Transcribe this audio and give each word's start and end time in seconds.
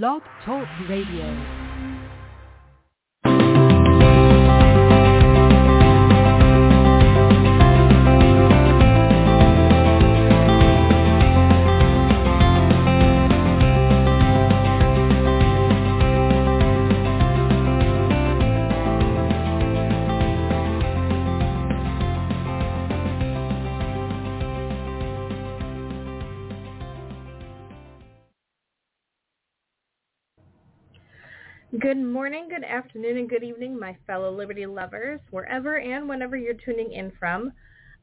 Blog 0.00 0.22
Talk 0.42 0.66
Radio. 0.88 1.61
Morning, 32.32 32.48
good 32.48 32.64
afternoon, 32.64 33.18
and 33.18 33.28
good 33.28 33.44
evening, 33.44 33.78
my 33.78 33.94
fellow 34.06 34.34
Liberty 34.34 34.64
lovers, 34.64 35.20
wherever 35.32 35.78
and 35.78 36.08
whenever 36.08 36.34
you're 36.34 36.54
tuning 36.54 36.90
in 36.94 37.12
from. 37.18 37.52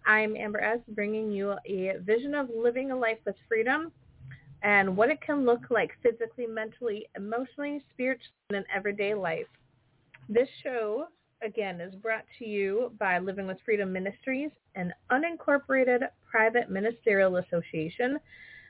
I'm 0.05 0.35
Amber 0.35 0.61
S., 0.61 0.77
bringing 0.89 1.31
you 1.31 1.55
a 1.65 1.93
vision 2.03 2.35
of 2.35 2.47
living 2.55 2.91
a 2.91 2.95
life 2.95 3.17
with 3.25 3.35
freedom 3.47 3.91
and 4.61 4.95
what 4.95 5.09
it 5.09 5.19
can 5.21 5.47
look 5.47 5.71
like 5.71 5.89
physically, 6.03 6.45
mentally, 6.45 7.07
emotionally, 7.15 7.81
spiritually, 7.91 8.29
in 8.51 8.57
an 8.57 8.65
everyday 8.71 9.15
life. 9.15 9.47
This 10.29 10.47
show, 10.61 11.07
again, 11.41 11.81
is 11.81 11.95
brought 11.95 12.25
to 12.37 12.45
you 12.45 12.91
by 12.99 13.17
Living 13.17 13.47
with 13.47 13.57
Freedom 13.65 13.91
Ministries, 13.91 14.51
an 14.75 14.93
unincorporated 15.11 16.01
private 16.29 16.69
ministerial 16.69 17.37
association 17.37 18.19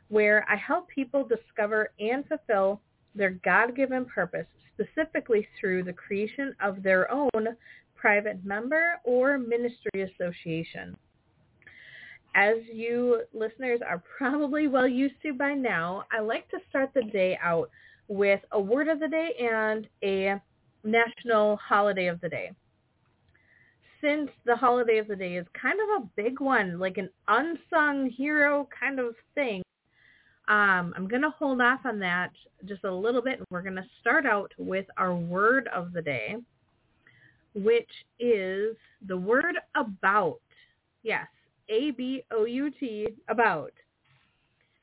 where 0.07 0.45
I 0.49 0.55
help 0.55 0.87
people 0.87 1.27
discover 1.27 1.91
and 1.99 2.25
fulfill 2.29 2.79
their 3.19 3.39
God-given 3.45 4.05
purpose 4.05 4.47
specifically 4.73 5.47
through 5.59 5.83
the 5.83 5.93
creation 5.93 6.55
of 6.61 6.81
their 6.81 7.11
own 7.11 7.55
private 7.95 8.43
member 8.45 8.93
or 9.03 9.37
ministry 9.37 10.01
association. 10.01 10.97
As 12.35 12.55
you 12.71 13.23
listeners 13.33 13.81
are 13.85 14.01
probably 14.17 14.67
well 14.67 14.87
used 14.87 15.15
to 15.23 15.33
by 15.33 15.53
now, 15.53 16.05
I 16.11 16.21
like 16.21 16.49
to 16.49 16.59
start 16.69 16.91
the 16.93 17.03
day 17.03 17.37
out 17.43 17.69
with 18.07 18.39
a 18.51 18.59
word 18.59 18.87
of 18.87 18.99
the 18.99 19.07
day 19.07 19.33
and 19.39 19.87
a 20.03 20.41
national 20.83 21.57
holiday 21.57 22.07
of 22.07 22.21
the 22.21 22.29
day. 22.29 22.51
Since 24.01 24.29
the 24.45 24.55
holiday 24.55 24.99
of 24.99 25.07
the 25.09 25.15
day 25.15 25.35
is 25.35 25.45
kind 25.61 25.77
of 25.81 26.03
a 26.03 26.09
big 26.15 26.39
one, 26.39 26.79
like 26.79 26.97
an 26.97 27.09
unsung 27.27 28.09
hero 28.09 28.69
kind 28.79 28.99
of 28.99 29.13
thing, 29.35 29.61
um, 30.49 30.95
I'm 30.97 31.07
going 31.07 31.21
to 31.21 31.29
hold 31.29 31.61
off 31.61 31.81
on 31.85 31.99
that 31.99 32.31
just 32.65 32.83
a 32.83 32.91
little 32.91 33.21
bit. 33.21 33.39
We're 33.51 33.61
going 33.61 33.75
to 33.75 33.85
start 34.01 34.25
out 34.25 34.51
with 34.57 34.87
our 34.97 35.15
word 35.15 35.69
of 35.73 35.93
the 35.93 36.01
day, 36.01 36.37
which 37.53 37.89
is 38.19 38.75
the 39.07 39.15
word 39.15 39.55
about. 39.75 40.41
Yes, 41.03 41.27
A-B-O-U-T, 41.69 43.07
about. 43.29 43.73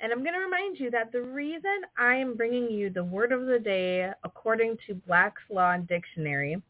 And 0.00 0.12
I'm 0.12 0.22
going 0.22 0.34
to 0.34 0.40
remind 0.40 0.78
you 0.78 0.88
that 0.92 1.10
the 1.10 1.22
reason 1.22 1.80
I 1.98 2.14
am 2.14 2.36
bringing 2.36 2.70
you 2.70 2.88
the 2.88 3.02
word 3.02 3.32
of 3.32 3.46
the 3.46 3.58
day 3.58 4.10
according 4.22 4.76
to 4.86 4.94
Black's 4.94 5.42
Law 5.50 5.78
Dictionary, 5.78 6.62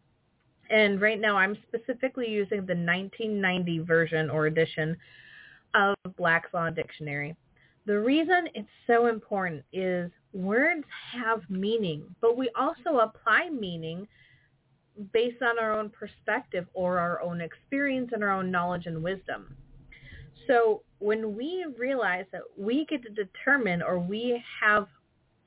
and 0.71 1.03
right 1.03 1.21
now 1.21 1.37
I'm 1.37 1.59
specifically 1.69 2.31
using 2.31 2.65
the 2.65 2.75
1990 2.75 3.81
version 3.81 4.31
or 4.31 4.47
edition 4.47 4.97
of 5.75 5.97
Black's 6.17 6.55
Law 6.55 6.71
Dictionary. 6.71 7.37
The 7.87 8.01
reason 8.01 8.49
it's 8.55 8.69
so 8.87 9.07
important 9.07 9.65
is 9.73 10.11
words 10.33 10.85
have 11.13 11.49
meaning, 11.49 12.03
but 12.21 12.37
we 12.37 12.51
also 12.57 12.99
apply 12.99 13.49
meaning 13.49 14.09
based 15.13 15.41
on 15.43 15.59
our 15.59 15.73
own 15.79 15.91
perspective 15.91 16.67
or 16.75 16.99
our 16.99 17.23
own 17.23 17.41
experience 17.41 18.11
and 18.13 18.25
our 18.25 18.31
own 18.31 18.51
knowledge 18.51 18.87
and 18.87 19.03
wisdom. 19.03 19.55
So 20.47 20.83
when 20.99 21.37
we 21.37 21.65
realize 21.79 22.25
that 22.33 22.43
we 22.57 22.87
get 22.87 23.03
to 23.03 23.11
determine 23.11 23.83
or 23.83 23.99
we 23.99 24.43
have 24.61 24.89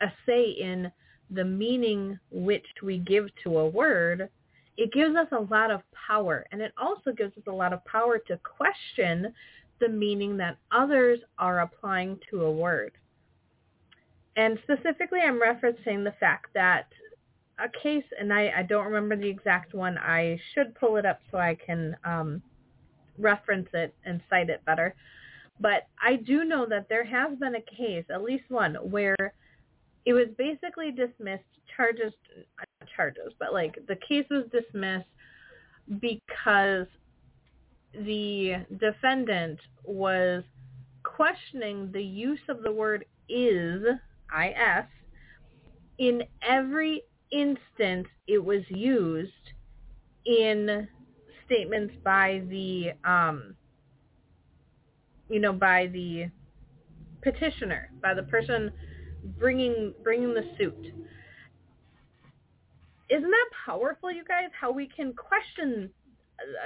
a 0.01 0.07
say 0.25 0.49
in 0.51 0.91
the 1.31 1.43
meaning 1.43 2.17
which 2.31 2.65
we 2.81 2.99
give 2.99 3.27
to 3.43 3.59
a 3.59 3.67
word, 3.67 4.29
it 4.77 4.93
gives 4.93 5.15
us 5.15 5.27
a 5.31 5.41
lot 5.53 5.71
of 5.71 5.81
power. 6.07 6.45
And 6.51 6.61
it 6.61 6.73
also 6.77 7.11
gives 7.11 7.35
us 7.37 7.43
a 7.47 7.51
lot 7.51 7.73
of 7.73 7.83
power 7.85 8.17
to 8.27 8.37
question 8.37 9.33
the 9.79 9.89
meaning 9.89 10.37
that 10.37 10.57
others 10.71 11.19
are 11.37 11.61
applying 11.61 12.19
to 12.29 12.43
a 12.43 12.51
word. 12.51 12.93
And 14.35 14.59
specifically, 14.63 15.19
I'm 15.19 15.39
referencing 15.39 16.03
the 16.03 16.13
fact 16.19 16.47
that 16.53 16.87
a 17.59 17.67
case, 17.83 18.05
and 18.17 18.31
I, 18.31 18.51
I 18.57 18.63
don't 18.63 18.85
remember 18.85 19.15
the 19.15 19.27
exact 19.27 19.73
one. 19.73 19.97
I 19.97 20.39
should 20.53 20.75
pull 20.75 20.95
it 20.95 21.05
up 21.05 21.19
so 21.31 21.37
I 21.37 21.55
can 21.55 21.95
um, 22.05 22.41
reference 23.17 23.67
it 23.73 23.93
and 24.05 24.21
cite 24.29 24.49
it 24.49 24.63
better. 24.65 24.95
But 25.59 25.87
I 26.01 26.15
do 26.15 26.45
know 26.45 26.65
that 26.69 26.87
there 26.87 27.03
has 27.03 27.37
been 27.37 27.55
a 27.55 27.61
case, 27.61 28.05
at 28.09 28.23
least 28.23 28.45
one, 28.47 28.75
where 28.75 29.33
it 30.05 30.13
was 30.13 30.27
basically 30.37 30.91
dismissed, 30.91 31.43
charges, 31.75 32.13
not 32.47 32.89
charges, 32.95 33.33
but 33.39 33.51
like 33.53 33.77
the 33.87 33.97
case 33.97 34.25
was 34.29 34.45
dismissed 34.51 35.05
because 35.99 36.87
the 37.93 38.65
defendant 38.77 39.59
was 39.83 40.43
questioning 41.03 41.91
the 41.91 42.03
use 42.03 42.39
of 42.49 42.61
the 42.63 42.71
word 42.71 43.05
is, 43.27 43.83
I-S, 44.31 44.85
in 45.97 46.23
every 46.41 47.03
instance 47.31 48.07
it 48.27 48.43
was 48.43 48.61
used 48.69 49.31
in 50.25 50.87
statements 51.45 51.93
by 52.03 52.43
the, 52.49 52.91
um, 53.03 53.55
you 55.29 55.39
know, 55.39 55.53
by 55.53 55.87
the 55.87 56.29
petitioner, 57.21 57.89
by 58.01 58.13
the 58.13 58.23
person 58.23 58.71
bringing 59.37 59.93
bringing 60.03 60.33
the 60.33 60.43
suit. 60.57 60.93
Isn't 63.09 63.29
that 63.29 63.49
powerful, 63.65 64.11
you 64.11 64.23
guys? 64.23 64.49
How 64.59 64.71
we 64.71 64.87
can 64.87 65.13
question 65.13 65.89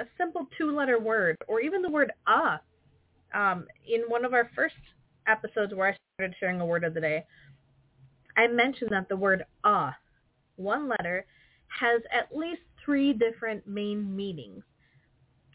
a 0.01 0.05
simple 0.17 0.47
two-letter 0.57 0.99
word 0.99 1.37
or 1.47 1.61
even 1.61 1.81
the 1.81 1.89
word 1.89 2.11
ah. 2.27 2.59
Um, 3.33 3.65
in 3.87 4.01
one 4.07 4.25
of 4.25 4.33
our 4.33 4.49
first 4.55 4.75
episodes 5.27 5.73
where 5.73 5.89
I 5.89 5.97
started 6.15 6.35
sharing 6.39 6.61
a 6.61 6.65
word 6.65 6.83
of 6.83 6.93
the 6.93 7.01
day, 7.01 7.25
I 8.37 8.47
mentioned 8.47 8.91
that 8.91 9.09
the 9.09 9.15
word 9.15 9.43
ah, 9.63 9.95
one 10.55 10.87
letter, 10.87 11.25
has 11.79 12.01
at 12.11 12.35
least 12.35 12.61
three 12.83 13.13
different 13.13 13.67
main 13.67 14.15
meanings, 14.15 14.63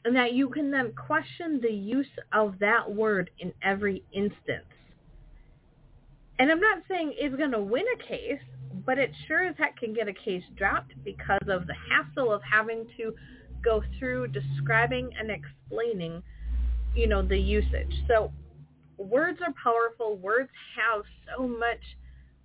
and 0.04 0.16
that 0.16 0.32
you 0.32 0.48
can 0.48 0.70
then 0.70 0.92
question 0.92 1.60
the 1.62 1.72
use 1.72 2.06
of 2.32 2.58
that 2.60 2.90
word 2.90 3.30
in 3.38 3.52
every 3.62 4.02
instance. 4.12 4.66
And 6.38 6.50
I'm 6.50 6.60
not 6.60 6.82
saying 6.88 7.14
it's 7.16 7.36
going 7.36 7.50
to 7.50 7.60
win 7.60 7.84
a 7.94 8.02
case, 8.02 8.40
but 8.86 8.98
it 8.98 9.10
sure 9.26 9.44
as 9.44 9.56
heck 9.58 9.76
can 9.76 9.92
get 9.92 10.08
a 10.08 10.12
case 10.12 10.44
dropped 10.56 10.92
because 11.04 11.46
of 11.48 11.66
the 11.66 11.74
hassle 11.90 12.32
of 12.32 12.42
having 12.42 12.86
to 12.96 13.14
go 13.68 13.82
through 13.98 14.28
describing 14.28 15.10
and 15.18 15.30
explaining, 15.30 16.22
you 16.96 17.06
know, 17.06 17.20
the 17.20 17.36
usage. 17.36 17.92
So 18.08 18.32
words 18.96 19.40
are 19.46 19.52
powerful. 19.62 20.16
Words 20.16 20.48
have 20.74 21.02
so 21.26 21.46
much 21.46 21.82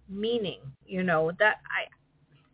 meaning, 0.09 0.59
you 0.85 1.01
know, 1.01 1.31
that 1.39 1.61
I 1.65 1.87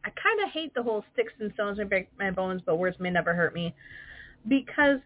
I 0.08 0.12
kind 0.12 0.40
of 0.46 0.52
hate 0.52 0.74
the 0.76 0.84
whole 0.84 1.04
sticks 1.14 1.34
and 1.40 1.52
stones 1.56 1.80
may 1.80 1.84
break 1.84 2.08
my 2.18 2.32
bones, 2.32 2.62
but 2.66 2.78
words 2.78 2.96
may 3.00 3.10
never 3.10 3.34
hurt 3.34 3.54
me 3.54 3.76
because 4.48 5.00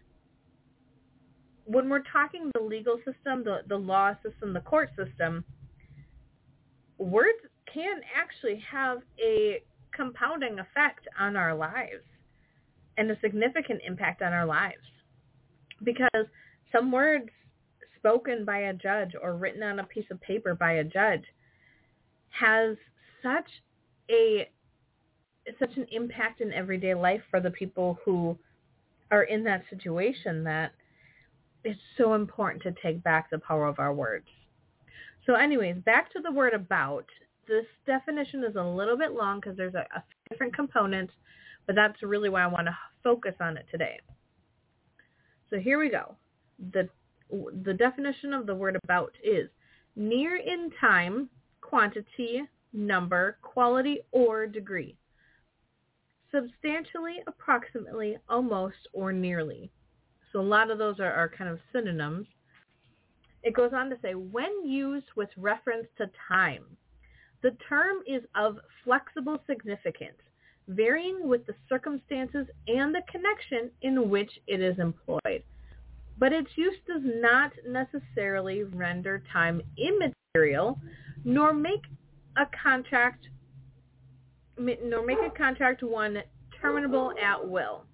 when 1.64 1.88
we're 1.88 2.04
talking 2.12 2.50
the 2.54 2.60
legal 2.60 2.98
system, 2.98 3.42
the, 3.42 3.62
the 3.68 3.76
law 3.76 4.12
system, 4.22 4.52
the 4.52 4.60
court 4.60 4.90
system, 4.94 5.42
words 6.98 7.38
can 7.72 8.02
actually 8.14 8.62
have 8.70 8.98
a 9.18 9.62
compounding 9.96 10.58
effect 10.58 11.08
on 11.18 11.34
our 11.36 11.54
lives 11.54 12.04
and 12.96 13.10
a 13.10 13.18
significant 13.20 13.80
impact 13.86 14.22
on 14.22 14.32
our 14.32 14.46
lives 14.46 14.82
because 15.82 16.26
some 16.72 16.90
words 16.92 17.28
spoken 17.98 18.44
by 18.44 18.58
a 18.58 18.72
judge 18.74 19.12
or 19.20 19.34
written 19.34 19.62
on 19.62 19.78
a 19.78 19.84
piece 19.84 20.04
of 20.10 20.20
paper 20.20 20.54
by 20.54 20.72
a 20.72 20.84
judge 20.84 21.24
has 22.30 22.76
such 23.22 23.48
a 24.10 24.48
such 25.58 25.76
an 25.76 25.86
impact 25.90 26.40
in 26.40 26.52
everyday 26.52 26.94
life 26.94 27.20
for 27.30 27.40
the 27.40 27.50
people 27.50 27.98
who 28.04 28.36
are 29.10 29.24
in 29.24 29.44
that 29.44 29.62
situation 29.70 30.42
that 30.44 30.72
it's 31.64 31.80
so 31.96 32.14
important 32.14 32.62
to 32.62 32.74
take 32.82 33.02
back 33.02 33.30
the 33.30 33.38
power 33.38 33.66
of 33.66 33.78
our 33.78 33.92
words. 33.92 34.26
So 35.26 35.34
anyways, 35.34 35.76
back 35.84 36.12
to 36.12 36.20
the 36.20 36.32
word 36.32 36.54
about. 36.54 37.06
This 37.46 37.66
definition 37.86 38.42
is 38.44 38.56
a 38.56 38.62
little 38.62 38.96
bit 38.96 39.12
long 39.12 39.40
because 39.40 39.56
there's 39.56 39.74
a, 39.74 39.86
a 39.94 40.02
different 40.30 40.54
components 40.54 41.12
but 41.66 41.74
that's 41.74 42.02
really 42.02 42.28
why 42.28 42.42
I 42.42 42.46
want 42.48 42.66
to 42.66 42.76
focus 43.02 43.34
on 43.40 43.56
it 43.56 43.66
today. 43.70 43.98
So 45.50 45.58
here 45.58 45.78
we 45.78 45.90
go. 45.90 46.16
The, 46.72 46.88
the 47.30 47.74
definition 47.74 48.32
of 48.32 48.46
the 48.46 48.54
word 48.54 48.78
about 48.84 49.12
is 49.22 49.48
near 49.96 50.36
in 50.36 50.70
time, 50.80 51.28
quantity, 51.60 52.42
number, 52.72 53.38
quality, 53.42 54.00
or 54.10 54.46
degree. 54.46 54.96
Substantially, 56.32 57.16
approximately, 57.28 58.18
almost, 58.28 58.88
or 58.92 59.12
nearly. 59.12 59.70
So 60.32 60.40
a 60.40 60.42
lot 60.42 60.70
of 60.70 60.78
those 60.78 60.98
are, 60.98 61.12
are 61.12 61.28
kind 61.28 61.48
of 61.48 61.60
synonyms. 61.72 62.26
It 63.44 63.54
goes 63.54 63.70
on 63.72 63.88
to 63.90 63.96
say, 64.02 64.14
when 64.14 64.66
used 64.66 65.06
with 65.14 65.28
reference 65.36 65.86
to 65.98 66.10
time, 66.28 66.64
the 67.42 67.56
term 67.68 67.98
is 68.06 68.22
of 68.34 68.56
flexible 68.82 69.38
significance, 69.46 70.18
varying 70.68 71.28
with 71.28 71.46
the 71.46 71.54
circumstances 71.68 72.46
and 72.68 72.94
the 72.94 73.02
connection 73.10 73.70
in 73.82 74.08
which 74.08 74.30
it 74.46 74.60
is 74.60 74.78
employed. 74.78 75.42
But 76.16 76.32
its 76.32 76.50
use 76.56 76.76
does 76.86 77.02
not 77.02 77.52
necessarily 77.66 78.62
render 78.62 79.22
time 79.32 79.60
immaterial, 79.76 80.78
nor 81.24 81.52
make 81.52 81.82
a 82.36 82.46
contract 82.62 83.26
nor 84.56 85.04
make 85.04 85.18
a 85.18 85.36
contract 85.36 85.82
one 85.82 86.18
terminable 86.60 87.12
at 87.20 87.48
will. 87.48 87.84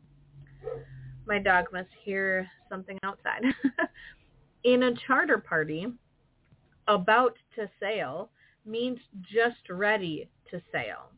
My 1.26 1.38
dog 1.38 1.67
must 1.72 1.88
hear 2.05 2.46
something 2.69 2.99
outside. 3.02 3.43
In 4.64 4.82
a 4.82 4.93
charter 5.06 5.38
party, 5.38 5.87
about 6.87 7.37
to 7.55 7.70
sail 7.81 8.31
means 8.67 8.99
just 9.22 9.70
ready 9.70 10.28
to 10.50 10.61
sail. 10.70 11.11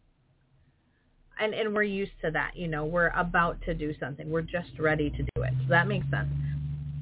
And 1.42 1.54
and 1.54 1.74
we're 1.74 1.82
used 1.82 2.12
to 2.24 2.30
that, 2.30 2.52
you 2.54 2.68
know, 2.68 2.84
we're 2.84 3.08
about 3.08 3.60
to 3.62 3.74
do 3.74 3.92
something. 3.98 4.30
We're 4.30 4.42
just 4.42 4.78
ready 4.78 5.10
to 5.10 5.22
do 5.34 5.42
it. 5.42 5.52
So 5.62 5.68
that 5.70 5.88
makes 5.88 6.08
sense. 6.08 6.28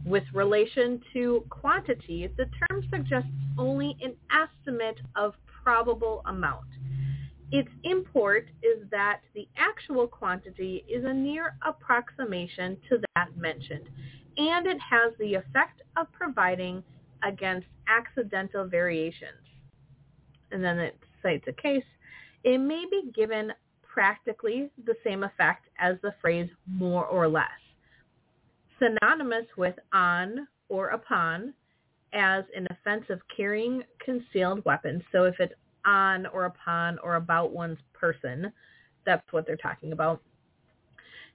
With 0.06 0.24
relation 0.32 1.02
to 1.12 1.44
quantity, 1.50 2.26
the 2.38 2.46
term 2.46 2.82
suggests 2.90 3.28
only 3.58 3.98
an 4.00 4.14
estimate 4.32 4.98
of 5.14 5.34
probable 5.62 6.22
amount. 6.24 6.64
Its 7.52 7.68
import 7.84 8.46
is 8.62 8.88
that 8.90 9.20
the 9.34 9.46
actual 9.58 10.06
quantity 10.06 10.86
is 10.88 11.04
a 11.04 11.12
near 11.12 11.56
approximation 11.66 12.78
to 12.88 12.98
that 13.14 13.36
mentioned, 13.36 13.90
and 14.38 14.66
it 14.66 14.78
has 14.80 15.12
the 15.18 15.34
effect 15.34 15.82
of 15.98 16.10
providing 16.12 16.82
against 17.22 17.66
accidental 17.88 18.66
variations. 18.66 19.44
And 20.50 20.64
then 20.64 20.78
it 20.78 20.96
cites 21.22 21.44
a 21.46 21.52
case. 21.52 21.84
It 22.42 22.58
may 22.58 22.84
be 22.90 23.10
given 23.14 23.52
practically 23.92 24.70
the 24.86 24.94
same 25.04 25.24
effect 25.24 25.66
as 25.78 25.96
the 26.02 26.14
phrase 26.20 26.48
more 26.66 27.06
or 27.06 27.28
less, 27.28 27.48
synonymous 28.78 29.46
with 29.56 29.74
on 29.92 30.46
or 30.68 30.88
upon 30.88 31.52
as 32.12 32.44
an 32.56 32.66
offense 32.70 33.04
of 33.10 33.20
carrying 33.34 33.82
concealed 34.04 34.64
weapons. 34.64 35.02
So 35.12 35.24
if 35.24 35.34
it's 35.38 35.54
on 35.84 36.26
or 36.26 36.44
upon 36.44 36.98
or 37.00 37.16
about 37.16 37.52
one's 37.52 37.78
person, 37.92 38.52
that's 39.06 39.22
what 39.32 39.46
they're 39.46 39.56
talking 39.56 39.92
about. 39.92 40.20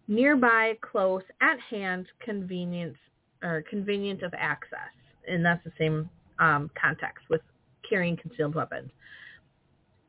Nearby, 0.08 0.78
close, 0.82 1.24
at 1.42 1.60
hand, 1.70 2.06
convenience 2.20 2.98
or 3.44 3.64
convenient 3.70 4.22
of 4.22 4.34
access, 4.38 4.94
and 5.28 5.44
that's 5.44 5.64
the 5.64 5.72
same 5.78 6.10
um, 6.40 6.70
context 6.80 7.26
with 7.30 7.42
carrying 7.88 8.16
concealed 8.16 8.56
weapons. 8.56 8.92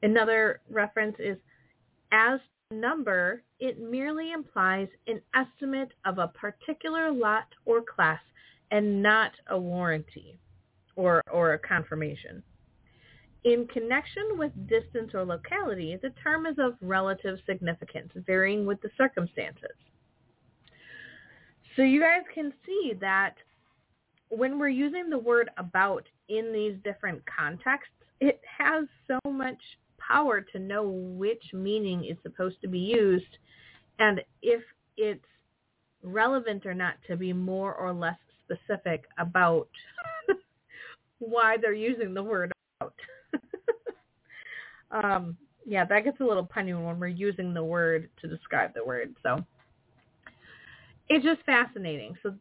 Another 0.03 0.61
reference 0.71 1.17
is 1.19 1.39
as 2.17 2.41
number, 2.71 3.43
it 3.61 3.79
merely 3.79 4.33
implies 4.33 4.89
an 5.07 5.21
estimate 5.35 5.93
of 6.05 6.19
a 6.19 6.29
particular 6.29 7.13
lot 7.13 7.47
or 7.65 7.83
class 7.83 8.21
and 8.71 9.03
not 9.03 9.33
a 9.51 9.59
warranty 9.59 10.39
or, 10.97 11.23
or 11.31 11.53
a 11.53 11.59
confirmation. 11.59 12.43
In 13.45 13.69
connection 13.73 14.39
with 14.39 14.51
distance 14.67 15.13
or 15.15 15.25
locality, 15.25 15.97
the 16.03 16.13
term 16.23 16.47
is 16.47 16.57
of 16.59 16.75
relative 16.81 17.39
significance, 17.47 18.11
varying 18.27 18.67
with 18.67 18.81
the 18.81 18.91
circumstances. 18.97 19.77
So 21.77 21.83
you 21.83 22.01
guys 22.01 22.23
can 22.35 22.53
see 22.65 22.95
that 23.01 23.35
when 24.31 24.59
we're 24.59 24.69
using 24.69 25.11
the 25.11 25.19
word 25.19 25.51
about 25.59 26.05
in 26.29 26.53
these 26.53 26.77
different 26.83 27.23
contexts, 27.27 27.93
it 28.21 28.41
has 28.59 28.87
so 29.07 29.31
much 29.31 29.61
power 30.07 30.41
to 30.41 30.59
know 30.59 30.89
which 30.89 31.43
meaning 31.53 32.05
is 32.05 32.17
supposed 32.23 32.61
to 32.63 32.69
be 32.69 32.79
used 32.79 33.39
and 33.99 34.21
if 34.43 34.63
it's 34.97 35.25
relevant 36.03 36.65
or 36.67 36.75
not 36.75 36.95
to 37.09 37.17
be 37.17 37.33
more 37.33 37.75
or 37.75 37.93
less 37.93 38.17
specific 38.45 39.05
about 39.19 39.69
why 41.19 41.57
they're 41.61 41.73
using 41.73 42.15
the 42.15 42.23
word 42.23 42.53
out. 42.83 42.95
um, 44.91 45.37
yeah, 45.65 45.85
that 45.85 46.05
gets 46.05 46.21
a 46.21 46.25
little 46.25 46.47
punny 46.47 46.73
when 46.75 47.01
we're 47.01 47.09
using 47.09 47.53
the 47.53 47.65
word 47.65 48.09
to 48.21 48.29
describe 48.29 48.73
the 48.75 48.85
word. 48.85 49.15
So 49.23 49.45
it's 51.09 51.25
just 51.25 51.43
fascinating. 51.45 52.15
So 52.23 52.35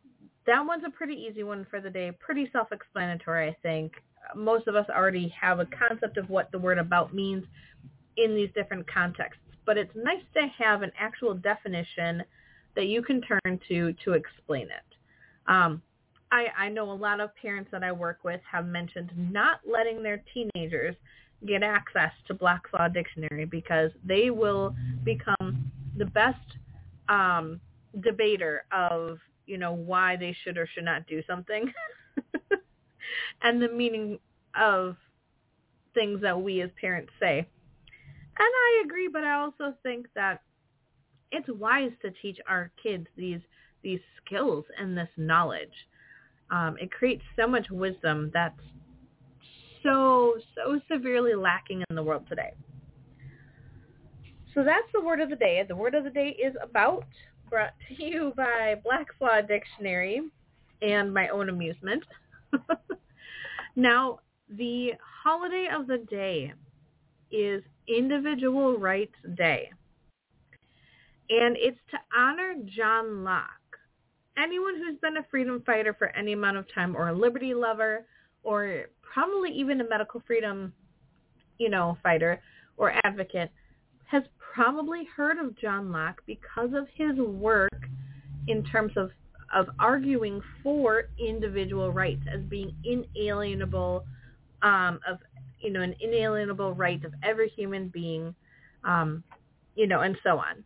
that 0.45 0.62
one's 0.62 0.83
a 0.85 0.91
pretty 0.91 1.15
easy 1.15 1.44
one 1.44 1.65
for 1.69 1.81
the 1.81 1.89
day. 1.89 2.12
Pretty 2.19 2.50
self-explanatory, 2.51 3.50
I 3.50 3.57
think. 3.63 3.94
Most 4.36 4.68
of 4.68 4.75
us 4.75 4.86
already 4.89 5.33
have 5.39 5.60
a 5.60 5.66
concept 5.66 6.18
of 6.18 6.30
what 6.30 6.51
the 6.51 6.60
word 6.60 6.77
about 6.77 7.13
means 7.13 7.44
in 8.18 8.36
these 8.36 8.50
different 8.56 8.88
contexts, 8.92 9.42
but 9.66 9.77
it's 9.77 9.92
nice 9.95 10.24
to 10.33 10.48
have 10.63 10.81
an 10.81 10.92
actual 10.98 11.33
definition 11.33 12.24
that 12.75 12.88
you 12.88 13.01
can 13.01 13.22
turn 13.22 13.60
to 13.68 13.94
to 14.04 14.13
explain 14.13 14.63
it. 14.63 14.95
Um, 15.48 15.81
I, 16.31 16.48
I 16.57 16.69
know 16.69 16.92
a 16.92 16.94
lot 16.94 17.19
of 17.19 17.36
parents 17.36 17.69
that 17.72 17.83
I 17.83 17.92
work 17.92 18.19
with 18.24 18.42
have 18.51 18.66
mentioned 18.66 19.12
not 19.16 19.62
letting 19.69 20.01
their 20.01 20.24
teenagers 20.33 20.95
get 21.45 21.63
access 21.63 22.12
to 22.27 22.33
Black's 22.33 22.69
Law 22.77 22.88
Dictionary 22.88 23.45
because 23.45 23.92
they 24.04 24.31
will 24.31 24.75
become 25.04 25.72
the 25.98 26.06
best 26.06 26.57
um, 27.10 27.60
debater 28.01 28.66
of 28.72 29.19
you 29.45 29.57
know 29.57 29.74
why 29.74 30.16
they 30.16 30.36
should 30.44 30.57
or 30.57 30.68
should 30.74 30.86
not 30.86 31.06
do 31.07 31.22
something 31.27 31.72
and 33.41 33.61
the 33.61 33.69
meaning 33.69 34.19
of 34.59 34.95
things 35.93 36.21
that 36.21 36.39
we 36.39 36.61
as 36.61 36.69
parents 36.79 37.11
say. 37.19 37.39
And 37.39 37.47
I 38.39 38.83
agree, 38.85 39.09
but 39.11 39.23
I 39.23 39.35
also 39.35 39.73
think 39.83 40.07
that 40.15 40.41
it's 41.31 41.47
wise 41.49 41.91
to 42.01 42.11
teach 42.21 42.37
our 42.47 42.71
kids 42.81 43.07
these 43.17 43.41
these 43.81 43.99
skills 44.25 44.65
and 44.79 44.97
this 44.97 45.09
knowledge. 45.15 45.73
Um, 46.49 46.75
it 46.79 46.91
creates 46.91 47.23
so 47.35 47.47
much 47.47 47.67
wisdom 47.69 48.31
that's 48.33 48.59
so, 49.85 50.33
so 50.55 50.79
severely 50.91 51.35
lacking 51.35 51.83
in 51.89 51.95
the 51.95 52.03
world 52.03 52.25
today. 52.27 52.53
So 54.53 54.63
that's 54.63 54.87
the 54.93 55.01
word 55.01 55.21
of 55.21 55.29
the 55.29 55.35
day. 55.35 55.63
The 55.67 55.75
word 55.75 55.95
of 55.95 56.03
the 56.03 56.09
day 56.09 56.29
is 56.43 56.55
about, 56.62 57.05
brought 57.50 57.74
to 57.88 58.03
you 58.03 58.33
by 58.35 58.75
Black's 58.83 59.13
Law 59.21 59.41
Dictionary 59.41 60.21
and 60.81 61.13
my 61.13 61.27
own 61.29 61.50
amusement. 61.50 62.03
now, 63.75 64.19
the 64.50 64.91
holiday 65.24 65.67
of 65.74 65.88
the 65.88 65.97
day 66.09 66.53
is 67.31 67.63
Individual 67.88 68.77
Rights 68.77 69.15
Day. 69.35 69.71
And 71.29 71.57
it's 71.57 71.79
to 71.91 71.97
honor 72.15 72.55
John 72.65 73.24
Locke. 73.24 73.50
Anyone 74.38 74.75
who's 74.75 75.00
been 75.00 75.17
a 75.17 75.25
freedom 75.31 75.63
fighter 75.65 75.95
for 75.97 76.09
any 76.09 76.33
amount 76.33 76.57
of 76.57 76.65
time 76.74 76.95
or 76.95 77.09
a 77.09 77.13
liberty 77.13 77.53
lover 77.53 78.05
or 78.43 78.85
probably 79.01 79.50
even 79.51 79.81
a 79.81 79.89
medical 79.89 80.21
freedom, 80.27 80.74
you 81.57 81.69
know, 81.69 81.97
fighter 82.03 82.41
or 82.77 82.93
advocate 83.03 83.50
has 84.05 84.24
probably 84.53 85.07
heard 85.15 85.38
of 85.38 85.57
John 85.57 85.91
Locke 85.91 86.21
because 86.27 86.71
of 86.74 86.88
his 86.93 87.17
work 87.17 87.71
in 88.47 88.63
terms 88.63 88.93
of 88.95 89.09
of 89.55 89.69
arguing 89.79 90.41
for 90.62 91.05
individual 91.17 91.91
rights 91.91 92.21
as 92.31 92.41
being 92.41 92.75
inalienable 92.83 94.05
um, 94.62 95.00
of 95.07 95.17
you 95.59 95.71
know 95.71 95.81
an 95.81 95.95
inalienable 96.00 96.74
right 96.74 97.03
of 97.03 97.13
every 97.24 97.50
human 97.50 97.88
being, 97.88 98.35
um, 98.83 99.24
you 99.75 99.88
know, 99.88 100.01
and 100.01 100.17
so 100.24 100.38
on. 100.38 100.63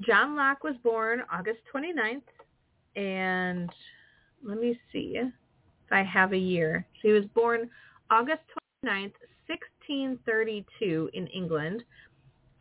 John 0.00 0.36
Locke 0.36 0.64
was 0.64 0.74
born 0.82 1.22
August 1.32 1.60
29th, 1.72 2.22
and 2.96 3.70
let 4.44 4.58
me 4.58 4.78
see. 4.92 5.14
If 5.16 5.32
I 5.92 6.02
have 6.02 6.32
a 6.32 6.38
year. 6.38 6.86
So 7.00 7.08
he 7.08 7.14
was 7.14 7.24
born 7.34 7.70
August 8.10 8.42
29th, 8.84 9.12
1632 9.46 11.10
in 11.14 11.26
England. 11.28 11.84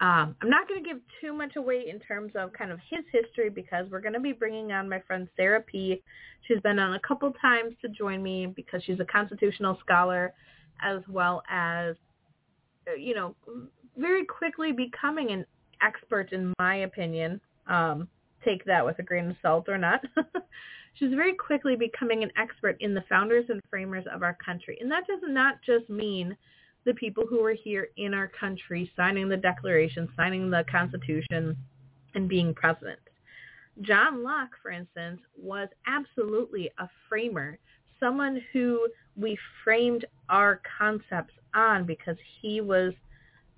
Um, 0.02 0.36
I'm 0.42 0.50
not 0.50 0.68
going 0.68 0.84
to 0.84 0.90
give 0.90 1.00
too 1.22 1.32
much 1.32 1.56
away 1.58 1.86
in 1.88 2.00
terms 2.00 2.32
of 2.36 2.52
kind 2.54 2.72
of 2.72 2.80
his 2.90 3.06
history 3.12 3.52
because 3.52 3.86
we're 3.92 4.02
going 4.02 4.14
to 4.14 4.20
be 4.20 4.32
bringing 4.34 4.72
on 4.72 4.90
my 4.90 5.00
friend 5.02 5.28
Sarah 5.38 5.62
P. 5.62 6.02
She's 6.48 6.60
been 6.62 6.80
on 6.80 6.96
a 6.96 7.00
couple 7.08 7.32
times 7.40 7.76
to 7.84 7.88
join 7.88 8.24
me 8.24 8.48
because 8.48 8.82
she's 8.84 9.00
a 9.00 9.06
constitutional 9.06 9.78
scholar 9.80 10.34
as 10.82 11.02
well 11.08 11.44
as, 11.48 11.96
you 12.98 13.14
know, 13.14 13.36
very 13.96 14.26
quickly 14.26 14.72
becoming 14.72 15.30
an 15.30 15.46
expert 15.84 16.34
in 16.34 16.52
my 16.58 16.78
opinion. 16.78 17.40
Um, 17.68 18.08
take 18.44 18.66
that 18.66 18.84
with 18.84 18.98
a 18.98 19.04
grain 19.04 19.30
of 19.30 19.36
salt 19.44 19.70
or 19.70 19.78
not. 19.78 20.04
She's 20.96 21.14
very 21.14 21.36
quickly 21.36 21.76
becoming 21.76 22.24
an 22.24 22.32
expert 22.38 22.76
in 22.80 22.94
the 22.94 23.04
founders 23.08 23.46
and 23.50 23.62
framers 23.70 24.06
of 24.12 24.24
our 24.24 24.38
country. 24.44 24.78
And 24.82 24.92
that 24.92 25.08
does 25.08 25.22
not 25.24 25.62
just 25.66 25.90
mean 25.90 26.36
the 26.86 26.94
people 26.94 27.26
who 27.28 27.42
were 27.42 27.54
here 27.54 27.90
in 27.98 28.14
our 28.14 28.28
country 28.28 28.92
signing 28.96 29.30
the 29.30 29.38
Declaration, 29.38 30.10
signing 30.16 30.50
the 30.50 30.66
Constitution, 30.70 31.56
and 32.16 32.28
being 32.28 32.54
president. 32.54 33.00
John 33.82 34.24
Locke, 34.24 34.52
for 34.62 34.72
instance, 34.72 35.22
was 35.38 35.70
absolutely 35.88 36.70
a 36.78 36.90
framer, 37.08 37.58
someone 38.00 38.42
who 38.52 38.88
we 39.16 39.38
framed 39.64 40.06
our 40.30 40.62
concepts 40.78 41.34
on 41.54 41.86
because 41.86 42.18
he 42.42 42.62
was 42.62 42.94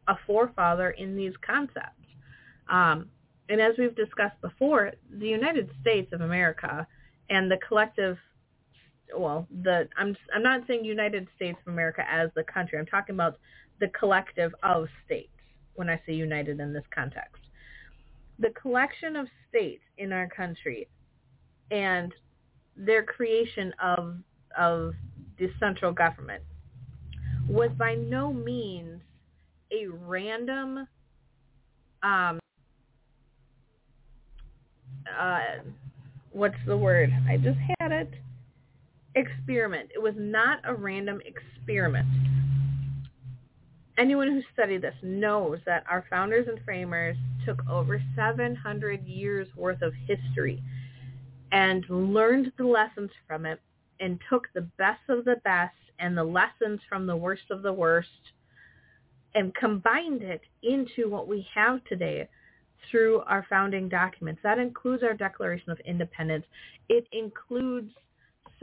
a 0.08 0.16
forefather 0.28 0.92
in 0.92 1.16
these 1.16 1.34
concepts. 1.46 2.06
Um, 2.70 3.10
and 3.50 3.62
as 3.62 3.76
we've 3.78 3.96
discussed 3.96 4.40
before, 4.42 4.92
the 5.20 5.28
United 5.28 5.70
States 5.82 6.12
of 6.14 6.22
America 6.22 6.88
and 7.30 7.50
the 7.50 7.58
collective 7.68 8.18
well, 9.18 9.48
the 9.64 9.88
I'm 9.98 10.16
I'm 10.34 10.44
not 10.44 10.62
saying 10.68 10.86
United 10.86 11.28
States 11.36 11.58
of 11.66 11.74
America 11.74 12.04
as 12.10 12.30
the 12.36 12.44
country. 12.44 12.80
I'm 12.80 12.86
talking 12.86 13.16
about 13.16 13.38
the 13.80 13.90
collective 13.90 14.54
of 14.64 14.88
states 15.06 15.30
when 15.76 15.90
I 15.90 16.02
say 16.06 16.14
united 16.14 16.60
in 16.60 16.74
this 16.74 16.84
context. 16.94 17.42
The 18.40 18.50
collection 18.52 19.16
of 19.16 19.28
states 19.50 19.84
in 19.98 20.12
our 20.12 20.28
country 20.28 20.88
and 21.72 22.14
their 22.76 23.04
creation 23.04 23.74
of 23.82 24.18
of 24.58 24.94
the 25.38 25.50
central 25.60 25.92
government 25.92 26.44
was 27.50 27.72
by 27.78 27.96
no 27.96 28.32
means 28.32 29.02
a 29.72 29.88
random 29.88 30.88
um 32.04 32.40
uh 35.20 35.40
what's 36.32 36.56
the 36.66 36.78
word? 36.78 37.12
I 37.30 37.38
just 37.38 37.60
had 37.80 37.92
it. 37.92 38.10
Experiment. 39.16 39.90
It 39.94 40.02
was 40.02 40.16
not 40.18 40.60
a 40.64 40.74
random 40.74 41.22
experiment. 41.26 42.08
Anyone 43.98 44.30
who 44.30 44.42
studied 44.54 44.82
this 44.82 44.96
knows 45.04 45.60
that 45.66 45.84
our 45.90 46.04
founders 46.10 46.48
and 46.48 46.60
framers 46.66 47.16
took 47.46 47.62
over 47.70 48.02
700 48.16 49.06
years 49.06 49.48
worth 49.56 49.84
of 49.84 49.94
history 50.08 50.62
and 51.52 51.86
learned 51.90 52.52
the 52.58 52.66
lessons 52.66 53.12
from 53.28 53.46
it 53.46 53.62
and 54.00 54.20
took 54.30 54.48
the 54.54 54.68
best 54.78 55.02
of 55.10 55.26
the 55.26 55.36
best 55.44 55.76
and 56.00 56.18
the 56.18 56.24
lessons 56.24 56.80
from 56.90 57.06
the 57.06 57.16
worst 57.16 57.44
of 57.52 57.62
the 57.62 57.72
worst 57.72 58.10
and 59.36 59.54
combined 59.56 60.24
it 60.24 60.42
into 60.64 61.10
what 61.10 61.28
we 61.28 61.48
have 61.54 61.84
today 61.86 62.28
through 62.90 63.22
our 63.22 63.46
founding 63.50 63.88
documents. 63.88 64.42
That 64.44 64.58
includes 64.58 65.04
our 65.04 65.14
Declaration 65.14 65.70
of 65.70 65.80
Independence. 65.82 66.46
It 66.90 67.08
includes 67.12 67.92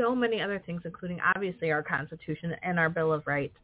so 0.00 0.14
many 0.14 0.40
other 0.40 0.62
things, 0.64 0.82
including 0.84 1.18
obviously 1.34 1.70
our 1.70 1.82
Constitution 1.82 2.54
and 2.62 2.78
our 2.78 2.88
Bill 2.88 3.12
of 3.12 3.26
Rights. 3.26 3.56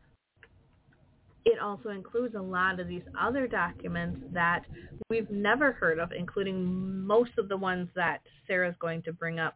It 1.47 1.59
also 1.61 1.91
includes 1.91 2.35
a 2.35 2.41
lot 2.41 2.81
of 2.81 2.89
these 2.89 3.05
other 3.19 3.47
documents 3.47 4.21
that 4.33 4.65
we've 5.09 5.31
never 5.31 5.73
heard 5.73 5.99
of, 5.99 6.11
including 6.13 7.07
most 7.07 7.31
of 7.39 7.49
the 7.49 7.57
ones 7.57 7.89
that 7.95 8.19
Sarah's 8.47 8.75
going 8.81 9.03
to 9.03 9.13
bring 9.13 9.39
up 9.39 9.55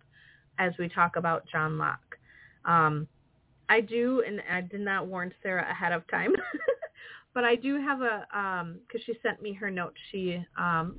as 0.58 0.72
we 0.78 0.88
talk 0.88 1.16
about 1.16 1.44
John 1.50 1.78
Locke. 1.78 2.16
Um, 2.64 3.08
I 3.68 3.80
do, 3.80 4.22
and 4.26 4.40
I 4.50 4.60
did 4.60 4.80
not 4.80 5.06
warn 5.06 5.32
Sarah 5.42 5.66
ahead 5.70 5.92
of 5.92 6.06
time, 6.08 6.32
but 7.34 7.44
I 7.44 7.56
do 7.56 7.76
have 7.80 8.02
a 8.02 8.26
because 8.86 9.00
um, 9.00 9.04
she 9.04 9.14
sent 9.22 9.42
me 9.42 9.52
her 9.54 9.70
note. 9.70 9.94
She 10.12 10.44
um, 10.58 10.96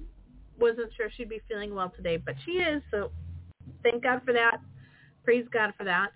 wasn't 0.60 0.92
sure 0.96 1.10
she'd 1.16 1.30
be 1.30 1.42
feeling 1.48 1.74
well 1.74 1.92
today, 1.96 2.18
but 2.18 2.36
she 2.46 2.52
is. 2.52 2.84
So 2.92 3.12
thank 3.84 4.04
God 4.04 4.22
for 4.26 4.34
that. 4.34 4.58
Praise 5.24 5.46
God 5.52 5.74
for 5.78 5.84
that. 5.84 6.10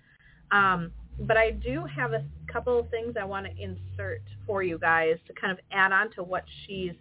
Um, 0.50 0.92
but 1.20 1.36
I 1.36 1.50
do 1.50 1.84
have 1.84 2.12
a 2.12 2.24
couple 2.52 2.78
of 2.78 2.90
things 2.90 3.14
I 3.20 3.24
want 3.24 3.46
to 3.46 3.52
insert 3.62 4.22
for 4.46 4.62
you 4.62 4.78
guys 4.78 5.16
to 5.26 5.32
kind 5.32 5.52
of 5.52 5.58
add 5.72 5.92
on 5.92 6.10
to 6.12 6.22
what 6.22 6.44
she's 6.66 6.92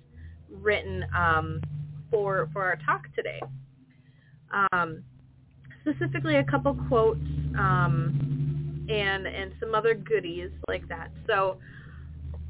written 0.50 1.06
um, 1.16 1.62
for 2.10 2.50
for 2.54 2.64
our 2.64 2.78
talk 2.86 3.04
today. 3.16 3.42
Um, 4.72 5.04
specifically, 5.82 6.38
a 6.38 6.44
couple 6.44 6.76
quotes 6.88 7.20
um, 7.58 8.86
and 8.90 9.28
and 9.28 9.52
some 9.60 9.76
other 9.76 9.94
goodies 9.94 10.52
like 10.68 10.88
that. 10.88 11.12
So 11.28 11.58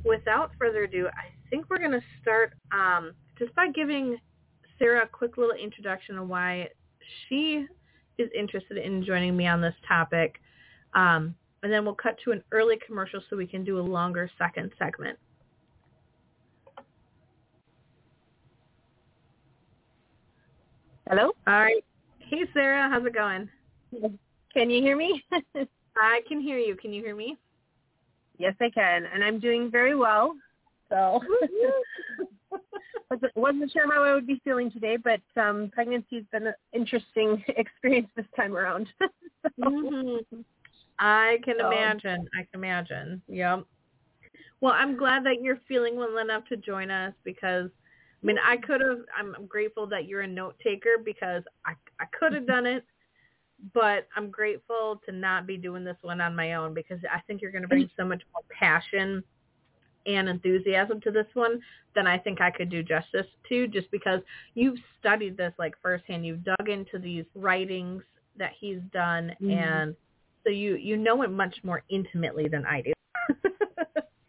without 0.03 0.51
further 0.59 0.83
ado, 0.83 1.07
I 1.07 1.33
think 1.49 1.65
we're 1.69 1.79
going 1.79 1.91
to 1.91 2.03
start 2.21 2.53
um, 2.71 3.13
just 3.39 3.53
by 3.55 3.69
giving 3.71 4.17
Sarah 4.77 5.03
a 5.03 5.07
quick 5.07 5.37
little 5.37 5.55
introduction 5.55 6.17
on 6.17 6.27
why 6.27 6.69
she 7.27 7.65
is 8.17 8.29
interested 8.37 8.77
in 8.77 9.03
joining 9.03 9.35
me 9.35 9.47
on 9.47 9.61
this 9.61 9.75
topic. 9.87 10.39
Um, 10.93 11.35
and 11.63 11.71
then 11.71 11.83
we'll 11.83 11.95
cut 11.95 12.17
to 12.23 12.31
an 12.31 12.43
early 12.51 12.77
commercial 12.85 13.21
so 13.29 13.35
we 13.35 13.47
can 13.47 13.63
do 13.63 13.79
a 13.79 13.81
longer 13.81 14.29
second 14.37 14.71
segment. 14.77 15.17
Hello? 21.09 21.31
All 21.47 21.59
right. 21.59 21.83
Hey, 22.19 22.45
Sarah. 22.53 22.89
How's 22.89 23.05
it 23.05 23.13
going? 23.13 23.49
Can 24.53 24.69
you 24.69 24.81
hear 24.81 24.97
me? 24.97 25.23
I 25.97 26.21
can 26.27 26.39
hear 26.39 26.57
you. 26.57 26.75
Can 26.75 26.91
you 26.93 27.03
hear 27.03 27.15
me? 27.15 27.37
Yes, 28.37 28.53
I 28.59 28.69
can, 28.69 29.05
and 29.13 29.23
I'm 29.23 29.39
doing 29.39 29.71
very 29.71 29.95
well. 29.95 30.35
So 30.89 31.21
wasn't 33.35 33.71
sure 33.71 33.91
how 33.91 34.03
I 34.03 34.13
would 34.13 34.27
be 34.27 34.41
feeling 34.43 34.71
today, 34.71 34.97
but 34.97 35.21
um, 35.41 35.71
pregnancy's 35.77 36.25
been 36.31 36.47
an 36.47 36.53
interesting 36.73 37.43
experience 37.57 38.07
this 38.15 38.25
time 38.35 38.55
around. 38.55 38.87
so, 38.99 39.09
mm-hmm. 39.59 40.41
I 40.99 41.37
can 41.43 41.55
so. 41.59 41.71
imagine. 41.71 42.27
I 42.33 42.43
can 42.43 42.63
imagine. 42.63 43.21
Yep. 43.27 43.65
Well, 44.61 44.73
I'm 44.73 44.97
glad 44.97 45.25
that 45.25 45.41
you're 45.41 45.59
feeling 45.67 45.97
well 45.97 46.17
enough 46.17 46.45
to 46.49 46.57
join 46.57 46.89
us 46.89 47.13
because, 47.23 47.69
I 48.23 48.25
mean, 48.25 48.37
I 48.43 48.57
could 48.57 48.81
have. 48.81 48.99
I'm 49.17 49.45
grateful 49.47 49.85
that 49.87 50.07
you're 50.07 50.21
a 50.21 50.27
note 50.27 50.55
taker 50.63 50.97
because 51.03 51.43
I 51.65 51.73
I 51.99 52.05
could 52.17 52.33
have 52.33 52.47
done 52.47 52.65
it 52.65 52.85
but 53.73 54.07
I'm 54.15 54.29
grateful 54.29 55.01
to 55.05 55.11
not 55.11 55.47
be 55.47 55.57
doing 55.57 55.83
this 55.83 55.97
one 56.01 56.21
on 56.21 56.35
my 56.35 56.53
own 56.55 56.73
because 56.73 56.99
I 57.11 57.21
think 57.21 57.41
you're 57.41 57.51
going 57.51 57.61
to 57.61 57.67
bring 57.67 57.89
so 57.97 58.05
much 58.05 58.21
more 58.33 58.43
passion 58.51 59.23
and 60.05 60.29
enthusiasm 60.29 61.01
to 61.01 61.11
this 61.11 61.27
one 61.33 61.59
than 61.95 62.07
I 62.07 62.17
think 62.17 62.41
I 62.41 62.51
could 62.51 62.69
do 62.69 62.83
justice 62.83 63.27
to 63.49 63.67
just 63.67 63.89
because 63.91 64.21
you've 64.53 64.77
studied 64.99 65.37
this 65.37 65.53
like 65.57 65.73
firsthand. 65.81 66.25
You've 66.25 66.43
dug 66.43 66.69
into 66.69 66.99
these 66.99 67.25
writings 67.35 68.03
that 68.37 68.51
he's 68.59 68.79
done 68.91 69.31
mm-hmm. 69.41 69.51
and 69.51 69.95
so 70.43 70.49
you 70.51 70.75
you 70.75 70.97
know 70.97 71.23
it 71.23 71.31
much 71.31 71.57
more 71.63 71.83
intimately 71.89 72.47
than 72.47 72.65
I 72.65 72.81
do. 72.81 72.93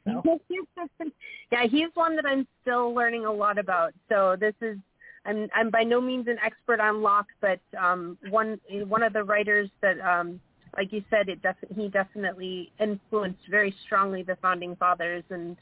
yeah, 1.53 1.67
he's 1.67 1.89
one 1.95 2.17
that 2.17 2.27
I'm 2.27 2.47
still 2.63 2.95
learning 2.95 3.27
a 3.27 3.33
lot 3.33 3.59
about. 3.59 3.93
So 4.09 4.37
this 4.39 4.55
is 4.61 4.79
I'm 5.27 5.49
I'm 5.55 5.71
by 5.71 5.83
no 5.83 6.01
means 6.01 6.29
an 6.29 6.39
expert 6.45 6.81
on 6.81 7.03
Locke, 7.03 7.29
but 7.41 7.61
um, 7.79 8.17
one 8.31 8.61
one 8.87 9.03
of 9.03 9.13
the 9.13 9.25
writers 9.25 9.69
that, 9.83 10.01
um, 10.01 10.41
like 10.77 10.93
you 10.93 11.03
said, 11.11 11.29
it 11.29 11.43
def- 11.43 11.57
he 11.75 11.89
definitely 11.89 12.73
influenced 12.79 13.43
very 13.51 13.75
strongly 13.85 14.23
the 14.23 14.37
founding 14.37 14.77
fathers, 14.77 15.25
and 15.31 15.57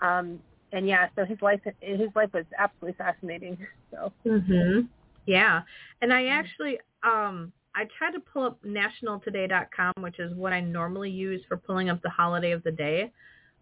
um, 0.00 0.40
and 0.72 0.86
yeah, 0.86 1.08
so 1.16 1.24
his 1.24 1.40
life 1.42 1.60
his 1.80 2.08
life 2.14 2.30
was 2.32 2.44
absolutely 2.58 2.96
fascinating. 2.96 3.58
So. 3.90 4.12
Mhm. 4.24 4.88
Yeah, 5.26 5.62
and 6.00 6.12
I 6.12 6.26
actually 6.26 6.78
um 7.02 7.52
I 7.74 7.86
tried 7.96 8.12
to 8.12 8.20
pull 8.20 8.44
up 8.44 8.62
nationaltoday.com, 8.62 9.94
which 10.00 10.18
is 10.18 10.34
what 10.34 10.52
I 10.52 10.60
normally 10.60 11.10
use 11.10 11.42
for 11.48 11.56
pulling 11.56 11.88
up 11.88 12.02
the 12.02 12.10
holiday 12.10 12.52
of 12.52 12.62
the 12.64 12.72
day. 12.72 13.12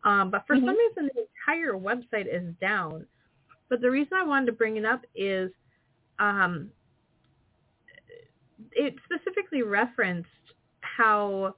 Um, 0.05 0.31
but 0.31 0.47
for 0.47 0.57
mm-hmm. 0.57 0.67
some 0.67 0.77
reason, 0.77 1.11
the 1.15 1.27
entire 1.47 1.75
website 1.75 2.27
is 2.27 2.55
down. 2.61 3.07
But 3.69 3.81
the 3.81 3.91
reason 3.91 4.15
I 4.17 4.25
wanted 4.25 4.47
to 4.47 4.53
bring 4.53 4.77
it 4.77 4.85
up 4.85 5.05
is 5.15 5.53
um, 6.19 6.71
it 8.73 8.95
specifically 9.05 9.63
referenced 9.63 10.29
how 11.01 11.55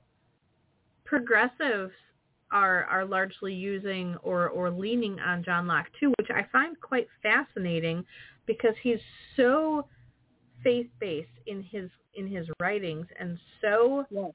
progressives 1.05 1.93
are 2.53 2.85
are 2.85 3.05
largely 3.05 3.55
using 3.55 4.17
or, 4.23 4.49
or 4.49 4.71
leaning 4.71 5.19
on 5.21 5.43
John 5.43 5.67
Locke 5.67 5.89
too, 5.99 6.13
which 6.19 6.29
I 6.31 6.47
find 6.53 6.79
quite 6.81 7.09
fascinating 7.23 8.05
because 8.47 8.75
he's 8.83 9.01
so 9.37 9.87
faith 10.63 10.87
based 11.01 11.29
in 11.47 11.63
his 11.63 11.91
in 12.15 12.27
his 12.27 12.47
writings 12.61 13.07
and 13.19 13.39
so 13.61 14.05
yes. 14.11 14.31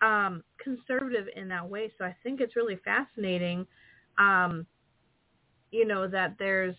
um, 0.00 0.42
conservative 0.62 1.26
in 1.36 1.48
that 1.48 1.68
way. 1.68 1.92
So 1.98 2.04
I 2.04 2.14
think 2.22 2.40
it's 2.40 2.56
really 2.56 2.78
fascinating, 2.84 3.66
um, 4.18 4.66
you 5.72 5.84
know, 5.86 6.06
that 6.06 6.36
there's 6.38 6.76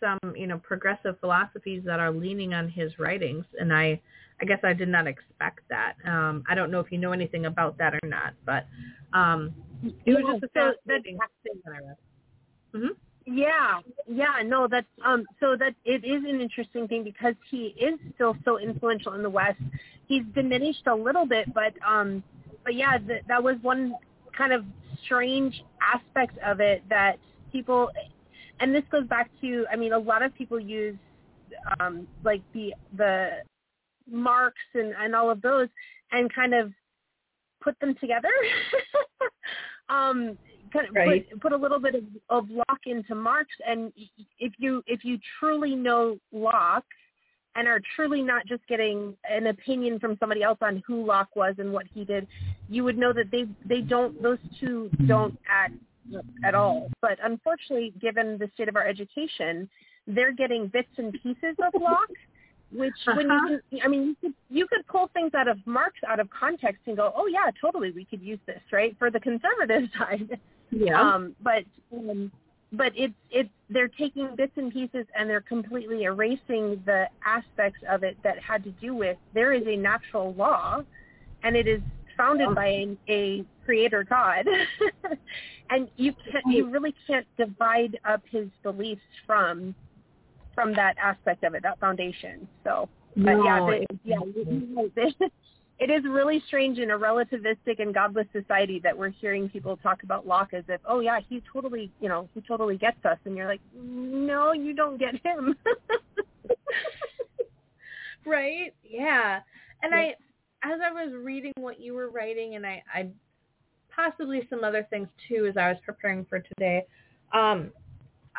some, 0.00 0.34
you 0.34 0.46
know, 0.46 0.58
progressive 0.58 1.18
philosophies 1.20 1.82
that 1.84 2.00
are 2.00 2.10
leaning 2.10 2.54
on 2.54 2.68
his 2.68 2.98
writings, 2.98 3.44
and 3.58 3.72
I, 3.72 4.00
I 4.40 4.44
guess 4.44 4.60
I 4.62 4.72
did 4.72 4.88
not 4.88 5.06
expect 5.06 5.60
that. 5.68 5.94
Um, 6.06 6.42
I 6.48 6.54
don't 6.54 6.70
know 6.70 6.80
if 6.80 6.90
you 6.90 6.98
know 6.98 7.12
anything 7.12 7.46
about 7.46 7.78
that 7.78 7.94
or 7.94 8.08
not, 8.08 8.34
but 8.46 8.66
um, 9.12 9.52
it 9.82 10.12
was 10.12 10.40
just 10.40 10.44
a 10.44 10.48
fascinating 10.48 11.18
thing 11.42 11.60
that 11.64 11.72
I 11.72 11.86
read. 11.86 11.96
Mm-hmm. 12.74 12.94
Yeah, 13.26 13.80
yeah, 14.08 14.42
no, 14.44 14.66
that's 14.66 14.86
um 15.04 15.24
so 15.40 15.54
that 15.56 15.74
it 15.84 16.04
is 16.04 16.24
an 16.24 16.40
interesting 16.40 16.88
thing 16.88 17.04
because 17.04 17.34
he 17.50 17.74
is 17.78 17.98
still 18.14 18.34
so 18.44 18.58
influential 18.58 19.12
in 19.12 19.22
the 19.22 19.30
West. 19.30 19.60
He's 20.08 20.24
diminished 20.34 20.86
a 20.86 20.94
little 20.94 21.26
bit, 21.26 21.52
but 21.52 21.74
um 21.86 22.24
but 22.64 22.74
yeah, 22.74 22.98
th- 22.98 23.22
that 23.28 23.42
was 23.42 23.56
one 23.62 23.94
kind 24.36 24.52
of 24.52 24.64
strange 25.04 25.62
aspects 25.80 26.36
of 26.44 26.60
it 26.60 26.82
that 26.88 27.18
people, 27.52 27.90
and 28.60 28.74
this 28.74 28.84
goes 28.90 29.06
back 29.06 29.30
to, 29.40 29.66
I 29.72 29.76
mean, 29.76 29.92
a 29.92 29.98
lot 29.98 30.22
of 30.22 30.34
people 30.34 30.60
use 30.60 30.96
um, 31.80 32.06
like 32.24 32.42
the 32.54 32.74
the 32.96 33.30
Marx 34.10 34.56
and, 34.74 34.94
and 34.98 35.14
all 35.14 35.30
of 35.30 35.40
those 35.42 35.68
and 36.12 36.32
kind 36.32 36.54
of 36.54 36.72
put 37.62 37.78
them 37.80 37.94
together. 38.00 38.28
um, 39.88 40.36
kind 40.72 40.88
of 40.88 40.94
right. 40.94 41.28
put, 41.30 41.40
put 41.40 41.52
a 41.52 41.56
little 41.56 41.80
bit 41.80 41.94
of, 41.94 42.04
of 42.28 42.50
Locke 42.50 42.86
into 42.86 43.14
Marx, 43.14 43.48
and 43.66 43.92
if 44.38 44.52
you 44.58 44.82
if 44.86 45.04
you 45.04 45.18
truly 45.38 45.74
know 45.74 46.18
Locke 46.32 46.84
and 47.56 47.66
are 47.66 47.80
truly 47.96 48.22
not 48.22 48.46
just 48.46 48.66
getting 48.68 49.16
an 49.28 49.48
opinion 49.48 49.98
from 49.98 50.16
somebody 50.20 50.42
else 50.42 50.58
on 50.60 50.82
who 50.86 51.04
Locke 51.04 51.34
was 51.34 51.54
and 51.58 51.72
what 51.72 51.86
he 51.92 52.04
did, 52.04 52.26
you 52.68 52.84
would 52.84 52.96
know 52.96 53.12
that 53.12 53.30
they 53.30 53.46
they 53.64 53.80
don't 53.80 54.22
those 54.22 54.38
two 54.60 54.90
don't 55.06 55.38
act 55.48 55.74
at 56.44 56.54
all. 56.54 56.90
But 57.00 57.18
unfortunately, 57.22 57.92
given 58.00 58.38
the 58.38 58.50
state 58.54 58.68
of 58.68 58.76
our 58.76 58.86
education, 58.86 59.68
they're 60.06 60.32
getting 60.32 60.68
bits 60.68 60.88
and 60.96 61.12
pieces 61.12 61.56
of 61.58 61.80
Locke 61.80 62.10
which 62.72 62.94
when 63.04 63.26
you 63.26 63.32
uh-huh. 63.32 63.58
can, 63.70 63.80
I 63.84 63.88
mean, 63.88 64.04
you 64.04 64.16
could, 64.20 64.34
you 64.48 64.66
could 64.66 64.86
pull 64.86 65.10
things 65.12 65.32
out 65.34 65.48
of 65.48 65.58
Marx 65.66 65.94
out 66.06 66.20
of 66.20 66.28
context 66.30 66.82
and 66.86 66.96
go, 66.96 67.12
oh 67.16 67.26
yeah, 67.26 67.50
totally, 67.60 67.90
we 67.90 68.04
could 68.04 68.22
use 68.22 68.38
this, 68.46 68.60
right, 68.72 68.94
for 68.98 69.10
the 69.10 69.20
conservative 69.20 69.88
side. 69.98 70.38
Yeah. 70.70 71.00
Um, 71.00 71.34
but 71.42 71.64
um, 71.92 72.30
but 72.72 72.92
it's 72.94 73.14
it's 73.30 73.48
they're 73.68 73.88
taking 73.88 74.36
bits 74.36 74.52
and 74.56 74.72
pieces 74.72 75.04
and 75.18 75.28
they're 75.28 75.40
completely 75.40 76.04
erasing 76.04 76.80
the 76.86 77.06
aspects 77.26 77.80
of 77.90 78.04
it 78.04 78.16
that 78.22 78.38
had 78.38 78.62
to 78.62 78.70
do 78.72 78.94
with 78.94 79.16
there 79.34 79.52
is 79.52 79.66
a 79.66 79.76
natural 79.76 80.32
law, 80.34 80.82
and 81.42 81.56
it 81.56 81.66
is 81.66 81.80
founded 82.20 82.48
oh. 82.50 82.54
by 82.54 82.66
a, 82.66 82.96
a 83.08 83.44
creator 83.64 84.04
God, 84.04 84.44
and 85.70 85.88
you 85.96 86.12
can't 86.30 86.44
you 86.48 86.68
really 86.68 86.94
can't 87.06 87.26
divide 87.38 87.98
up 88.08 88.22
his 88.30 88.48
beliefs 88.62 89.00
from 89.26 89.74
from 90.54 90.74
that 90.74 90.96
aspect 91.02 91.44
of 91.44 91.54
it, 91.54 91.62
that 91.62 91.80
foundation. 91.80 92.46
So, 92.64 92.88
but 93.16 93.32
no, 93.32 93.44
yeah, 93.44 93.66
they, 93.70 93.86
yeah, 94.04 95.28
it 95.78 95.90
is 95.90 96.04
really 96.04 96.42
strange 96.46 96.78
in 96.78 96.90
a 96.90 96.98
relativistic 96.98 97.78
and 97.78 97.94
godless 97.94 98.26
society 98.32 98.80
that 98.84 98.96
we're 98.96 99.08
hearing 99.08 99.48
people 99.48 99.78
talk 99.78 100.02
about 100.02 100.26
Locke 100.26 100.52
as 100.52 100.64
if, 100.68 100.80
oh 100.86 101.00
yeah, 101.00 101.20
he 101.26 101.42
totally, 101.50 101.90
you 102.00 102.08
know, 102.08 102.28
he 102.34 102.42
totally 102.42 102.76
gets 102.76 103.02
us, 103.06 103.18
and 103.24 103.36
you're 103.36 103.48
like, 103.48 103.62
no, 103.74 104.52
you 104.52 104.74
don't 104.74 104.98
get 104.98 105.14
him. 105.24 105.56
right? 108.26 108.74
Yeah. 108.84 109.40
And 109.82 109.94
I, 109.94 110.14
as 110.62 110.78
I 110.84 110.92
was 110.92 111.12
reading 111.14 111.52
what 111.56 111.80
you 111.80 111.94
were 111.94 112.10
writing, 112.10 112.56
and 112.56 112.66
I, 112.66 112.82
I 112.92 113.08
possibly 113.94 114.46
some 114.50 114.64
other 114.64 114.86
things 114.90 115.08
too, 115.28 115.46
as 115.46 115.56
I 115.56 115.68
was 115.68 115.78
preparing 115.84 116.24
for 116.26 116.40
today. 116.40 116.86
Um, 117.32 117.70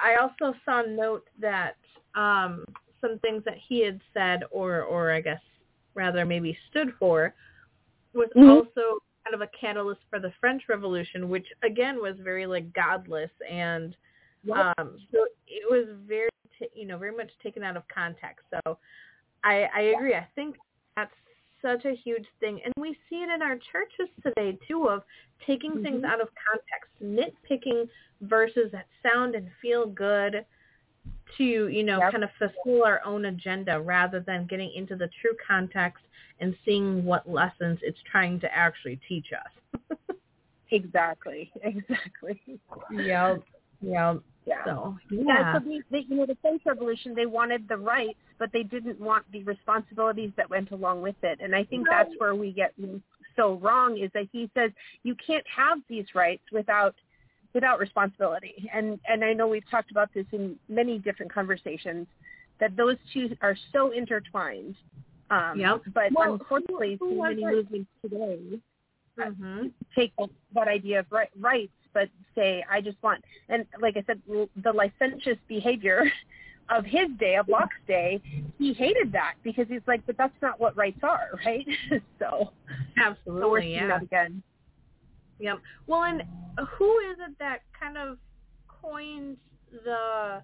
I 0.02 0.16
also 0.16 0.56
saw 0.66 0.82
note 0.82 1.28
that 1.40 1.76
um, 2.16 2.66
some 3.00 3.20
things 3.20 3.44
that 3.46 3.58
he 3.68 3.84
had 3.84 4.00
said, 4.14 4.42
or 4.52 4.82
or 4.82 5.12
I 5.12 5.22
guess 5.22 5.42
rather 5.94 6.26
maybe 6.26 6.58
stood 6.70 6.94
for, 7.00 7.34
was 8.14 8.30
mm-hmm. 8.36 8.50
also 8.50 9.00
kind 9.26 9.34
of 9.34 9.42
a 9.42 9.50
catalyst 9.60 10.02
for 10.10 10.20
the 10.20 10.32
French 10.40 10.64
Revolution, 10.70 11.30
which 11.30 11.48
again 11.64 11.98
was 11.98 12.16
very 12.24 12.46
like 12.46 12.72
godless 12.74 13.32
and 13.50 13.96
yep. 14.44 14.74
um, 14.78 14.98
so 15.12 15.26
it 15.48 15.70
was 15.70 15.96
very 16.08 16.30
t- 16.58 16.70
you 16.74 16.86
know 16.86 16.98
very 16.98 17.16
much 17.16 17.30
taken 17.44 17.64
out 17.64 17.78
of 17.78 17.84
context. 17.94 18.46
So 18.50 18.78
I, 19.44 19.68
I 19.76 19.82
agree. 19.96 20.14
I 20.14 20.28
think 20.36 20.56
that's 20.96 21.12
such 21.62 21.86
a 21.86 21.96
huge 21.96 22.26
thing, 22.40 22.60
and 22.64 22.74
we 22.78 22.98
see 23.10 23.18
it 23.18 23.30
in 23.30 23.42
our 23.42 23.58
churches 23.72 24.14
today 24.24 24.58
too 24.68 24.90
of 24.90 25.04
taking 25.46 25.72
mm-hmm. 25.72 25.84
things 25.84 26.04
out 26.04 26.22
of 26.22 26.30
context, 26.48 26.92
nitpicking 27.04 27.88
verses 28.22 28.72
that 28.72 28.88
sound 29.04 29.36
and 29.36 29.48
feel 29.62 29.88
good 29.88 30.46
to, 31.38 31.44
you 31.44 31.84
know, 31.84 32.00
yep. 32.00 32.12
kind 32.12 32.24
of 32.24 32.30
fulfill 32.38 32.84
our 32.84 33.02
own 33.06 33.26
agenda 33.26 33.80
rather 33.80 34.20
than 34.20 34.46
getting 34.48 34.72
into 34.76 34.96
the 34.96 35.10
true 35.22 35.36
context 35.46 36.04
and 36.40 36.56
seeing 36.66 37.04
what 37.06 37.30
lessons 37.30 37.80
it's 37.82 38.00
trying 38.10 38.40
to 38.40 38.54
actually 38.56 39.00
teach 39.08 39.28
us. 39.34 40.00
exactly. 40.72 41.52
Exactly. 41.64 42.42
Yep. 42.92 43.44
Yep. 43.82 44.22
Yeah. 44.46 44.66
So, 44.66 44.98
yeah. 45.12 45.54
so 45.54 45.60
they, 45.92 46.06
you 46.08 46.16
know, 46.18 46.26
the 46.26 46.38
French 46.42 46.64
Revolution, 46.66 47.14
they 47.16 47.28
wanted 47.28 47.68
the 47.68 47.78
rights, 47.78 48.18
but 48.40 48.50
they 48.52 48.64
didn't 48.64 49.00
want 49.00 49.24
the 49.32 49.44
responsibilities 49.44 50.32
that 50.38 50.50
went 50.50 50.72
along 50.72 51.02
with 51.02 51.16
it. 51.22 51.40
And 51.42 51.56
I 51.56 51.64
think 51.64 51.88
that's 51.90 52.10
where 52.18 52.36
we 52.36 52.52
get 52.52 52.74
so 53.36 53.60
wrong 53.62 53.98
is 53.98 54.10
that 54.14 54.28
he 54.32 54.50
says 54.56 54.72
you 55.04 55.16
can't 55.26 55.46
have 55.56 55.78
these 55.90 56.06
rights 56.16 56.44
without– 56.52 56.96
without 57.54 57.80
responsibility. 57.80 58.70
And 58.74 59.00
and 59.08 59.24
I 59.24 59.34
know 59.34 59.48
we've 59.48 59.70
talked 59.70 59.92
about 59.92 60.10
this 60.14 60.26
in 60.32 60.56
many 60.70 60.98
different 61.00 61.34
conversations 61.34 62.08
that 62.60 62.76
those 62.78 62.96
two 63.14 63.36
are 63.42 63.56
so 63.74 63.92
intertwined. 63.92 64.76
Um, 65.30 65.60
yep. 65.60 65.82
But 65.94 66.12
well, 66.14 66.34
unfortunately, 66.34 66.98
who, 67.00 67.10
who 67.10 67.16
so 67.18 67.24
many 67.24 67.42
it? 67.42 67.56
movements 67.56 67.90
today 68.02 68.60
mm-hmm. 69.20 69.68
take 69.96 70.14
that 70.54 70.68
idea 70.68 71.00
of 71.00 71.06
right, 71.10 71.30
rights, 71.40 71.74
but 71.94 72.10
say 72.36 72.64
I 72.70 72.82
just 72.82 72.98
want 73.04 73.24
and 73.50 73.66
like 73.80 73.98
I 73.98 74.04
said, 74.08 74.22
the 74.28 74.72
licentious 74.72 75.38
behavior 75.48 76.04
of 76.70 76.86
his 76.86 77.10
day, 77.20 77.36
of 77.36 77.50
Locke's 77.50 77.76
day, 77.88 78.22
he 78.58 78.74
hated 78.74 79.12
that 79.12 79.34
because 79.44 79.66
he's 79.68 79.82
like, 79.88 80.02
but 80.06 80.18
that's 80.18 80.34
not 80.42 80.60
what 80.60 80.76
rights 80.78 81.00
are, 81.04 81.32
right? 81.46 81.68
so 82.20 82.52
absolutely, 82.98 83.42
so 83.42 83.50
we're 83.50 83.62
seeing 83.62 83.74
yeah. 83.74 83.88
that 83.88 84.04
again. 84.04 84.42
Yep. 85.40 85.60
Well, 85.88 86.04
and 86.04 86.24
who 86.78 87.00
is 87.12 87.18
it 87.28 87.38
that 87.40 87.60
kind 87.78 87.98
of 87.98 88.18
coined 88.68 89.38
the 89.84 90.42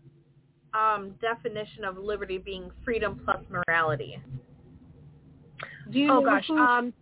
um, 0.77 1.13
definition 1.21 1.83
of 1.83 1.97
liberty 1.97 2.37
being 2.37 2.71
freedom 2.83 3.21
plus 3.23 3.39
morality? 3.49 4.21
Do 5.91 5.99
you 5.99 6.11
oh 6.11 6.21
gosh, 6.21 6.45
who, 6.47 6.57
um, 6.57 6.93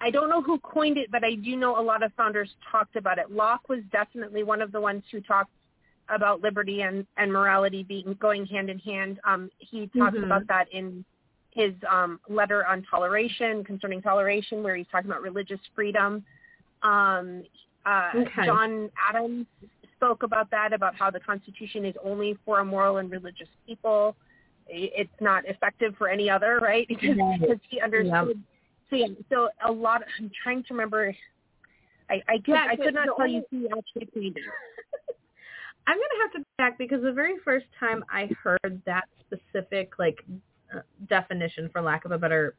I 0.00 0.10
don't 0.10 0.30
know 0.30 0.42
who 0.42 0.58
coined 0.60 0.96
it, 0.96 1.10
but 1.10 1.24
I 1.24 1.34
do 1.34 1.56
know 1.56 1.78
a 1.78 1.82
lot 1.82 2.02
of 2.02 2.12
founders 2.14 2.48
talked 2.70 2.96
about 2.96 3.18
it. 3.18 3.30
Locke 3.30 3.68
was 3.68 3.80
definitely 3.92 4.42
one 4.42 4.62
of 4.62 4.72
the 4.72 4.80
ones 4.80 5.02
who 5.12 5.20
talked 5.20 5.50
about 6.08 6.40
liberty 6.40 6.82
and, 6.82 7.06
and 7.16 7.32
morality 7.32 7.82
being 7.82 8.16
going 8.20 8.46
hand 8.46 8.70
in 8.70 8.78
hand. 8.78 9.20
Um, 9.24 9.50
he 9.58 9.88
talks 9.98 10.16
mm-hmm. 10.16 10.24
about 10.24 10.46
that 10.48 10.66
in 10.72 11.04
his 11.50 11.72
um, 11.90 12.20
letter 12.28 12.66
on 12.66 12.84
toleration, 12.90 13.62
concerning 13.64 14.00
toleration, 14.00 14.62
where 14.62 14.76
he's 14.76 14.86
talking 14.90 15.10
about 15.10 15.22
religious 15.22 15.60
freedom. 15.74 16.24
Um, 16.82 17.42
uh, 17.84 18.10
okay. 18.14 18.46
John 18.46 18.90
Adams 19.08 19.46
spoke 19.96 20.22
about 20.22 20.50
that, 20.50 20.72
about 20.72 20.94
how 20.94 21.10
the 21.10 21.20
Constitution 21.20 21.84
is 21.84 21.94
only 22.02 22.38
for 22.44 22.60
a 22.60 22.64
moral 22.64 22.98
and 22.98 23.10
religious 23.10 23.48
people. 23.66 24.16
It's 24.66 25.10
not 25.20 25.44
effective 25.46 25.94
for 25.98 26.08
any 26.08 26.30
other, 26.30 26.58
right? 26.60 26.86
Because, 26.88 27.16
because 27.40 27.58
he 27.68 27.80
understood. 27.80 28.42
So, 28.90 28.96
yeah, 28.96 29.06
so 29.28 29.48
a 29.66 29.70
lot. 29.70 30.02
I'm 30.18 30.30
trying 30.42 30.62
to 30.64 30.74
remember. 30.74 31.14
I 32.08 32.14
I 32.28 32.36
could, 32.38 32.48
yeah, 32.48 32.66
I 32.68 32.76
could 32.76 32.94
not 32.94 33.06
tell 33.06 33.16
only, 33.20 33.34
you 33.34 33.44
who 33.50 33.66
actually 33.66 34.06
played 34.06 34.36
it. 34.36 34.42
I'm 35.86 35.96
gonna 35.96 36.22
have 36.22 36.32
to 36.32 36.38
go 36.38 36.44
back 36.58 36.78
because 36.78 37.02
the 37.02 37.12
very 37.12 37.36
first 37.44 37.66
time 37.78 38.04
I 38.12 38.28
heard 38.42 38.82
that 38.86 39.04
specific 39.20 39.92
like 39.98 40.24
definition, 41.08 41.68
for 41.72 41.82
lack 41.82 42.04
of 42.04 42.12
a 42.12 42.18
better 42.18 42.54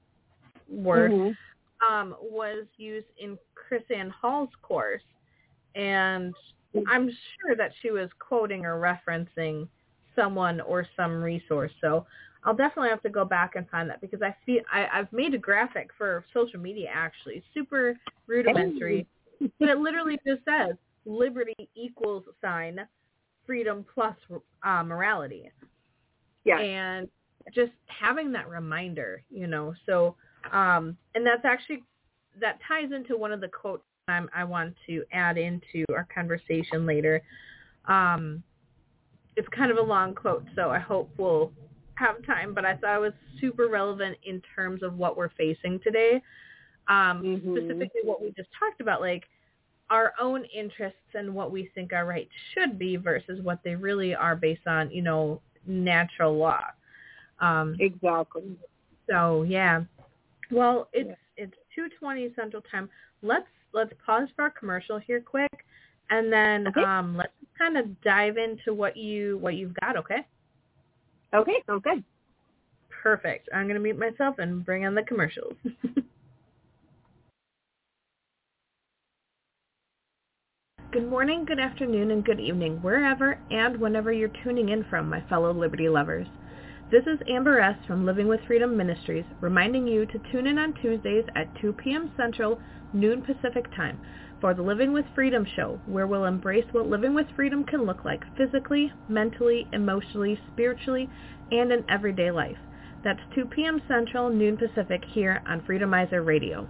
word, 0.69 1.11
mm-hmm. 1.11 1.93
um, 1.93 2.15
was 2.21 2.65
used 2.77 3.07
in 3.19 3.37
Chris 3.55 3.83
Ann 3.95 4.09
Hall's 4.09 4.49
course, 4.61 5.03
and 5.75 6.33
I'm 6.87 7.09
sure 7.09 7.55
that 7.55 7.71
she 7.81 7.91
was 7.91 8.09
quoting 8.19 8.65
or 8.65 8.79
referencing 8.79 9.67
someone 10.15 10.61
or 10.61 10.85
some 10.95 11.21
resource. 11.21 11.71
So 11.81 12.05
I'll 12.43 12.55
definitely 12.55 12.89
have 12.89 13.03
to 13.03 13.09
go 13.09 13.23
back 13.23 13.55
and 13.55 13.69
find 13.69 13.89
that 13.89 14.01
because 14.01 14.21
I 14.21 14.35
feel 14.45 14.61
I, 14.71 14.87
I've 14.91 15.11
made 15.13 15.33
a 15.33 15.37
graphic 15.37 15.89
for 15.97 16.25
social 16.33 16.59
media 16.59 16.89
actually, 16.91 17.43
super 17.53 17.95
rudimentary, 18.27 19.07
but 19.59 19.69
it 19.69 19.77
literally 19.77 20.19
just 20.25 20.41
says 20.45 20.75
liberty 21.05 21.69
equals 21.75 22.23
sign 22.41 22.79
freedom 23.45 23.85
plus 23.93 24.15
uh, 24.63 24.83
morality. 24.83 25.51
Yeah. 26.43 26.59
And 26.59 27.07
just 27.53 27.71
having 27.87 28.31
that 28.31 28.49
reminder, 28.49 29.23
you 29.29 29.47
know. 29.47 29.73
So, 29.85 30.15
um, 30.51 30.97
and 31.15 31.25
that's 31.25 31.45
actually 31.45 31.83
that 32.39 32.59
ties 32.67 32.91
into 32.95 33.17
one 33.17 33.31
of 33.31 33.41
the 33.41 33.47
quotes 33.47 33.83
I'm, 34.07 34.29
I 34.33 34.43
want 34.43 34.75
to 34.87 35.03
add 35.11 35.37
into 35.37 35.85
our 35.95 36.07
conversation 36.13 36.85
later. 36.85 37.21
Um, 37.85 38.43
it's 39.35 39.47
kind 39.55 39.71
of 39.71 39.77
a 39.77 39.81
long 39.81 40.13
quote, 40.13 40.45
so 40.55 40.69
I 40.69 40.79
hope 40.79 41.09
we'll 41.17 41.51
have 42.01 42.25
time. 42.25 42.53
But 42.53 42.65
I 42.65 42.75
thought 42.75 42.97
it 42.97 42.99
was 42.99 43.13
super 43.39 43.67
relevant 43.67 44.17
in 44.23 44.41
terms 44.55 44.83
of 44.83 44.91
what 44.97 45.15
we're 45.17 45.33
facing 45.37 45.79
today, 45.83 46.21
um, 46.87 47.21
mm-hmm. 47.23 47.55
specifically 47.55 48.01
what 48.03 48.21
we 48.21 48.33
just 48.35 48.49
talked 48.59 48.81
about, 48.81 49.01
like 49.01 49.23
our 49.89 50.13
own 50.19 50.45
interests 50.45 51.11
and 51.13 51.33
what 51.33 51.51
we 51.51 51.69
think 51.75 51.93
our 51.93 52.05
rights 52.05 52.31
should 52.53 52.79
be 52.79 52.95
versus 52.95 53.37
what 53.43 53.59
they 53.63 53.75
really 53.75 54.15
are 54.15 54.35
based 54.35 54.65
on, 54.65 54.89
you 54.89 55.01
know, 55.01 55.41
natural 55.67 56.33
law. 56.37 56.63
Um, 57.39 57.75
exactly. 57.79 58.43
So 59.09 59.43
yeah. 59.43 59.83
Well, 60.49 60.87
it's 60.93 61.09
yeah. 61.09 61.43
it's 61.43 61.55
two 61.75 61.87
twenty 61.99 62.31
Central 62.35 62.63
Time. 62.71 62.89
Let's 63.21 63.47
let's 63.73 63.91
pause 64.05 64.29
for 64.35 64.43
our 64.43 64.49
commercial 64.49 64.97
here 64.99 65.21
quick, 65.21 65.65
and 66.09 66.31
then 66.31 66.67
Okay. 66.67 66.83
um, 66.83 67.17
let's 67.17 67.33
kind 67.57 67.77
of 67.77 68.01
dive 68.01 68.37
into 68.37 68.73
what 68.73 68.95
you 68.95 69.37
what 69.39 69.55
you've 69.55 69.73
got. 69.81 69.97
Okay. 69.97 70.25
Okay, 71.33 71.63
sounds 71.65 71.83
good. 71.83 72.03
Perfect. 73.03 73.49
I'm 73.53 73.67
gonna 73.67 73.79
mute 73.79 73.97
myself 73.97 74.35
and 74.39 74.65
bring 74.65 74.85
on 74.85 74.95
the 74.95 75.03
commercials. 75.03 75.53
Good 80.91 81.09
morning, 81.09 81.45
good 81.45 81.57
afternoon, 81.57 82.11
and 82.11 82.25
good 82.25 82.41
evening, 82.41 82.81
wherever 82.81 83.39
and 83.49 83.79
whenever 83.79 84.11
you're 84.11 84.27
tuning 84.43 84.67
in 84.69 84.83
from, 84.89 85.07
my 85.07 85.21
fellow 85.29 85.53
Liberty 85.53 85.87
lovers. 85.87 86.27
This 86.91 87.03
is 87.03 87.17
Amber 87.29 87.61
S. 87.61 87.77
from 87.87 88.05
Living 88.05 88.27
with 88.27 88.41
Freedom 88.45 88.75
Ministries, 88.75 89.23
reminding 89.39 89.87
you 89.87 90.05
to 90.05 90.19
tune 90.33 90.47
in 90.47 90.57
on 90.57 90.73
Tuesdays 90.81 91.23
at 91.37 91.47
2 91.61 91.71
p.m. 91.71 92.11
Central, 92.17 92.59
noon 92.91 93.21
Pacific 93.21 93.73
Time, 93.73 93.97
for 94.41 94.55
the 94.55 94.61
Living 94.61 94.91
with 94.91 95.05
Freedom 95.13 95.45
show, 95.55 95.79
where 95.85 96.07
we'll 96.07 96.25
embrace 96.25 96.65
what 96.71 96.89
living 96.89 97.13
with 97.13 97.27
freedom 97.35 97.63
can 97.63 97.85
look 97.85 98.03
like 98.03 98.23
physically, 98.35 98.91
mentally, 99.07 99.67
emotionally, 99.71 100.37
spiritually, 100.51 101.07
and 101.51 101.71
in 101.71 101.85
everyday 101.87 102.31
life. 102.31 102.57
That's 103.03 103.19
2 103.35 103.45
p.m. 103.45 103.81
Central, 103.87 104.29
noon 104.29 104.57
Pacific 104.57 105.03
here 105.13 105.41
on 105.47 105.61
Freedomizer 105.61 106.25
Radio. 106.25 106.67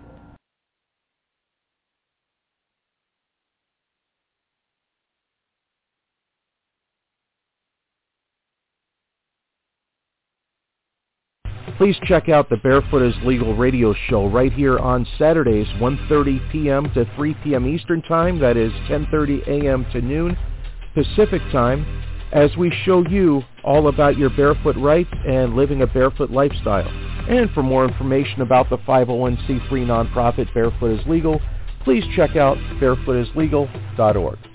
Please 11.82 11.98
check 12.04 12.30
out 12.30 12.48
the 12.48 12.58
Barefoot 12.58 13.02
is 13.02 13.16
Legal 13.24 13.56
radio 13.56 13.96
show 14.08 14.30
right 14.30 14.54
here 14.54 14.78
on 14.78 15.04
Saturdays, 15.18 15.66
1.30 15.80 16.52
p.m. 16.52 16.94
to 16.94 17.10
3 17.16 17.34
p.m. 17.44 17.66
Eastern 17.66 18.04
Time. 18.04 18.38
That 18.38 18.56
is 18.56 18.72
10.30 18.88 19.48
a.m. 19.48 19.88
to 19.92 20.00
noon 20.00 20.38
Pacific 20.94 21.42
Time 21.52 21.84
as 22.34 22.56
we 22.56 22.72
show 22.86 23.04
you 23.08 23.42
all 23.64 23.88
about 23.88 24.16
your 24.16 24.30
barefoot 24.30 24.76
rights 24.78 25.10
and 25.28 25.56
living 25.56 25.82
a 25.82 25.88
barefoot 25.88 26.30
lifestyle. 26.30 26.88
And 27.28 27.50
for 27.50 27.64
more 27.64 27.84
information 27.84 28.42
about 28.42 28.70
the 28.70 28.78
501c3 28.78 29.72
nonprofit 29.72 30.54
Barefoot 30.54 31.00
is 31.00 31.08
Legal, 31.08 31.42
please 31.84 32.04
check 32.16 32.36
out 32.36 32.58
barefootislegal.org. 32.80 34.51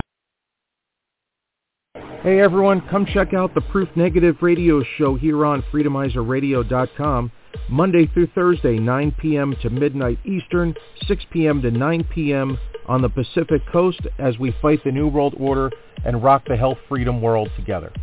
Hey 2.23 2.41
everyone, 2.41 2.81
come 2.89 3.05
check 3.05 3.35
out 3.35 3.53
the 3.53 3.61
Proof 3.61 3.89
Negative 3.95 4.35
radio 4.41 4.81
show 4.97 5.13
here 5.13 5.45
on 5.45 5.61
freedomizerradio.com 5.71 7.31
Monday 7.69 8.07
through 8.07 8.27
Thursday, 8.33 8.79
9 8.79 9.15
p.m. 9.19 9.55
to 9.61 9.69
midnight 9.69 10.17
Eastern, 10.25 10.73
6 11.07 11.25
p.m. 11.31 11.61
to 11.61 11.69
9 11.69 12.03
p.m. 12.05 12.57
on 12.87 13.03
the 13.03 13.09
Pacific 13.09 13.61
Coast 13.71 14.01
as 14.17 14.39
we 14.39 14.51
fight 14.63 14.83
the 14.83 14.91
New 14.91 15.07
World 15.07 15.35
Order 15.39 15.69
and 16.03 16.23
rock 16.23 16.41
the 16.47 16.57
health 16.57 16.79
freedom 16.89 17.21
world 17.21 17.51
together. 17.55 17.93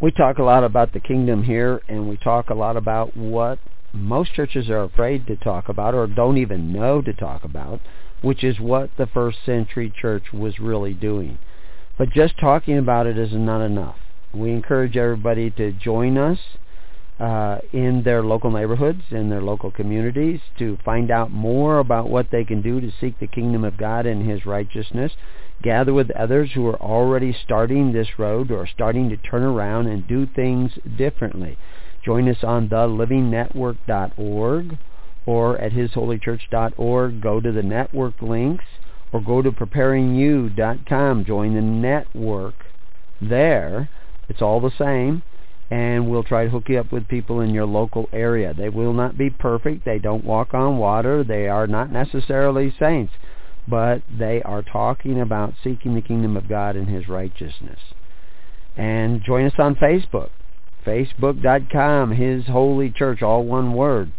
We 0.00 0.10
talk 0.10 0.38
a 0.38 0.42
lot 0.42 0.64
about 0.64 0.92
the 0.92 1.00
kingdom 1.00 1.44
here, 1.44 1.80
and 1.88 2.08
we 2.08 2.16
talk 2.16 2.50
a 2.50 2.54
lot 2.54 2.76
about 2.76 3.16
what 3.16 3.60
most 3.94 4.34
churches 4.34 4.68
are 4.68 4.82
afraid 4.82 5.26
to 5.26 5.36
talk 5.36 5.68
about 5.68 5.94
or 5.94 6.06
don't 6.06 6.38
even 6.38 6.72
know 6.72 7.00
to 7.00 7.12
talk 7.12 7.44
about, 7.44 7.80
which 8.22 8.42
is 8.42 8.58
what 8.58 8.90
the 8.98 9.06
first 9.06 9.38
century 9.46 9.92
church 10.00 10.24
was 10.32 10.58
really 10.58 10.92
doing. 10.92 11.38
But 11.96 12.10
just 12.10 12.38
talking 12.38 12.76
about 12.76 13.06
it 13.06 13.16
is 13.16 13.32
not 13.32 13.64
enough. 13.64 13.96
We 14.32 14.50
encourage 14.50 14.96
everybody 14.96 15.50
to 15.52 15.72
join 15.72 16.18
us 16.18 16.38
uh, 17.20 17.58
in 17.72 18.02
their 18.02 18.24
local 18.24 18.50
neighborhoods, 18.50 19.02
in 19.12 19.30
their 19.30 19.42
local 19.42 19.70
communities, 19.70 20.40
to 20.58 20.76
find 20.84 21.10
out 21.10 21.30
more 21.30 21.78
about 21.78 22.10
what 22.10 22.26
they 22.32 22.44
can 22.44 22.60
do 22.60 22.80
to 22.80 22.90
seek 23.00 23.20
the 23.20 23.28
kingdom 23.28 23.62
of 23.62 23.76
God 23.76 24.06
and 24.06 24.28
His 24.28 24.44
righteousness. 24.44 25.12
Gather 25.62 25.94
with 25.94 26.10
others 26.10 26.50
who 26.52 26.66
are 26.66 26.82
already 26.82 27.36
starting 27.44 27.92
this 27.92 28.18
road 28.18 28.50
or 28.50 28.66
starting 28.66 29.08
to 29.10 29.16
turn 29.16 29.44
around 29.44 29.86
and 29.86 30.08
do 30.08 30.26
things 30.26 30.72
differently. 30.98 31.56
Join 32.04 32.28
us 32.28 32.44
on 32.44 32.68
thelivingnetwork.org 32.68 34.78
or 35.26 35.58
at 35.58 35.72
hisholychurch.org. 35.72 37.22
Go 37.22 37.40
to 37.40 37.52
the 37.52 37.62
network 37.62 38.20
links 38.20 38.64
or 39.12 39.22
go 39.22 39.40
to 39.40 39.50
preparingyou.com. 39.50 41.24
Join 41.24 41.54
the 41.54 41.62
network 41.62 42.56
there. 43.20 43.88
It's 44.28 44.42
all 44.42 44.60
the 44.60 44.72
same. 44.78 45.22
And 45.70 46.10
we'll 46.10 46.24
try 46.24 46.44
to 46.44 46.50
hook 46.50 46.68
you 46.68 46.78
up 46.78 46.92
with 46.92 47.08
people 47.08 47.40
in 47.40 47.54
your 47.54 47.64
local 47.64 48.10
area. 48.12 48.52
They 48.52 48.68
will 48.68 48.92
not 48.92 49.16
be 49.16 49.30
perfect. 49.30 49.86
They 49.86 49.98
don't 49.98 50.24
walk 50.24 50.52
on 50.52 50.76
water. 50.76 51.24
They 51.24 51.48
are 51.48 51.66
not 51.66 51.90
necessarily 51.90 52.74
saints. 52.78 53.14
But 53.66 54.02
they 54.10 54.42
are 54.42 54.62
talking 54.62 55.20
about 55.20 55.54
seeking 55.64 55.94
the 55.94 56.02
kingdom 56.02 56.36
of 56.36 56.50
God 56.50 56.76
and 56.76 56.86
His 56.86 57.08
righteousness. 57.08 57.80
And 58.76 59.22
join 59.24 59.46
us 59.46 59.54
on 59.58 59.76
Facebook 59.76 60.28
facebook.com, 60.84 62.12
His 62.12 62.46
Holy 62.46 62.90
Church, 62.90 63.22
all 63.22 63.44
one 63.44 63.74
word. 63.74 64.12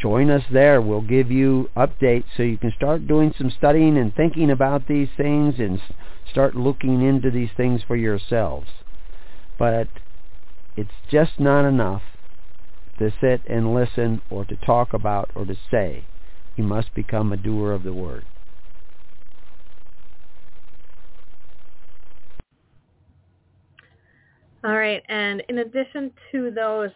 Join 0.00 0.30
us 0.30 0.44
there. 0.52 0.80
We'll 0.80 1.00
give 1.00 1.30
you 1.30 1.70
updates 1.76 2.26
so 2.36 2.44
you 2.44 2.56
can 2.56 2.72
start 2.76 3.08
doing 3.08 3.34
some 3.36 3.50
studying 3.50 3.98
and 3.98 4.14
thinking 4.14 4.50
about 4.50 4.86
these 4.86 5.08
things 5.16 5.56
and 5.58 5.80
start 6.30 6.54
looking 6.54 7.02
into 7.02 7.30
these 7.30 7.50
things 7.56 7.82
for 7.86 7.96
yourselves. 7.96 8.68
But 9.58 9.88
it's 10.76 10.90
just 11.10 11.40
not 11.40 11.66
enough 11.66 12.02
to 13.00 13.12
sit 13.20 13.42
and 13.48 13.74
listen 13.74 14.20
or 14.30 14.44
to 14.44 14.56
talk 14.56 14.92
about 14.92 15.30
or 15.34 15.44
to 15.44 15.56
say. 15.70 16.04
You 16.56 16.64
must 16.64 16.94
become 16.94 17.32
a 17.32 17.36
doer 17.36 17.72
of 17.72 17.82
the 17.82 17.92
word. 17.92 18.24
All 24.64 24.76
right, 24.76 25.02
and 25.08 25.42
in 25.48 25.58
addition 25.58 26.10
to 26.32 26.50
those, 26.50 26.90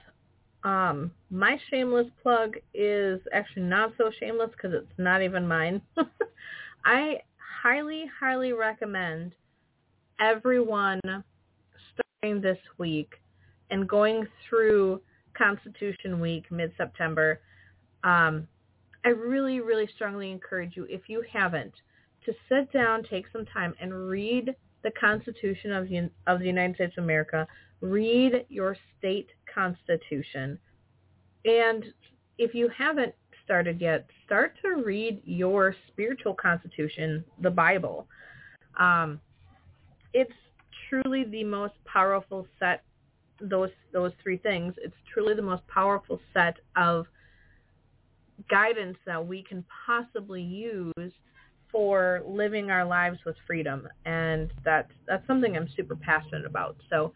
um, 0.65 1.13
my 1.31 1.57
shameless 1.71 2.09
plug 2.21 2.57
is 2.75 3.21
actually 3.33 3.63
not 3.63 3.93
so 3.97 4.11
shameless 4.19 4.51
because 4.51 4.73
it's 4.75 4.99
not 4.99 5.23
even 5.23 5.47
mine. 5.47 5.81
I 6.85 7.19
highly, 7.63 8.05
highly 8.19 8.53
recommend 8.53 9.33
everyone 10.21 11.01
starting 11.95 12.41
this 12.41 12.59
week 12.79 13.13
and 13.71 13.89
going 13.89 14.27
through 14.49 15.01
Constitution 15.39 16.21
Week 16.21 16.51
mid-September. 16.51 17.41
Um, 18.03 18.49
I 19.05 19.11
really, 19.11 19.61
really 19.61 19.89
strongly 19.95 20.33
encourage 20.33 20.77
you, 20.77 20.87
if 20.91 21.03
you 21.09 21.25
haven't, 21.33 21.75
to 22.27 22.33
sit 22.49 22.73
down, 22.73 23.05
take 23.05 23.27
some 23.33 23.47
time, 23.47 23.75
and 23.81 24.09
read 24.09 24.55
the 24.83 24.91
Constitution 24.93 25.73
of, 25.73 25.89
of 26.27 26.41
the 26.41 26.47
United 26.47 26.77
States 26.77 26.95
of 26.99 27.05
America. 27.05 27.47
Read 27.81 28.47
your 28.49 28.77
state 28.99 29.29
constitution. 29.53 30.59
And 31.45 31.85
if 32.39 32.55
you 32.55 32.69
haven't 32.77 33.15
started 33.45 33.81
yet, 33.81 34.07
start 34.25 34.55
to 34.63 34.83
read 34.83 35.21
your 35.25 35.75
spiritual 35.89 36.35
constitution, 36.35 37.25
the 37.41 37.51
Bible. 37.51 38.07
Um, 38.79 39.21
it's 40.15 40.33
truly 40.89 41.25
the 41.25 41.45
most 41.45 41.75
powerful 41.85 42.47
set, 42.59 42.85
those, 43.41 43.71
those 43.93 44.13
three 44.23 44.37
things. 44.37 44.75
It's 44.79 44.95
truly 45.13 45.35
the 45.35 45.43
most 45.43 45.67
powerful 45.67 46.21
set 46.33 46.57
of 46.77 47.07
guidance 48.51 48.97
that 49.07 49.25
we 49.25 49.43
can 49.43 49.65
possibly 49.87 50.43
use 50.43 51.13
for 51.73 52.23
living 52.27 52.71
our 52.71 52.85
lives 52.85 53.19
with 53.25 53.35
freedom 53.47 53.89
and 54.05 54.53
that's 54.63 54.93
that's 55.09 55.27
something 55.27 55.57
I'm 55.57 55.69
super 55.75 55.97
passionate 55.97 56.45
about. 56.45 56.77
So 56.91 57.13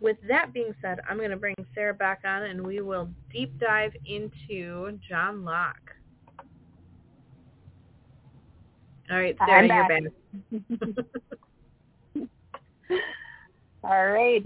with 0.00 0.16
that 0.28 0.52
being 0.52 0.74
said, 0.82 1.00
I'm 1.08 1.16
going 1.16 1.30
to 1.30 1.36
bring 1.36 1.54
Sarah 1.74 1.94
back 1.94 2.20
on 2.24 2.42
and 2.42 2.66
we 2.66 2.80
will 2.80 3.08
deep 3.32 3.58
dive 3.58 3.92
into 4.04 4.98
John 5.08 5.44
Locke. 5.44 5.76
All 9.10 9.16
right, 9.16 9.36
Sarah, 9.46 9.60
I'm 9.60 9.66
you're 9.66 9.88
back. 9.88 10.02
back. 10.80 11.06
All 13.84 14.06
right. 14.08 14.44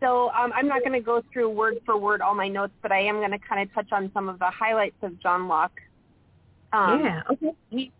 So 0.00 0.30
um, 0.30 0.52
I'm 0.54 0.68
not 0.68 0.80
going 0.80 0.92
to 0.92 1.00
go 1.00 1.22
through 1.32 1.50
word 1.50 1.78
for 1.84 1.96
word 1.96 2.20
all 2.20 2.34
my 2.34 2.46
notes, 2.46 2.74
but 2.82 2.92
I 2.92 3.00
am 3.00 3.16
going 3.16 3.30
to 3.30 3.38
kind 3.38 3.62
of 3.62 3.74
touch 3.74 3.90
on 3.90 4.10
some 4.12 4.28
of 4.28 4.38
the 4.38 4.50
highlights 4.50 4.96
of 5.02 5.18
John 5.20 5.48
Locke. 5.48 5.80
Um, 6.72 7.00
yeah. 7.00 7.22
Okay. 7.30 7.52
He 7.70 7.92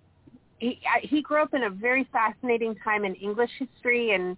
he 0.58 0.80
I- 0.88 1.00
he 1.00 1.22
grew 1.22 1.42
up 1.42 1.54
in 1.54 1.64
a 1.64 1.70
very 1.70 2.04
fascinating 2.12 2.74
time 2.76 3.04
in 3.04 3.14
English 3.14 3.50
history, 3.58 4.12
and 4.12 4.36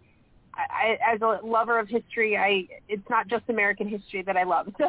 I, 0.55 0.97
I, 1.05 1.15
as 1.15 1.23
a 1.23 1.41
lover 1.47 1.79
of 1.79 1.89
history, 1.89 2.37
I 2.37 2.67
it's 2.89 3.09
not 3.11 3.29
just 3.29 3.45
American 3.49 3.89
history 3.89 4.23
that 4.23 4.37
I 4.37 4.45
love. 4.45 4.69
So, 4.79 4.87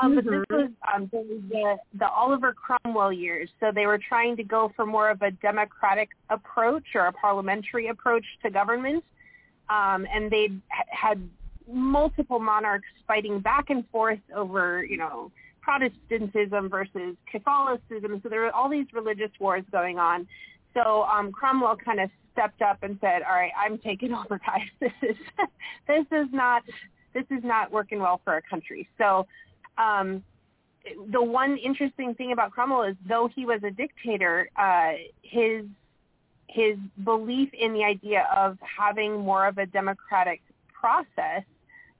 um, 0.00 0.14
but 0.14 0.24
this 0.24 0.34
Mhm. 0.34 0.44
was 0.50 0.70
um, 0.94 1.08
the 1.12 1.78
the 1.94 2.08
Oliver 2.08 2.54
Cromwell 2.54 3.12
years. 3.12 3.50
So 3.60 3.72
they 3.72 3.86
were 3.86 3.98
trying 3.98 4.36
to 4.36 4.42
go 4.42 4.72
for 4.76 4.86
more 4.86 5.10
of 5.10 5.22
a 5.22 5.30
democratic 5.30 6.10
approach 6.30 6.84
or 6.94 7.06
a 7.06 7.12
parliamentary 7.12 7.88
approach 7.88 8.24
to 8.42 8.50
government, 8.50 9.04
um, 9.68 10.06
and 10.12 10.30
they 10.30 10.50
had 10.90 11.28
multiple 11.68 12.38
monarchs 12.38 12.86
fighting 13.06 13.40
back 13.40 13.70
and 13.70 13.88
forth 13.90 14.20
over, 14.34 14.84
you 14.84 14.96
know, 14.96 15.32
Protestantism 15.66 16.68
versus 16.68 17.16
Catholicism. 17.28 18.20
So 18.22 18.28
there 18.28 18.42
were 18.42 18.52
all 18.52 18.68
these 18.68 18.86
religious 18.92 19.32
wars 19.40 19.64
going 19.72 19.98
on. 19.98 20.28
So 20.74 21.02
um, 21.02 21.32
Cromwell 21.32 21.76
kind 21.76 21.98
of 21.98 22.08
stepped 22.32 22.62
up 22.62 22.84
and 22.84 22.96
said, 23.00 23.22
"All 23.28 23.34
right, 23.34 23.50
I'm 23.58 23.76
taking 23.78 24.14
over, 24.14 24.38
guys. 24.46 24.68
This 24.78 24.92
is 25.02 25.16
this 25.88 26.06
is 26.12 26.28
not 26.32 26.62
this 27.14 27.24
is 27.30 27.42
not 27.42 27.72
working 27.72 27.98
well 27.98 28.20
for 28.22 28.32
our 28.32 28.42
country." 28.42 28.88
So 28.96 29.26
um, 29.76 30.22
the 31.10 31.20
one 31.20 31.56
interesting 31.56 32.14
thing 32.14 32.30
about 32.30 32.52
Cromwell 32.52 32.84
is, 32.84 32.94
though 33.08 33.28
he 33.34 33.44
was 33.44 33.60
a 33.64 33.72
dictator, 33.72 34.48
uh, 34.56 34.92
his 35.22 35.64
his 36.46 36.76
belief 37.02 37.52
in 37.52 37.72
the 37.72 37.82
idea 37.82 38.28
of 38.32 38.56
having 38.60 39.18
more 39.18 39.48
of 39.48 39.58
a 39.58 39.66
democratic 39.66 40.42
process 40.72 41.42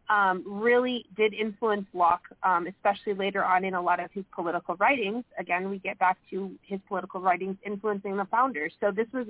um, 0.08 0.44
really 0.46 1.04
did 1.16 1.34
influence 1.34 1.86
Locke, 1.92 2.22
um, 2.42 2.66
especially 2.66 3.14
later 3.14 3.44
on 3.44 3.64
in 3.64 3.74
a 3.74 3.80
lot 3.80 3.98
of 3.98 4.10
his 4.12 4.24
political 4.34 4.76
writings. 4.76 5.24
Again, 5.38 5.68
we 5.68 5.78
get 5.78 5.98
back 5.98 6.16
to 6.30 6.52
his 6.62 6.80
political 6.88 7.20
writings 7.20 7.56
influencing 7.64 8.16
the 8.16 8.26
founders. 8.26 8.72
So 8.80 8.90
this 8.90 9.08
was 9.12 9.26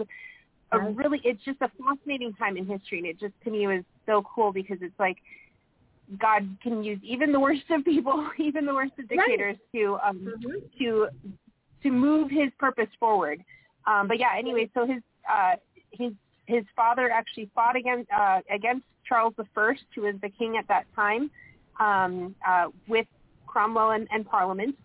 a, 0.73 0.81
really, 0.81 1.21
it's 1.25 1.43
just 1.45 1.61
a 1.63 1.71
fascinating 1.83 2.35
time 2.35 2.57
in 2.57 2.67
history, 2.67 2.99
and 2.99 3.07
it 3.07 3.19
just 3.19 3.35
to 3.45 3.51
me 3.51 3.67
was 3.67 3.85
so 4.05 4.23
cool 4.35 4.53
because 4.53 4.79
it's 4.81 4.99
like 4.99 5.19
God 6.21 6.57
can 6.63 6.85
use 6.85 7.01
even 7.03 7.33
the 7.33 7.41
worst 7.41 7.63
of 7.71 7.85
people, 7.85 8.29
even 8.39 8.67
the 8.67 8.75
worst 8.75 8.93
of 8.99 9.09
dictators, 9.09 9.57
right. 9.75 9.81
to 9.81 9.99
um, 10.05 10.19
mm-hmm. 10.19 10.85
to 10.85 11.09
to 11.83 11.91
move 11.91 12.31
His 12.31 12.51
purpose 12.59 12.89
forward. 12.99 13.43
Um, 13.87 14.09
but 14.09 14.19
yeah, 14.19 14.31
anyway, 14.37 14.69
so 14.75 14.87
his 14.87 15.03
uh, 15.31 15.55
his 15.91 16.13
his 16.47 16.65
father 16.75 17.11
actually 17.11 17.51
fought 17.55 17.77
against 17.77 18.11
uh, 18.11 18.41
against 18.51 18.85
Charles 19.07 19.35
I, 19.39 19.75
who 19.95 20.03
was 20.03 20.15
the 20.23 20.29
king 20.29 20.57
at 20.57 20.67
that 20.69 20.87
time, 20.95 21.31
um, 21.79 22.35
uh, 22.47 22.69
with 22.89 23.07
Cromwell 23.47 23.93
and, 23.93 24.09
and 24.11 24.27
Parliament, 24.27 24.77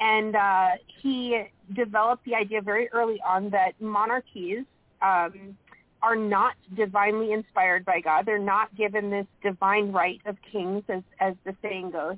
and 0.00 0.36
uh, 0.36 0.68
he 1.00 1.42
developed 1.74 2.24
the 2.24 2.34
idea 2.34 2.62
very 2.62 2.88
early 2.92 3.20
on 3.26 3.50
that 3.50 3.80
monarchies 3.80 4.64
um, 5.02 5.56
are 6.02 6.16
not 6.16 6.54
divinely 6.76 7.32
inspired 7.32 7.84
by 7.84 8.00
God. 8.00 8.24
They're 8.26 8.38
not 8.38 8.74
given 8.76 9.10
this 9.10 9.26
divine 9.42 9.92
right 9.92 10.20
of 10.26 10.36
kings, 10.50 10.84
as 10.88 11.02
as 11.20 11.34
the 11.44 11.54
saying 11.62 11.90
goes, 11.90 12.16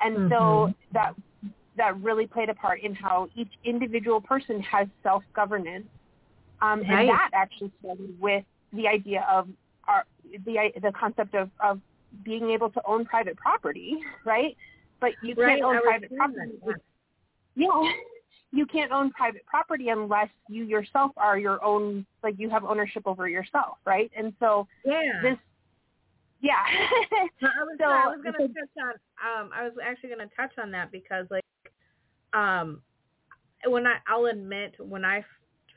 and 0.00 0.16
mm-hmm. 0.16 0.32
so 0.32 0.74
that 0.92 1.14
that 1.76 2.00
really 2.00 2.26
played 2.26 2.48
a 2.48 2.54
part 2.54 2.80
in 2.82 2.94
how 2.94 3.28
each 3.34 3.50
individual 3.64 4.20
person 4.20 4.60
has 4.60 4.88
self 5.02 5.22
governance 5.34 5.86
um, 6.64 6.80
and 6.80 7.08
that 7.08 7.30
actually 7.34 7.70
started 7.80 8.18
with 8.20 8.44
the 8.72 8.88
idea 8.88 9.26
of 9.30 9.48
our, 9.86 10.04
the 10.44 10.72
the 10.80 10.92
concept 10.92 11.34
of, 11.34 11.50
of 11.62 11.80
being 12.24 12.50
able 12.50 12.70
to 12.70 12.80
own 12.86 13.04
private 13.04 13.36
property, 13.36 13.98
right? 14.24 14.56
But 15.00 15.12
you 15.22 15.34
right. 15.34 15.58
can't 15.58 15.62
own 15.62 15.82
private 15.82 16.16
property. 16.16 16.52
That, 16.64 16.76
yeah. 17.54 17.68
You, 18.52 18.66
can't 18.66 18.92
own 18.92 19.10
private 19.10 19.44
property 19.46 19.88
unless 19.88 20.28
you 20.48 20.62
yourself 20.62 21.10
are 21.16 21.36
your 21.36 21.60
own, 21.64 22.06
like 22.22 22.36
you 22.38 22.48
have 22.50 22.62
ownership 22.62 23.02
over 23.04 23.28
yourself, 23.28 23.78
right? 23.84 24.12
And 24.16 24.32
so 24.38 24.68
yeah. 24.84 25.00
this, 25.24 25.36
yeah. 26.40 26.52
I 26.62 27.64
was, 27.64 27.76
so, 27.80 27.84
I 27.84 28.06
was 28.06 28.20
going 28.22 28.34
to 28.34 28.54
touch 28.54 28.70
on, 28.80 28.92
um, 29.42 29.50
I 29.52 29.64
was 29.64 29.72
actually 29.84 30.10
going 30.10 30.28
to 30.28 30.34
touch 30.36 30.52
on 30.62 30.70
that 30.70 30.92
because 30.92 31.26
like, 31.32 31.42
um, 32.32 32.80
when 33.66 33.88
I, 33.88 33.96
I'll 34.06 34.26
admit 34.26 34.76
when 34.78 35.04
I 35.04 35.24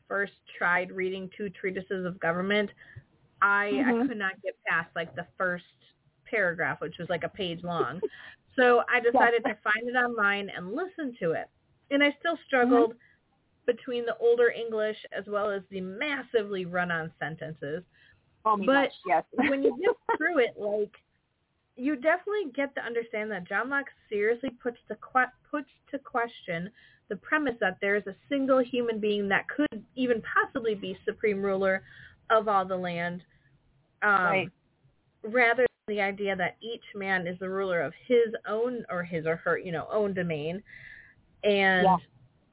first 0.07 0.33
tried 0.57 0.91
reading 0.91 1.29
two 1.37 1.49
treatises 1.49 2.05
of 2.05 2.19
government, 2.19 2.69
I 3.41 3.71
mm-hmm. 3.73 4.01
I 4.01 4.07
could 4.07 4.17
not 4.17 4.41
get 4.43 4.55
past 4.67 4.89
like 4.95 5.15
the 5.15 5.27
first 5.37 5.65
paragraph, 6.29 6.81
which 6.81 6.97
was 6.99 7.09
like 7.09 7.23
a 7.23 7.29
page 7.29 7.63
long. 7.63 8.01
So 8.57 8.81
I 8.91 8.99
decided 8.99 9.43
to 9.45 9.55
find 9.63 9.87
it 9.87 9.95
online 9.95 10.49
and 10.49 10.73
listen 10.73 11.15
to 11.19 11.33
it. 11.33 11.47
And 11.91 12.03
I 12.03 12.15
still 12.19 12.37
struggled 12.47 12.93
mm-hmm. 12.93 13.65
between 13.67 14.03
the 14.03 14.17
older 14.17 14.49
English 14.49 14.97
as 15.15 15.25
well 15.27 15.51
as 15.51 15.61
the 15.69 15.79
massively 15.79 16.65
run-on 16.65 17.11
sentences. 17.19 17.83
Oh 18.45 18.57
but 18.57 18.65
gosh, 18.65 18.91
yes. 19.05 19.23
when 19.33 19.61
you 19.61 19.77
get 19.79 20.17
through 20.17 20.39
it, 20.39 20.55
like 20.57 20.91
you 21.75 21.95
definitely 21.95 22.51
get 22.55 22.73
to 22.75 22.81
understand 22.81 23.29
that 23.31 23.47
John 23.47 23.69
Locke 23.69 23.91
seriously 24.09 24.49
puts 24.49 24.79
the 24.89 24.97
puts 25.51 25.69
to 25.91 25.99
question 25.99 26.71
the 27.09 27.15
premise 27.17 27.55
that 27.59 27.77
there 27.81 27.95
is 27.95 28.05
a 28.07 28.15
single 28.29 28.59
human 28.59 28.99
being 28.99 29.27
that 29.29 29.47
could 29.47 29.83
even 29.95 30.21
possibly 30.21 30.75
be 30.75 30.97
supreme 31.05 31.41
ruler 31.41 31.83
of 32.29 32.47
all 32.47 32.65
the 32.65 32.75
land, 32.75 33.21
um, 34.01 34.11
right. 34.11 34.49
rather 35.23 35.65
than 35.87 35.95
the 35.95 36.01
idea 36.01 36.35
that 36.35 36.57
each 36.61 36.83
man 36.95 37.25
is 37.27 37.37
the 37.39 37.49
ruler 37.49 37.81
of 37.81 37.93
his 38.07 38.33
own 38.47 38.85
or 38.89 39.03
his 39.03 39.25
or 39.25 39.37
her, 39.37 39.57
you 39.57 39.71
know, 39.71 39.87
own 39.91 40.13
domain. 40.13 40.61
And 41.43 41.83
yeah. 41.83 41.97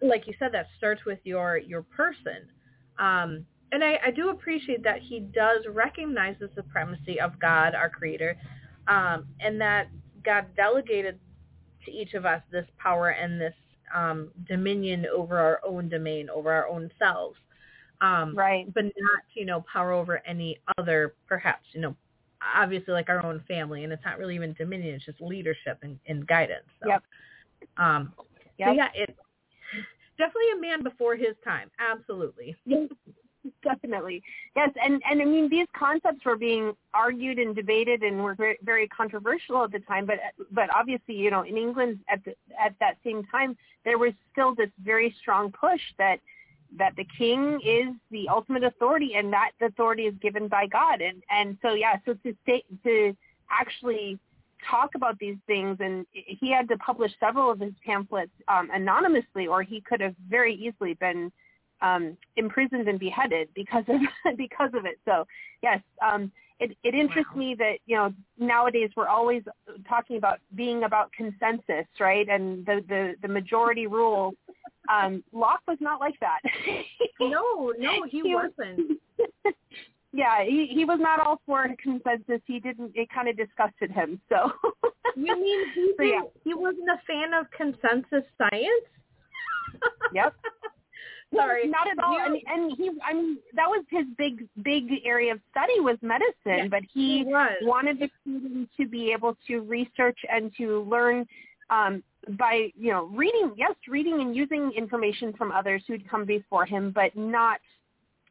like 0.02 0.26
you 0.26 0.34
said, 0.38 0.52
that 0.52 0.66
starts 0.78 1.04
with 1.04 1.18
your 1.24 1.58
your 1.58 1.82
person. 1.82 2.48
Um, 2.98 3.44
and 3.72 3.82
I, 3.82 3.98
I 4.06 4.10
do 4.12 4.28
appreciate 4.28 4.84
that 4.84 5.00
he 5.02 5.18
does 5.18 5.64
recognize 5.68 6.36
the 6.38 6.48
supremacy 6.54 7.20
of 7.20 7.40
God, 7.40 7.74
our 7.74 7.90
Creator, 7.90 8.36
um, 8.86 9.26
and 9.40 9.60
that 9.60 9.88
God 10.24 10.46
delegated 10.54 11.18
to 11.84 11.90
each 11.90 12.14
of 12.14 12.24
us 12.24 12.40
this 12.52 12.66
power 12.78 13.08
and 13.08 13.40
this 13.40 13.54
um, 13.94 14.30
dominion 14.48 15.06
over 15.14 15.38
our 15.38 15.60
own 15.64 15.88
domain, 15.88 16.28
over 16.28 16.52
our 16.52 16.68
own 16.68 16.90
selves. 16.98 17.38
Um, 18.00 18.36
right. 18.36 18.72
But 18.74 18.84
not, 18.84 19.22
you 19.34 19.46
know, 19.46 19.64
power 19.72 19.92
over 19.92 20.20
any 20.26 20.60
other, 20.76 21.14
perhaps, 21.26 21.64
you 21.72 21.80
know, 21.80 21.96
obviously 22.54 22.92
like 22.92 23.08
our 23.08 23.24
own 23.24 23.42
family. 23.48 23.84
And 23.84 23.92
it's 23.92 24.04
not 24.04 24.18
really 24.18 24.34
even 24.34 24.52
dominion. 24.54 24.96
It's 24.96 25.04
just 25.04 25.20
leadership 25.20 25.78
and, 25.82 25.98
and 26.06 26.26
guidance. 26.26 26.66
So, 26.82 26.88
yep. 26.88 27.02
Um, 27.78 28.12
yep. 28.58 28.68
So 28.68 28.72
yeah, 28.72 28.88
it's 28.94 29.16
definitely 30.18 30.52
a 30.58 30.60
man 30.60 30.82
before 30.82 31.16
his 31.16 31.34
time. 31.44 31.70
Absolutely. 31.78 32.56
definitely. 33.62 34.22
Yes 34.56 34.70
and 34.82 35.02
and 35.08 35.20
i 35.20 35.24
mean 35.24 35.48
these 35.48 35.66
concepts 35.76 36.24
were 36.24 36.36
being 36.36 36.74
argued 36.92 37.38
and 37.38 37.54
debated 37.54 38.02
and 38.02 38.22
were 38.22 38.34
very, 38.34 38.58
very 38.62 38.88
controversial 38.88 39.64
at 39.64 39.72
the 39.72 39.80
time 39.80 40.06
but 40.06 40.18
but 40.52 40.74
obviously 40.74 41.14
you 41.14 41.30
know 41.30 41.42
in 41.42 41.56
england 41.56 41.98
at 42.08 42.24
the 42.24 42.34
at 42.60 42.74
that 42.80 42.96
same 43.04 43.24
time 43.24 43.56
there 43.84 43.98
was 43.98 44.12
still 44.32 44.54
this 44.54 44.70
very 44.82 45.14
strong 45.20 45.52
push 45.52 45.80
that 45.98 46.18
that 46.76 46.94
the 46.96 47.06
king 47.16 47.60
is 47.64 47.94
the 48.10 48.28
ultimate 48.28 48.64
authority 48.64 49.14
and 49.16 49.32
that 49.32 49.50
authority 49.60 50.04
is 50.04 50.14
given 50.20 50.48
by 50.48 50.66
god. 50.66 51.00
And 51.00 51.22
and 51.30 51.58
so 51.62 51.74
yeah 51.74 51.96
so 52.04 52.14
to 52.14 52.34
stay 52.42 52.64
to 52.84 53.16
actually 53.50 54.18
talk 54.68 54.94
about 54.94 55.18
these 55.18 55.36
things 55.46 55.76
and 55.80 56.06
he 56.12 56.50
had 56.50 56.68
to 56.68 56.76
publish 56.78 57.12
several 57.20 57.50
of 57.50 57.60
his 57.60 57.72
pamphlets 57.84 58.30
um, 58.48 58.70
anonymously 58.72 59.46
or 59.46 59.62
he 59.62 59.80
could 59.82 60.00
have 60.00 60.14
very 60.28 60.54
easily 60.54 60.94
been 60.94 61.30
um, 61.84 62.16
imprisoned 62.36 62.88
and 62.88 62.98
beheaded 62.98 63.48
because 63.54 63.84
of 63.88 64.00
because 64.36 64.70
of 64.74 64.86
it. 64.86 64.98
So 65.04 65.26
yes, 65.62 65.80
um, 66.04 66.32
it, 66.60 66.76
it 66.82 66.94
interests 66.94 67.30
wow. 67.34 67.40
me 67.40 67.54
that 67.58 67.74
you 67.86 67.96
know 67.96 68.12
nowadays 68.38 68.90
we're 68.96 69.08
always 69.08 69.42
talking 69.88 70.16
about 70.16 70.38
being 70.54 70.84
about 70.84 71.12
consensus, 71.12 71.86
right? 72.00 72.28
And 72.28 72.64
the 72.64 72.84
the, 72.88 73.14
the 73.22 73.28
majority 73.28 73.86
rule. 73.86 74.32
Um, 74.92 75.24
Locke 75.32 75.62
was 75.66 75.78
not 75.80 75.98
like 75.98 76.18
that. 76.20 76.40
no, 77.20 77.72
no, 77.78 78.04
he, 78.10 78.20
he 78.20 78.34
wasn't. 78.34 78.98
Was, 79.18 79.54
yeah, 80.12 80.44
he 80.44 80.68
he 80.70 80.84
was 80.84 80.98
not 81.00 81.20
all 81.20 81.40
for 81.46 81.66
consensus. 81.82 82.40
He 82.46 82.60
didn't. 82.60 82.92
It 82.94 83.08
kind 83.14 83.28
of 83.28 83.36
disgusted 83.36 83.90
him. 83.90 84.20
So. 84.28 84.52
you 85.16 85.40
mean 85.40 85.72
he 85.74 85.92
so, 85.96 86.02
yeah. 86.02 86.20
he 86.44 86.54
wasn't 86.54 86.88
a 86.88 87.00
fan 87.06 87.32
of 87.32 87.46
consensus 87.50 88.28
science? 88.36 88.86
yep. 90.12 90.34
Sorry, 91.34 91.66
not 91.68 91.88
at 91.88 92.02
all. 92.02 92.18
and, 92.18 92.36
and 92.46 92.76
he, 92.76 92.90
I 93.04 93.12
mean, 93.12 93.38
that 93.54 93.66
was 93.68 93.84
his 93.90 94.04
big, 94.16 94.46
big 94.62 94.84
area 95.04 95.32
of 95.32 95.40
study 95.50 95.80
was 95.80 95.96
medicine. 96.02 96.68
but 96.70 96.82
he, 96.92 97.18
he 97.18 97.24
wanted 97.62 97.98
the 97.98 98.10
students 98.22 98.72
to 98.76 98.86
be 98.86 99.12
able 99.12 99.36
to 99.46 99.60
research 99.60 100.18
and 100.30 100.52
to 100.58 100.82
learn 100.82 101.26
um, 101.70 102.02
by, 102.38 102.70
you 102.78 102.90
know, 102.90 103.04
reading. 103.06 103.52
Yes, 103.56 103.74
reading 103.88 104.20
and 104.20 104.34
using 104.34 104.72
information 104.76 105.32
from 105.32 105.52
others 105.52 105.82
who'd 105.86 106.08
come 106.08 106.24
before 106.24 106.66
him, 106.66 106.92
but 106.94 107.16
not 107.16 107.60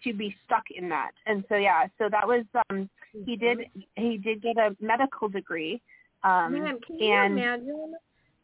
to 0.03 0.13
be 0.13 0.35
stuck 0.45 0.63
in 0.75 0.89
that. 0.89 1.11
And 1.25 1.43
so, 1.49 1.55
yeah, 1.55 1.87
so 1.97 2.09
that 2.09 2.27
was. 2.27 2.43
Um, 2.69 2.89
he 3.25 3.35
did. 3.35 3.59
He 3.95 4.17
did 4.17 4.41
get 4.41 4.57
a 4.57 4.75
medical 4.81 5.29
degree. 5.29 5.81
Um, 6.23 6.53
Man, 6.53 6.79
can 6.85 6.99
you 6.99 7.13
and, 7.13 7.33
imagine? 7.37 7.95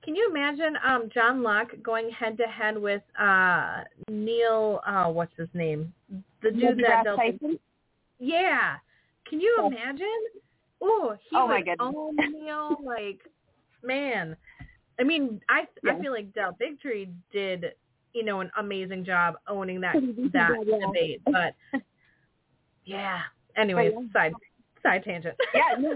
Can 0.03 0.15
you 0.15 0.27
imagine 0.29 0.77
um, 0.85 1.09
John 1.13 1.43
Locke 1.43 1.71
going 1.83 2.09
head 2.09 2.37
to 2.37 2.45
head 2.45 2.77
with 2.77 3.01
uh, 3.19 3.83
Neil? 4.09 4.79
Uh, 4.85 5.05
what's 5.05 5.33
his 5.37 5.49
name? 5.53 5.93
The 6.41 6.51
dude 6.51 6.63
Maybe 6.63 6.83
that 6.83 7.03
built. 7.03 7.17
Tyson? 7.17 7.59
Yeah. 8.19 8.75
Can 9.29 9.41
you 9.41 9.55
yes. 9.61 9.71
imagine? 9.71 10.21
Ooh, 10.83 11.11
he 11.29 11.35
oh, 11.35 11.47
would 11.47 11.69
own 11.79 12.15
Neil. 12.33 12.77
Like, 12.83 13.19
man. 13.83 14.35
I 14.99 15.03
mean, 15.03 15.41
I 15.49 15.63
yeah. 15.83 15.93
I 15.93 16.01
feel 16.01 16.11
like 16.11 16.33
Del 16.33 16.55
Bigtree 16.61 17.09
did, 17.31 17.65
you 18.13 18.23
know, 18.23 18.41
an 18.41 18.51
amazing 18.57 19.05
job 19.05 19.35
owning 19.47 19.81
that 19.81 19.95
that 20.33 20.51
debate. 20.65 21.21
But 21.25 21.55
yeah. 22.85 23.19
Anyways, 23.57 23.93
yeah. 23.95 24.13
side 24.13 24.33
side 24.83 25.03
tangent. 25.03 25.35
yeah, 25.53 25.75
no, 25.79 25.95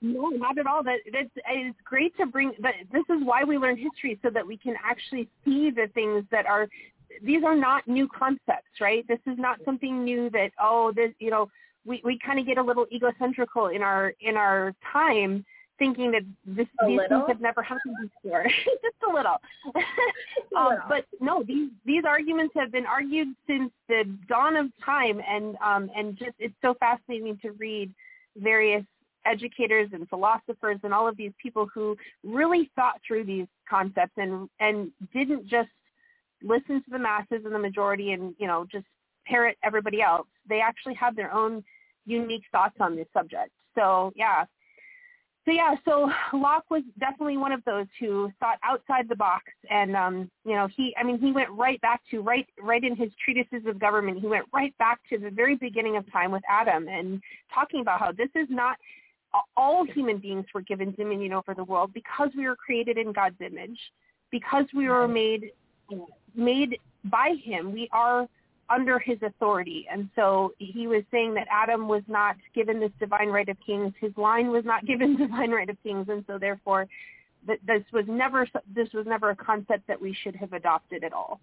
no, 0.00 0.28
not 0.28 0.58
at 0.58 0.66
all. 0.66 0.82
That 0.82 0.98
that's 1.12 1.28
it's 1.48 1.78
great 1.84 2.16
to 2.18 2.26
bring. 2.26 2.52
But 2.60 2.74
this 2.92 3.04
is 3.08 3.22
why 3.24 3.44
we 3.44 3.58
learn 3.58 3.76
history 3.76 4.18
so 4.22 4.30
that 4.30 4.46
we 4.46 4.56
can 4.56 4.74
actually 4.84 5.28
see 5.44 5.70
the 5.70 5.88
things 5.94 6.24
that 6.30 6.46
are. 6.46 6.68
These 7.24 7.42
are 7.42 7.56
not 7.56 7.88
new 7.88 8.06
concepts, 8.08 8.80
right? 8.80 9.06
This 9.08 9.18
is 9.26 9.38
not 9.38 9.58
something 9.64 10.04
new 10.04 10.30
that 10.30 10.50
oh, 10.60 10.92
this 10.94 11.12
you 11.18 11.30
know 11.30 11.50
we 11.84 12.00
we 12.04 12.18
kind 12.24 12.38
of 12.38 12.46
get 12.46 12.58
a 12.58 12.62
little 12.62 12.86
egocentrical 12.92 13.74
in 13.74 13.82
our 13.82 14.12
in 14.20 14.36
our 14.36 14.74
time 14.92 15.44
thinking 15.78 16.10
that 16.10 16.22
this, 16.44 16.66
these 16.86 16.98
little? 16.98 17.20
things 17.20 17.24
have 17.28 17.40
never 17.40 17.62
happened 17.62 17.94
before. 18.22 18.44
Just 18.64 18.96
a 19.08 19.12
little. 19.12 19.36
um, 20.56 20.78
but 20.88 21.04
no, 21.20 21.42
these 21.42 21.70
these 21.86 22.02
arguments 22.06 22.54
have 22.56 22.72
been 22.72 22.86
argued 22.86 23.28
since 23.46 23.70
the 23.88 24.04
dawn 24.28 24.56
of 24.56 24.66
time, 24.84 25.20
and 25.26 25.56
um, 25.64 25.90
and 25.96 26.16
just 26.16 26.32
it's 26.38 26.54
so 26.62 26.74
fascinating 26.74 27.38
to 27.42 27.52
read 27.52 27.92
various 28.36 28.84
educators 29.26 29.90
and 29.92 30.08
philosophers 30.08 30.78
and 30.82 30.94
all 30.94 31.08
of 31.08 31.16
these 31.16 31.32
people 31.42 31.68
who 31.74 31.96
really 32.24 32.70
thought 32.74 33.00
through 33.06 33.24
these 33.24 33.46
concepts 33.68 34.12
and 34.16 34.48
and 34.60 34.90
didn't 35.12 35.46
just 35.48 35.68
listen 36.42 36.82
to 36.82 36.90
the 36.90 36.98
masses 36.98 37.42
and 37.44 37.54
the 37.54 37.58
majority 37.58 38.12
and 38.12 38.34
you 38.38 38.46
know 38.46 38.66
just 38.70 38.86
parrot 39.26 39.56
everybody 39.62 40.00
else. 40.00 40.26
They 40.48 40.60
actually 40.60 40.94
have 40.94 41.16
their 41.16 41.32
own 41.32 41.62
unique 42.06 42.44
thoughts 42.50 42.76
on 42.80 42.96
this 42.96 43.06
subject. 43.12 43.50
So 43.74 44.12
yeah, 44.16 44.44
so 45.48 45.54
yeah, 45.54 45.74
so 45.86 46.10
Locke 46.34 46.70
was 46.70 46.82
definitely 47.00 47.38
one 47.38 47.52
of 47.52 47.64
those 47.64 47.86
who 47.98 48.30
thought 48.38 48.58
outside 48.62 49.08
the 49.08 49.16
box, 49.16 49.44
and 49.70 49.96
um, 49.96 50.30
you 50.44 50.52
know, 50.52 50.68
he, 50.76 50.94
I 51.00 51.02
mean, 51.02 51.18
he 51.18 51.32
went 51.32 51.48
right 51.50 51.80
back 51.80 52.02
to 52.10 52.20
right, 52.20 52.46
right 52.60 52.84
in 52.84 52.94
his 52.94 53.10
treatises 53.24 53.66
of 53.66 53.78
government. 53.78 54.20
He 54.20 54.26
went 54.26 54.44
right 54.52 54.76
back 54.76 55.00
to 55.08 55.16
the 55.16 55.30
very 55.30 55.56
beginning 55.56 55.96
of 55.96 56.10
time 56.12 56.32
with 56.32 56.42
Adam, 56.50 56.86
and 56.88 57.22
talking 57.54 57.80
about 57.80 57.98
how 57.98 58.12
this 58.12 58.28
is 58.34 58.46
not 58.50 58.76
all 59.56 59.86
human 59.86 60.18
beings 60.18 60.44
were 60.52 60.60
given 60.60 60.92
dominion 60.92 61.32
over 61.32 61.54
the 61.54 61.64
world 61.64 61.94
because 61.94 62.28
we 62.36 62.46
were 62.46 62.56
created 62.56 62.98
in 62.98 63.12
God's 63.12 63.40
image, 63.40 63.78
because 64.30 64.66
we 64.74 64.86
were 64.90 65.08
made 65.08 65.50
made 66.34 66.78
by 67.04 67.36
Him. 67.42 67.72
We 67.72 67.88
are 67.90 68.28
under 68.70 68.98
his 68.98 69.18
authority. 69.22 69.86
And 69.90 70.08
so 70.14 70.52
he 70.58 70.86
was 70.86 71.02
saying 71.10 71.34
that 71.34 71.46
Adam 71.50 71.88
was 71.88 72.02
not 72.06 72.36
given 72.54 72.80
this 72.80 72.92
divine 73.00 73.28
right 73.28 73.48
of 73.48 73.56
kings. 73.64 73.92
His 74.00 74.12
line 74.16 74.50
was 74.50 74.64
not 74.64 74.86
given 74.86 75.16
divine 75.16 75.50
right 75.50 75.68
of 75.68 75.76
kings. 75.82 76.06
And 76.08 76.24
so 76.26 76.38
therefore 76.38 76.86
this 77.46 77.82
was 77.92 78.04
never, 78.08 78.46
this 78.74 78.88
was 78.92 79.06
never 79.06 79.30
a 79.30 79.36
concept 79.36 79.86
that 79.86 80.00
we 80.00 80.14
should 80.22 80.36
have 80.36 80.52
adopted 80.52 81.04
at 81.04 81.12
all. 81.12 81.40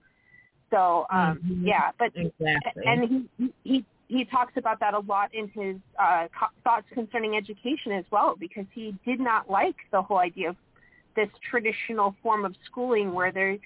So, 0.69 1.05
um, 1.09 1.39
Mhm. 1.39 1.65
yeah, 1.65 1.91
but, 1.97 2.11
Exactly. 2.15 2.83
and 2.85 3.27
he, 3.37 3.53
he, 3.63 3.85
he 4.07 4.25
talks 4.25 4.53
about 4.57 4.79
that 4.81 4.93
a 4.93 4.99
lot 4.99 5.33
in 5.33 5.47
his 5.49 5.77
uh, 5.97 6.27
thoughts 6.63 6.85
concerning 6.93 7.35
education 7.35 7.91
as 7.91 8.05
well, 8.11 8.35
because 8.35 8.65
he 8.73 8.95
did 9.05 9.19
not 9.19 9.49
like 9.49 9.75
the 9.91 10.01
whole 10.01 10.17
idea 10.17 10.49
of 10.49 10.57
this 11.15 11.29
traditional 11.49 12.15
form 12.21 12.45
of 12.45 12.55
schooling 12.65 13.13
where 13.13 13.31
there 13.31 13.57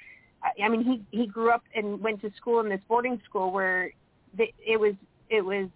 I- 0.43 0.69
mean, 0.69 0.83
he 0.83 1.17
he 1.17 1.27
grew 1.27 1.51
up 1.51 1.63
and 1.75 1.99
went 2.01 2.21
to 2.21 2.31
school 2.37 2.59
in 2.59 2.69
this 2.69 2.81
boarding 2.87 3.19
school 3.25 3.51
where 3.51 3.91
the, 4.37 4.45
it 4.65 4.79
was 4.79 4.93
it 5.29 5.41
was 5.41 5.69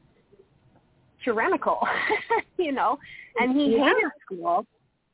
tyrannical, 1.24 1.80
you 2.58 2.72
know, 2.72 2.98
and 3.40 3.56
he 3.56 3.72
Yeah. 3.78 3.94
hated 3.94 4.12
school, 4.26 4.66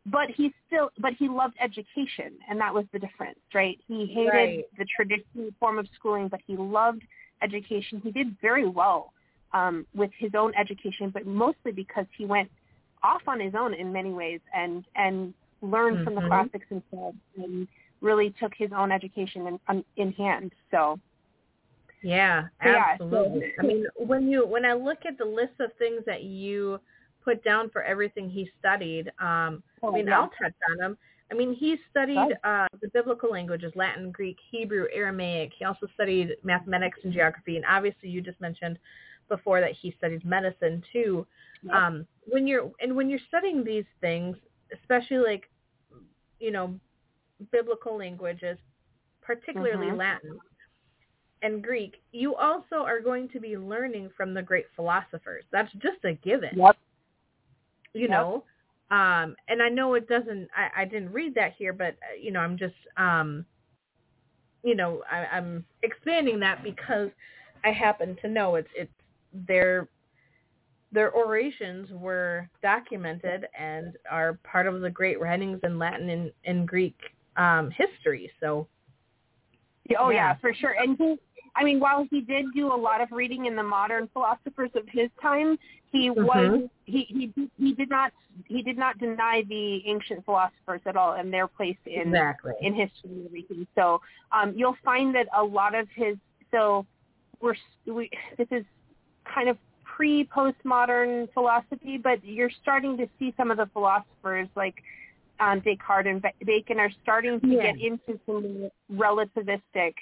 but 0.05 0.29
he 0.29 0.53
still 0.67 0.89
but 0.99 1.13
he 1.13 1.27
loved 1.27 1.55
education, 1.61 2.33
and 2.49 2.59
that 2.59 2.73
was 2.73 2.85
the 2.93 2.99
difference, 2.99 3.39
right? 3.53 3.79
He 3.87 4.05
hated 4.05 4.29
Right. 4.33 4.65
the 4.77 4.85
traditional 4.95 5.49
form 5.59 5.77
of 5.79 5.87
schooling, 5.95 6.27
but 6.27 6.41
he 6.45 6.55
loved 6.57 7.03
education. 7.41 8.01
He 8.03 8.11
did 8.11 8.35
very 8.41 8.67
well 8.67 9.13
um, 9.53 9.85
with 9.95 10.11
his 10.17 10.31
own 10.35 10.53
education, 10.59 11.09
but 11.11 11.25
mostly 11.25 11.71
because 11.71 12.05
he 12.17 12.25
went 12.25 12.49
off 13.03 13.21
on 13.27 13.39
his 13.39 13.53
own 13.55 13.73
in 13.73 13.91
many 13.93 14.11
ways 14.11 14.41
and 14.55 14.85
and 14.95 15.33
learned 15.61 16.03
from 16.03 16.15
the 16.15 16.21
Mhm. 16.21 16.29
classics 16.29 16.65
instead 16.69 17.13
and 17.37 17.67
really 18.01 18.33
took 18.39 18.53
his 18.55 18.71
own 18.75 18.91
education 18.91 19.47
in, 19.47 19.59
um, 19.67 19.85
in 19.97 20.11
hand. 20.13 20.53
So 20.71 20.99
Yeah, 22.01 22.43
So, 22.63 22.69
yeah, 22.69 22.85
absolutely. 22.93 23.53
so- 23.57 23.63
I 23.63 23.65
mean, 23.65 23.85
when 23.97 24.29
you 24.29 24.45
when 24.47 24.65
I 24.65 24.73
look 24.73 25.05
at 25.05 25.17
the 25.17 25.25
list 25.25 25.59
of 25.59 25.73
things 25.73 26.03
that 26.05 26.23
you 26.23 26.79
put 27.21 27.43
down 27.43 27.69
for 27.69 27.83
everything 27.83 28.29
he 28.29 28.49
studied, 28.57 29.09
um, 29.19 29.61
I 29.83 29.91
mean, 29.91 30.07
Oh, 30.07 30.11
yeah. 30.11 30.19
I'll 30.19 30.29
touch 30.29 30.53
on 30.71 30.77
them. 30.77 30.97
I 31.31 31.35
mean, 31.35 31.53
he 31.53 31.77
studied 31.91 32.37
uh, 32.43 32.67
the 32.81 32.87
biblical 32.87 33.29
languages, 33.29 33.71
Latin, 33.75 34.11
Greek, 34.11 34.37
Hebrew, 34.49 34.87
Aramaic. 34.93 35.51
He 35.53 35.65
also 35.65 35.87
studied 35.93 36.37
mathematics 36.43 36.99
and 37.03 37.13
geography, 37.13 37.55
and 37.57 37.65
obviously, 37.65 38.09
you 38.09 38.21
just 38.21 38.39
mentioned 38.41 38.79
before 39.27 39.59
that 39.61 39.73
he 39.73 39.91
studied 39.97 40.23
medicine 40.25 40.81
too. 40.91 41.27
Yep. 41.63 41.75
Um, 41.75 42.07
when 42.25 42.47
you're 42.47 42.71
and 42.81 42.95
when 42.95 43.09
you're 43.09 43.19
studying 43.27 43.63
these 43.63 43.85
things, 44.01 44.37
especially 44.73 45.17
like, 45.17 45.49
you 46.39 46.49
know, 46.51 46.79
biblical 47.51 47.97
languages, 47.97 48.57
particularly 49.21 49.87
Mhm. 49.87 49.97
Latin 49.97 50.39
and 51.41 51.63
Greek, 51.63 52.01
you 52.11 52.35
also 52.35 52.83
are 52.83 52.99
going 52.99 53.29
to 53.29 53.39
be 53.39 53.57
learning 53.57 54.09
from 54.09 54.33
the 54.33 54.41
great 54.41 54.69
philosophers. 54.75 55.45
That's 55.51 55.71
just 55.73 56.03
a 56.03 56.13
given 56.13 56.57
Yep. 56.57 56.77
you 57.93 58.07
Yep. 58.07 58.09
know 58.09 58.43
um 58.91 59.35
and 59.47 59.61
i 59.61 59.69
know 59.69 59.93
it 59.93 60.07
doesn't 60.07 60.49
i 60.55 60.81
i 60.81 60.85
didn't 60.85 61.11
read 61.11 61.33
that 61.35 61.53
here 61.53 61.73
but 61.73 61.95
uh, 62.03 62.15
you 62.19 62.31
know 62.31 62.39
i'm 62.39 62.57
just 62.57 62.75
um 62.97 63.45
you 64.63 64.75
know 64.75 65.03
I, 65.11 65.25
i'm 65.37 65.65
expanding 65.83 66.39
that 66.41 66.63
because 66.63 67.09
i 67.63 67.71
happen 67.71 68.15
to 68.21 68.27
know 68.27 68.55
it's 68.55 68.69
it's 68.75 68.91
their 69.47 69.87
their 70.91 71.11
orations 71.13 71.87
were 71.91 72.49
documented 72.63 73.47
and 73.57 73.95
are 74.09 74.39
part 74.43 74.65
of 74.65 74.81
the 74.81 74.89
great 74.89 75.19
writings 75.19 75.59
in 75.63 75.77
latin 75.77 76.09
and, 76.09 76.31
and 76.45 76.67
greek 76.67 76.97
um 77.39 77.71
history 77.71 78.31
so 78.39 78.67
Oh 79.97 80.09
yeah. 80.09 80.29
Yeah. 80.31 80.35
for 80.35 80.53
sure. 80.53 80.75
And 80.79 80.97
he, 80.97 81.15
I 81.55 81.63
mean, 81.63 81.79
while 81.79 82.07
he 82.09 82.21
did 82.21 82.45
do 82.53 82.67
a 82.73 82.75
lot 82.75 83.01
of 83.01 83.11
reading 83.11 83.45
in 83.45 83.55
the 83.55 83.63
modern 83.63 84.07
philosophers 84.13 84.69
of 84.75 84.83
his 84.87 85.09
time, 85.21 85.57
he 85.91 86.09
was 86.09 86.27
Mhm. 86.27 86.69
he 86.85 87.03
he 87.35 87.49
he 87.57 87.73
did 87.73 87.89
not 87.89 88.11
he 88.47 88.61
did 88.61 88.77
not 88.77 88.97
deny 88.99 89.43
the 89.49 89.87
ancient 89.87 90.23
philosophers 90.25 90.81
at 90.85 90.95
all 90.95 91.13
and 91.13 91.33
their 91.33 91.47
place 91.47 91.77
in 91.85 92.09
exactly 92.09 92.53
in 92.61 92.73
history 92.73 93.09
and 93.11 93.25
everything. 93.25 93.67
So 93.75 94.01
um, 94.31 94.53
you'll 94.55 94.77
find 94.83 95.13
that 95.15 95.27
a 95.33 95.43
lot 95.43 95.73
of 95.73 95.89
his 95.95 96.17
so 96.51 96.85
we're 97.41 97.55
we 97.87 98.11
this 98.37 98.47
is 98.51 98.63
kind 99.25 99.49
of 99.49 99.57
pre 99.83 100.25
postmodern 100.25 101.33
philosophy, 101.33 101.97
but 101.97 102.23
you're 102.23 102.51
starting 102.61 102.95
to 102.97 103.09
see 103.17 103.33
some 103.35 103.49
of 103.49 103.57
the 103.57 103.65
philosophers 103.73 104.47
like 104.55 104.75
um, 105.39 105.61
Descartes 105.61 106.07
and 106.07 106.23
Bacon 106.45 106.79
are 106.79 106.91
starting 107.03 107.39
to 107.39 107.47
Yeah. 107.47 107.71
get 107.71 107.79
into 107.79 108.19
some 108.25 108.69
relativistic 108.91 109.95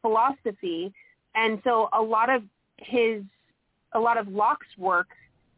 philosophy, 0.00 0.92
and 1.34 1.60
so 1.64 1.88
a 1.92 2.02
lot 2.02 2.28
of 2.30 2.42
his 2.78 3.24
a 3.92 4.00
lot 4.00 4.16
of 4.16 4.26
Locke's 4.28 4.76
work 4.78 5.08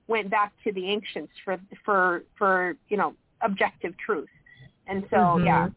went 0.08 0.28
back 0.28 0.52
to 0.64 0.72
the 0.72 0.88
ancients 0.88 1.32
for 1.44 1.58
for 1.84 2.24
for 2.36 2.76
you 2.88 2.96
know 2.96 3.14
objective 3.40 3.96
truth, 3.96 4.28
and 4.86 5.06
so 5.10 5.16
Mhm. 5.16 5.44
yeah, 5.44 5.68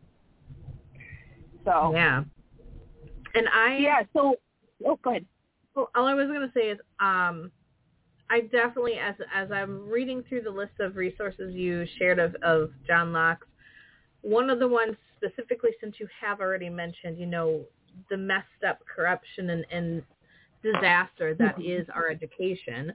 so 1.65 1.91
yeah 1.93 2.23
and 3.35 3.47
i 3.49 3.77
yeah, 3.77 4.03
so 4.13 4.35
oh, 4.85 4.95
go 5.03 5.11
ahead. 5.11 5.25
Well, 5.75 5.89
all 5.95 6.05
I 6.05 6.13
was 6.13 6.27
going 6.27 6.41
to 6.41 6.51
say 6.53 6.69
is, 6.69 6.79
um, 6.99 7.51
I 8.29 8.41
definitely, 8.41 8.95
as 8.99 9.15
as 9.33 9.51
I'm 9.51 9.87
reading 9.89 10.23
through 10.27 10.41
the 10.41 10.49
list 10.51 10.79
of 10.79 10.95
resources 10.95 11.53
you 11.55 11.85
shared 11.97 12.19
of, 12.19 12.35
of 12.43 12.71
John 12.85 13.13
Locke's, 13.13 13.47
one 14.21 14.49
of 14.49 14.59
the 14.59 14.67
ones 14.67 14.95
specifically, 15.17 15.69
since 15.81 15.95
you 15.99 16.07
have 16.21 16.41
already 16.41 16.69
mentioned, 16.69 17.17
you 17.17 17.25
know, 17.25 17.61
the 18.09 18.17
messed 18.17 18.63
up 18.67 18.79
corruption 18.93 19.49
and, 19.51 19.65
and 19.71 20.03
disaster 20.61 21.33
that 21.35 21.55
is 21.61 21.87
our 21.93 22.09
education. 22.09 22.93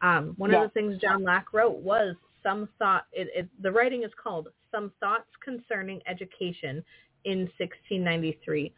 Um, 0.00 0.34
one 0.36 0.50
Yeah. 0.50 0.64
of 0.64 0.70
the 0.72 0.80
things 0.80 1.00
John 1.00 1.22
Locke 1.24 1.52
wrote 1.52 1.78
was 1.78 2.14
some 2.42 2.68
thought. 2.78 3.06
It, 3.12 3.28
it, 3.34 3.48
the 3.62 3.72
writing 3.72 4.04
is 4.04 4.12
called 4.22 4.48
"Some 4.70 4.92
Thoughts 5.00 5.28
Concerning 5.44 6.00
Education" 6.06 6.84
in 7.24 7.40
1693, 7.58 8.72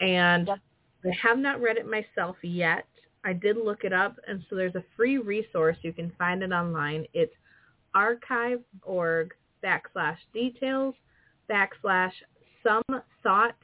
and 0.00 0.48
Yep. 0.48 0.58
I 1.04 1.10
have 1.28 1.38
not 1.38 1.60
read 1.60 1.76
it 1.76 1.86
myself 1.86 2.36
yet. 2.42 2.86
I 3.24 3.32
did 3.32 3.56
look 3.56 3.84
it 3.84 3.92
up, 3.92 4.16
and 4.26 4.44
so 4.48 4.56
there's 4.56 4.74
a 4.74 4.84
free 4.96 5.18
resource. 5.18 5.76
You 5.82 5.92
can 5.92 6.12
find 6.18 6.42
it 6.42 6.52
online. 6.52 7.06
It's 7.12 7.34
archive.org 7.94 9.34
backslash 9.64 10.18
details 10.32 10.94
backslash 11.50 12.12
some 12.62 12.82
thought 13.22 13.56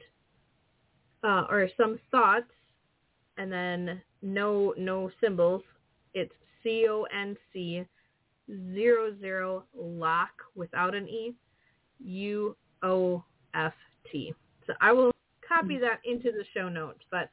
uh, 1.23 1.45
or 1.49 1.69
some 1.77 1.99
thoughts, 2.11 2.51
and 3.37 3.51
then 3.51 4.01
no 4.21 4.73
no 4.77 5.09
symbols. 5.21 5.63
It's 6.13 6.33
C 6.63 6.87
O 6.89 7.05
N 7.13 7.37
C 7.53 7.85
zero 8.73 9.15
zero 9.19 9.63
lock 9.75 10.31
without 10.55 10.93
an 10.95 11.07
E 11.07 11.33
U 12.03 12.55
O 12.83 13.23
F 13.53 13.73
T. 14.11 14.33
So 14.67 14.73
I 14.81 14.91
will 14.91 15.11
copy 15.47 15.77
that 15.77 15.99
into 16.03 16.31
the 16.31 16.43
show 16.53 16.69
notes. 16.69 17.01
But 17.09 17.29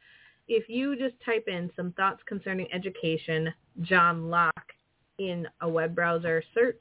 if 0.55 0.69
you 0.69 0.97
just 0.97 1.15
type 1.25 1.45
in 1.49 1.71
some 1.77 1.93
thoughts 1.93 2.21
concerning 2.27 2.73
education, 2.73 3.53
John 3.81 4.29
Locke 4.29 4.73
in 5.19 5.47
a 5.61 5.69
web 5.69 5.95
browser 5.95 6.43
search, 6.55 6.81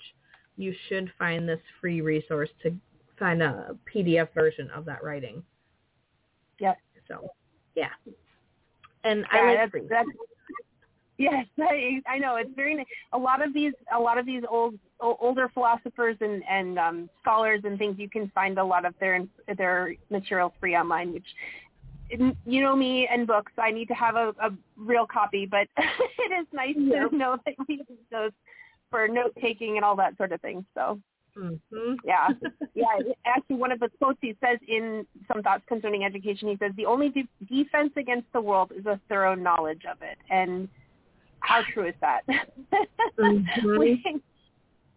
you 0.57 0.73
should 0.87 1.11
find 1.17 1.47
this 1.47 1.59
free 1.79 2.01
resource 2.01 2.49
to 2.63 2.73
find 3.17 3.41
a 3.41 3.75
PDF 3.93 4.33
version 4.33 4.69
of 4.71 4.85
that 4.85 5.03
writing. 5.03 5.43
Yep. 6.59 6.77
So, 7.07 7.29
yeah. 7.75 7.89
And 9.03 9.25
Yeah, 9.33 9.39
I 9.41 9.55
like 9.55 9.71
that's, 9.71 9.85
that's 9.89 10.09
yes, 11.17 11.45
I, 11.59 12.01
I 12.07 12.17
know 12.17 12.35
it's 12.35 12.51
very. 12.55 12.85
A 13.13 13.17
lot 13.17 13.45
of 13.45 13.53
these, 13.53 13.73
a 13.95 13.99
lot 13.99 14.17
of 14.17 14.25
these 14.25 14.43
old, 14.49 14.77
older 14.99 15.49
philosophers 15.53 16.17
and 16.21 16.43
and 16.49 16.77
um, 16.77 17.09
scholars 17.21 17.61
and 17.63 17.79
things, 17.79 17.97
you 17.97 18.09
can 18.09 18.31
find 18.35 18.57
a 18.59 18.63
lot 18.63 18.85
of 18.85 18.93
their 18.99 19.21
their 19.57 19.95
material 20.09 20.53
free 20.59 20.75
online. 20.75 21.13
Which, 21.13 21.25
you 22.45 22.61
know 22.61 22.75
me 22.75 23.07
and 23.11 23.25
books, 23.27 23.51
I 23.57 23.71
need 23.71 23.87
to 23.87 23.93
have 23.93 24.15
a, 24.15 24.33
a 24.41 24.51
real 24.77 25.05
copy, 25.05 25.45
but 25.45 25.67
it 25.77 26.31
is 26.39 26.47
nice 26.53 26.75
Yep. 26.77 27.11
to 27.11 27.15
know 27.17 27.37
that 27.45 27.55
we 27.67 27.75
use 27.75 27.87
those 28.11 28.31
for 28.89 29.07
note 29.07 29.33
taking 29.41 29.77
and 29.77 29.85
all 29.85 29.95
that 29.95 30.17
sort 30.17 30.31
of 30.31 30.41
thing. 30.41 30.65
So 30.75 30.99
hmm 31.35 31.93
yeah, 32.03 32.27
yeah. 32.75 32.85
Actually, 33.25 33.55
one 33.55 33.71
of 33.71 33.79
the 33.79 33.89
quotes 33.99 34.19
he 34.21 34.35
says 34.43 34.59
in 34.67 35.05
some 35.31 35.41
thoughts 35.41 35.63
concerning 35.67 36.03
education, 36.03 36.49
he 36.49 36.57
says 36.57 36.71
the 36.75 36.85
only 36.85 37.09
de- 37.09 37.27
defense 37.47 37.91
against 37.95 38.27
the 38.33 38.41
world 38.41 38.71
is 38.75 38.85
a 38.85 38.99
thorough 39.07 39.35
knowledge 39.35 39.83
of 39.89 40.01
it. 40.01 40.17
And 40.29 40.67
how 41.39 41.61
true 41.73 41.87
is 41.87 41.95
that? 42.01 42.21
Mhm. 43.19 43.77
we 43.77 44.21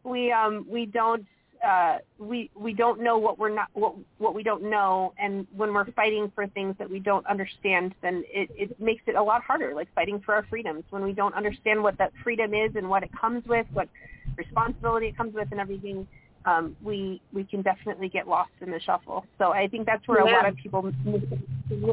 we 0.05 0.33
um 0.33 0.67
we 0.69 0.87
don't 0.87 1.27
uh 1.65 1.99
we 2.19 2.51
we 2.55 2.73
don't 2.73 3.01
know 3.01 3.19
what 3.19 3.39
we're 3.39 3.55
not 3.55 3.69
what 3.73 3.95
what 4.19 4.35
we 4.35 4.43
don't 4.43 4.63
know. 4.63 5.13
And 5.19 5.47
when 5.57 5.73
we're 5.73 5.91
fighting 5.93 6.31
for 6.35 6.47
things 6.49 6.75
that 6.79 6.91
we 6.91 7.01
don't 7.01 7.27
understand 7.27 7.95
then 8.03 8.25
it 8.29 8.51
it 8.55 8.81
makes 8.81 9.03
it 9.07 9.15
a 9.15 9.23
lot 9.23 9.43
harder 9.43 9.75
like 9.75 9.89
fighting 9.95 10.21
for 10.21 10.35
our 10.35 10.45
freedoms. 10.45 10.85
When 10.91 11.03
we 11.03 11.13
don't 11.13 11.35
understand 11.35 11.83
what 11.83 11.99
that 11.99 12.13
freedom 12.23 12.55
is 12.55 12.73
and 12.77 12.89
what 12.89 13.03
it 13.03 13.11
comes 13.19 13.45
with 13.47 13.67
what 13.73 13.89
responsibility 14.37 15.07
it 15.07 15.17
comes 15.17 15.35
with 15.35 15.49
and 15.51 15.61
everything 15.61 16.07
um 16.45 16.77
we 16.83 17.21
we 17.33 17.45
can 17.45 17.63
definitely 17.63 18.09
get 18.09 18.29
lost 18.29 18.53
in 18.61 18.71
the 18.71 18.81
shuffle. 18.81 19.25
So 19.39 19.53
i 19.53 19.67
think 19.69 19.87
that's 19.87 20.07
where 20.07 20.21
a 20.21 20.31
lot 20.31 20.47
of 20.47 20.57
people 20.57 20.83
miss, 20.83 21.23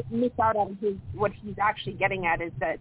miss 0.10 0.32
out 0.42 0.56
on 0.56 0.78
his 0.82 0.96
what 1.14 1.32
he's 1.42 1.56
actually 1.62 1.94
getting 1.94 2.26
at 2.26 2.42
is 2.42 2.52
that 2.60 2.80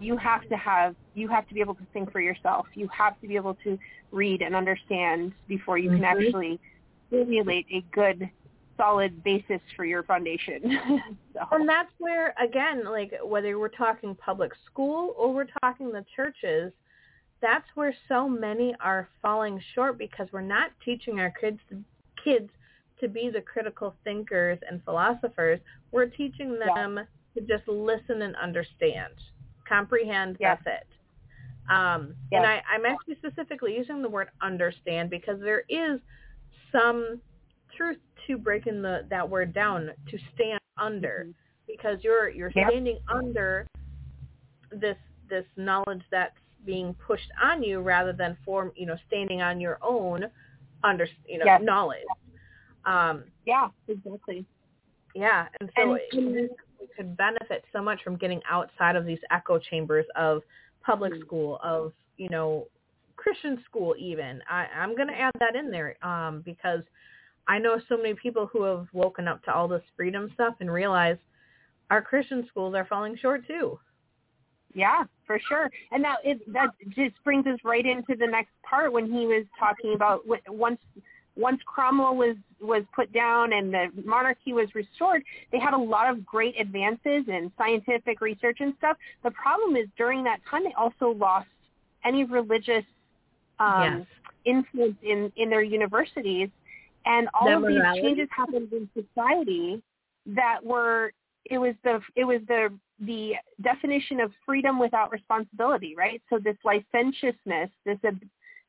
you 0.00 0.16
have 0.16 0.46
to 0.48 0.56
have 0.56 0.94
you 1.14 1.28
have 1.28 1.46
to 1.48 1.54
be 1.54 1.60
able 1.60 1.74
to 1.74 1.86
think 1.92 2.10
for 2.10 2.20
yourself. 2.20 2.66
You 2.74 2.88
have 2.88 3.20
to 3.20 3.28
be 3.28 3.36
able 3.36 3.54
to 3.64 3.78
read 4.10 4.42
and 4.42 4.54
understand 4.54 5.32
before 5.46 5.78
you 5.78 5.90
can 5.90 6.00
Mhm. 6.00 6.04
actually 6.04 6.60
formulate 7.10 7.66
a 7.70 7.82
good 7.92 8.30
solid 8.76 9.22
basis 9.22 9.60
for 9.76 9.84
your 9.84 10.02
foundation. 10.02 10.60
so, 11.34 11.46
And 11.52 11.68
that's 11.68 11.92
where, 11.98 12.34
again, 12.40 12.84
like 12.84 13.12
whether 13.22 13.58
we're 13.58 13.68
talking 13.68 14.14
public 14.14 14.52
school 14.66 15.14
or 15.18 15.32
we're 15.32 15.48
talking 15.62 15.92
the 15.92 16.04
churches, 16.16 16.72
that's 17.40 17.68
where 17.74 17.94
so 18.08 18.28
many 18.28 18.74
are 18.80 19.08
falling 19.20 19.60
short 19.74 19.98
because 19.98 20.28
we're 20.32 20.40
not 20.40 20.70
teaching 20.84 21.20
our 21.20 21.30
kids 21.30 21.60
to, 21.68 21.84
kids 22.22 22.50
to 23.00 23.08
be 23.08 23.28
the 23.28 23.42
critical 23.42 23.94
thinkers 24.04 24.58
and 24.68 24.82
philosophers. 24.84 25.60
We're 25.90 26.06
teaching 26.06 26.56
Yeah. 26.58 26.72
them 26.74 27.06
to 27.34 27.40
just 27.42 27.66
listen 27.68 28.22
and 28.22 28.36
understand, 28.36 29.14
comprehend. 29.72 30.36
Yeah. 30.40 30.56
That's 30.64 30.80
it. 30.82 31.72
Um, 31.72 32.14
Yeah. 32.30 32.38
And 32.38 32.46
I, 32.46 32.62
I'm 32.72 32.84
actually 32.84 33.16
specifically 33.16 33.76
using 33.76 34.02
the 34.02 34.08
word 34.08 34.28
understand 34.40 35.10
because 35.10 35.40
there 35.40 35.64
is 35.68 36.00
some 36.70 37.20
truth 37.76 37.98
to 38.26 38.36
breaking 38.36 38.82
the 38.82 39.06
that 39.10 39.28
word 39.28 39.52
down 39.54 39.90
to 40.10 40.18
stand 40.34 40.60
under 40.78 41.28
because 41.66 41.98
you're 42.02 42.28
you're 42.28 42.52
Yep. 42.54 42.68
standing 42.70 42.98
under 43.08 43.66
this 44.70 44.96
this 45.28 45.44
knowledge 45.56 46.02
that's 46.10 46.36
being 46.64 46.94
pushed 46.94 47.30
on 47.42 47.62
you 47.62 47.80
rather 47.80 48.12
than 48.12 48.36
form 48.44 48.72
you 48.76 48.86
know 48.86 48.96
standing 49.06 49.42
on 49.42 49.60
your 49.60 49.78
own 49.82 50.24
under 50.84 51.06
you 51.26 51.38
know 51.38 51.44
Yes. 51.44 51.60
knowledge 51.62 52.04
um 52.84 53.24
yeah, 53.46 53.68
exactly. 53.88 54.44
yeah 55.14 55.46
and 55.60 55.70
so 55.76 55.82
And- 55.82 56.00
it- 56.36 56.50
could 56.96 57.16
benefit 57.16 57.64
so 57.72 57.82
much 57.82 58.02
from 58.02 58.16
getting 58.16 58.40
outside 58.50 58.96
of 58.96 59.06
these 59.06 59.18
echo 59.30 59.58
chambers 59.58 60.06
of 60.16 60.42
public 60.82 61.12
Mm. 61.12 61.20
school 61.20 61.58
of 61.62 61.92
you 62.16 62.28
know 62.28 62.66
christian 63.16 63.62
school 63.64 63.94
even 63.98 64.40
i 64.48 64.66
i'm 64.76 64.96
going 64.96 65.08
to 65.08 65.14
add 65.14 65.32
that 65.38 65.54
in 65.56 65.70
there 65.70 65.96
um 66.04 66.42
because 66.44 66.80
i 67.48 67.58
know 67.58 67.78
so 67.88 67.96
many 67.96 68.14
people 68.14 68.46
who 68.52 68.62
have 68.62 68.86
woken 68.92 69.28
up 69.28 69.42
to 69.44 69.52
all 69.54 69.68
this 69.68 69.82
freedom 69.96 70.30
stuff 70.34 70.54
and 70.60 70.70
realize 70.72 71.16
our 71.90 72.02
christian 72.02 72.46
schools 72.48 72.74
are 72.74 72.86
falling 72.86 73.16
short 73.16 73.46
too 73.46 73.78
Yeah, 74.74 75.04
for 75.26 75.38
sure. 75.48 75.70
And 75.90 76.04
that 76.04 76.18
it, 76.24 76.40
that 76.52 76.70
just 76.88 77.14
brings 77.24 77.46
us 77.46 77.58
right 77.64 77.84
into 77.84 78.16
the 78.18 78.26
next 78.26 78.52
part 78.62 78.92
when 78.92 79.06
he 79.06 79.26
was 79.26 79.44
talking 79.58 79.94
about 79.94 80.22
once 80.48 80.80
once 81.36 81.60
Cromwell 81.64 82.16
was 82.16 82.36
was 82.60 82.84
put 82.94 83.12
down 83.12 83.52
and 83.52 83.72
the 83.72 83.86
monarchy 84.04 84.52
was 84.52 84.68
restored, 84.74 85.24
they 85.50 85.58
had 85.58 85.74
a 85.74 85.78
lot 85.78 86.08
of 86.08 86.24
great 86.24 86.58
advances 86.60 87.24
in 87.28 87.50
scientific 87.58 88.20
research 88.20 88.58
and 88.60 88.74
stuff. 88.78 88.96
The 89.24 89.32
problem 89.32 89.76
is 89.76 89.88
during 89.96 90.22
that 90.24 90.40
time 90.48 90.64
they 90.64 90.74
also 90.74 91.10
lost 91.10 91.48
any 92.04 92.24
religious 92.24 92.84
um, 93.58 93.82
yes 93.82 94.06
influence 94.44 94.96
in 95.02 95.32
in 95.36 95.50
their 95.50 95.62
universities, 95.62 96.48
and 97.04 97.28
all 97.34 97.48
That 97.48 97.56
of 97.58 97.68
these 97.68 98.02
changes 98.02 98.28
happened 98.30 98.72
in 98.72 98.88
society 98.94 99.82
that 100.26 100.64
were 100.64 101.12
it 101.44 101.58
was 101.58 101.74
the 101.84 102.00
it 102.16 102.24
was 102.24 102.40
the 102.48 102.68
the 103.00 103.32
definition 103.62 104.20
of 104.20 104.30
freedom 104.46 104.78
without 104.78 105.10
responsibility, 105.10 105.94
right? 105.96 106.22
So 106.30 106.38
this 106.38 106.56
licentiousness, 106.64 107.70
this 107.84 107.98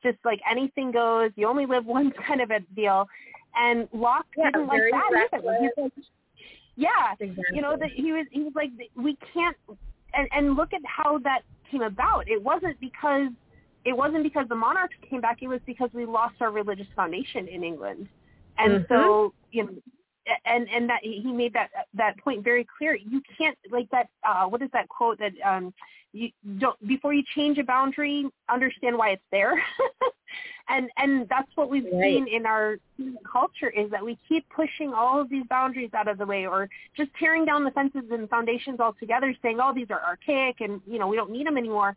just 0.04 0.18
like 0.24 0.40
anything 0.48 0.92
goes, 0.92 1.30
you 1.36 1.48
only 1.48 1.66
live 1.66 1.86
once 1.98 2.14
kind 2.26 2.40
of 2.40 2.50
a 2.50 2.60
deal, 2.76 3.08
and 3.56 3.88
Locke 3.92 4.26
Yeah, 4.36 4.50
didn't 4.52 4.68
like 4.68 4.82
that 4.90 5.02
either. 5.10 5.28
reckless. 5.32 5.72
Like, 5.76 5.92
yeah, 6.76 6.90
exactly. 7.18 7.44
you 7.52 7.62
know 7.62 7.76
that 7.78 7.90
he 7.94 8.12
was 8.12 8.26
he 8.30 8.42
was 8.42 8.52
like 8.54 8.70
we 8.96 9.16
can't 9.32 9.56
and 10.12 10.28
and 10.32 10.56
look 10.56 10.72
at 10.72 10.80
how 10.84 11.18
that 11.18 11.42
came 11.70 11.82
about. 11.82 12.28
It 12.28 12.42
wasn't 12.42 12.78
because 12.80 13.28
it 13.84 13.96
wasn't 13.96 14.22
because 14.22 14.46
the 14.48 14.56
monarchs 14.56 14.94
came 15.08 15.20
back. 15.20 15.38
It 15.42 15.48
was 15.48 15.60
because 15.66 15.90
we 15.92 16.06
lost 16.06 16.36
our 16.40 16.50
religious 16.50 16.86
foundation 16.96 17.48
in 17.48 17.62
england. 17.62 18.08
And 18.58 18.86
so 18.88 19.34
you 19.50 19.64
know 19.64 19.72
and 20.46 20.68
and 20.68 20.88
that 20.88 21.00
he 21.02 21.32
made 21.32 21.52
that 21.52 21.70
that 21.94 22.18
point 22.18 22.42
very 22.42 22.66
clear. 22.78 22.94
You 22.94 23.20
can't 23.36 23.56
like 23.70 23.88
that 23.90 24.08
uh 24.26 24.46
what 24.46 24.62
is 24.62 24.70
that 24.72 24.88
quote 24.88 25.18
that 25.18 25.32
um 25.44 25.72
you 26.14 26.30
don't 26.58 26.78
before 26.86 27.12
you 27.12 27.22
change 27.34 27.58
a 27.58 27.64
boundary 27.64 28.26
understand 28.48 28.96
why 28.96 29.10
it's 29.10 29.22
there. 29.30 29.54
And 30.68 30.88
and 30.96 31.28
that's 31.28 31.50
what 31.56 31.68
we've 31.68 31.84
Right. 31.84 32.14
seen 32.14 32.26
in 32.26 32.46
our 32.46 32.78
culture 33.30 33.68
is 33.68 33.90
that 33.90 34.02
we 34.04 34.18
keep 34.26 34.48
pushing 34.48 34.94
all 34.94 35.20
of 35.20 35.28
these 35.28 35.44
boundaries 35.48 35.90
out 35.92 36.08
of 36.08 36.16
the 36.16 36.24
way 36.24 36.46
or 36.46 36.70
just 36.96 37.10
tearing 37.18 37.44
down 37.44 37.64
the 37.64 37.70
fences 37.70 38.10
and 38.10 38.28
foundations 38.30 38.80
altogether 38.80 39.34
saying 39.42 39.58
oh 39.60 39.74
these 39.74 39.90
are 39.90 40.00
archaic 40.02 40.60
and 40.60 40.80
you 40.86 40.98
know 40.98 41.06
we 41.06 41.16
don't 41.16 41.30
need 41.30 41.46
them 41.46 41.58
anymore. 41.58 41.94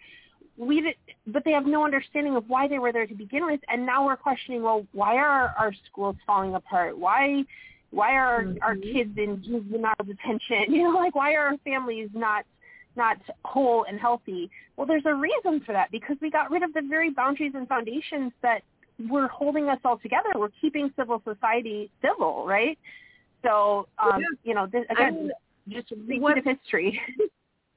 We 0.57 0.81
did, 0.81 0.95
but 1.27 1.45
they 1.45 1.51
have 1.51 1.65
no 1.65 1.85
understanding 1.85 2.35
of 2.35 2.49
why 2.49 2.67
they 2.67 2.79
were 2.79 2.91
there 2.91 3.07
to 3.07 3.15
begin 3.15 3.45
with. 3.45 3.61
And 3.69 3.85
now 3.85 4.05
we're 4.05 4.17
questioning 4.17 4.61
well 4.61 4.85
why 4.91 5.15
are 5.15 5.55
our 5.57 5.71
schools 5.89 6.17
falling 6.25 6.53
apart? 6.53 6.97
Why 6.97 7.45
why 7.91 8.15
are 8.15 8.25
our, 8.27 8.55
our 8.61 8.75
mm-hmm. 8.75 8.91
kids 8.91 9.17
in 9.17 9.41
juvenile 9.43 9.95
detention? 10.05 10.65
You 10.75 10.83
know 10.91 10.99
like 10.99 11.15
why 11.15 11.35
are 11.35 11.47
our 11.47 11.57
families 11.63 12.09
not 12.13 12.45
not 12.97 13.17
whole 13.45 13.85
and 13.87 13.99
healthy 13.99 14.49
well 14.75 14.85
there's 14.87 15.05
a 15.05 15.13
reason 15.13 15.61
for 15.65 15.71
that 15.71 15.89
because 15.91 16.17
we 16.21 16.29
got 16.29 16.51
rid 16.51 16.63
of 16.63 16.73
the 16.73 16.81
very 16.89 17.09
boundaries 17.11 17.53
and 17.55 17.67
foundations 17.67 18.31
that 18.41 18.61
were 19.09 19.27
holding 19.27 19.69
us 19.69 19.79
all 19.85 19.97
together 19.99 20.29
we're 20.35 20.49
keeping 20.59 20.91
civil 20.97 21.21
society 21.23 21.89
civil 22.01 22.45
right 22.45 22.77
so 23.43 23.87
um 24.03 24.19
Yeah. 24.19 24.27
you 24.43 24.53
know 24.55 24.65
this, 24.67 24.85
I 24.89 24.93
again 24.93 25.13
mean, 25.15 25.31
just 25.69 25.91
repeat 25.91 26.19
what- 26.21 26.37
of 26.37 26.43
history 26.43 26.99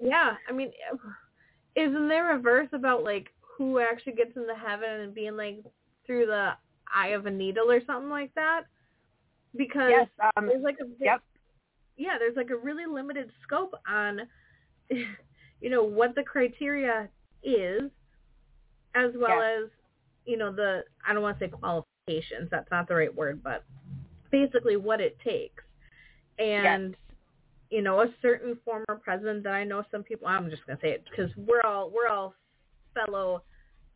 Yeah, 0.02 0.36
I 0.48 0.52
mean, 0.52 0.70
isn't 1.76 2.08
there 2.08 2.34
a 2.34 2.38
verse 2.40 2.68
about 2.72 3.04
like 3.04 3.28
who 3.40 3.80
actually 3.80 4.14
gets 4.14 4.34
into 4.34 4.54
heaven 4.54 4.88
and 4.88 5.14
being 5.14 5.36
like 5.36 5.58
through 6.06 6.24
the 6.24 6.52
eye 6.94 7.08
of 7.08 7.26
a 7.26 7.30
needle 7.30 7.70
or 7.70 7.80
something 7.86 8.08
like 8.08 8.34
that? 8.34 8.62
Because 9.54 9.90
yes 9.90 10.08
um 10.36 10.46
there's 10.46 10.62
like 10.64 10.78
a 10.80 10.86
yep. 10.98 11.20
yeah, 11.98 12.16
there's 12.18 12.36
like 12.36 12.48
a 12.48 12.56
really 12.56 12.86
limited 12.86 13.30
scope 13.42 13.74
on 13.86 14.22
you 15.60 15.70
know 15.70 15.82
what 15.82 16.14
the 16.14 16.22
criteria 16.22 17.08
is, 17.42 17.82
as 18.94 19.10
well 19.16 19.40
as 19.40 19.70
you 20.26 20.36
know 20.36 20.52
the 20.52 20.84
I 21.06 21.12
don't 21.12 21.22
want 21.22 21.38
to 21.38 21.46
say 21.46 21.50
qualifications. 21.50 22.48
That's 22.50 22.70
not 22.70 22.88
the 22.88 22.94
right 22.94 23.14
word, 23.14 23.42
but 23.42 23.64
basically 24.30 24.76
what 24.76 25.00
it 25.00 25.18
takes. 25.24 25.62
And 26.38 26.96
you 27.70 27.82
know, 27.82 28.00
a 28.00 28.06
certain 28.20 28.58
former 28.64 29.00
president 29.02 29.44
that 29.44 29.52
I 29.52 29.64
know 29.64 29.84
some 29.90 30.02
people 30.02 30.26
I'm 30.26 30.50
just 30.50 30.66
gonna 30.66 30.78
say 30.82 30.90
it 30.90 31.04
because 31.08 31.30
we're 31.36 31.62
all 31.62 31.90
we're 31.90 32.08
all 32.08 32.34
fellow 32.94 33.42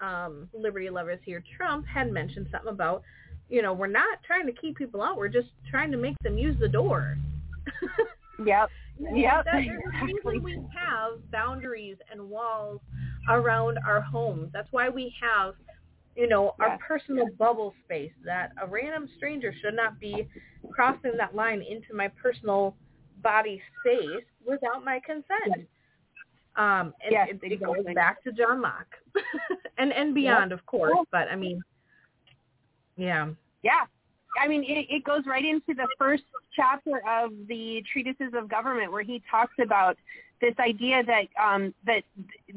um 0.01 0.49
liberty 0.53 0.91
lovers 0.91 1.21
here. 1.25 1.43
Trump 1.57 1.87
had 1.87 2.13
mentioned 2.13 2.47
something 2.53 2.73
about, 2.73 3.03
you 3.49 3.63
know, 3.63 3.73
we're 3.73 3.87
not 3.87 4.23
trying 4.25 4.47
to 4.47 4.53
keep 4.53 4.77
people 4.77 5.03
out, 5.03 5.17
we're 5.17 5.29
just 5.29 5.49
trying 5.71 5.91
to 5.91 5.97
make 5.97 6.17
them 6.23 6.39
use 6.39 6.57
the 6.61 6.69
door. 6.69 7.17
yep 8.45 8.69
Yep, 9.15 9.45
that- 9.45 9.53
there's 9.53 9.83
a 10.01 10.05
reason 10.05 10.43
we 10.45 10.53
have 10.73 11.31
boundaries 11.31 11.97
and 12.11 12.31
walls 12.31 12.81
around 13.29 13.79
our 13.87 14.01
homes. 14.01 14.51
That's 14.53 14.69
why 14.71 14.89
we 14.89 15.13
have, 15.21 15.55
you 16.17 16.29
know, 16.29 16.55
our 16.61 16.69
Yes. 16.71 16.79
personal 16.87 17.27
bubble 17.39 17.75
space 17.85 18.13
that 18.25 18.53
a 18.63 18.67
random 18.67 19.09
stranger 19.17 19.53
should 19.61 19.75
not 19.75 19.99
be 19.99 20.29
crossing 20.71 21.17
that 21.17 21.35
line 21.35 21.61
into 21.63 21.95
my 21.95 22.09
personal 22.09 22.77
body 23.23 23.61
space 23.81 24.25
without 24.47 24.85
my 24.85 25.01
consent. 25.01 25.67
Um, 26.57 26.95
and 27.03 27.11
Yes, 27.13 27.29
it, 27.43 27.53
it 27.53 27.61
goes 27.61 27.85
back 27.95 28.23
to 28.23 28.33
John 28.33 28.61
Locke 28.61 28.95
and 29.79 29.93
and 29.93 30.15
beyond, 30.15 30.53
of 30.53 30.65
course. 30.67 30.97
But 31.11 31.27
I 31.29 31.35
mean, 31.37 31.61
yeah, 32.97 33.31
Yeah. 33.63 33.87
I 34.41 34.49
mean, 34.49 34.65
it, 34.65 34.87
it 34.91 35.05
goes 35.05 35.23
right 35.27 35.45
into 35.45 35.75
the 35.75 35.89
first 35.99 36.25
chapter 36.55 37.03
of 37.09 37.31
the 37.49 37.83
Treatises 37.93 38.33
of 38.35 38.49
Government, 38.49 38.93
where 38.93 39.03
he 39.03 39.23
talks 39.31 39.55
about 39.63 39.97
this 40.41 40.55
idea 40.59 41.03
that 41.05 41.25
um, 41.43 41.75
that 41.87 42.03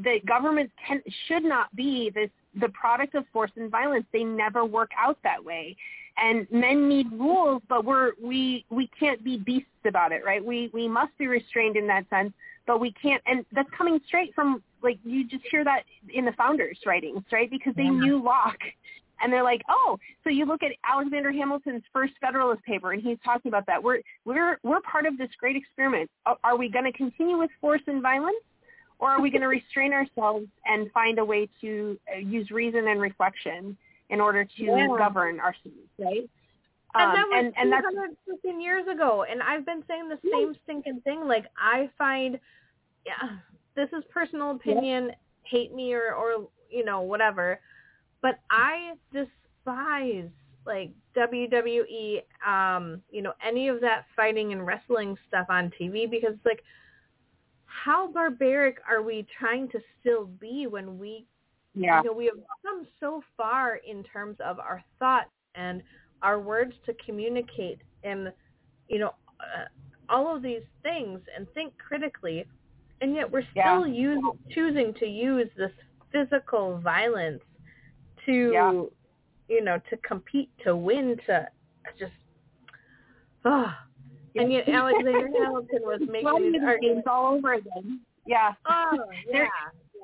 that 0.04 0.26
governments 0.26 0.74
can 0.86 1.02
should 1.28 1.44
not 1.44 1.74
be 1.76 2.12
this 2.14 2.30
the 2.60 2.70
product 2.70 3.16
of 3.16 3.26
force 3.32 3.52
and 3.56 3.70
violence. 3.70 4.06
They 4.12 4.24
never 4.24 4.66
work 4.66 4.92
out 4.98 5.18
that 5.24 5.44
way, 5.44 5.76
and 6.18 6.48
men 6.52 6.90
need 6.90 7.12
rules, 7.12 7.62
but 7.70 7.86
we're 7.86 8.14
we 8.22 8.66
we 8.70 8.90
can't 9.00 9.24
be 9.24 9.38
beasts 9.38 9.70
about 9.86 10.12
it, 10.12 10.24
right? 10.26 10.44
We 10.44 10.70
we 10.74 10.88
must 10.88 11.18
be 11.18 11.28
restrained 11.28 11.78
in 11.78 11.88
that 11.88 12.10
sense, 12.10 12.34
but 12.66 12.80
we 12.80 12.92
can't. 12.92 13.22
And 13.26 13.46
that's 13.54 13.70
coming 13.78 14.00
straight 14.08 14.34
from 14.34 14.64
like 14.84 15.00
you 15.04 15.28
just 15.28 15.44
hear 15.50 15.64
that 15.64 15.84
in 16.14 16.26
the 16.26 16.34
founders' 16.34 16.80
writings, 16.86 17.24
right? 17.32 17.50
Because 17.50 17.74
they 17.76 17.84
Yeah. 17.84 17.92
knew 17.92 18.24
Locke 18.24 18.62
and 19.22 19.32
they're 19.32 19.44
like, 19.44 19.62
oh, 19.70 19.98
so 20.24 20.30
you 20.30 20.46
look 20.46 20.64
at 20.64 20.72
Alexander 20.90 21.32
Hamilton's 21.32 21.84
first 21.92 22.14
Federalist 22.22 22.64
paper, 22.64 22.92
and 22.94 23.02
he's 23.02 23.18
talking 23.24 23.50
about 23.50 23.66
that. 23.68 23.82
We're 23.82 24.00
we're 24.26 24.60
we're 24.64 24.82
part 24.82 25.06
of 25.06 25.18
this 25.18 25.30
great 25.40 25.56
experiment. 25.56 26.10
Are- 26.26 26.58
we 26.58 26.70
going 26.70 26.86
to 26.86 26.92
continue 26.92 27.38
with 27.38 27.52
force 27.62 27.82
and 27.88 28.02
violence, 28.02 28.38
or 29.00 29.10
are 29.12 29.22
we 29.22 29.30
going 29.30 29.42
to 29.44 29.48
restrain 29.48 29.94
ourselves 29.94 30.48
and 30.66 30.92
find 30.92 31.20
a 31.20 31.26
way 31.26 31.48
to 31.62 32.00
uh, 32.14 32.18
use 32.18 32.50
reason 32.50 32.88
and 32.88 33.00
reflection 33.00 33.78
in 34.10 34.20
order 34.20 34.44
to 34.44 34.64
Yeah. 34.64 34.88
govern 34.98 35.40
ourselves, 35.40 35.78
right? 36.00 36.28
And 36.96 37.04
Um, 37.04 37.14
that 37.16 37.28
was 37.28 37.46
and, 37.46 37.54
and 37.58 37.72
that's 37.72 37.86
200 37.92 38.18
freaking 38.28 38.64
years 38.64 38.88
ago, 38.88 39.24
and 39.30 39.44
I've 39.44 39.66
been 39.66 39.84
saying 39.88 40.10
the 40.10 40.20
same 40.32 40.56
stinking 40.64 41.02
thing. 41.02 41.28
Like 41.28 41.46
I 41.58 41.90
find, 41.98 42.40
yeah, 43.06 43.38
this 43.76 43.90
is 43.94 44.04
personal 44.12 44.52
opinion. 44.52 45.12
Hate 45.44 45.74
me 45.74 45.94
or 45.94 46.14
or 46.14 46.48
you 46.72 46.84
know 46.84 47.02
whatever, 47.02 47.60
but 48.22 48.40
I 48.52 48.94
despise 49.14 50.30
like 50.66 50.92
WWE, 51.16 52.22
um, 52.46 53.02
you 53.10 53.22
know, 53.22 53.34
any 53.46 53.68
of 53.70 53.82
that 53.82 54.06
fighting 54.16 54.52
and 54.52 54.66
wrestling 54.66 55.18
stuff 55.28 55.48
on 55.50 55.72
TV 55.80 56.10
because 56.10 56.34
it's 56.36 56.46
like, 56.46 56.62
how 57.66 58.12
barbaric 58.12 58.78
are 58.90 59.02
we 59.02 59.26
trying 59.40 59.70
to 59.70 59.80
still 60.00 60.26
be 60.26 60.68
when 60.68 60.98
we 61.00 61.26
yeah, 61.76 62.02
you 62.02 62.10
know, 62.10 62.14
we 62.14 62.26
have 62.26 62.36
come 62.66 62.88
so 63.00 63.22
far 63.38 63.78
in 63.88 64.04
terms 64.04 64.38
of 64.44 64.60
our 64.60 64.84
thoughts 65.00 65.30
and 65.56 65.82
our 66.22 66.40
words 66.40 66.74
to 66.86 66.94
communicate 67.06 67.82
and, 68.04 68.32
you 68.88 69.00
know, 69.00 69.12
uh, 69.40 69.66
all 70.10 70.36
of 70.36 70.42
these 70.42 70.64
things 70.84 71.22
and 71.36 71.48
think 71.54 71.74
critically. 71.78 72.46
And 73.02 73.16
yet 73.16 73.32
we're 73.32 73.44
Yeah. 73.56 73.82
still 73.82 73.88
use, 73.88 74.24
choosing 74.52 74.94
to 75.00 75.06
use 75.06 75.50
this 75.58 75.72
physical 76.12 76.80
violence 76.80 77.42
to, 78.28 78.52
Yeah. 78.54 78.84
you 79.50 79.64
know, 79.64 79.80
to 79.90 79.98
compete, 79.98 80.50
to 80.64 80.76
win, 80.76 81.18
to 81.26 81.48
just, 81.98 82.12
oh. 83.46 83.74
And 84.36 84.54
yet 84.54 84.70
Alexander 84.70 85.28
Hamilton 85.40 85.80
was 85.82 86.02
making 86.08 86.52
these 86.52 86.62
arguments. 86.64 87.08
all 87.10 87.34
over 87.34 87.54
again. 87.54 88.02
Yeah. 88.28 88.54
Oh, 88.70 88.98
yeah. 89.32 89.48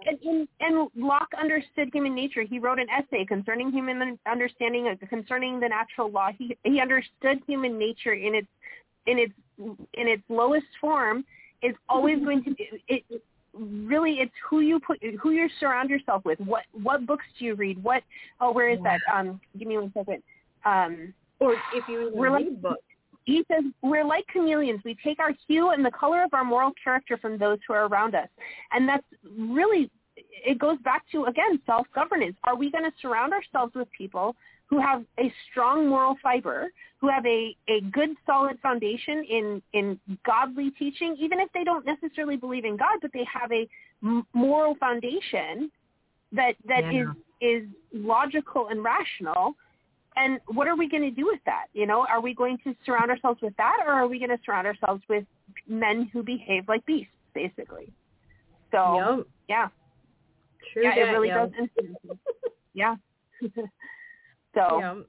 And, 0.06 0.20
and, 0.26 0.48
and 0.60 0.90
Locke 0.98 1.30
understood 1.40 1.90
human 1.94 2.14
nature. 2.14 2.42
He 2.42 2.60
wrote 2.60 2.78
an 2.78 2.88
essay 2.90 3.24
concerning 3.24 3.72
human 3.72 4.20
understanding 4.30 4.90
of, 4.90 5.00
concerning 5.08 5.62
the 5.62 5.70
natural 5.70 6.12
law. 6.12 6.30
He 6.38 6.58
he 6.66 6.82
understood 6.82 7.42
human 7.48 7.80
nature 7.80 8.12
in 8.12 8.36
its 8.36 8.48
in 9.08 9.18
its 9.18 9.34
in 9.58 10.08
its 10.10 10.24
lowest 10.28 10.66
form 10.82 11.24
is 11.62 11.74
always 11.88 12.20
going 12.26 12.44
to 12.44 12.54
be 12.54 12.68
it. 12.90 13.04
Really, 13.56 14.14
it's 14.20 14.32
who 14.50 14.62
you 14.62 14.80
put, 14.80 14.98
who 15.22 15.32
you 15.32 15.48
surround 15.60 15.90
yourself 15.90 16.26
with. 16.26 16.40
What 16.40 16.64
what 16.72 17.06
books 17.06 17.26
do 17.38 17.46
you 17.46 17.54
read? 17.56 17.84
What 17.84 18.02
oh, 18.42 18.52
where 18.52 18.70
is 18.70 18.80
that? 18.84 19.00
Um, 19.14 19.40
give 19.60 19.68
me 19.68 19.78
one 19.78 19.92
second. 19.96 20.24
Um, 20.66 21.14
Or 21.40 21.54
if 21.74 21.88
you 21.88 22.12
We're 22.14 22.32
like- 22.32 22.46
read 22.46 22.62
books. 22.62 22.82
he 23.26 23.44
says 23.52 23.64
we're 23.82 24.04
like 24.06 24.26
chameleons. 24.34 24.82
We 24.84 24.96
take 25.04 25.20
our 25.20 25.32
hue 25.48 25.70
and 25.70 25.86
the 25.86 25.92
color 25.92 26.24
of 26.24 26.34
our 26.34 26.44
moral 26.44 26.72
character 26.84 27.18
from 27.18 27.38
those 27.38 27.60
who 27.68 27.74
are 27.74 27.86
around 27.88 28.16
us, 28.16 28.28
and 28.72 28.88
that's 28.90 29.06
really 29.38 29.90
it 30.16 30.60
goes 30.60 30.78
back 30.84 31.04
to 31.12 31.26
again 31.26 31.60
self-governance. 31.66 32.36
Are 32.44 32.56
we 32.56 32.72
going 32.72 32.84
to 32.84 32.92
surround 33.02 33.34
ourselves 33.34 33.74
with 33.76 33.88
people 33.98 34.36
who 34.68 34.80
have 34.80 35.04
a 35.20 35.32
strong 35.50 35.88
moral 35.88 36.16
fiber, 36.22 36.68
who 37.00 37.10
have 37.10 37.26
a, 37.26 37.56
a 37.68 37.82
good 37.92 38.10
solid 38.26 38.58
foundation 38.62 39.24
in 39.30 39.62
in 39.74 40.00
godly 40.26 40.72
teaching, 40.72 41.16
even 41.20 41.40
if 41.40 41.50
they 41.54 41.64
don't 41.64 41.86
necessarily 41.86 42.38
believe 42.38 42.66
in 42.66 42.78
God, 42.78 43.00
but 43.02 43.12
they 43.14 43.26
have 43.32 43.52
a 43.52 43.68
moral 44.34 44.76
foundation 44.76 45.72
that 46.32 46.56
that 46.68 46.86
is 46.94 47.08
Yeah. 47.08 47.14
is 47.42 47.68
logical 47.94 48.70
and 48.70 48.84
rational 48.84 49.56
and 50.16 50.40
what 50.48 50.68
are 50.68 50.76
we 50.76 50.88
going 50.88 51.04
to 51.04 51.12
do 51.12 51.26
with 51.26 51.40
that? 51.46 51.66
You 51.74 51.88
know, 51.88 52.06
are 52.08 52.22
we 52.22 52.34
going 52.34 52.58
to 52.64 52.76
surround 52.86 53.10
ourselves 53.10 53.42
with 53.42 53.56
that, 53.58 53.78
or 53.86 53.92
are 53.92 54.08
we 54.08 54.20
going 54.20 54.30
to 54.30 54.40
surround 54.46 54.68
ourselves 54.68 55.02
with 55.10 55.26
men 55.68 56.10
who 56.14 56.24
behave 56.24 56.68
like 56.68 56.86
beasts, 56.86 57.12
basically? 57.34 57.92
So, 58.72 59.18
Yep. 59.18 59.28
yeah, 59.50 59.68
True 60.72 60.84
yeah, 60.84 60.96
it 60.96 61.06
that, 61.06 61.12
really 61.12 61.30
yo. 61.30 61.48
does. 61.48 62.18
yeah. 62.74 62.96
so. 64.56 65.06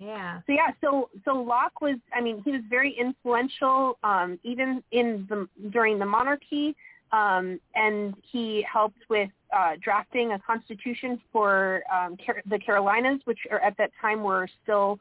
Yeah. 0.00 0.42
so 0.46 0.52
yeah, 0.52 0.68
so 0.80 1.10
so 1.24 1.32
Locke 1.42 1.80
was, 1.80 1.96
I 2.14 2.20
mean, 2.20 2.40
he 2.44 2.52
was 2.52 2.60
very 2.70 2.92
influential, 2.92 3.98
um, 4.04 4.38
even 4.44 4.80
in 4.92 5.26
the 5.28 5.48
during 5.70 5.98
the 5.98 6.06
monarchy, 6.06 6.76
um, 7.10 7.58
and 7.74 8.14
he 8.22 8.64
helped 8.70 9.00
with 9.08 9.30
uh, 9.52 9.72
drafting 9.80 10.32
a 10.32 10.38
constitution 10.38 11.20
for 11.32 11.82
um, 11.92 12.16
Car- 12.24 12.42
the 12.48 12.60
Carolinas, 12.60 13.20
which 13.24 13.40
are 13.50 13.60
at 13.60 13.76
that 13.78 13.90
time 14.00 14.22
were 14.22 14.48
still 14.62 15.00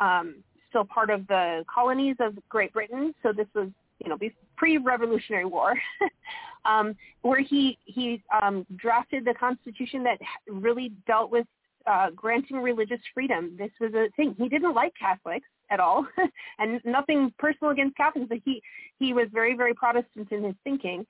um, 0.00 0.36
still 0.70 0.84
part 0.84 1.10
of 1.10 1.26
the 1.28 1.64
colonies 1.72 2.16
of 2.18 2.36
Great 2.48 2.72
Britain. 2.72 3.14
So 3.22 3.32
this 3.32 3.46
was, 3.54 3.68
you 4.02 4.08
know, 4.08 4.16
be- 4.16 4.34
pre-Revolutionary 4.62 5.44
War, 5.44 5.74
um, 6.64 6.94
where 7.22 7.40
he 7.40 7.76
he 7.84 8.22
um, 8.40 8.64
drafted 8.76 9.24
the 9.24 9.34
constitution 9.34 10.04
that 10.04 10.18
really 10.46 10.92
dealt 11.04 11.32
with 11.32 11.46
uh, 11.88 12.10
granting 12.14 12.58
religious 12.58 13.00
freedom. 13.12 13.56
This 13.58 13.72
was 13.80 13.92
a 13.94 14.08
thing. 14.14 14.36
He 14.38 14.48
didn't 14.48 14.72
like 14.72 14.92
Catholics 14.96 15.48
at 15.68 15.80
all, 15.80 16.06
and 16.60 16.80
nothing 16.84 17.34
personal 17.40 17.72
against 17.72 17.96
Catholics, 17.96 18.28
but 18.28 18.38
he 18.44 18.62
he 19.00 19.12
was 19.12 19.26
very 19.32 19.56
very 19.56 19.74
Protestant 19.74 20.30
in 20.30 20.44
his 20.44 20.54
thinking. 20.62 21.04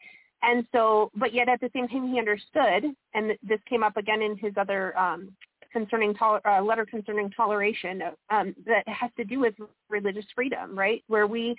And 0.44 0.66
so, 0.72 1.11
but 1.14 1.34
yet 1.34 1.50
at 1.50 1.61
the 1.61 1.70
same 1.74 1.86
time, 1.88 2.11
he 2.11 2.18
understood, 2.18 2.84
and 3.14 3.32
this 3.42 3.61
came 3.68 3.82
up 3.82 3.98
again 3.98 4.22
in 4.22 4.38
his 4.38 4.55
other 4.57 4.98
um, 4.98 5.28
concerning 5.74 6.14
tol- 6.14 6.40
uh, 6.48 6.62
letter 6.62 6.86
concerning 6.86 7.30
toleration 7.30 8.03
um, 8.30 8.55
that 8.66 8.88
has 8.88 9.11
to 9.18 9.24
do 9.24 9.40
with 9.40 9.55
religious 9.90 10.24
freedom, 10.34 10.76
right? 10.76 11.05
Where 11.07 11.26
we 11.26 11.55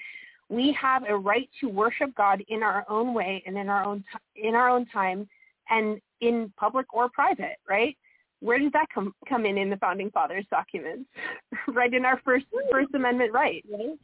we 0.50 0.74
have 0.74 1.04
a 1.08 1.16
right 1.16 1.50
to 1.62 1.68
worship 1.68 2.14
God 2.16 2.44
in 2.48 2.64
our 2.64 2.86
own 2.90 3.14
way 3.14 3.44
and 3.46 3.58
in 3.58 3.70
our 3.70 3.84
own 3.84 4.04
t- 4.12 4.48
in 4.48 4.56
our 4.56 4.70
own 4.70 4.86
time, 4.88 5.28
and 5.70 6.02
in 6.22 6.52
public 6.58 6.94
or 6.94 7.10
private, 7.10 7.58
right? 7.70 7.98
Where 8.40 8.60
does 8.60 8.72
that 8.74 8.88
come 8.94 9.14
come 9.28 9.46
in 9.46 9.58
in 9.58 9.70
the 9.70 9.78
founding 9.78 10.12
fathers' 10.12 10.46
documents? 10.50 11.10
right 11.68 11.94
in 11.94 12.06
our 12.06 12.22
first 12.24 12.46
First 12.72 12.94
Amendment 12.94 13.32
right, 13.34 13.64
right? 13.72 13.98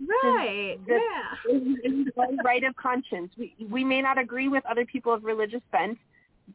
Right. 0.00 0.78
the- 0.86 1.00
yeah. 1.46 2.34
right 2.44 2.64
of 2.64 2.74
conscience. 2.76 3.32
We 3.38 3.54
we 3.70 3.84
may 3.84 4.02
not 4.02 4.18
agree 4.18 4.48
with 4.48 4.64
other 4.66 4.84
people 4.84 5.12
of 5.12 5.24
religious 5.24 5.62
bent, 5.70 5.98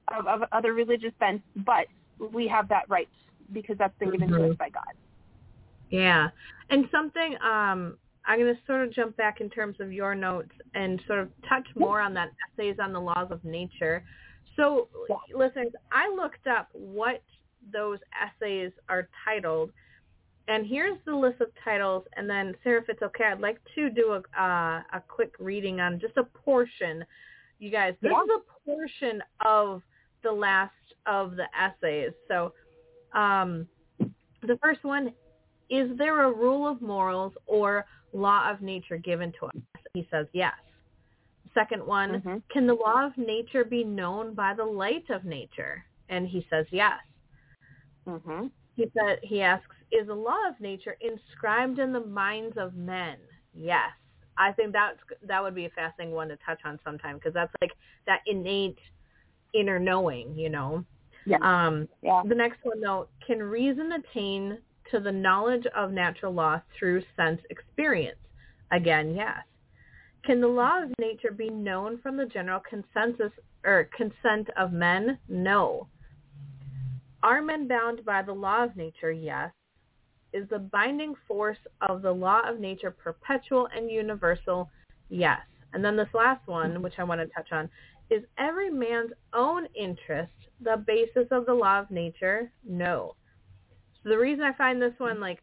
of, 0.09 0.27
of 0.27 0.43
other 0.51 0.73
religious 0.73 1.13
bent, 1.19 1.41
but 1.55 1.87
we 2.33 2.47
have 2.47 2.67
that 2.69 2.89
right 2.89 3.07
because 3.53 3.77
that's 3.77 3.97
been 3.97 4.11
given 4.11 4.29
to 4.29 4.51
us 4.51 4.57
by 4.57 4.69
God. 4.69 4.93
Yeah. 5.89 6.29
And 6.69 6.87
something 6.91 7.35
um 7.41 7.97
I'm 8.29 8.39
going 8.39 8.53
to 8.53 8.61
sort 8.67 8.87
of 8.87 8.93
jump 8.93 9.17
back 9.17 9.41
in 9.41 9.49
terms 9.49 9.77
of 9.79 9.91
your 9.91 10.13
notes 10.13 10.51
and 10.75 11.01
sort 11.07 11.17
of 11.17 11.29
touch 11.49 11.67
more 11.75 11.99
on 11.99 12.13
that 12.13 12.29
essays 12.53 12.75
on 12.79 12.93
the 12.93 13.01
laws 13.01 13.27
of 13.31 13.43
nature. 13.43 14.03
So, 14.55 14.87
listeners, 15.35 15.71
I 15.91 16.13
looked 16.13 16.45
up 16.45 16.69
what 16.73 17.23
those 17.73 17.97
essays 18.13 18.71
are 18.87 19.09
titled, 19.25 19.71
and 20.47 20.67
here's 20.67 20.99
the 21.05 21.15
list 21.15 21.41
of 21.41 21.47
titles. 21.63 22.03
And 22.17 22.29
then, 22.29 22.53
Sarah, 22.63 22.81
if 22.81 22.89
it's 22.89 23.01
okay, 23.01 23.23
I'd 23.25 23.39
like 23.39 23.59
to 23.73 23.89
do 23.89 24.13
a 24.13 24.41
uh, 24.41 24.81
a 24.93 25.01
quick 25.07 25.33
reading 25.39 25.79
on 25.79 25.99
just 25.99 26.15
a 26.17 26.23
portion. 26.23 27.03
You 27.57 27.71
guys, 27.71 27.95
this 27.99 28.11
Yeah. 28.11 28.21
is 28.23 28.29
a 28.35 28.69
portion 28.69 29.23
of 29.43 29.81
the 30.21 30.31
last 30.31 30.73
of 31.07 31.35
the 31.35 31.47
essays. 31.59 32.11
So, 32.27 32.53
um, 33.13 33.67
the 34.43 34.57
first 34.61 34.83
one 34.83 35.13
is 35.69 35.97
there 35.97 36.23
a 36.23 36.31
rule 36.31 36.67
of 36.67 36.79
morals 36.81 37.33
or 37.47 37.85
law 38.13 38.49
of 38.49 38.61
nature 38.61 38.97
given 38.97 39.31
to 39.39 39.47
us? 39.47 39.55
He 39.93 40.07
says 40.11 40.27
yes. 40.33 40.53
Second 41.53 41.85
one, 41.85 42.21
Mhm. 42.21 42.43
can 42.49 42.67
the 42.67 42.75
law 42.75 43.05
of 43.05 43.17
nature 43.17 43.63
be 43.63 43.83
known 43.83 44.33
by 44.33 44.53
the 44.53 44.65
light 44.65 45.09
of 45.09 45.25
nature? 45.25 45.85
And 46.09 46.27
he 46.27 46.45
says 46.49 46.65
yes. 46.71 46.99
Mhm. 48.07 48.51
He 48.75 48.89
said 48.97 49.19
he 49.23 49.41
asks, 49.41 49.75
is 49.91 50.07
the 50.07 50.15
law 50.15 50.47
of 50.47 50.59
nature 50.59 50.97
inscribed 51.01 51.79
in 51.79 51.91
the 51.91 51.99
minds 52.05 52.57
of 52.57 52.75
men? 52.75 53.19
Yes. 53.53 53.91
I 54.37 54.53
think 54.53 54.71
that's 54.71 54.99
that 55.23 55.43
would 55.43 55.55
be 55.55 55.65
a 55.65 55.69
fascinating 55.71 56.15
one 56.15 56.29
to 56.29 56.37
touch 56.37 56.61
on 56.63 56.79
sometime 56.83 57.17
because 57.17 57.33
that's 57.33 57.53
like 57.61 57.73
that 58.05 58.21
innate 58.25 58.79
inner 59.53 59.79
knowing, 59.79 60.37
you 60.37 60.49
know. 60.49 60.85
Yeah. 61.25 61.39
Um, 61.41 61.89
Yeah. 62.01 62.23
the 62.25 62.35
next 62.35 62.63
one 62.63 62.79
though, 62.79 63.09
can 63.25 63.43
reason 63.43 63.91
attain 63.91 64.59
to 64.91 64.99
the 64.99 65.11
knowledge 65.11 65.65
of 65.75 65.91
natural 65.91 66.33
law 66.33 66.61
through 66.77 67.03
sense 67.15 67.41
experience? 67.49 68.19
Again, 68.71 69.15
yes. 69.15 69.43
Can 70.25 70.41
the 70.41 70.47
law 70.47 70.83
of 70.83 70.91
nature 70.99 71.31
be 71.31 71.49
known 71.49 71.99
from 72.01 72.17
the 72.17 72.25
general 72.25 72.61
consensus 72.67 73.31
or 73.65 73.89
consent 73.95 74.49
of 74.57 74.71
men? 74.71 75.17
No. 75.27 75.87
Are 77.23 77.41
men 77.41 77.67
bound 77.67 78.05
by 78.05 78.21
the 78.21 78.33
law 78.33 78.63
of 78.63 78.75
nature? 78.75 79.11
Yes. 79.11 79.51
Is 80.31 80.47
the 80.49 80.59
binding 80.59 81.15
force 81.27 81.57
of 81.81 82.01
the 82.01 82.11
law 82.11 82.41
of 82.47 82.59
nature 82.59 82.91
perpetual 82.91 83.67
and 83.75 83.89
universal? 83.89 84.69
Yes. 85.09 85.39
And 85.73 85.83
then 85.83 85.95
this 85.95 86.13
last 86.13 86.47
one, 86.47 86.81
which 86.81 86.99
I 86.99 87.03
want 87.03 87.21
to 87.21 87.27
touch 87.27 87.51
on, 87.51 87.69
is 88.09 88.23
every 88.37 88.69
man's 88.69 89.11
own 89.33 89.67
interest 89.75 90.33
the 90.61 90.83
basis 90.85 91.27
of 91.31 91.45
the 91.45 91.53
law 91.53 91.79
of 91.79 91.91
nature? 91.91 92.51
No. 92.67 93.15
So 94.03 94.09
the 94.09 94.17
reason 94.17 94.43
I 94.43 94.53
find 94.53 94.81
this 94.81 94.93
one 94.99 95.19
like 95.19 95.39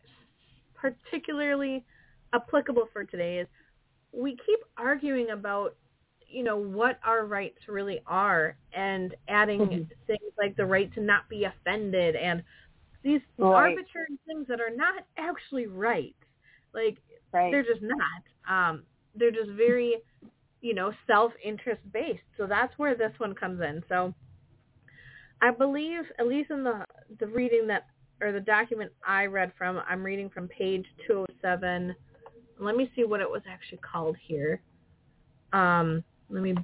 particularly 0.75 1.85
applicable 2.35 2.89
for 2.93 3.05
today 3.05 3.39
is 3.41 3.49
we 4.13 4.33
keep 4.47 4.61
arguing 4.79 5.31
about 5.31 5.77
you 6.29 6.43
know 6.43 6.57
what 6.57 6.99
our 7.05 7.27
rights 7.27 7.59
really 7.69 8.01
are 8.07 8.57
and 8.73 9.15
adding 9.29 9.61
Mhm. 9.61 9.89
things 10.07 10.33
like 10.39 10.57
the 10.57 10.67
right 10.67 10.93
to 10.95 11.01
not 11.01 11.29
be 11.29 11.45
offended 11.45 12.17
and 12.17 12.43
these 13.03 13.21
Right. 13.39 13.53
arbitrary 13.55 14.19
things 14.27 14.47
that 14.49 14.61
are 14.61 14.75
not 14.75 15.05
actually 15.19 15.67
right 15.67 16.17
like 16.75 16.99
Right. 17.33 17.51
they're 17.51 17.65
just 17.65 17.83
not 17.83 18.23
um 18.49 18.85
they're 19.15 19.31
just 19.31 19.51
very 19.51 19.97
you 20.63 20.75
know 20.75 20.93
self-interest 21.07 21.81
based 21.93 22.23
so 22.37 22.47
that's 22.47 22.77
where 22.79 22.97
this 22.97 23.13
one 23.19 23.35
comes 23.35 23.61
in 23.61 23.83
so 23.89 24.15
i 25.43 25.51
believe 25.51 26.03
at 26.19 26.27
least 26.27 26.51
in 26.51 26.65
the 26.65 26.85
the 27.21 27.27
reading 27.29 27.67
that 27.67 27.87
or 28.21 28.33
the 28.33 28.41
document 28.41 28.91
i 29.07 29.27
read 29.27 29.53
from 29.57 29.81
i'm 29.89 30.03
reading 30.03 30.31
from 30.31 30.49
page 30.49 30.85
207 31.07 31.95
let 32.59 32.77
me 32.77 32.91
see 32.97 33.05
what 33.05 33.21
it 33.21 33.31
was 33.31 33.43
actually 33.49 33.79
called 33.79 34.17
here 34.27 34.61
um 35.53 36.03
let 36.31 36.43
me 36.43 36.55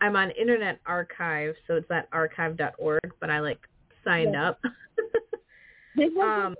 i'm 0.00 0.16
on 0.16 0.30
internet 0.32 0.80
archive 0.86 1.54
so 1.66 1.74
it's 1.74 1.90
at 1.90 2.08
archive.org 2.12 3.00
but 3.20 3.30
i 3.30 3.40
like 3.40 3.60
signed 4.04 4.34
Yeah. 4.34 4.50
up 4.50 4.60
um, 6.22 6.54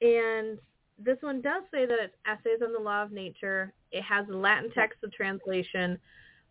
and 0.00 0.58
this 0.98 1.18
one 1.20 1.40
does 1.40 1.62
say 1.72 1.86
that 1.86 1.98
it's 2.00 2.14
essays 2.26 2.60
on 2.64 2.72
the 2.72 2.78
law 2.78 3.02
of 3.02 3.12
nature. 3.12 3.72
It 3.90 4.02
has 4.02 4.26
a 4.28 4.36
Latin 4.36 4.70
text 4.74 4.98
of 5.02 5.12
translation 5.12 5.98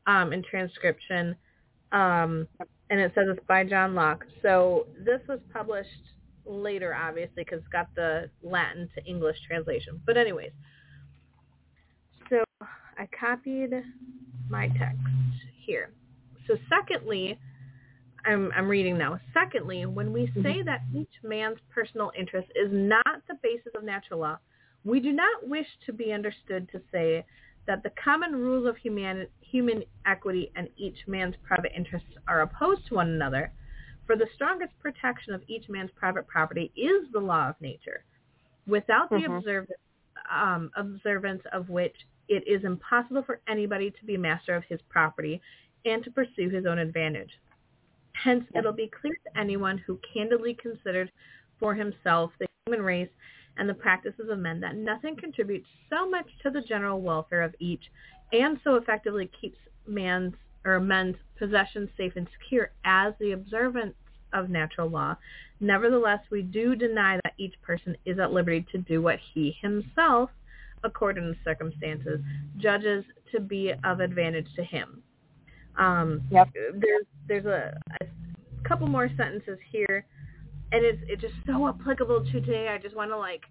um, 0.07 0.33
and 0.33 0.43
transcription, 0.43 1.35
um, 1.91 2.47
and 2.89 2.99
it 2.99 3.11
says 3.15 3.25
it's 3.29 3.45
by 3.47 3.63
John 3.63 3.95
Locke. 3.95 4.25
So 4.41 4.87
this 5.05 5.21
was 5.27 5.39
published 5.53 5.89
later, 6.51 6.93
obviously, 6.93 7.43
because 7.43 7.59
it's 7.59 7.67
got 7.69 7.87
the 7.95 8.29
Latin 8.43 8.89
to 8.95 9.03
English 9.05 9.37
translation. 9.47 10.01
But 10.05 10.17
anyways, 10.17 10.51
so 12.29 12.43
I 12.97 13.07
copied 13.17 13.71
my 14.49 14.67
text 14.67 14.99
here. 15.65 15.91
So 16.47 16.57
secondly, 16.69 17.39
I'm, 18.25 18.51
I'm 18.55 18.67
reading 18.67 18.97
now. 18.97 19.19
Secondly, 19.33 19.85
when 19.85 20.13
we 20.13 20.27
mm-hmm. 20.27 20.43
say 20.43 20.61
that 20.63 20.81
each 20.95 21.13
man's 21.23 21.57
personal 21.73 22.11
interest 22.17 22.49
is 22.55 22.69
not 22.71 23.21
the 23.27 23.35
basis 23.41 23.71
of 23.75 23.83
natural 23.83 24.19
law, 24.19 24.37
we 24.83 24.99
do 24.99 25.11
not 25.11 25.47
wish 25.47 25.67
to 25.85 25.93
be 25.93 26.11
understood 26.11 26.69
to 26.71 26.81
say 26.91 27.25
that 27.67 27.83
the 27.83 27.91
common 28.03 28.35
rules 28.35 28.67
of 28.67 28.75
human, 28.77 29.27
human 29.41 29.83
equity 30.05 30.51
and 30.55 30.67
each 30.77 30.97
man's 31.07 31.35
private 31.43 31.71
interests 31.75 32.09
are 32.27 32.41
opposed 32.41 32.87
to 32.87 32.95
one 32.95 33.09
another. 33.09 33.51
For 34.11 34.17
the 34.17 34.27
strongest 34.33 34.77
protection 34.79 35.33
of 35.33 35.41
each 35.47 35.69
man's 35.69 35.91
private 35.91 36.27
property 36.27 36.69
is 36.75 37.09
the 37.13 37.19
law 37.21 37.47
of 37.47 37.61
nature, 37.61 38.03
without 38.67 39.09
the 39.09 39.15
Mhm. 39.15 39.37
observance, 39.37 39.79
um, 40.29 40.69
observance 40.75 41.45
of 41.53 41.69
which 41.69 41.95
it 42.27 42.45
is 42.45 42.65
impossible 42.65 43.23
for 43.23 43.39
anybody 43.47 43.89
to 43.89 44.05
be 44.05 44.17
master 44.17 44.53
of 44.53 44.65
his 44.65 44.81
property 44.81 45.41
and 45.85 46.03
to 46.03 46.11
pursue 46.11 46.49
his 46.49 46.65
own 46.65 46.77
advantage. 46.77 47.39
Hence, 48.11 48.45
Yeah. 48.51 48.59
it'll 48.59 48.73
be 48.73 48.89
clear 48.89 49.15
to 49.15 49.37
anyone 49.37 49.77
who 49.77 49.95
candidly 49.99 50.55
considered 50.55 51.09
for 51.57 51.73
himself 51.73 52.37
the 52.37 52.47
human 52.65 52.83
race 52.83 53.13
and 53.55 53.69
the 53.69 53.73
practices 53.73 54.27
of 54.27 54.39
men 54.39 54.59
that 54.59 54.75
nothing 54.75 55.15
contributes 55.15 55.69
so 55.89 56.09
much 56.09 56.37
to 56.39 56.49
the 56.49 56.61
general 56.61 57.01
welfare 57.01 57.43
of 57.43 57.55
each 57.59 57.89
and 58.33 58.59
so 58.59 58.75
effectively 58.75 59.27
keeps 59.27 59.57
man's 59.87 60.35
or 60.65 60.81
men's 60.81 61.15
possessions 61.37 61.89
safe 61.95 62.17
and 62.17 62.29
secure 62.31 62.71
as 62.83 63.17
the 63.17 63.31
observance 63.31 63.95
of 64.33 64.49
natural 64.49 64.89
law. 64.89 65.15
Nevertheless, 65.59 66.19
we 66.31 66.41
do 66.41 66.75
deny 66.75 67.19
that 67.23 67.33
each 67.37 67.53
person 67.61 67.95
is 68.05 68.19
at 68.19 68.31
liberty 68.31 68.65
to 68.71 68.77
do 68.79 69.01
what 69.01 69.19
he 69.33 69.55
himself, 69.61 70.29
according 70.83 71.23
to 71.23 71.37
circumstances, 71.43 72.19
judges 72.57 73.05
to 73.31 73.39
be 73.39 73.73
of 73.83 73.99
advantage 73.99 74.47
to 74.55 74.63
him. 74.63 75.03
Um, 75.77 76.21
Yep. 76.31 76.49
There's 76.73 77.05
there's 77.27 77.45
a, 77.45 77.77
a 78.01 78.67
couple 78.67 78.87
more 78.87 79.09
sentences 79.15 79.59
here, 79.71 80.05
and 80.71 80.83
it's 80.83 81.01
it's 81.07 81.21
just 81.21 81.35
so 81.45 81.67
applicable 81.67 82.25
to 82.25 82.31
today. 82.31 82.69
I 82.69 82.77
just 82.77 82.95
want 82.95 83.11
to 83.11 83.17
like, 83.17 83.43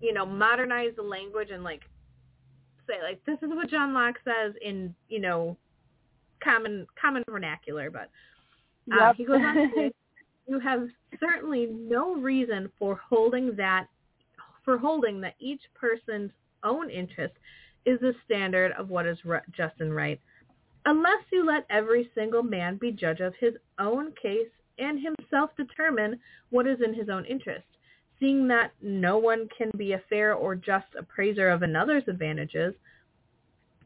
you 0.00 0.12
know, 0.12 0.24
modernize 0.24 0.92
the 0.96 1.02
language 1.02 1.48
and 1.50 1.64
like 1.64 1.82
say 2.86 3.02
like 3.02 3.24
this 3.26 3.38
is 3.42 3.54
what 3.54 3.68
John 3.68 3.92
Locke 3.92 4.16
says 4.24 4.54
in 4.62 4.94
you 5.08 5.20
know 5.20 5.56
common 6.42 6.86
common 7.00 7.24
vernacular, 7.28 7.90
but 7.90 8.10
uh, 8.92 9.12
he 9.14 9.24
goes 9.24 9.40
on 9.40 9.54
to 9.54 9.68
say, 9.74 9.92
you 10.48 10.60
have 10.60 10.86
certainly 11.18 11.66
no 11.66 12.14
reason 12.14 12.70
for 12.78 13.00
holding 13.08 13.56
that 13.56 13.86
for 14.64 14.78
holding 14.78 15.20
that 15.20 15.34
each 15.38 15.62
person's 15.74 16.30
own 16.64 16.90
interest 16.90 17.34
is 17.84 18.00
the 18.00 18.12
standard 18.24 18.72
of 18.72 18.88
what 18.88 19.06
is 19.06 19.16
just 19.56 19.74
and 19.78 19.94
right, 19.94 20.20
unless 20.86 21.22
you 21.30 21.46
let 21.46 21.64
every 21.70 22.10
single 22.14 22.42
man 22.42 22.76
be 22.76 22.90
judge 22.90 23.20
of 23.20 23.32
his 23.38 23.54
own 23.78 24.12
case 24.20 24.48
and 24.78 25.00
himself 25.00 25.50
determine 25.56 26.18
what 26.50 26.66
is 26.66 26.78
in 26.84 26.92
his 26.94 27.08
own 27.08 27.24
interest. 27.26 27.64
Seeing 28.18 28.48
that 28.48 28.72
no 28.82 29.18
one 29.18 29.48
can 29.56 29.70
be 29.76 29.92
a 29.92 30.02
fair 30.08 30.34
or 30.34 30.54
just 30.56 30.86
appraiser 30.98 31.48
of 31.48 31.62
another's 31.62 32.04
advantages, 32.08 32.74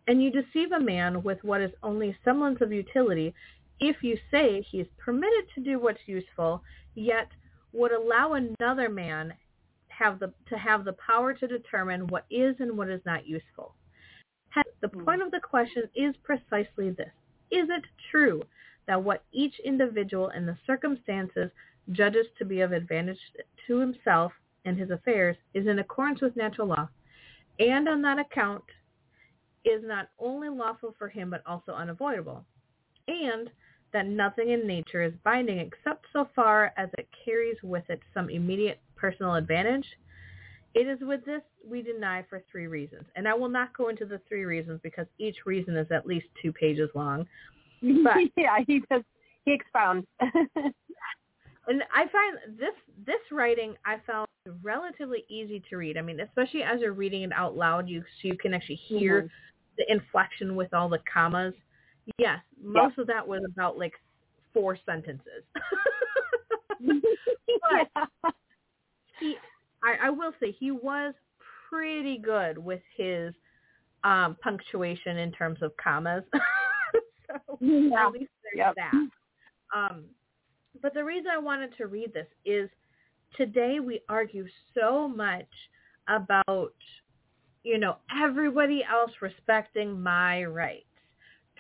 and 0.07 0.23
you 0.23 0.31
deceive 0.31 0.73
a 0.73 0.81
man 0.81 1.23
with 1.23 1.39
what 1.43 1.61
is 1.61 1.73
only 1.83 2.17
semblance 2.25 2.61
of 2.61 2.73
utility 2.73 3.35
if 3.81 4.03
you 4.03 4.19
say 4.31 4.65
he 4.71 4.81
is 4.81 4.87
permitted 4.99 5.45
to 5.55 5.61
do 5.61 5.79
what's 5.79 6.07
useful, 6.07 6.63
yet 6.95 7.29
would 7.73 7.93
allow 7.93 8.35
another 8.35 8.89
man 8.89 9.33
have 9.89 10.19
the 10.19 10.33
to 10.49 10.57
have 10.57 10.85
the 10.85 10.95
power 10.95 11.35
to 11.35 11.47
determine 11.47 12.07
what 12.09 12.25
is 12.31 12.57
and 12.59 12.77
what 12.77 12.89
is 12.89 13.01
not 13.05 13.27
useful. 13.27 13.75
The 14.81 14.89
hmm. 14.89 15.05
point 15.05 15.23
of 15.23 15.31
the 15.31 15.41
question 15.41 15.85
is 15.95 16.15
precisely 16.23 16.91
this. 16.91 17.13
Is 17.51 17.69
it 17.69 17.85
true 18.11 18.43
that 18.87 19.03
what 19.03 19.25
each 19.33 19.55
individual 19.65 20.31
in 20.31 20.47
the 20.47 20.57
circumstances 20.67 21.51
judges 21.93 22.27
to 22.39 22.45
be 22.45 22.61
of 22.61 22.73
advantage 22.73 23.19
to 23.67 23.79
himself 23.79 24.33
and 24.65 24.79
his 24.79 24.91
affairs 24.91 25.37
is 25.55 25.67
in 25.67 25.79
accordance 25.79 26.21
with 26.21 26.37
natural 26.37 26.69
law, 26.69 26.89
and 27.59 27.89
on 27.89 28.03
that 28.03 28.19
account 28.19 28.65
is 29.65 29.83
not 29.85 30.09
only 30.19 30.49
lawful 30.49 30.95
for 30.99 31.09
him 31.09 31.31
but 31.31 31.43
also 31.47 31.73
unavoidable, 31.73 32.45
and 33.09 33.51
that 33.93 34.07
nothing 34.07 34.51
in 34.51 34.67
nature 34.67 35.03
is 35.03 35.13
binding 35.25 35.59
except 35.59 36.07
so 36.13 36.29
far 36.35 36.73
as 36.77 36.89
it 36.99 37.09
carries 37.25 37.57
with 37.63 37.85
it 37.89 38.01
some 38.15 38.31
immediate 38.31 38.81
personal 38.97 39.35
advantage. 39.35 39.87
It 40.75 40.87
is 40.87 41.01
with 41.01 41.25
this 41.25 41.43
we 41.69 41.83
deny 41.83 42.25
for 42.31 42.43
three 42.51 42.67
reasons. 42.69 43.05
And 43.17 43.27
I 43.27 43.35
will 43.35 43.49
not 43.49 43.77
go 43.77 43.89
into 43.89 44.05
the 44.05 44.21
three 44.29 44.45
reasons 44.45 44.81
because 44.83 45.07
each 45.19 45.37
reason 45.45 45.77
is 45.77 45.91
at 45.91 46.07
least 46.07 46.27
two 46.41 46.53
pages 46.53 46.89
long. 46.95 47.27
But- 47.83 48.17
yeah, 48.37 48.59
he 48.67 48.83
does. 48.91 49.03
He 49.45 49.53
expounds. 49.53 50.07
And 51.67 51.83
I 51.95 52.07
find 52.09 52.59
this 52.59 52.75
this 53.07 53.21
writing 53.31 53.75
I 53.85 53.97
found 54.07 54.27
relatively 54.63 55.25
easy 55.29 55.63
to 55.71 55.77
read. 55.77 55.97
I 55.99 56.03
mean, 56.03 56.19
especially 56.21 56.63
as 56.63 56.81
you're 56.81 56.95
reading 56.95 57.23
it 57.23 57.31
out 57.35 57.57
loud, 57.57 57.89
you 57.89 58.01
so 58.01 58.29
you 58.29 58.37
can 58.37 58.55
actually 58.55 58.77
hear 58.77 59.23
Mhm. 59.23 59.31
the 59.79 59.93
inflection 59.93 60.57
with 60.57 60.73
all 60.75 60.89
the 60.89 60.99
commas. 61.13 61.55
Yes, 62.19 62.39
most 62.63 62.99
of 62.99 63.07
that 63.07 63.27
was 63.27 63.43
about 63.53 63.79
like 63.79 63.95
four 64.53 64.77
sentences. 64.87 65.45
yeah. 66.81 68.03
he, 69.19 69.37
I, 69.85 70.07
I 70.07 70.11
will 70.11 70.33
say, 70.41 70.53
he 70.53 70.71
was 70.71 71.15
pretty 71.69 72.19
good 72.19 72.59
with 72.59 72.81
his 72.97 73.35
um, 74.05 74.37
punctuation 74.43 75.19
in 75.19 75.33
terms 75.33 75.61
of 75.63 75.73
commas. 75.77 76.25
so 77.27 77.59
Yeah. 77.61 78.07
at 78.07 78.13
least 78.13 78.31
there's 78.43 78.57
Yep. 78.57 78.75
that. 78.77 79.09
Um, 79.77 80.05
but 80.83 80.95
the 80.95 81.05
reason 81.05 81.31
I 81.33 81.39
wanted 81.39 81.77
to 81.77 81.87
read 81.87 82.13
this 82.13 82.27
is 82.45 82.69
today 83.37 83.81
we 83.81 84.01
argue 84.09 84.47
so 84.75 85.07
much 85.07 85.49
about, 86.09 86.75
you 87.63 87.79
know, 87.79 87.97
everybody 88.23 88.83
else 88.91 89.13
respecting 89.21 90.01
my 90.01 90.45
rights 90.45 90.87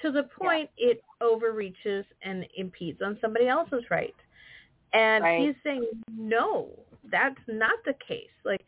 to 0.03 0.11
the 0.11 0.25
point 0.25 0.71
it 0.77 1.03
overreaches 1.21 2.05
and 2.23 2.47
impedes 2.57 3.03
on 3.03 3.19
somebody 3.21 3.49
else's 3.49 3.85
rights. 3.91 4.19
And 4.93 5.25
Right. 5.25 5.47
he's 5.47 5.55
saying, 5.63 5.89
no, 6.11 6.71
that's 7.11 7.41
not 7.47 7.79
the 7.85 7.95
case. 8.07 8.31
Like, 8.45 8.65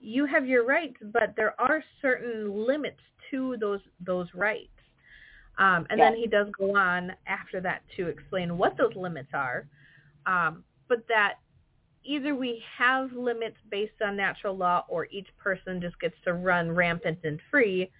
you 0.00 0.26
have 0.26 0.46
your 0.46 0.64
rights, 0.64 0.96
but 1.12 1.34
there 1.36 1.60
are 1.60 1.82
certain 2.00 2.66
limits 2.66 3.00
to 3.30 3.56
those 3.58 3.80
those 4.00 4.32
rights. 4.34 4.70
Um, 5.58 5.86
and 5.90 5.98
then 6.00 6.14
he 6.14 6.28
does 6.28 6.46
go 6.56 6.76
on 6.76 7.12
after 7.26 7.60
that 7.62 7.82
to 7.96 8.06
explain 8.06 8.56
what 8.56 8.76
those 8.76 8.94
limits 8.94 9.30
are. 9.34 9.66
Um, 10.24 10.62
but 10.88 11.04
that 11.08 11.34
either 12.04 12.36
we 12.36 12.62
have 12.76 13.12
limits 13.12 13.56
based 13.68 14.00
on 14.04 14.16
natural 14.16 14.56
law 14.56 14.84
or 14.88 15.08
each 15.10 15.26
person 15.36 15.80
just 15.80 15.98
gets 15.98 16.14
to 16.24 16.34
run 16.34 16.70
rampant 16.70 17.18
and 17.24 17.40
free, 17.50 17.90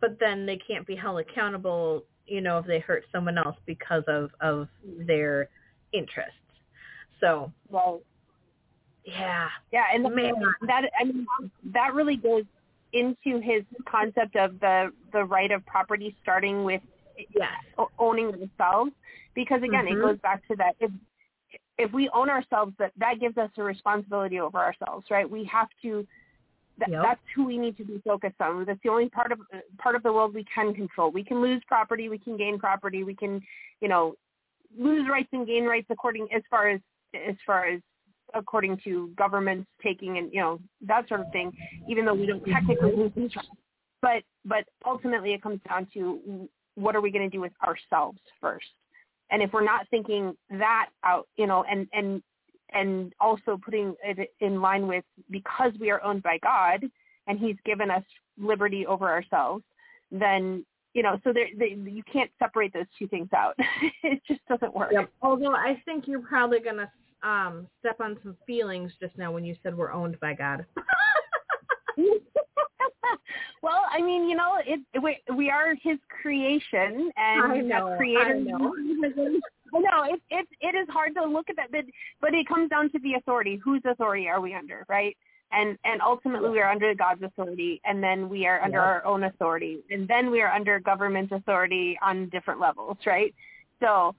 but 0.00 0.18
then 0.20 0.46
they 0.46 0.56
can't 0.56 0.86
be 0.86 0.94
held 0.94 1.18
accountable, 1.18 2.04
you 2.26 2.40
know, 2.40 2.58
if 2.58 2.66
they 2.66 2.78
hurt 2.78 3.04
someone 3.12 3.38
else 3.38 3.56
because 3.66 4.04
of, 4.06 4.30
of 4.40 4.68
their 5.06 5.48
interests. 5.92 6.34
So, 7.20 7.52
Well, 7.68 8.00
yeah. 9.04 9.48
yeah, 9.72 9.84
and 9.92 10.04
the, 10.04 10.10
Man. 10.10 10.34
that 10.66 10.82
I 11.00 11.04
mean 11.04 11.26
that 11.72 11.94
really 11.94 12.16
goes 12.16 12.44
into 12.92 13.40
his 13.40 13.64
concept 13.86 14.36
of 14.36 14.60
the 14.60 14.92
the 15.12 15.24
right 15.24 15.50
of 15.50 15.64
property 15.66 16.14
starting 16.22 16.64
with 16.64 16.82
Yes. 17.34 17.50
owning 17.98 18.30
themselves 18.30 18.92
because 19.34 19.62
again 19.62 19.86
Mhm. 19.86 19.92
it 19.92 20.00
goes 20.00 20.18
back 20.20 20.46
to 20.46 20.56
that 20.56 20.76
if 20.78 20.90
if 21.76 21.92
we 21.92 22.08
own 22.10 22.30
ourselves 22.30 22.74
that 22.78 22.92
that 22.96 23.18
gives 23.18 23.36
us 23.38 23.50
a 23.56 23.62
responsibility 23.62 24.38
over 24.38 24.58
ourselves 24.58 25.10
right 25.10 25.28
we 25.28 25.44
have 25.44 25.68
to 25.82 26.06
that, 26.78 26.90
Yep. 26.90 27.02
that's 27.02 27.20
who 27.34 27.44
we 27.44 27.58
need 27.58 27.76
to 27.76 27.84
be 27.84 28.00
focused 28.04 28.40
on. 28.40 28.64
That's 28.64 28.80
the 28.82 28.90
only 28.90 29.08
part 29.08 29.32
of 29.32 29.40
part 29.78 29.96
of 29.96 30.02
the 30.02 30.12
world 30.12 30.34
we 30.34 30.44
can 30.44 30.74
control. 30.74 31.10
We 31.10 31.24
can 31.24 31.40
lose 31.40 31.62
property 31.66 32.08
we 32.08 32.18
can 32.18 32.36
gain 32.36 32.58
property 32.58 33.04
we 33.04 33.14
can 33.14 33.40
you 33.80 33.88
know 33.88 34.14
lose 34.76 35.08
rights 35.10 35.28
and 35.32 35.46
gain 35.46 35.64
rights 35.64 35.86
according 35.90 36.28
as 36.34 36.42
far 36.50 36.68
as 36.68 36.80
as 37.14 37.36
far 37.46 37.66
as 37.66 37.80
according 38.34 38.78
to 38.84 39.10
governments 39.16 39.68
taking 39.82 40.18
and 40.18 40.32
you 40.32 40.40
know 40.40 40.60
that 40.82 41.08
sort 41.08 41.20
of 41.20 41.30
thing 41.32 41.52
even 41.88 42.04
though 42.04 42.14
we 42.14 42.26
don't 42.26 42.44
technically 42.44 42.92
lose 42.96 43.12
these 43.16 43.34
rights. 43.34 43.48
But 44.00 44.22
but 44.44 44.64
ultimately 44.86 45.32
it 45.32 45.42
comes 45.42 45.60
down 45.68 45.88
to 45.94 46.48
what 46.74 46.94
are 46.94 47.00
we 47.00 47.10
going 47.10 47.28
to 47.28 47.34
do 47.34 47.40
with 47.40 47.52
ourselves 47.64 48.18
first? 48.40 48.66
And 49.30 49.42
if 49.42 49.52
we're 49.52 49.64
not 49.64 49.86
thinking 49.90 50.36
that 50.50 50.90
out 51.04 51.26
you 51.36 51.46
know 51.46 51.64
and 51.64 51.88
and 51.92 52.22
and 52.72 53.14
also 53.20 53.58
putting 53.62 53.94
it 54.04 54.34
in 54.40 54.60
line 54.60 54.86
with 54.86 55.04
because 55.30 55.72
we 55.80 55.90
are 55.90 56.02
owned 56.02 56.22
by 56.22 56.38
god 56.42 56.84
and 57.26 57.38
he's 57.38 57.56
given 57.64 57.90
us 57.90 58.02
liberty 58.38 58.86
over 58.86 59.08
ourselves 59.08 59.64
then 60.10 60.64
you 60.94 61.02
know 61.02 61.18
so 61.24 61.32
there 61.32 61.48
they, 61.58 61.76
you 61.90 62.02
can't 62.10 62.30
separate 62.38 62.72
those 62.72 62.86
two 62.98 63.06
things 63.08 63.28
out 63.36 63.54
it 64.02 64.20
just 64.26 64.40
doesn't 64.48 64.74
work 64.74 64.90
Yep. 64.92 65.10
Although 65.22 65.54
I 65.54 65.80
think 65.84 66.06
you're 66.06 66.20
probably 66.20 66.60
going 66.60 66.76
to 66.76 66.90
um, 67.22 67.66
step 67.80 68.00
on 68.00 68.18
some 68.22 68.36
feelings 68.46 68.92
just 69.00 69.16
now 69.18 69.32
when 69.32 69.44
you 69.44 69.56
said 69.62 69.76
we're 69.76 69.92
owned 69.92 70.18
by 70.20 70.34
God. 70.34 70.64
well, 73.62 73.82
I 73.90 74.00
mean, 74.02 74.28
you 74.28 74.36
know, 74.36 74.58
it, 74.64 74.80
we 75.02 75.18
we 75.34 75.50
are 75.50 75.74
his 75.74 75.98
creation, 76.08 77.10
and 77.16 77.52
I 77.52 77.60
know, 77.60 77.96
creator. 77.96 78.36
I 78.36 78.38
know. 78.38 78.74
I 79.74 79.80
know 79.80 80.04
it 80.04 80.20
it 80.30 80.48
it 80.60 80.74
is 80.74 80.88
hard 80.88 81.14
to 81.16 81.24
look 81.24 81.50
at 81.50 81.56
that, 81.56 81.70
but 81.70 81.84
but 82.20 82.34
it 82.34 82.48
comes 82.48 82.70
down 82.70 82.90
to 82.92 82.98
the 83.00 83.14
authority. 83.14 83.60
Whose 83.62 83.82
authority 83.84 84.28
are 84.28 84.40
we 84.40 84.54
under, 84.54 84.84
right? 84.88 85.16
And 85.52 85.78
and 85.84 86.00
ultimately, 86.02 86.50
we 86.50 86.60
are 86.60 86.70
under 86.70 86.94
God's 86.94 87.22
authority, 87.22 87.80
and 87.84 88.02
then 88.02 88.28
we 88.28 88.46
are 88.46 88.60
under 88.60 88.78
Yep. 88.78 88.86
our 88.86 89.04
own 89.04 89.24
authority, 89.24 89.78
and 89.90 90.06
then 90.08 90.30
we 90.30 90.42
are 90.42 90.50
under 90.50 90.80
government 90.80 91.32
authority 91.32 91.98
on 92.02 92.28
different 92.28 92.60
levels, 92.60 92.98
right? 93.06 93.34
So, 93.80 94.14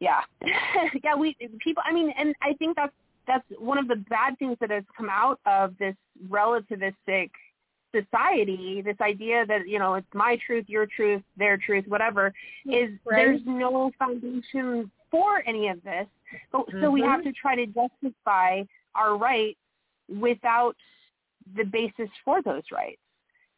yeah, 0.00 0.22
yeah, 1.04 1.14
we 1.14 1.36
people. 1.58 1.82
I 1.84 1.92
mean, 1.92 2.12
and 2.16 2.34
I 2.42 2.54
think 2.54 2.76
that's 2.76 2.94
that's 3.26 3.44
one 3.58 3.78
of 3.78 3.88
the 3.88 3.96
bad 3.96 4.38
things 4.38 4.56
that 4.60 4.70
has 4.70 4.84
come 4.96 5.08
out 5.10 5.40
of 5.46 5.76
this 5.78 5.96
relativistic 6.28 7.30
society, 8.00 8.82
this 8.82 9.00
idea 9.00 9.46
that, 9.46 9.68
you 9.68 9.78
know, 9.78 9.94
it's 9.94 10.14
my 10.14 10.38
truth, 10.46 10.66
your 10.68 10.86
truth, 10.86 11.22
their 11.36 11.56
truth, 11.56 11.84
whatever, 11.88 12.32
is 12.66 12.90
Right. 13.04 13.16
there's 13.16 13.40
no 13.46 13.90
foundation 13.98 14.90
for 15.10 15.42
any 15.46 15.68
of 15.68 15.82
this. 15.82 16.06
But, 16.52 16.66
So 16.80 16.90
we 16.90 17.02
have 17.02 17.20
Mhm. 17.20 17.24
to 17.24 17.32
try 17.32 17.54
to 17.62 17.66
justify 17.66 18.64
our 18.94 19.16
rights 19.16 19.60
without 20.08 20.76
the 21.54 21.64
basis 21.64 22.10
for 22.24 22.42
those 22.42 22.64
rights. 22.72 23.00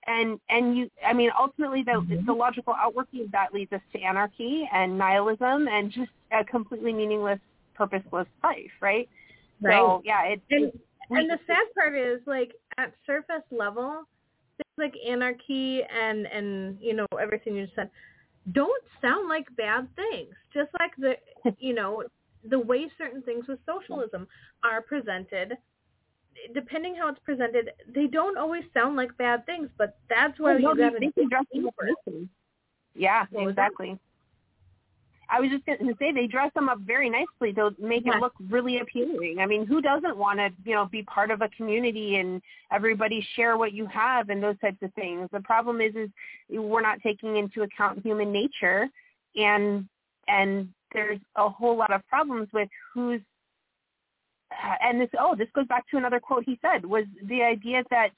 And 0.07 0.41
and 0.49 0.76
you, 0.76 0.91
I 1.05 1.12
mean, 1.12 1.30
ultimately, 1.39 1.82
the 1.82 1.93
Mhm. 1.93 2.24
the 2.26 2.32
logical 2.32 2.74
outworking 2.74 3.22
of 3.24 3.30
that 3.32 3.53
leads 3.53 3.72
us 3.72 3.82
to 3.93 4.01
anarchy 4.01 4.68
and 4.72 4.97
nihilism 4.97 5.68
and 5.68 5.91
just 5.91 6.12
a 6.30 6.45
completely 6.45 6.93
meaningless, 6.93 7.41
purposeless 7.74 8.28
life, 8.43 8.72
right? 8.80 9.09
Right. 9.61 9.72
So 9.74 10.03
yeah, 10.05 10.22
it, 10.24 10.41
and, 10.51 10.64
it 10.64 10.74
and 11.11 11.30
the 11.30 11.39
sad 11.47 11.66
part 11.74 11.95
is, 11.95 12.20
like, 12.26 12.53
at 12.78 12.93
surface 13.05 13.43
level, 13.51 14.05
things 14.59 14.77
like 14.77 14.95
anarchy 15.09 15.83
and, 15.85 16.27
and 16.27 16.79
you 16.81 16.95
know, 16.95 17.07
everything 17.21 17.57
you 17.57 17.65
just 17.65 17.77
said 17.77 17.91
don't 18.53 18.83
sound 19.03 19.29
like 19.29 19.45
bad 19.57 19.89
things. 19.95 20.35
Just 20.55 20.71
like 20.81 20.93
the, 20.97 21.15
you 21.59 21.75
know, 21.75 22.05
the 22.49 22.59
way 22.59 22.91
certain 22.97 23.23
things 23.23 23.47
with 23.49 23.59
socialism 23.67 24.27
are 24.65 24.81
presented, 24.81 25.55
depending 26.55 26.95
how 26.95 27.09
it's 27.09 27.19
presented, 27.25 27.71
they 27.95 28.07
don't 28.07 28.39
always 28.39 28.65
sound 28.73 28.97
like 28.97 29.17
bad 29.19 29.45
things, 29.47 29.69
but 29.77 29.99
that's 30.09 30.39
why 30.39 30.55
Oh, 30.55 30.59
no, 30.59 30.71
you 30.71 30.77
got 30.79 30.91
to 30.91 31.01
they 31.01 31.11
can 31.11 31.29
dress 31.29 31.45
them 31.53 31.67
up 31.67 31.75
nicely. 31.83 32.29
Yeah, 32.95 33.27
What 33.31 33.51
exactly. 33.51 33.99
I 35.31 35.41
was 35.41 35.51
just 35.51 35.66
going 35.66 35.79
to 35.79 35.95
say 35.99 36.12
they 36.12 36.26
dress 36.26 36.51
them 36.55 36.68
up 36.68 36.79
very 36.81 37.11
nicely 37.11 37.53
to 37.55 37.74
make 37.79 38.05
Yes. 38.07 38.16
it 38.16 38.20
look 38.20 38.33
really 38.49 38.79
appealing. 38.79 39.39
I 39.41 39.47
mean, 39.47 39.66
who 39.66 39.83
doesn't 39.83 40.16
want 40.16 40.39
to, 40.39 40.51
you 40.64 40.74
know, 40.74 40.87
be 40.87 41.03
part 41.03 41.31
of 41.31 41.43
a 41.43 41.49
community 41.51 42.16
and 42.16 42.41
everybody 42.72 43.26
share 43.37 43.59
what 43.59 43.72
you 43.72 43.87
have 43.87 44.31
and 44.31 44.43
those 44.43 44.59
types 44.61 44.79
of 44.83 44.93
things? 44.95 45.29
The 45.33 45.41
problem 45.41 45.81
is, 45.81 45.95
is 45.95 46.09
we're 46.49 46.81
not 46.81 47.01
taking 47.03 47.37
into 47.37 47.62
account 47.62 48.01
human 48.03 48.33
nature, 48.33 48.89
and 49.37 49.87
and 50.29 50.68
there's 50.93 51.20
a 51.37 51.49
whole 51.49 51.76
lot 51.76 51.93
of 51.93 52.07
problems 52.09 52.49
with 52.53 52.68
who's 52.95 53.20
and 54.83 55.01
this 55.01 55.11
oh 55.18 55.35
this 55.37 55.49
goes 55.55 55.66
back 55.66 55.89
to 55.91 55.97
another 55.99 56.20
quote 56.20 56.45
he 56.45 56.59
said 56.62 56.85
was 56.85 57.05
the 57.29 57.43
idea 57.43 57.83
that 57.91 58.09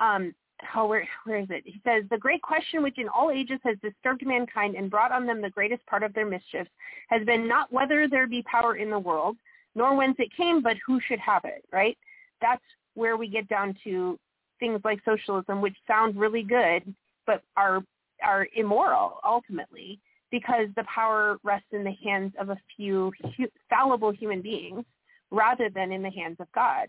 um 0.00 0.34
oh 0.76 0.86
where 0.86 1.08
where 1.24 1.38
is 1.38 1.46
it 1.50 1.62
he 1.64 1.80
says 1.84 2.04
the 2.10 2.18
great 2.18 2.42
question 2.42 2.82
which 2.82 2.98
in 2.98 3.08
all 3.08 3.30
ages 3.30 3.58
has 3.64 3.76
disturbed 3.82 4.26
mankind 4.26 4.74
and 4.74 4.90
brought 4.90 5.12
on 5.12 5.26
them 5.26 5.40
the 5.40 5.50
greatest 5.50 5.84
part 5.86 6.02
of 6.02 6.12
their 6.14 6.26
mischiefs 6.26 6.70
has 7.08 7.24
been 7.26 7.48
not 7.48 7.72
whether 7.72 8.08
there 8.08 8.26
be 8.26 8.42
power 8.42 8.76
in 8.76 8.90
the 8.90 8.98
world 8.98 9.36
nor 9.74 9.96
whence 9.96 10.16
it 10.18 10.34
came 10.36 10.62
but 10.62 10.76
who 10.86 11.00
should 11.06 11.18
have 11.18 11.44
it 11.44 11.64
right 11.72 11.98
that's 12.40 12.62
where 12.94 13.16
we 13.16 13.28
get 13.28 13.48
down 13.48 13.74
to 13.84 14.18
things 14.60 14.80
like 14.84 15.00
socialism 15.04 15.60
which 15.60 15.76
sound 15.86 16.16
really 16.16 16.42
good 16.42 16.94
but 17.26 17.42
are 17.56 17.82
are 18.22 18.46
immoral 18.54 19.18
ultimately 19.24 19.98
because 20.30 20.66
the 20.74 20.84
power 20.92 21.36
rests 21.44 21.68
in 21.72 21.84
the 21.84 21.94
hands 22.02 22.32
of 22.40 22.50
a 22.50 22.58
few 22.76 23.12
hu- 23.36 23.46
fallible 23.70 24.10
human 24.10 24.42
beings 24.42 24.84
rather 25.30 25.68
than 25.70 25.92
in 25.92 26.02
the 26.02 26.10
hands 26.10 26.36
of 26.40 26.50
God. 26.52 26.88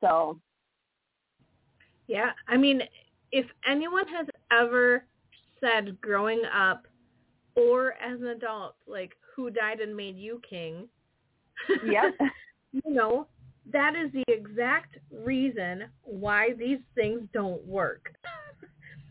So, 0.00 0.38
Yeah, 2.10 2.30
I 2.48 2.56
mean, 2.56 2.82
if 3.30 3.46
anyone 3.64 4.08
has 4.08 4.26
ever 4.50 5.04
said 5.60 6.00
growing 6.00 6.42
up 6.52 6.88
or 7.54 7.92
as 8.02 8.20
an 8.20 8.26
adult, 8.26 8.74
like, 8.88 9.12
who 9.36 9.48
died 9.48 9.78
and 9.78 9.96
made 9.96 10.16
you 10.16 10.42
king, 10.48 10.88
yep. 11.84 12.12
you 12.72 12.92
know, 12.92 13.28
that 13.72 13.94
is 13.94 14.10
the 14.12 14.24
exact 14.26 14.96
reason 15.24 15.84
why 16.02 16.48
these 16.58 16.80
things 16.96 17.20
don't 17.32 17.64
work. 17.64 18.12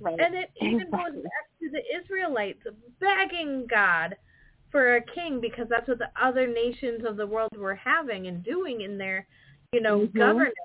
right. 0.01 0.19
And 0.19 0.35
it 0.35 0.51
even 0.57 0.81
Exactly. 0.81 1.13
goes 1.13 1.23
back 1.23 1.47
to 1.61 1.69
the 1.71 2.03
Israelites 2.03 2.63
begging 2.99 3.65
God 3.69 4.17
for 4.73 4.97
a 4.97 5.01
king 5.01 5.39
because 5.39 5.67
that's 5.69 5.87
what 5.87 5.99
the 5.99 6.11
other 6.21 6.47
nations 6.47 7.05
of 7.07 7.15
the 7.15 7.25
world 7.25 7.55
were 7.55 7.75
having 7.75 8.27
and 8.27 8.43
doing 8.43 8.81
in 8.81 8.97
their, 8.97 9.25
you 9.71 9.79
know, 9.79 9.99
Mhm. 9.99 10.17
governance. 10.17 10.55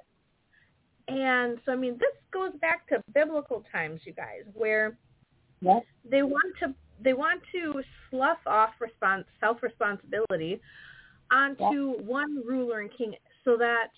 And 1.09 1.59
so, 1.67 1.73
I 1.73 1.77
mean, 1.77 1.95
this 1.99 2.15
goes 2.33 2.53
back 2.61 2.89
to 2.89 3.03
biblical 3.13 3.65
times, 3.71 4.01
you 4.05 4.13
guys, 4.13 4.43
where 4.55 4.97
they 6.11 6.23
want 6.23 6.55
to 6.61 6.75
they 7.03 7.13
want 7.13 7.43
to 7.53 7.83
slough 8.11 8.39
off 8.47 8.71
respons- 8.81 9.25
self 9.41 9.63
responsibility 9.63 10.61
onto 11.33 11.93
one 12.03 12.43
ruler 12.47 12.81
and 12.81 12.91
king, 12.97 13.15
so 13.45 13.57
that 13.57 13.89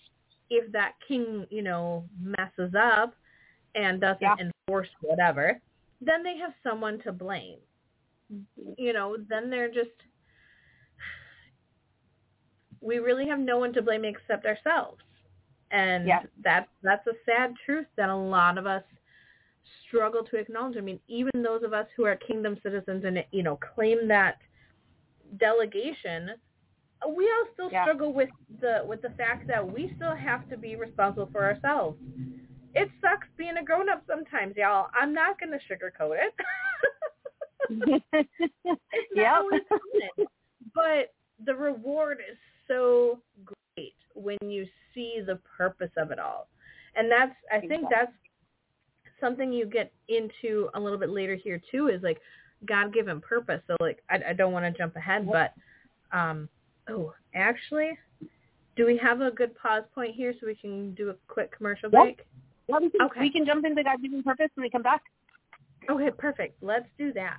if 0.50 0.70
that 0.72 0.92
king, 1.06 1.46
you 1.50 1.62
know, 1.62 2.04
messes 2.20 2.74
up 2.74 3.14
and 3.74 4.00
doesn't 4.00 4.22
Yeah. 4.22 4.36
enforce 4.38 4.88
whatever, 5.00 5.60
then 6.00 6.22
they 6.22 6.36
have 6.38 6.54
someone 6.62 6.98
to 7.00 7.12
blame. 7.12 7.58
You 8.76 8.92
know, 8.92 9.16
then 9.28 9.50
they're 9.50 9.70
just 9.70 9.90
we 12.80 12.98
really 12.98 13.26
have 13.26 13.38
no 13.40 13.58
one 13.58 13.72
to 13.72 13.82
blame 13.82 14.04
except 14.04 14.46
ourselves. 14.46 15.02
And 15.70 16.06
Yeah. 16.06 16.22
that's 16.42 16.68
that's 16.82 17.06
a 17.06 17.12
sad 17.24 17.54
truth 17.64 17.86
that 17.96 18.08
a 18.08 18.16
lot 18.16 18.58
of 18.58 18.66
us 18.66 18.82
struggle 19.88 20.22
to 20.24 20.36
acknowledge. 20.36 20.76
I 20.76 20.80
mean, 20.80 21.00
even 21.08 21.42
those 21.42 21.62
of 21.62 21.72
us 21.72 21.86
who 21.96 22.04
are 22.04 22.16
kingdom 22.16 22.56
citizens 22.62 23.04
and 23.04 23.24
you 23.32 23.42
know 23.42 23.58
claim 23.74 24.06
that 24.08 24.38
delegation, 25.38 26.30
uh, 27.04 27.08
we 27.08 27.24
all 27.24 27.46
still 27.54 27.70
Yeah. 27.70 27.82
struggle 27.82 28.12
with 28.12 28.28
the 28.60 28.82
with 28.86 29.02
the 29.02 29.10
fact 29.10 29.46
that 29.48 29.66
we 29.72 29.92
still 29.96 30.14
have 30.14 30.48
to 30.50 30.56
be 30.56 30.76
responsible 30.76 31.28
for 31.32 31.44
ourselves. 31.44 31.98
It 32.74 32.90
sucks 33.00 33.26
being 33.38 33.56
a 33.56 33.64
grown 33.64 33.88
up 33.88 34.02
sometimes, 34.06 34.54
y'all. 34.56 34.88
I'm 34.94 35.12
not 35.14 35.40
gonna 35.40 35.58
sugarcoat 35.70 36.16
it. 36.26 36.34
it's 38.12 39.12
not 39.14 39.24
Yep. 39.24 39.32
always 39.34 39.62
fun. 39.68 40.26
But 40.74 41.14
the 41.44 41.54
reward 41.54 42.18
is 42.30 42.36
so 42.68 43.20
great 43.44 43.55
when 44.16 44.38
you 44.42 44.66
see 44.94 45.20
the 45.24 45.38
purpose 45.56 45.90
of 45.96 46.10
it 46.10 46.18
all. 46.18 46.48
And 46.96 47.10
that's 47.10 47.34
I 47.52 47.60
think 47.60 47.84
Exactly. 47.84 47.88
that's 47.90 48.12
something 49.20 49.52
you 49.52 49.66
get 49.66 49.92
into 50.08 50.68
a 50.74 50.80
little 50.80 50.98
bit 50.98 51.10
later 51.10 51.34
here 51.34 51.60
too 51.70 51.88
is 51.88 52.02
like 52.02 52.20
God 52.66 52.92
given 52.92 53.20
purpose. 53.20 53.60
So 53.66 53.76
like 53.80 54.02
I, 54.10 54.30
I 54.30 54.32
don't 54.32 54.52
want 54.52 54.64
to 54.64 54.76
jump 54.76 54.96
ahead, 54.96 55.28
but 55.30 55.54
um 56.16 56.48
oh 56.88 57.12
actually 57.34 57.98
do 58.76 58.86
we 58.86 58.96
have 58.98 59.20
a 59.20 59.30
good 59.30 59.56
pause 59.56 59.84
point 59.94 60.14
here 60.14 60.34
so 60.38 60.46
we 60.46 60.54
can 60.54 60.94
do 60.94 61.10
a 61.10 61.14
quick 61.28 61.56
commercial 61.56 61.90
Yep. 61.90 62.02
break? 62.02 62.26
We, 62.68 62.90
can, 62.90 63.00
Okay. 63.02 63.20
we 63.20 63.32
can 63.32 63.46
jump 63.46 63.64
into 63.64 63.82
God-given 63.82 64.22
purpose 64.22 64.48
when 64.54 64.64
we 64.64 64.70
come 64.70 64.82
back. 64.82 65.02
Okay, 65.88 66.10
perfect. 66.10 66.62
Let's 66.62 66.86
do 66.98 67.12
that. 67.14 67.38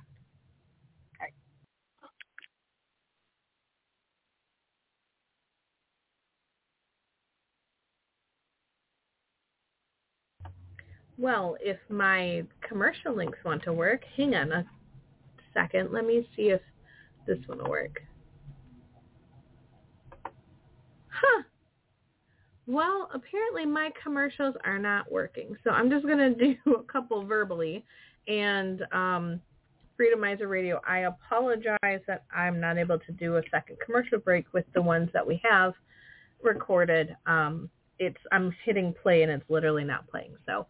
Well, 11.18 11.56
if 11.60 11.78
my 11.88 12.44
commercial 12.66 13.14
links 13.14 13.38
want 13.44 13.64
to 13.64 13.72
work, 13.72 14.02
hang 14.16 14.36
on 14.36 14.52
a 14.52 14.64
second. 15.52 15.92
Let 15.92 16.06
me 16.06 16.28
see 16.36 16.50
if 16.50 16.60
this 17.26 17.38
one 17.46 17.58
will 17.58 17.70
work. 17.70 18.00
Huh. 21.08 21.42
Well, 22.68 23.08
apparently 23.12 23.66
my 23.66 23.90
commercials 24.00 24.54
are 24.64 24.78
not 24.78 25.10
working. 25.10 25.56
So 25.64 25.70
I'm 25.70 25.90
just 25.90 26.06
going 26.06 26.18
to 26.38 26.54
do 26.54 26.74
a 26.76 26.82
couple 26.84 27.24
verbally. 27.24 27.84
And 28.28 28.82
um, 28.92 29.40
Freedomizer 29.98 30.48
Radio, 30.48 30.80
I 30.86 30.98
apologize 30.98 32.00
that 32.06 32.24
I'm 32.32 32.60
not 32.60 32.78
able 32.78 32.98
to 33.00 33.12
do 33.12 33.38
a 33.38 33.42
second 33.50 33.78
commercial 33.84 34.18
break 34.18 34.46
with 34.52 34.66
the 34.74 34.82
ones 34.82 35.10
that 35.12 35.26
we 35.26 35.40
have 35.50 35.74
recorded. 36.42 37.16
Um, 37.26 37.68
it's 37.98 38.18
I'm 38.30 38.54
hitting 38.64 38.94
play 39.02 39.22
and 39.24 39.32
it's 39.32 39.48
literally 39.48 39.82
not 39.82 40.06
playing. 40.08 40.36
So 40.46 40.66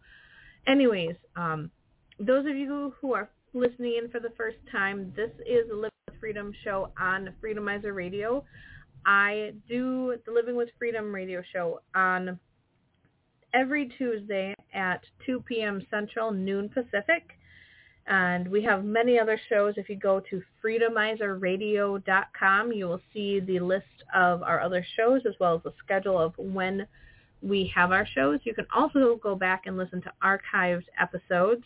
anyways, 0.67 1.15
um, 1.35 1.71
those 2.19 2.45
of 2.45 2.55
you 2.55 2.93
who 2.99 3.13
are 3.13 3.29
listening 3.53 3.99
in 4.01 4.09
for 4.09 4.19
the 4.19 4.31
first 4.37 4.57
time, 4.71 5.13
this 5.15 5.31
is 5.47 5.67
the 5.69 5.75
Living 5.75 5.91
with 6.07 6.19
Freedom 6.19 6.51
show 6.63 6.91
on 6.99 7.33
Freedomizer 7.43 7.95
Radio. 7.95 8.43
I 9.05 9.53
do 9.67 10.15
the 10.25 10.31
Living 10.31 10.55
with 10.55 10.69
Freedom 10.77 11.13
radio 11.13 11.41
show 11.53 11.81
on 11.95 12.39
every 13.53 13.91
Tuesday 13.97 14.53
at 14.73 15.01
2 15.25 15.43
p.m. 15.47 15.85
Central, 15.89 16.31
noon 16.31 16.69
Pacific. 16.69 17.23
And 18.07 18.47
we 18.47 18.63
have 18.63 18.83
many 18.83 19.19
other 19.19 19.39
shows. 19.49 19.75
If 19.77 19.87
you 19.87 19.95
go 19.95 20.19
to 20.31 20.41
freedomizerradio.com, 20.63 22.71
you 22.71 22.87
will 22.87 23.01
see 23.13 23.39
the 23.39 23.59
list 23.59 23.85
of 24.15 24.41
our 24.41 24.59
other 24.61 24.83
shows 24.97 25.21
as 25.27 25.35
well 25.39 25.55
as 25.55 25.63
the 25.63 25.73
schedule 25.83 26.19
of 26.19 26.33
when 26.37 26.87
we 27.41 27.71
have 27.73 27.91
our 27.91 28.05
shows. 28.05 28.39
You 28.43 28.53
can 28.53 28.67
also 28.75 29.19
go 29.21 29.35
back 29.35 29.63
and 29.65 29.77
listen 29.77 30.01
to 30.01 30.11
archived 30.23 30.85
episodes. 30.99 31.63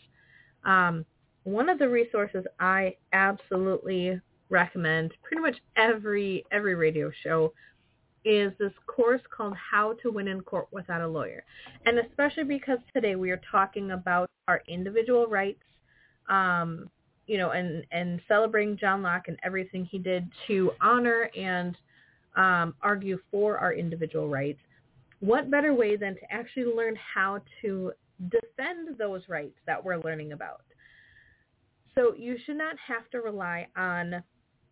Um, 0.64 1.04
one 1.44 1.68
of 1.68 1.78
the 1.78 1.88
resources 1.88 2.44
I 2.60 2.96
absolutely 3.12 4.20
recommend 4.50 5.12
pretty 5.22 5.42
much 5.42 5.56
every 5.76 6.44
every 6.52 6.74
radio 6.74 7.10
show 7.22 7.52
is 8.24 8.52
this 8.58 8.72
course 8.86 9.20
called 9.36 9.54
How 9.56 9.94
to 10.02 10.10
Win 10.10 10.28
in 10.28 10.40
Court 10.40 10.66
Without 10.72 11.02
a 11.02 11.06
Lawyer. 11.06 11.44
And 11.84 11.98
especially 11.98 12.44
because 12.44 12.78
today 12.94 13.16
we 13.16 13.30
are 13.30 13.40
talking 13.50 13.90
about 13.90 14.30
our 14.48 14.62
individual 14.66 15.26
rights, 15.26 15.62
um, 16.30 16.88
you 17.26 17.36
know, 17.36 17.50
and, 17.50 17.84
and 17.92 18.20
celebrating 18.26 18.78
John 18.78 19.02
Locke 19.02 19.28
and 19.28 19.38
everything 19.44 19.84
he 19.84 19.98
did 19.98 20.26
to 20.46 20.70
honor 20.80 21.30
and 21.36 21.76
um, 22.36 22.74
argue 22.82 23.18
for 23.30 23.58
our 23.58 23.74
individual 23.74 24.28
rights. 24.28 24.60
What 25.24 25.50
better 25.50 25.72
way 25.72 25.96
than 25.96 26.14
to 26.16 26.32
actually 26.32 26.66
learn 26.66 26.96
how 27.14 27.40
to 27.62 27.92
defend 28.28 28.98
those 28.98 29.22
rights 29.28 29.56
that 29.66 29.82
we're 29.82 29.98
learning 29.98 30.32
about? 30.32 30.62
So 31.94 32.14
you 32.14 32.36
should 32.44 32.58
not 32.58 32.76
have 32.86 33.08
to 33.10 33.20
rely 33.20 33.68
on 33.76 34.22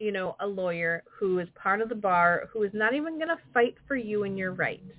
you 0.02 0.10
know, 0.10 0.34
a 0.40 0.46
lawyer 0.46 1.04
who 1.18 1.38
is 1.38 1.46
part 1.54 1.80
of 1.80 1.88
the 1.88 1.94
bar, 1.94 2.48
who 2.52 2.64
is 2.64 2.72
not 2.74 2.92
even 2.92 3.18
going 3.18 3.28
to 3.28 3.38
fight 3.54 3.76
for 3.86 3.94
you 3.94 4.24
and 4.24 4.36
your 4.36 4.50
rights. 4.50 4.90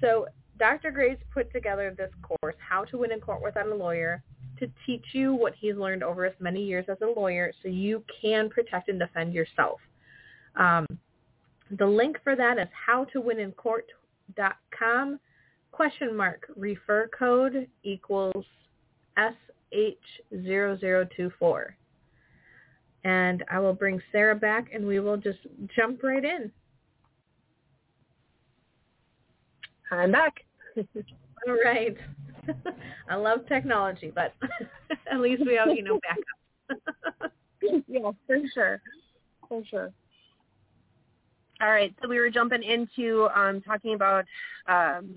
So 0.00 0.26
Dr. 0.60 0.92
Grace 0.92 1.18
put 1.34 1.52
together 1.52 1.92
this 1.98 2.12
course, 2.22 2.54
How 2.58 2.84
to 2.84 2.98
Win 2.98 3.10
in 3.10 3.20
Court 3.20 3.42
Without 3.42 3.66
a 3.66 3.74
Lawyer, 3.74 4.22
to 4.60 4.68
teach 4.86 5.04
you 5.10 5.34
what 5.34 5.54
he's 5.58 5.74
learned 5.74 6.04
over 6.04 6.24
his 6.24 6.34
many 6.38 6.64
years 6.64 6.84
as 6.88 6.98
a 7.02 7.20
lawyer 7.20 7.52
so 7.62 7.68
you 7.68 8.04
can 8.20 8.48
protect 8.48 8.88
and 8.88 9.00
defend 9.00 9.34
yourself. 9.34 9.80
Um, 10.54 10.86
the 11.76 11.86
link 11.86 12.16
for 12.22 12.36
that 12.36 12.58
is 12.58 12.68
howtowinincourt.com, 14.38 15.20
question 15.70 16.16
mark, 16.16 16.46
refer 16.56 17.08
code 17.16 17.68
equals 17.82 18.44
SH0024 19.18 21.64
and 23.04 23.44
I 23.50 23.58
will 23.58 23.74
bring 23.74 24.00
Sarah 24.12 24.36
back 24.36 24.68
and 24.72 24.86
we 24.86 25.00
will 25.00 25.16
just 25.16 25.40
jump 25.74 26.02
right 26.02 26.24
in. 26.24 26.52
I'm 29.90 30.12
back. 30.12 30.34
All 30.76 31.56
right. 31.64 31.96
I 33.08 33.16
love 33.16 33.40
technology, 33.48 34.12
but 34.14 34.34
at 35.10 35.18
least 35.20 35.42
we 35.44 35.56
have, 35.56 35.76
you 35.76 35.82
know, 35.82 35.98
backup. 36.02 37.32
yeah, 37.88 38.12
for 38.26 38.36
sure. 38.54 38.80
For 39.48 39.64
sure. 39.68 39.92
All 41.62 41.70
right, 41.70 41.94
so 42.02 42.08
we 42.08 42.18
were 42.18 42.28
jumping 42.28 42.62
into 42.64 43.28
um, 43.34 43.60
talking 43.60 43.94
about 43.94 44.24
um, 44.66 45.16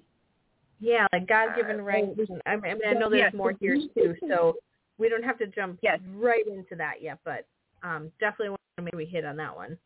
yeah, 0.79 1.07
like 1.11 1.27
God-given 1.27 1.79
Uh, 1.79 1.83
rights. 1.83 2.19
I 2.45 2.55
mean, 2.57 2.75
I 2.87 2.93
know 2.93 3.09
there's 3.09 3.21
yes. 3.21 3.33
more 3.33 3.53
here 3.59 3.79
too, 3.95 4.15
so 4.29 4.55
we 4.99 5.09
don't 5.09 5.23
have 5.23 5.39
to 5.39 5.47
jump 5.47 5.79
Yes. 5.81 5.99
right 6.15 6.45
into 6.45 6.75
that 6.75 7.01
yet, 7.01 7.17
but 7.25 7.45
um, 7.81 8.11
definitely 8.19 8.49
want 8.49 8.61
to 8.77 8.83
maybe 8.83 9.05
hit 9.05 9.25
on 9.25 9.37
that 9.37 9.55
one. 9.55 9.77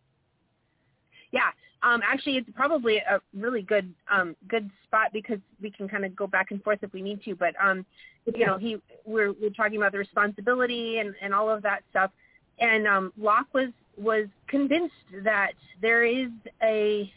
yeah. 1.31 1.51
Um, 1.81 2.01
actually, 2.05 2.35
it's 2.35 2.49
probably 2.55 2.97
a 2.97 3.21
really 3.33 3.61
good 3.61 3.93
um, 4.11 4.35
good 4.49 4.69
spot 4.83 5.13
because 5.13 5.39
we 5.61 5.71
can 5.71 5.87
kind 5.87 6.03
of 6.03 6.13
go 6.13 6.27
back 6.27 6.51
and 6.51 6.61
forth 6.61 6.79
if 6.81 6.91
we 6.91 7.01
need 7.01 7.23
to. 7.23 7.35
But 7.35 7.53
um, 7.63 7.85
you 8.25 8.45
know, 8.45 8.57
he 8.57 8.81
we're 9.05 9.31
we're 9.31 9.49
talking 9.51 9.77
about 9.77 9.93
the 9.93 9.97
responsibility 9.97 10.97
and, 10.97 11.15
and 11.21 11.33
all 11.33 11.49
of 11.49 11.61
that 11.61 11.83
stuff. 11.89 12.11
And 12.59 12.85
um, 12.85 13.13
Locke 13.17 13.47
was 13.53 13.69
was 13.99 14.27
convinced 14.47 14.93
that 15.23 15.51
there 15.81 16.05
is 16.05 16.29
a 16.63 17.11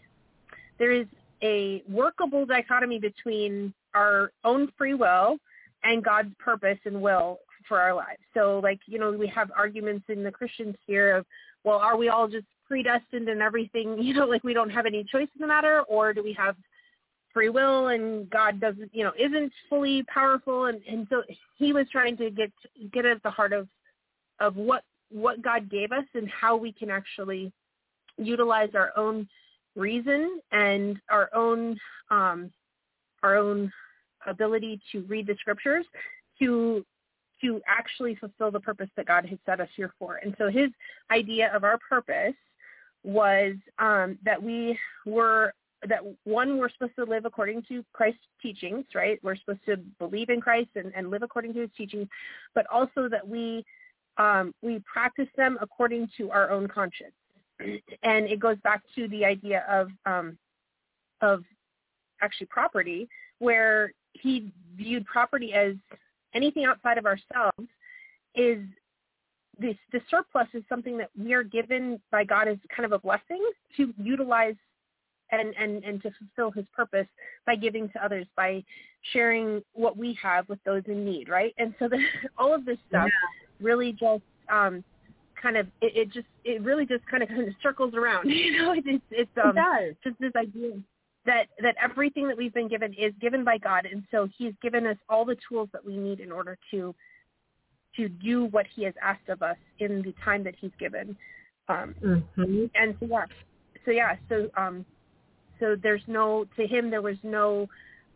there 0.79 0.93
is 0.93 1.07
a 1.43 1.83
workable 1.89 2.47
dichotomy 2.47 2.99
between 2.99 3.73
our 3.95 4.33
own 4.45 4.71
free 4.77 4.95
will 4.95 5.39
and 5.85 6.05
God's 6.05 6.33
purpose 6.39 6.79
and 6.85 7.01
will 7.01 7.39
for 7.69 7.81
our 7.81 7.95
lives. 7.95 8.21
So 8.35 8.61
like, 8.63 8.81
you 8.87 8.99
know, 8.99 9.13
we 9.13 9.27
have 9.29 9.51
arguments 9.57 10.05
in 10.09 10.23
the 10.23 10.31
Christian 10.31 10.77
sphere 10.83 11.17
of, 11.17 11.27
well, 11.65 11.79
are 11.79 11.97
we 11.97 12.09
all 12.09 12.29
just 12.29 12.47
predestined 12.67 13.29
and 13.29 13.41
everything, 13.43 13.97
you 14.01 14.15
know, 14.15 14.27
like 14.27 14.45
we 14.45 14.55
don't 14.55 14.71
have 14.71 14.87
any 14.87 15.05
choice 15.05 15.29
in 15.35 15.41
the 15.41 15.47
matter 15.47 15.83
or 15.83 16.13
do 16.13 16.23
we 16.23 16.33
have 16.33 16.57
free 17.33 17.49
will 17.49 17.89
and 17.89 18.29
God 18.31 18.61
doesn't, 18.61 18.95
you 18.95 19.05
know, 19.05 19.13
isn't 19.19 19.53
fully 19.69 20.03
powerful 20.05 20.67
and, 20.67 20.81
and 20.89 21.07
so 21.11 21.23
he 21.57 21.73
was 21.73 21.87
trying 21.91 22.17
to 22.19 22.31
get 22.31 22.53
get 22.93 23.07
at 23.07 23.23
the 23.23 23.31
heart 23.31 23.53
of 23.53 23.69
of 24.41 24.57
what 24.57 24.83
what 25.13 25.43
God 25.43 25.71
gave 25.71 25.93
us 25.93 26.05
and 26.15 26.29
how 26.29 26.57
we 26.57 26.73
can 26.73 26.91
actually 26.91 27.53
utilize 28.19 28.71
our 28.75 28.93
own 28.97 29.29
reason 29.75 30.41
and 30.53 30.99
our 31.11 31.31
own 31.35 31.79
um 32.11 32.51
our 33.23 33.37
own 33.37 33.73
ability 34.27 34.81
to 34.93 35.01
read 35.03 35.27
the 35.27 35.37
scriptures 35.41 35.87
to 36.39 36.85
to 37.43 37.61
actually 37.67 38.15
fulfill 38.15 38.51
the 38.51 38.61
purpose 38.61 38.89
that 38.97 39.07
God 39.07 39.27
has 39.27 39.39
set 39.45 39.61
us 39.61 39.69
here 39.77 39.93
for. 39.99 40.17
And 40.17 40.35
so 40.39 40.49
his 40.49 40.71
idea 41.11 41.53
of 41.55 41.65
our 41.65 41.79
purpose 41.89 42.35
was 43.03 43.55
um, 43.79 44.19
that 44.25 44.41
we 44.41 44.79
were 45.05 45.53
that 45.89 45.99
one 46.23 46.59
we're 46.59 46.71
supposed 46.71 46.95
to 46.95 47.05
live 47.05 47.25
according 47.25 47.65
to 47.69 47.85
Christ's 47.93 48.21
teachings, 48.41 48.85
right? 48.95 49.19
We're 49.25 49.35
supposed 49.35 49.65
to 49.67 49.79
believe 49.99 50.29
in 50.29 50.41
Christ 50.41 50.69
and, 50.77 50.93
and 50.95 51.11
live 51.11 51.25
according 51.25 51.55
to 51.55 51.61
his 51.61 51.71
teachings, 51.77 52.07
but 52.55 52.67
also 52.73 53.09
that 53.09 53.27
we 53.27 53.65
um, 54.19 54.55
we 54.63 54.83
practice 54.91 55.29
them 55.37 55.59
according 55.61 56.09
to 56.19 56.31
our 56.31 56.51
own 56.51 56.69
conscience. 56.69 57.13
And 58.03 58.27
it 58.27 58.41
goes 58.41 58.57
back 58.65 58.83
to 58.97 59.09
the 59.09 59.25
idea 59.25 59.65
of 59.69 59.89
um, 60.05 60.37
of 61.21 61.45
actually 62.21 62.47
property, 62.47 63.09
where 63.39 63.93
he 64.15 64.51
viewed 64.77 65.05
property 65.07 65.53
as 65.53 65.75
anything 66.35 66.65
outside 66.65 66.99
of 66.99 67.07
ourselves 67.07 67.69
is 68.35 68.59
this 69.59 69.77
the 69.93 70.01
surplus 70.11 70.49
is 70.55 70.63
something 70.69 70.99
that 70.99 71.11
we 71.19 71.35
are 71.35 71.45
given 71.45 72.01
by 72.11 72.25
God 72.25 72.49
as 72.49 72.57
kind 72.75 72.87
of 72.87 72.93
a 72.93 72.99
blessing 72.99 73.43
to 73.77 73.93
utilize 73.99 74.57
and, 75.31 75.55
and, 75.59 75.83
and 75.85 76.03
to 76.03 76.11
fulfill 76.19 76.51
his 76.51 76.67
purpose 76.75 77.07
by 77.47 77.57
giving 77.57 77.89
to 77.91 78.05
others, 78.05 78.27
by 78.37 78.63
sharing 79.13 79.63
what 79.73 79.97
we 79.97 80.17
have 80.23 80.49
with 80.49 80.59
those 80.65 80.83
in 80.87 81.05
need, 81.05 81.29
right? 81.29 81.55
And 81.59 81.75
so 81.79 81.89
the, 81.89 81.99
all 82.39 82.55
of 82.55 82.65
this 82.65 82.79
stuff 82.89 83.07
yeah. 83.07 83.42
Really 83.63 83.93
just 83.93 84.23
um, 84.51 84.85
kind 85.41 85.57
of 85.57 85.67
it, 85.81 85.97
it 85.97 86.13
just 86.13 86.27
it 86.45 86.63
really 86.63 86.87
just 86.87 87.05
kind 87.07 87.23
of 87.23 87.29
kind 87.31 87.49
of 87.49 87.55
circles 87.63 87.95
around, 87.95 88.31
you 88.31 88.63
know. 88.63 88.73
It's 88.73 89.05
it's 89.11 89.31
um, 89.43 89.51
it 89.51 89.55
does. 89.55 89.95
just 90.05 90.21
this 90.21 90.33
idea 90.37 90.73
that 91.27 91.47
that 91.61 91.77
everything 91.83 92.29
that 92.29 92.37
we've 92.37 92.55
been 92.55 92.69
given 92.69 92.93
is 92.95 93.13
given 93.21 93.45
by 93.45 93.59
God, 93.59 93.87
and 93.91 94.05
so 94.11 94.29
He's 94.37 94.55
given 94.63 94.87
us 94.87 94.97
all 95.09 95.25
the 95.25 95.37
tools 95.49 95.69
that 95.73 95.85
we 95.85 95.97
need 95.97 96.21
in 96.21 96.33
order 96.33 96.57
to 96.71 96.95
to 97.97 98.09
do 98.09 98.47
what 98.47 98.67
He 98.75 98.85
has 98.85 98.95
asked 99.03 99.29
of 99.29 99.43
us 99.43 99.57
in 99.79 100.03
the 100.03 100.15
time 100.25 100.45
that 100.45 100.55
He's 100.61 100.73
given. 100.79 101.17
Um, 101.69 101.95
mm-hmm. 102.03 102.65
And 102.75 102.97
so 103.01 103.07
yeah, 103.07 103.25
so 103.85 103.91
yeah, 103.91 104.17
so 104.29 104.49
um, 104.57 104.85
so 105.61 105.77
there's 105.81 106.03
no 106.07 106.47
to 106.57 106.67
Him 106.67 106.91
there 106.91 107.03
was 107.03 107.19
no 107.23 107.69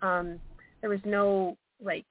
um, 0.03 0.41
there 0.81 0.91
was 0.91 1.01
no 1.05 1.57
like 1.83 2.07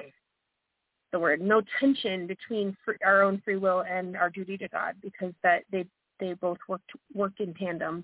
the 1.16 1.20
word 1.20 1.40
no 1.40 1.62
tension 1.80 2.28
between 2.28 2.76
free, 2.84 2.98
our 3.06 3.24
own 3.24 3.42
free 3.46 3.56
will 3.56 3.86
and 3.90 4.18
our 4.18 4.30
duty 4.30 4.58
to 4.58 4.68
God 4.68 4.96
because 5.02 5.32
that 5.44 5.64
they 5.72 5.86
they 6.20 6.34
both 6.34 6.58
work 6.68 6.82
work 7.14 7.32
in 7.40 7.54
tandem. 7.54 8.04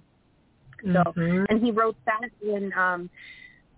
So, 0.81 1.03
mm-hmm. 1.11 1.43
and 1.49 1.61
he 1.61 1.71
wrote 1.71 1.97
that 2.05 2.29
in 2.41 2.71
um, 2.73 3.09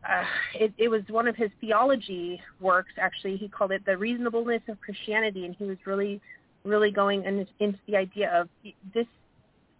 uh, 0.07 0.23
it, 0.53 0.71
it 0.77 0.88
was 0.88 1.01
one 1.09 1.27
of 1.27 1.36
his 1.36 1.49
theology 1.59 2.39
works. 2.59 2.91
Actually, 2.99 3.38
he 3.38 3.47
called 3.47 3.71
it 3.71 3.84
the 3.88 3.97
reasonableness 3.97 4.61
of 4.69 4.79
Christianity, 4.81 5.45
and 5.45 5.55
he 5.57 5.63
was 5.63 5.77
really, 5.86 6.21
really 6.63 6.91
going 6.91 7.23
in, 7.23 7.47
into 7.59 7.79
the 7.88 7.95
idea 7.95 8.29
of 8.39 8.47
this 8.93 9.07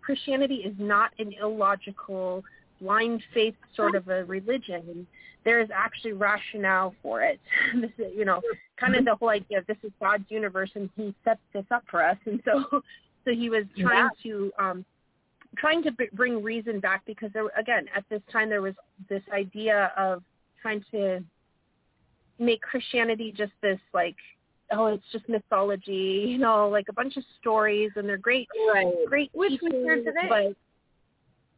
Christianity 0.01 0.55
is 0.55 0.73
not 0.79 1.11
an 1.19 1.33
illogical, 1.39 2.43
blind 2.84 3.23
faith 3.34 3.55
sort 3.75 3.95
of 3.95 4.07
a 4.09 4.25
religion. 4.25 5.07
There 5.45 5.59
is 5.59 5.69
actually 5.73 6.13
rationale 6.13 6.93
for 7.01 7.21
it. 7.21 7.39
this 7.81 7.91
is, 7.97 8.13
you 8.15 8.25
know, 8.25 8.41
kind 8.79 8.95
of 8.95 9.05
the 9.05 9.15
whole 9.15 9.29
idea 9.29 9.59
of 9.59 9.67
this 9.67 9.77
is 9.84 9.91
God's 9.99 10.25
universe, 10.29 10.71
and 10.75 10.89
He 10.95 11.13
set 11.23 11.39
this 11.53 11.65
up 11.71 11.84
for 11.89 12.03
us, 12.03 12.17
and 12.25 12.41
so, 12.45 12.63
so 13.25 13.31
he 13.31 13.49
was 13.49 13.65
trying 13.77 14.09
yeah. 14.23 14.31
to 14.31 14.51
um, 14.59 14.86
trying 15.57 15.84
to 15.84 15.91
b- 15.91 16.09
bring 16.13 16.41
reason 16.41 16.79
back 16.79 17.03
because 17.05 17.29
there 17.34 17.47
again 17.57 17.86
at 17.95 18.03
this 18.09 18.21
time 18.31 18.49
there 18.49 18.61
was 18.61 18.73
this 19.09 19.21
idea 19.31 19.91
of 19.97 20.23
trying 20.61 20.84
to 20.91 21.23
make 22.39 22.61
Christianity 22.61 23.34
just 23.36 23.51
this 23.61 23.79
like 23.93 24.15
oh 24.71 24.88
it's 24.88 25.03
just 25.11 25.27
mythology 25.29 26.25
you 26.27 26.38
know 26.38 26.67
like 26.69 26.86
a 26.89 26.93
bunch 26.93 27.17
of 27.17 27.23
stories 27.39 27.91
and 27.95 28.07
they're 28.09 28.17
great 28.17 28.47
right. 28.73 28.88
great 29.07 29.29
which 29.34 29.59
we 29.61 29.69
hear 29.69 29.97
today 29.97 30.55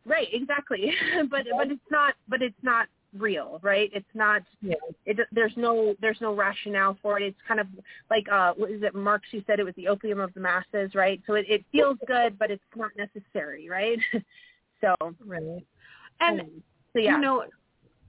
right 0.05 0.27
exactly 0.31 0.91
but 1.29 1.45
but 1.57 1.71
it's 1.71 1.91
not 1.91 2.15
but 2.27 2.41
it's 2.41 2.55
not 2.61 2.87
real, 3.17 3.59
right? 3.63 3.89
It's 3.93 4.05
not. 4.13 4.43
Yeah. 4.61 4.75
It, 5.05 5.19
there's 5.31 5.53
no 5.55 5.95
there's 6.01 6.19
no 6.21 6.35
rationale 6.35 6.97
for 7.01 7.19
it. 7.19 7.23
It's 7.23 7.37
kind 7.47 7.59
of 7.59 7.67
like 8.09 8.27
uh, 8.31 8.53
what 8.55 8.71
is 8.71 8.83
it? 8.83 8.93
Marx 8.93 9.27
who 9.31 9.41
said 9.47 9.59
it 9.59 9.63
was 9.63 9.75
the 9.75 9.87
opium 9.87 10.19
of 10.19 10.33
the 10.33 10.39
masses, 10.39 10.93
right? 10.93 11.21
So 11.25 11.33
it, 11.33 11.45
it 11.47 11.65
feels 11.71 11.97
good, 12.07 12.37
but 12.37 12.51
it's 12.51 12.63
not 12.75 12.91
necessary, 12.97 13.69
right? 13.69 13.99
so 14.81 14.95
right. 15.25 15.65
And 16.19 16.41
um, 16.41 16.63
so 16.93 16.99
yeah, 16.99 17.15
you 17.15 17.21
know, 17.21 17.43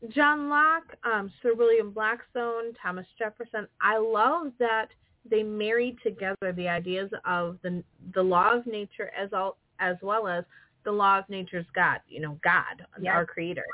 John 0.08 0.48
Locke, 0.48 0.96
um, 1.04 1.32
Sir 1.42 1.54
William 1.54 1.90
Blackstone, 1.90 2.74
Thomas 2.80 3.06
Jefferson. 3.18 3.66
I 3.80 3.98
love 3.98 4.52
that 4.58 4.88
they 5.28 5.42
marry 5.42 5.96
together 6.02 6.52
the 6.54 6.68
ideas 6.68 7.10
of 7.24 7.58
the 7.62 7.82
the 8.14 8.22
law 8.22 8.54
of 8.54 8.66
nature 8.66 9.10
as 9.18 9.30
all 9.32 9.56
as 9.80 9.96
well 10.02 10.26
as 10.26 10.44
the 10.86 10.92
law 10.92 11.18
of 11.18 11.28
nature's 11.28 11.66
God. 11.74 12.00
You 12.08 12.20
know, 12.20 12.38
God, 12.42 12.86
our 13.06 13.26
Creator 13.26 13.66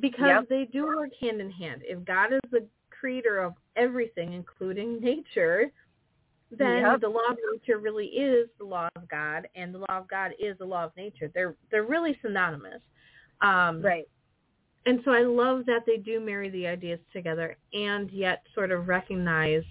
because 0.00 0.26
Yep. 0.26 0.48
they 0.48 0.64
do 0.66 0.86
work 0.86 1.10
hand 1.20 1.40
in 1.40 1.50
hand. 1.50 1.82
If 1.84 2.04
God 2.04 2.32
is 2.32 2.40
the 2.50 2.66
creator 2.90 3.38
of 3.38 3.54
everything, 3.76 4.32
including 4.32 5.00
nature, 5.00 5.70
then 6.50 6.78
Yep. 6.82 7.00
the 7.00 7.08
law 7.08 7.26
of 7.28 7.38
nature 7.52 7.78
really 7.78 8.06
is 8.06 8.48
the 8.58 8.64
law 8.64 8.88
of 8.96 9.08
God, 9.08 9.48
and 9.54 9.74
the 9.74 9.78
law 9.80 9.98
of 9.98 10.08
God 10.08 10.34
is 10.38 10.56
the 10.58 10.64
law 10.64 10.84
of 10.84 10.96
nature. 10.96 11.28
They're 11.28 11.56
they're 11.70 11.84
really 11.84 12.18
synonymous. 12.22 12.82
Um, 13.40 13.82
right. 13.82 14.08
And 14.86 15.02
so 15.04 15.12
I 15.12 15.22
love 15.22 15.66
that 15.66 15.84
they 15.84 15.98
do 15.98 16.20
marry 16.20 16.48
the 16.48 16.66
ideas 16.66 17.00
together, 17.12 17.56
and 17.72 18.10
yet 18.10 18.46
sort 18.54 18.70
of 18.70 18.88
recognize. 18.88 19.64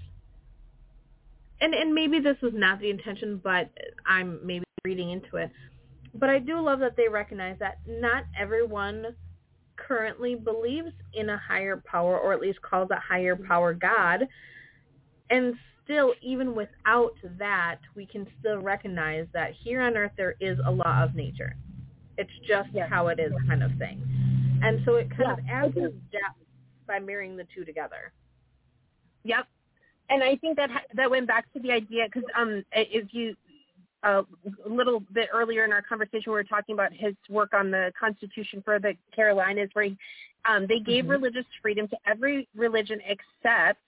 And 1.62 1.74
and 1.74 1.94
maybe 1.94 2.20
this 2.20 2.40
was 2.42 2.54
not 2.54 2.80
the 2.80 2.90
intention, 2.90 3.38
but 3.38 3.72
I'm 4.06 4.46
maybe 4.46 4.66
reading 4.86 5.10
into 5.10 5.38
it. 5.38 5.52
But 6.20 6.30
I 6.30 6.40
do 6.40 6.60
love 6.60 6.80
that 6.80 6.96
they 6.98 7.08
recognize 7.08 7.58
that 7.60 7.80
not 7.88 8.24
everyone 8.38 9.16
currently 9.76 10.36
believes 10.36 10.92
in 11.14 11.30
a 11.30 11.38
higher 11.38 11.78
power 11.86 12.18
or 12.18 12.34
at 12.34 12.42
least 12.42 12.62
calls 12.62 12.90
a 12.92 13.00
higher 13.00 13.36
power 13.36 13.74
God. 13.74 14.28
And 15.30 15.56
still, 15.84 16.14
even 16.22 16.56
without 16.56 17.14
that, 17.38 17.78
we 17.96 18.06
can 18.06 18.28
still 18.40 18.60
recognize 18.60 19.28
that 19.34 19.52
here 19.64 19.82
on 19.82 19.96
earth 19.96 20.12
there 20.18 20.36
is 20.40 20.58
a 20.66 20.72
law 20.72 21.04
of 21.04 21.16
nature. 21.16 21.56
It's 22.18 22.32
just 22.48 22.70
Yes. 22.74 22.90
how 22.90 23.08
it 23.08 23.20
is 23.20 23.32
kind 23.48 23.64
of 23.64 23.72
thing. 23.78 24.02
And 24.64 24.82
so 24.86 24.96
it 24.96 25.10
kind 25.10 25.38
Yeah, 25.48 25.62
of 25.62 25.74
adds 25.76 25.76
depth 26.12 26.40
by 26.88 27.00
marrying 27.00 27.38
the 27.38 27.46
two 27.56 27.64
together. 27.64 28.12
Yep. 29.24 29.48
And 30.10 30.24
I 30.24 30.36
think 30.38 30.58
that 30.58 30.70
that 30.96 31.12
went 31.12 31.28
back 31.28 31.52
to 31.54 31.60
the 31.60 31.72
idea 31.72 32.06
because 32.06 32.28
um, 32.36 32.64
if 32.72 33.14
you 33.14 33.36
a 34.04 34.24
little 34.66 35.00
bit 35.00 35.30
earlier 35.34 35.66
in 35.66 35.74
our 35.74 35.82
conversation, 35.82 36.24
we 36.28 36.34
were 36.34 36.44
talking 36.44 36.74
about 36.74 36.94
his 36.94 37.16
work 37.30 37.54
on 37.54 37.72
the 37.72 37.92
Constitution 38.00 38.62
for 38.64 38.80
the 38.80 38.94
Carolinas, 39.16 39.70
where 39.74 39.86
he, 39.86 39.98
um, 40.46 40.68
they 40.68 40.80
gave 40.80 41.06
Mhm. 41.06 41.10
religious 41.10 41.46
freedom 41.62 41.88
to 41.88 41.98
every 42.06 42.48
religion 42.56 43.02
except 43.06 43.82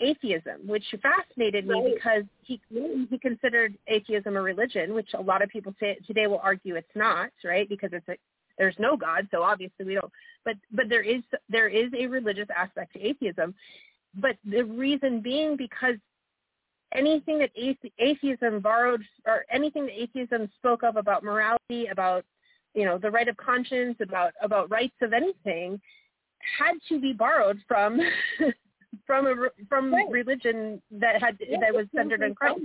atheism, 0.00 0.66
which 0.66 0.84
fascinated 1.00 1.66
me 1.66 1.74
Right. 1.74 1.94
because 1.94 2.24
he 2.42 2.60
he 3.08 3.18
considered 3.18 3.76
atheism 3.86 4.36
a 4.36 4.42
religion, 4.42 4.94
which 4.94 5.14
a 5.14 5.20
lot 5.20 5.42
of 5.42 5.48
people 5.48 5.74
say, 5.78 5.96
today 6.06 6.26
will 6.26 6.40
argue 6.40 6.74
it's 6.76 6.96
not, 6.96 7.30
right? 7.44 7.68
Because 7.68 7.92
it's 7.92 8.08
a 8.08 8.16
there's 8.58 8.78
no 8.78 8.96
God, 8.96 9.28
so 9.30 9.42
obviously 9.42 9.84
we 9.84 9.94
don't. 9.94 10.12
But 10.44 10.56
but 10.72 10.88
there 10.88 11.02
is 11.02 11.22
there 11.48 11.68
is 11.68 11.92
a 11.94 12.06
religious 12.06 12.48
aspect 12.50 12.94
to 12.94 13.00
atheism, 13.00 13.54
but 14.14 14.36
the 14.44 14.62
reason 14.62 15.20
being 15.20 15.56
because 15.56 15.96
anything 16.94 17.38
that 17.38 17.50
atheism 17.98 18.60
borrowed 18.60 19.02
or 19.26 19.44
anything 19.50 19.86
that 19.86 20.00
atheism 20.00 20.50
spoke 20.58 20.82
of 20.82 20.96
about 20.96 21.22
morality, 21.22 21.86
about 21.90 22.24
you 22.74 22.84
know 22.84 22.98
the 22.98 23.10
right 23.10 23.28
of 23.28 23.36
conscience, 23.36 23.96
about 24.00 24.32
about 24.42 24.70
rights 24.70 24.96
of 25.02 25.12
anything, 25.12 25.80
had 26.58 26.74
to 26.88 27.00
be 27.00 27.12
borrowed 27.12 27.58
from 27.68 28.00
from 29.06 29.26
a 29.26 29.34
from 29.68 29.92
Right. 29.92 30.10
religion 30.10 30.80
that 30.90 31.22
had 31.22 31.38
that 31.60 31.74
was 31.74 31.86
centered 31.94 32.22
on 32.22 32.34
Christ. 32.34 32.60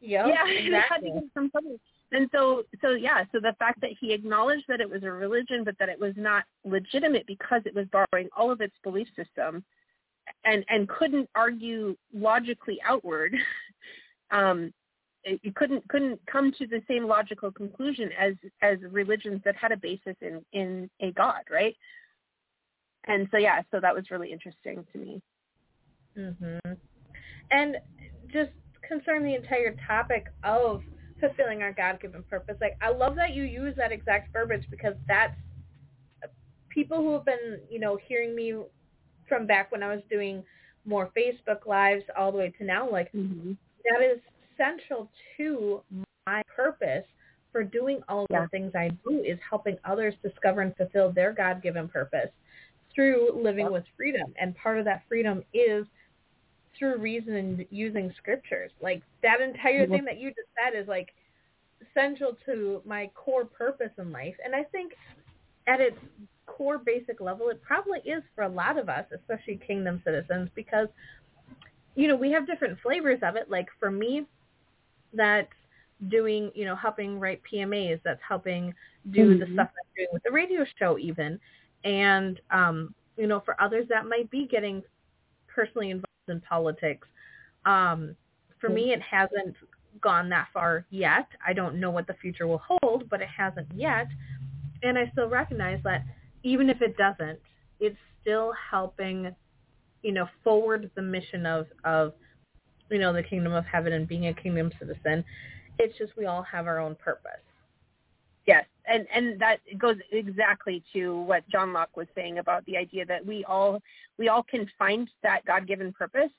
Yep, 0.00 0.26
yeah, 0.28 0.44
it 0.46 0.72
had 0.72 1.00
to 1.00 1.06
exactly. 1.06 1.30
somewhere. 1.34 1.76
And 2.12 2.28
so, 2.32 2.64
so 2.82 2.90
yeah, 2.90 3.24
so 3.30 3.38
the 3.38 3.54
fact 3.58 3.80
that 3.82 3.90
he 4.00 4.12
acknowledged 4.12 4.64
that 4.68 4.80
it 4.80 4.90
was 4.90 5.04
a 5.04 5.12
religion, 5.12 5.62
but 5.62 5.76
that 5.78 5.88
it 5.88 6.00
was 6.00 6.14
not 6.16 6.44
legitimate 6.64 7.26
because 7.26 7.62
it 7.66 7.74
was 7.74 7.86
borrowing 7.92 8.28
all 8.36 8.50
of 8.50 8.60
its 8.60 8.74
belief 8.82 9.06
system, 9.14 9.64
and 10.44 10.64
and 10.68 10.88
couldn't 10.88 11.28
argue 11.34 11.96
logically 12.12 12.80
outward, 12.86 13.34
um, 14.30 14.72
you 15.24 15.52
couldn't 15.54 15.86
couldn't 15.88 16.20
come 16.30 16.52
to 16.58 16.66
the 16.66 16.82
same 16.88 17.06
logical 17.06 17.50
conclusion 17.52 18.10
as 18.18 18.34
as 18.62 18.78
religions 18.90 19.40
that 19.44 19.56
had 19.56 19.72
a 19.72 19.76
basis 19.76 20.16
in 20.20 20.44
in 20.52 20.90
a 21.00 21.12
god, 21.12 21.42
right? 21.50 21.76
And 23.06 23.28
so 23.30 23.38
yeah, 23.38 23.62
so 23.70 23.80
that 23.80 23.94
was 23.94 24.10
really 24.10 24.32
interesting 24.32 24.84
to 24.92 24.98
me. 24.98 25.22
Mhm. 26.16 26.76
And 27.50 27.76
just 28.32 28.52
concern 28.86 29.24
the 29.24 29.34
entire 29.34 29.76
topic 29.86 30.26
of 30.42 30.82
fulfilling 31.20 31.62
our 31.62 31.72
God-given 31.72 32.22
purpose. 32.24 32.56
Like 32.60 32.76
I 32.80 32.90
love 32.90 33.14
that 33.16 33.34
you 33.34 33.44
use 33.44 33.74
that 33.76 33.92
exact 33.92 34.32
verbiage 34.32 34.66
because 34.70 34.94
that's 35.06 35.36
people 36.70 36.98
who 36.98 37.12
have 37.12 37.24
been, 37.24 37.60
you 37.68 37.78
know, 37.78 37.98
hearing 38.06 38.34
me 38.34 38.54
from 39.30 39.46
back 39.46 39.72
when 39.72 39.82
I 39.82 39.88
was 39.94 40.02
doing 40.10 40.44
more 40.84 41.10
Facebook 41.16 41.66
lives 41.66 42.04
all 42.18 42.30
the 42.32 42.38
way 42.38 42.52
to 42.58 42.64
now 42.64 42.90
like 42.90 43.10
Mm-hmm. 43.14 43.52
that 43.84 44.02
is 44.02 44.20
central 44.58 45.10
to 45.38 45.80
my 46.26 46.42
purpose 46.54 47.06
for 47.52 47.64
doing 47.64 48.02
all 48.08 48.26
Yeah. 48.30 48.42
the 48.42 48.48
things 48.48 48.72
I 48.74 48.90
do 49.08 49.22
is 49.22 49.38
helping 49.48 49.78
others 49.84 50.14
discover 50.22 50.60
and 50.60 50.76
fulfill 50.76 51.10
their 51.12 51.32
God-given 51.32 51.88
purpose 51.88 52.30
through 52.94 53.32
living 53.32 53.64
Yep. 53.66 53.72
with 53.72 53.84
freedom. 53.96 54.34
And 54.38 54.54
part 54.56 54.78
of 54.78 54.84
that 54.84 55.02
freedom 55.08 55.42
is 55.54 55.86
through 56.78 56.98
reason 56.98 57.34
and 57.36 57.66
using 57.70 58.12
scriptures. 58.18 58.70
Like 58.80 59.02
that 59.22 59.40
entire 59.40 59.86
thing 59.86 60.04
that 60.04 60.18
you 60.18 60.28
just 60.30 60.48
said 60.56 60.78
is 60.78 60.88
like 60.88 61.14
central 61.94 62.36
to 62.46 62.82
my 62.84 63.10
core 63.14 63.44
purpose 63.44 63.92
in 63.98 64.12
life. 64.12 64.34
And 64.44 64.54
I 64.54 64.64
think 64.64 64.92
at 65.66 65.80
its 65.80 65.98
core 66.56 66.78
basic 66.78 67.20
level, 67.20 67.48
it 67.48 67.62
probably 67.62 68.00
is 68.00 68.22
for 68.34 68.42
a 68.44 68.48
lot 68.48 68.78
of 68.78 68.88
us, 68.88 69.04
especially 69.12 69.56
kingdom 69.66 70.00
citizens, 70.04 70.48
because, 70.54 70.88
you 71.94 72.08
know, 72.08 72.16
we 72.16 72.30
have 72.32 72.46
different 72.46 72.78
flavors 72.80 73.20
of 73.22 73.36
it. 73.36 73.50
Like 73.50 73.68
for 73.78 73.90
me, 73.90 74.26
that's 75.12 75.52
doing, 76.08 76.50
you 76.54 76.64
know, 76.64 76.76
helping 76.76 77.18
write 77.20 77.40
PMAs, 77.50 78.00
that's 78.04 78.22
helping 78.26 78.74
do 79.10 79.38
the 79.38 79.44
Mhm. 79.46 79.52
stuff 79.54 79.68
I'm 79.68 79.90
doing 79.96 80.08
with 80.12 80.22
the 80.22 80.30
radio 80.30 80.64
show 80.78 80.98
even. 80.98 81.38
And, 81.84 82.40
um, 82.50 82.94
you 83.16 83.26
know, 83.26 83.40
for 83.40 83.60
others 83.60 83.86
that 83.88 84.06
might 84.06 84.30
be 84.30 84.46
getting 84.46 84.82
personally 85.46 85.90
involved 85.90 86.28
in 86.28 86.40
politics. 86.40 87.06
Um, 87.64 88.16
for 88.60 88.68
me, 88.70 88.92
it 88.92 89.02
hasn't 89.02 89.56
gone 90.00 90.28
that 90.30 90.48
far 90.52 90.86
yet. 90.90 91.26
I 91.46 91.52
don't 91.52 91.80
know 91.80 91.90
what 91.90 92.06
the 92.06 92.14
future 92.14 92.46
will 92.46 92.62
hold, 92.70 93.08
but 93.10 93.20
it 93.20 93.28
hasn't 93.28 93.68
yet. 93.74 94.06
And 94.82 94.96
I 94.96 95.10
still 95.10 95.28
recognize 95.28 95.82
that 95.82 96.04
even 96.42 96.70
if 96.70 96.80
it 96.82 96.96
doesn't, 96.96 97.38
it's 97.78 97.98
still 98.20 98.52
helping, 98.70 99.34
you 100.02 100.12
know, 100.12 100.28
forward 100.42 100.90
the 100.94 101.02
mission 101.02 101.46
of, 101.46 101.66
of, 101.84 102.12
you 102.90 102.98
know, 102.98 103.12
the 103.12 103.22
kingdom 103.22 103.52
of 103.52 103.64
heaven 103.64 103.92
and 103.92 104.08
being 104.08 104.26
a 104.26 104.34
kingdom 104.34 104.70
citizen. 104.78 105.24
It's 105.78 105.96
just 105.96 106.16
we 106.16 106.26
all 106.26 106.42
have 106.42 106.66
our 106.66 106.78
own 106.78 106.94
purpose. 106.96 107.40
Yes, 108.46 108.64
and 108.86 109.06
and 109.14 109.40
that 109.40 109.58
goes 109.78 109.96
exactly 110.10 110.82
to 110.92 111.20
what 111.22 111.48
John 111.48 111.72
Locke 111.72 111.96
was 111.96 112.06
saying 112.14 112.38
about 112.38 112.64
the 112.64 112.76
idea 112.76 113.04
that 113.06 113.24
we 113.24 113.44
all 113.44 113.80
we 114.18 114.28
all 114.28 114.42
can 114.42 114.68
find 114.78 115.08
that 115.22 115.44
God-given 115.44 115.92
purpose 115.92 116.30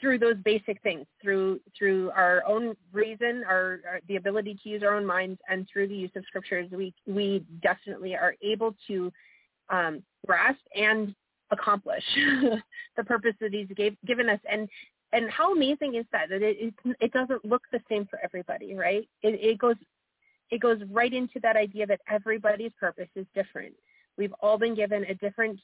through 0.00 0.18
those 0.18 0.36
basic 0.44 0.82
things, 0.82 1.06
through 1.22 1.60
through 1.76 2.10
our 2.10 2.42
own 2.46 2.76
reason, 2.92 3.42
our, 3.46 3.80
our 3.88 4.00
the 4.06 4.16
ability 4.16 4.58
to 4.62 4.68
use 4.68 4.82
our 4.82 4.94
own 4.94 5.06
minds, 5.06 5.40
and 5.48 5.66
through 5.72 5.88
the 5.88 5.94
use 5.94 6.10
of 6.16 6.24
scriptures, 6.26 6.68
we 6.70 6.92
we 7.06 7.44
definitely 7.62 8.14
are 8.14 8.34
able 8.42 8.74
to 8.86 9.12
um, 9.70 10.02
grasp 10.26 10.60
and 10.74 11.14
accomplish 11.50 12.04
the 12.96 13.04
purpose 13.04 13.34
that 13.40 13.52
He's 13.52 13.68
gave, 13.76 13.96
given 14.06 14.28
us. 14.28 14.40
And 14.50 14.68
and 15.12 15.30
how 15.30 15.54
amazing 15.54 15.94
is 15.94 16.04
that? 16.12 16.28
That 16.28 16.42
it 16.42 16.74
it, 16.84 16.96
it 17.00 17.12
doesn't 17.12 17.44
look 17.44 17.62
the 17.72 17.80
same 17.88 18.06
for 18.06 18.18
everybody, 18.22 18.74
right? 18.74 19.08
It, 19.22 19.40
it 19.40 19.58
goes 19.58 19.76
it 20.50 20.60
goes 20.60 20.80
right 20.90 21.12
into 21.12 21.40
that 21.42 21.56
idea 21.56 21.86
that 21.86 22.00
everybody's 22.08 22.72
purpose 22.78 23.08
is 23.14 23.26
different. 23.34 23.74
We've 24.16 24.34
all 24.40 24.58
been 24.58 24.74
given 24.74 25.04
a 25.04 25.14
different 25.14 25.60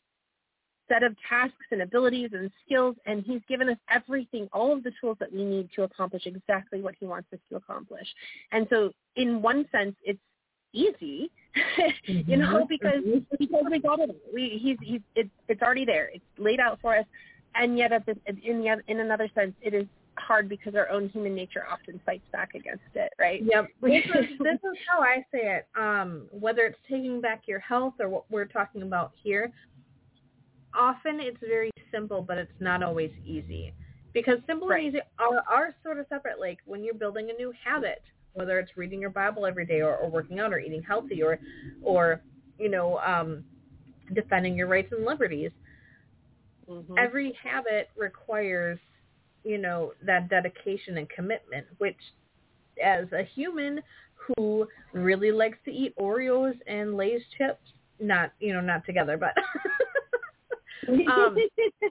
set 0.89 1.03
of 1.03 1.17
tasks 1.29 1.67
and 1.71 1.83
abilities 1.83 2.31
and 2.33 2.51
skills, 2.65 2.97
and 3.07 3.25
he's 3.25 3.41
given 3.49 3.69
us 3.69 3.79
everything, 3.91 4.49
all 4.53 4.73
of 4.73 4.83
the 4.83 4.93
tools 5.01 5.17
that 5.21 5.33
we 5.33 5.45
need 5.45 5.69
to 5.75 5.83
accomplish 5.83 6.27
exactly 6.27 6.81
what 6.81 6.95
he 6.99 7.07
wants 7.07 7.29
us 7.33 7.39
to 7.51 7.57
accomplish. 7.57 8.07
And 8.53 8.67
so 8.71 8.91
in 9.17 9.43
one 9.43 9.67
sense, 9.73 9.95
it's 10.05 10.21
easy, 10.73 11.31
you 12.07 12.37
know, 12.37 12.67
because 12.69 13.03
because 13.39 13.65
we 13.71 13.79
got 13.79 14.01
it. 14.01 14.17
We 14.33 14.59
he's 14.61 14.77
he's 14.83 15.01
it's 15.15 15.31
it's 15.49 15.63
already 15.63 15.85
there. 15.85 16.11
It's 16.13 16.25
laid 16.39 16.61
out 16.61 16.79
for 16.83 16.97
us, 16.97 17.07
and 17.55 17.79
yet 17.79 17.93
at 17.93 18.05
this 18.07 18.17
in 18.27 18.61
the, 18.61 18.77
in 18.89 19.01
another 19.01 19.31
sense, 19.35 19.55
it 19.63 19.75
is 19.75 19.87
hard 20.17 20.49
because 20.49 20.75
our 20.75 20.89
own 20.91 21.09
human 21.09 21.35
nature 21.35 21.65
often 21.71 22.01
fights 22.07 22.27
back 22.33 22.55
against 22.55 22.85
it, 22.95 23.13
right? 23.19 23.43
Yep. 23.45 23.69
This 23.83 24.05
is, 24.05 24.39
this 24.39 24.55
is 24.55 24.79
how 24.89 25.01
I 25.01 25.25
say 25.33 25.59
it. 25.59 25.67
Um, 25.77 26.23
whether 26.31 26.63
it's 26.67 26.79
taking 26.89 27.21
back 27.21 27.43
your 27.47 27.59
health 27.59 27.95
or 28.01 28.09
what 28.09 28.25
we're 28.31 28.45
talking 28.45 28.83
about 28.83 29.13
here, 29.23 29.53
often 30.77 31.21
it's 31.21 31.39
very 31.41 31.71
simple, 31.93 32.23
but 32.23 32.39
it's 32.39 32.53
not 32.61 32.83
always 32.83 33.11
easy. 33.25 33.75
Because 34.13 34.39
simple 34.47 34.69
Right. 34.69 34.85
and 34.85 34.95
easy 34.95 35.03
are, 35.19 35.43
are 35.49 35.75
sort 35.83 35.99
of 35.99 36.07
separate. 36.09 36.39
Like 36.39 36.59
when 36.67 36.85
you're 36.85 36.95
building 36.95 37.31
a 37.31 37.33
new 37.33 37.53
habit, 37.65 38.03
whether 38.35 38.59
it's 38.59 38.77
reading 38.77 39.01
your 39.01 39.11
Bible 39.11 39.47
every 39.47 39.67
day 39.67 39.81
or, 39.81 39.97
or 39.97 40.09
working 40.11 40.39
out 40.41 40.53
or 40.53 40.59
eating 40.59 40.83
healthy 40.83 41.23
or, 41.23 41.39
or 41.83 42.21
you 42.59 42.69
know, 42.69 42.99
um, 42.99 43.45
defending 44.15 44.57
your 44.57 44.69
rights 44.69 44.93
and 44.93 45.05
liberties. 45.05 45.51
Mhm. 46.69 46.97
Every 46.99 47.33
habit 47.43 47.91
requires, 47.97 48.79
you 49.45 49.59
know, 49.59 49.93
that 50.03 50.29
dedication 50.29 50.99
and 50.99 51.09
commitment, 51.09 51.67
which 51.79 51.97
as 52.83 53.07
a 53.13 53.23
human 53.35 53.81
who 54.37 54.67
really 54.93 55.31
likes 55.33 55.59
to 55.65 55.71
eat 55.71 55.95
Oreos 55.99 56.55
and 56.67 56.97
Lay's 56.97 57.23
chips, 57.37 57.61
not, 58.01 58.33
you 58.41 58.53
know, 58.53 58.61
not 58.61 58.85
together, 58.87 59.17
but, 59.17 59.35
um, 60.89 61.37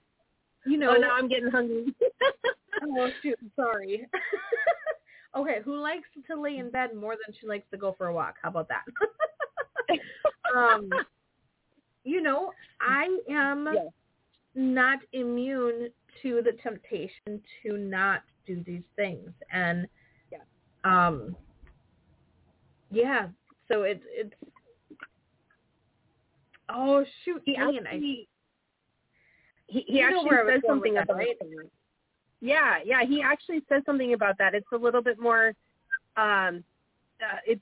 you 0.66 0.78
know, 0.78 0.96
oh, 0.96 1.00
now 1.00 1.16
I'm 1.16 1.28
getting 1.28 1.50
hungry. 1.50 1.94
oh 2.84 3.10
shoot, 3.22 3.38
sorry. 3.56 4.08
okay, 5.36 5.58
who 5.64 5.78
likes 5.78 6.08
to 6.28 6.40
lay 6.40 6.58
in 6.58 6.70
bed 6.70 6.96
more 6.96 7.16
than 7.26 7.36
she 7.40 7.48
likes 7.48 7.66
to 7.72 7.78
go 7.78 7.94
for 7.98 8.08
a 8.08 8.14
walk? 8.14 8.36
How 8.42 8.50
about 8.50 8.70
that? 8.70 8.84
um, 10.56 10.90
you 12.04 12.22
know, 12.22 12.52
I 12.82 13.20
am 13.30 13.68
Yes. 13.74 13.86
not 14.56 15.00
immune 15.14 15.90
to 16.22 16.42
the 16.44 16.54
temptation 16.62 17.42
to 17.64 17.78
not 17.78 18.22
do 18.46 18.64
these 18.66 18.84
things, 18.96 19.32
and 19.52 19.88
Yeah. 20.32 20.40
um, 20.84 21.36
yeah. 22.92 23.28
So 23.68 23.84
it's 23.84 24.04
it's. 24.08 24.34
Oh 26.70 27.04
shoot, 27.24 27.42
he 27.46 27.54
Ian, 27.54 27.86
I 27.88 27.96
actually 27.96 28.28
he, 29.74 29.86
he 29.88 30.02
actually 30.02 30.26
where 30.26 30.42
I 30.42 30.44
was 30.44 30.54
says 30.56 30.62
something 30.68 30.98
about 30.98 31.18
right? 31.18 31.38
that. 31.40 31.70
Yeah, 32.42 32.78
yeah, 32.86 33.04
he 33.04 33.22
actually 33.22 33.64
says 33.70 33.82
something 33.86 34.14
about 34.14 34.38
that. 34.38 34.54
It's 34.54 34.68
a 34.72 34.78
little 34.78 35.02
bit 35.02 35.20
more 35.20 35.54
um 36.16 36.64
uh, 37.22 37.38
it's 37.48 37.62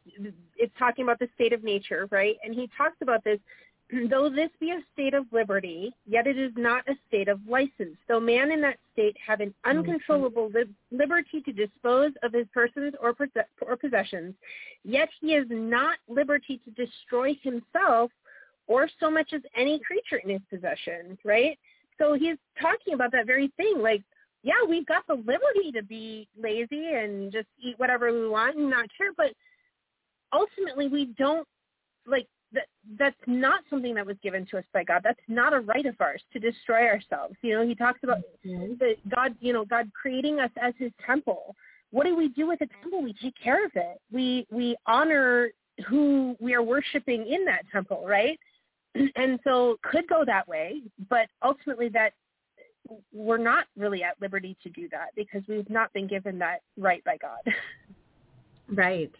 it's 0.57 0.74
talking 0.78 1.03
about 1.03 1.20
the 1.20 1.30
state 1.36 1.53
of 1.53 1.64
nature, 1.64 2.07
right? 2.12 2.36
And 2.43 2.53
he 2.53 2.70
talks 2.78 2.97
about 3.01 3.24
this 3.24 3.39
though 4.09 4.30
this 4.30 4.49
be 4.59 4.72
a 4.72 4.80
state 4.93 5.14
of 5.14 5.26
liberty, 5.32 5.93
yet 6.07 6.28
it 6.28 6.38
is 6.38 6.51
not 6.55 6.88
a 6.88 6.93
state 7.07 7.28
of 7.28 7.39
license. 7.47 7.97
Though 8.07 8.20
man 8.20 8.51
in 8.51 8.62
that 8.62 8.78
state 8.93 9.16
have 9.26 9.39
an 9.39 9.53
uncontrollable 9.66 10.49
lib- 10.53 10.74
liberty 10.91 11.41
to 11.41 11.51
dispose 11.51 12.12
of 12.24 12.34
his 12.34 12.47
persons 12.53 12.93
or, 13.01 13.14
pos- 13.14 13.30
or 13.62 13.76
possessions, 13.78 14.34
yet 14.84 15.09
he 15.20 15.34
has 15.34 15.45
not 15.49 15.97
liberty 16.09 16.59
to 16.66 16.72
destroy 16.72 17.38
himself 17.41 18.12
or 18.68 18.88
so 18.99 19.12
much 19.12 19.34
as 19.34 19.41
any 19.55 19.80
creature 19.80 20.18
in 20.24 20.30
his 20.30 20.41
possession, 20.49 21.18
right? 21.26 21.59
So 22.02 22.14
he's 22.14 22.38
talking 22.60 22.95
about 22.95 23.12
that 23.12 23.28
very 23.28 23.52
thing. 23.58 23.76
Like, 23.80 24.02
yeah, 24.43 24.54
we've 24.68 24.86
got 24.88 25.06
the 25.08 25.14
liberty 25.14 25.72
to 25.76 25.84
be 25.84 26.28
lazy 26.41 26.93
and 26.95 27.32
just 27.32 27.47
eat 27.62 27.78
whatever 27.78 28.12
we 28.12 28.28
want 28.28 28.58
and 28.58 28.70
not 28.70 28.86
care, 28.97 29.12
but 29.16 29.34
ultimately 30.34 30.88
we 30.88 31.13
don't 31.17 31.47
like 32.08 32.28
that 32.54 32.66
that's 32.97 33.16
not 33.28 33.62
something 33.70 33.93
that 33.93 34.05
was 34.05 34.17
given 34.24 34.46
to 34.47 34.58
us 34.58 34.63
by 34.74 34.84
God. 34.84 35.01
That's 35.04 35.20
not 35.28 35.54
a 35.54 35.59
right 35.59 35.86
of 35.86 35.96
ours 36.00 36.21
to 36.34 36.39
destroy 36.39 36.88
ourselves. 36.88 37.36
You 37.43 37.54
know, 37.54 37.66
he 37.66 37.75
talks 37.75 38.00
about 38.04 38.17
mm-hmm. 38.46 38.74
the 38.80 38.96
God, 39.13 39.36
you 39.39 39.54
know, 39.54 39.63
God 39.63 39.89
creating 39.93 40.39
us 40.39 40.50
as 40.62 40.74
his 40.78 40.92
temple. 41.05 41.55
What 41.92 42.05
do 42.05 42.16
we 42.16 42.30
do 42.30 42.47
with 42.47 42.59
the 42.59 42.67
temple? 42.82 43.04
We 43.04 43.13
take 43.21 43.36
care 43.42 43.63
of 43.63 43.71
it. 43.75 44.01
We 44.12 44.47
we 44.50 44.75
honor 44.88 45.51
who 45.88 46.36
we 46.39 46.54
are 46.54 46.63
worshiping 46.63 47.28
in 47.28 47.46
that 47.46 47.63
temple, 47.71 48.04
right? 48.05 48.39
And 48.93 49.39
so 49.43 49.78
could 49.84 50.08
go 50.08 50.24
that 50.26 50.47
way, 50.47 50.82
but 51.09 51.28
ultimately 51.43 51.89
that 51.89 52.13
we're 53.13 53.38
not 53.38 53.66
really 53.78 54.04
at 54.04 54.20
liberty 54.22 54.58
to 54.63 54.70
do 54.70 54.89
that 54.89 55.09
because 55.16 55.42
we've 55.47 55.70
not 55.70 55.93
been 55.93 56.08
given 56.08 56.38
that 56.39 56.62
right 56.78 57.04
by 57.04 57.18
God. 57.18 57.39
Right. 58.74 59.12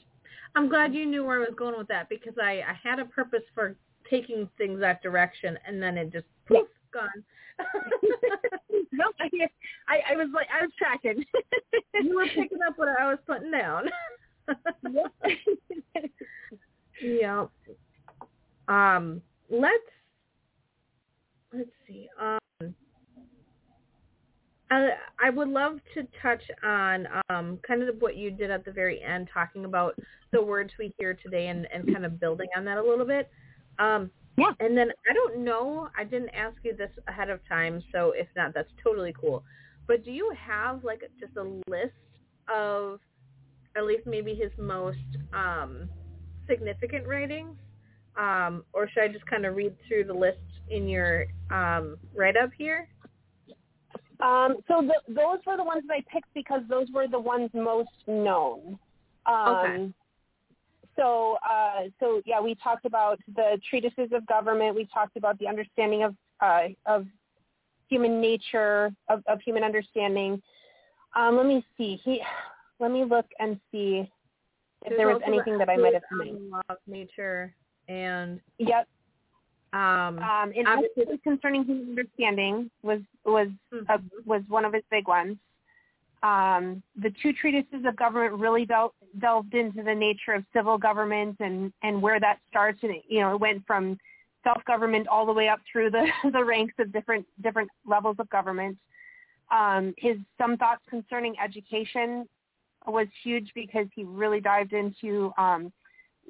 I'm 0.56 0.70
glad 0.70 0.94
you 0.94 1.06
knew 1.06 1.26
where 1.26 1.36
I 1.36 1.40
was 1.40 1.54
going 1.58 1.78
with 1.78 1.90
that 1.90 2.08
because 2.08 2.34
I, 2.42 2.62
I 2.62 2.80
had 2.82 3.00
a 3.00 3.06
purpose 3.06 3.44
for 3.54 3.76
taking 4.10 4.48
things 4.58 4.80
that 4.80 5.04
direction 5.04 5.58
and 5.68 5.84
then 5.84 5.98
it 5.98 6.12
just 6.12 6.26
poof 6.48 6.68
gone. 6.94 7.10
no, 8.92 9.06
I, 9.20 9.30
I, 9.88 10.14
I 10.14 10.16
was 10.16 10.30
like, 10.34 10.48
I 10.52 10.64
was 10.64 10.72
tracking. 10.78 11.26
you 12.02 12.16
were 12.16 12.28
picking 12.28 12.60
up 12.66 12.78
what 12.78 12.88
I 12.88 13.10
was 13.10 13.20
putting 13.28 13.52
down. 13.52 13.90
yeah. 17.02 17.46
Um, 18.68 19.22
let's 19.52 19.92
let's 21.54 21.70
see. 21.88 22.08
Um, 22.20 22.40
I, 24.72 24.92
I 25.22 25.30
would 25.30 25.50
love 25.50 25.80
to 25.96 26.08
touch 26.22 26.42
on 26.64 27.08
um, 27.30 27.60
kind 27.68 27.84
of 27.84 27.96
what 28.00 28.16
you 28.16 28.32
did 28.32 28.50
at 28.52 28.64
the 28.64 28.72
very 28.72 29.02
end, 29.04 29.28
talking 29.34 29.66
about 29.66 29.96
the 30.32 30.42
words 30.42 30.72
we 30.80 30.94
hear 30.98 31.14
today 31.14 31.48
and, 31.48 31.68
and 31.74 31.92
kind 31.94 32.06
of 32.06 32.20
building 32.20 32.48
on 32.56 32.64
that 32.66 32.78
a 32.78 32.82
little 32.82 33.06
bit. 33.06 33.30
Um, 33.80 34.10
Yeah. 34.38 34.54
And 34.62 34.78
then 34.78 34.92
I 35.10 35.14
don't 35.14 35.44
know, 35.44 35.90
I 35.98 36.06
didn't 36.06 36.30
ask 36.30 36.56
you 36.64 36.74
this 36.76 36.92
ahead 37.10 37.30
of 37.30 37.46
time, 37.50 37.84
so 37.92 38.14
if 38.16 38.28
not, 38.38 38.54
that's 38.54 38.72
totally 38.82 39.14
cool. 39.20 39.44
But 39.88 40.06
do 40.06 40.12
you 40.12 40.32
have 40.40 40.86
like 40.86 41.02
just 41.20 41.36
a 41.36 41.44
list 41.70 41.94
of 42.54 43.00
at 43.76 43.84
least 43.86 44.06
maybe 44.06 44.34
his 44.36 44.52
most 44.58 45.00
um, 45.34 45.90
significant 46.48 47.06
writings, 47.08 47.58
um, 48.18 48.64
or 48.74 48.90
should 48.90 49.04
I 49.04 49.08
just 49.08 49.26
kind 49.26 49.46
of 49.46 49.56
read 49.56 49.76
through 49.88 50.06
the 50.06 50.14
list 50.14 50.40
in 50.70 50.88
your 50.88 51.26
um, 51.52 51.98
write-up 52.16 52.52
here? 52.58 52.88
Um, 54.20 54.58
so 54.68 54.82
the, 54.82 54.96
those 55.08 55.40
were 55.48 55.58
the 55.58 55.64
ones 55.64 55.84
that 55.88 55.96
I 55.96 56.04
picked 56.12 56.34
because 56.34 56.62
those 56.70 56.88
were 56.94 57.08
the 57.08 57.20
ones 57.20 57.50
most 57.54 57.90
known. 58.08 58.78
Um, 59.26 59.48
Okay. 59.48 59.94
So, 60.98 61.38
uh, 61.50 61.84
so 62.00 62.22
yeah, 62.26 62.42
we 62.42 62.54
talked 62.56 62.86
about 62.86 63.18
the 63.36 63.60
treatises 63.70 64.10
of 64.14 64.28
government. 64.28 64.76
We 64.76 64.88
talked 64.94 65.16
about 65.16 65.40
the 65.40 65.48
understanding 65.48 66.04
of 66.04 66.16
uh, 66.42 66.68
of 66.86 67.08
human 67.88 68.20
nature, 68.20 68.92
of, 69.10 69.24
of 69.28 69.40
human 69.42 69.64
understanding. 69.64 70.42
Um, 71.16 71.38
let 71.38 71.46
me 71.46 71.66
see. 71.78 72.00
He, 72.04 72.22
let 72.80 72.92
me 72.92 73.06
look 73.06 73.26
and 73.40 73.60
see 73.72 74.10
if 74.84 74.90
There's 74.90 74.98
there 74.98 75.08
was 75.08 75.22
anything 75.26 75.58
that 75.60 75.70
I 75.70 75.78
might 75.78 75.94
have 75.94 76.04
missed. 76.12 76.32
on 76.32 76.50
law 76.50 76.62
of 76.70 76.78
nature 76.88 77.56
and 77.88 78.40
Yep. 78.58 78.88
um, 79.74 80.20
Um, 80.20 80.52
in 80.54 80.68
Obviously- 80.68 81.18
concerning 81.20 81.64
human 81.64 81.90
understanding 81.90 82.70
was 82.84 83.02
was 83.26 83.50
uh, 83.72 83.98
mhm. 83.98 84.26
was 84.26 84.44
one 84.50 84.66
of 84.66 84.74
his 84.74 84.84
big 84.90 85.08
ones. 85.08 85.38
Um, 86.24 86.84
the 86.96 87.10
two 87.22 87.34
treatises 87.34 87.84
of 87.86 87.96
government 87.96 88.34
really 88.40 88.66
del- 88.66 88.94
delved 89.20 89.56
into 89.56 89.82
the 89.82 89.96
nature 89.96 90.34
of 90.34 90.46
civil 90.54 90.78
government 90.78 91.38
and, 91.40 91.74
and 91.82 92.00
where 92.00 92.20
that 92.20 92.38
starts. 92.48 92.78
And 92.84 92.92
it, 92.92 93.04
you 93.08 93.22
know, 93.22 93.34
it 93.34 93.40
went 93.40 93.66
from 93.66 93.98
self-government 94.44 95.08
all 95.08 95.26
the 95.26 95.34
way 95.34 95.48
up 95.50 95.60
through 95.72 95.90
the, 95.90 96.06
the 96.32 96.44
ranks 96.44 96.76
of 96.80 96.92
different 96.92 97.26
different 97.42 97.70
levels 97.86 98.18
of 98.20 98.30
government. 98.30 98.78
Um, 99.52 99.94
his 99.98 100.18
some 100.38 100.58
thoughts 100.58 100.82
concerning 100.90 101.36
education 101.44 102.28
was 102.88 103.08
huge 103.24 103.52
because 103.56 103.88
he 103.96 104.04
really 104.04 104.40
dived 104.40 104.74
into 104.74 105.34
um, 105.38 105.72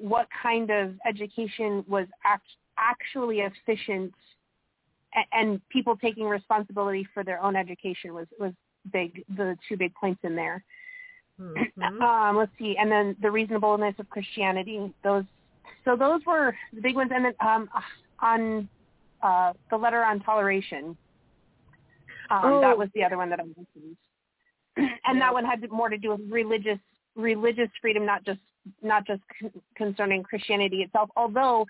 what 0.02 0.26
kind 0.42 0.68
of 0.70 0.94
education 1.06 1.84
was 1.86 2.06
act- 2.24 2.56
actually 2.76 3.40
efficient 3.40 4.12
and 5.32 5.60
people 5.68 5.96
taking 5.96 6.24
responsibility 6.24 7.06
for 7.14 7.22
their 7.22 7.40
own 7.40 7.54
education 7.54 8.12
was 8.12 8.26
was 8.40 8.52
big 8.92 9.22
the 9.36 9.56
two 9.68 9.76
big 9.76 9.94
points 9.94 10.20
in 10.24 10.34
there 10.34 10.64
Mhm. 11.40 12.02
um 12.02 12.36
let's 12.36 12.50
see 12.58 12.76
and 12.76 12.90
then 12.90 13.16
the 13.22 13.30
reasonableness 13.30 13.94
of 14.00 14.08
christianity 14.10 14.92
those 15.04 15.24
so 15.84 15.94
those 15.96 16.20
were 16.26 16.56
the 16.74 16.80
big 16.80 16.96
ones 16.96 17.12
and 17.14 17.24
then 17.26 17.34
um 17.46 17.68
on 18.20 18.68
uh 19.22 19.52
the 19.70 19.76
letter 19.76 20.02
on 20.04 20.18
toleration 20.20 20.96
um 22.30 22.42
Oh. 22.44 22.60
that 22.60 22.76
was 22.76 22.88
the 22.96 23.04
other 23.04 23.16
one 23.18 23.30
that 23.30 23.38
i 23.38 23.44
mentioned 23.44 23.96
and 24.76 25.16
Yeah. 25.16 25.20
that 25.20 25.32
one 25.32 25.44
had 25.44 25.70
more 25.70 25.88
to 25.88 25.98
do 25.98 26.10
with 26.10 26.20
religious 26.28 26.78
religious 27.14 27.68
freedom 27.80 28.04
not 28.04 28.24
just 28.24 28.40
not 28.82 29.06
just 29.06 29.22
con- 29.40 29.62
concerning 29.76 30.22
christianity 30.22 30.82
itself 30.82 31.10
although 31.16 31.66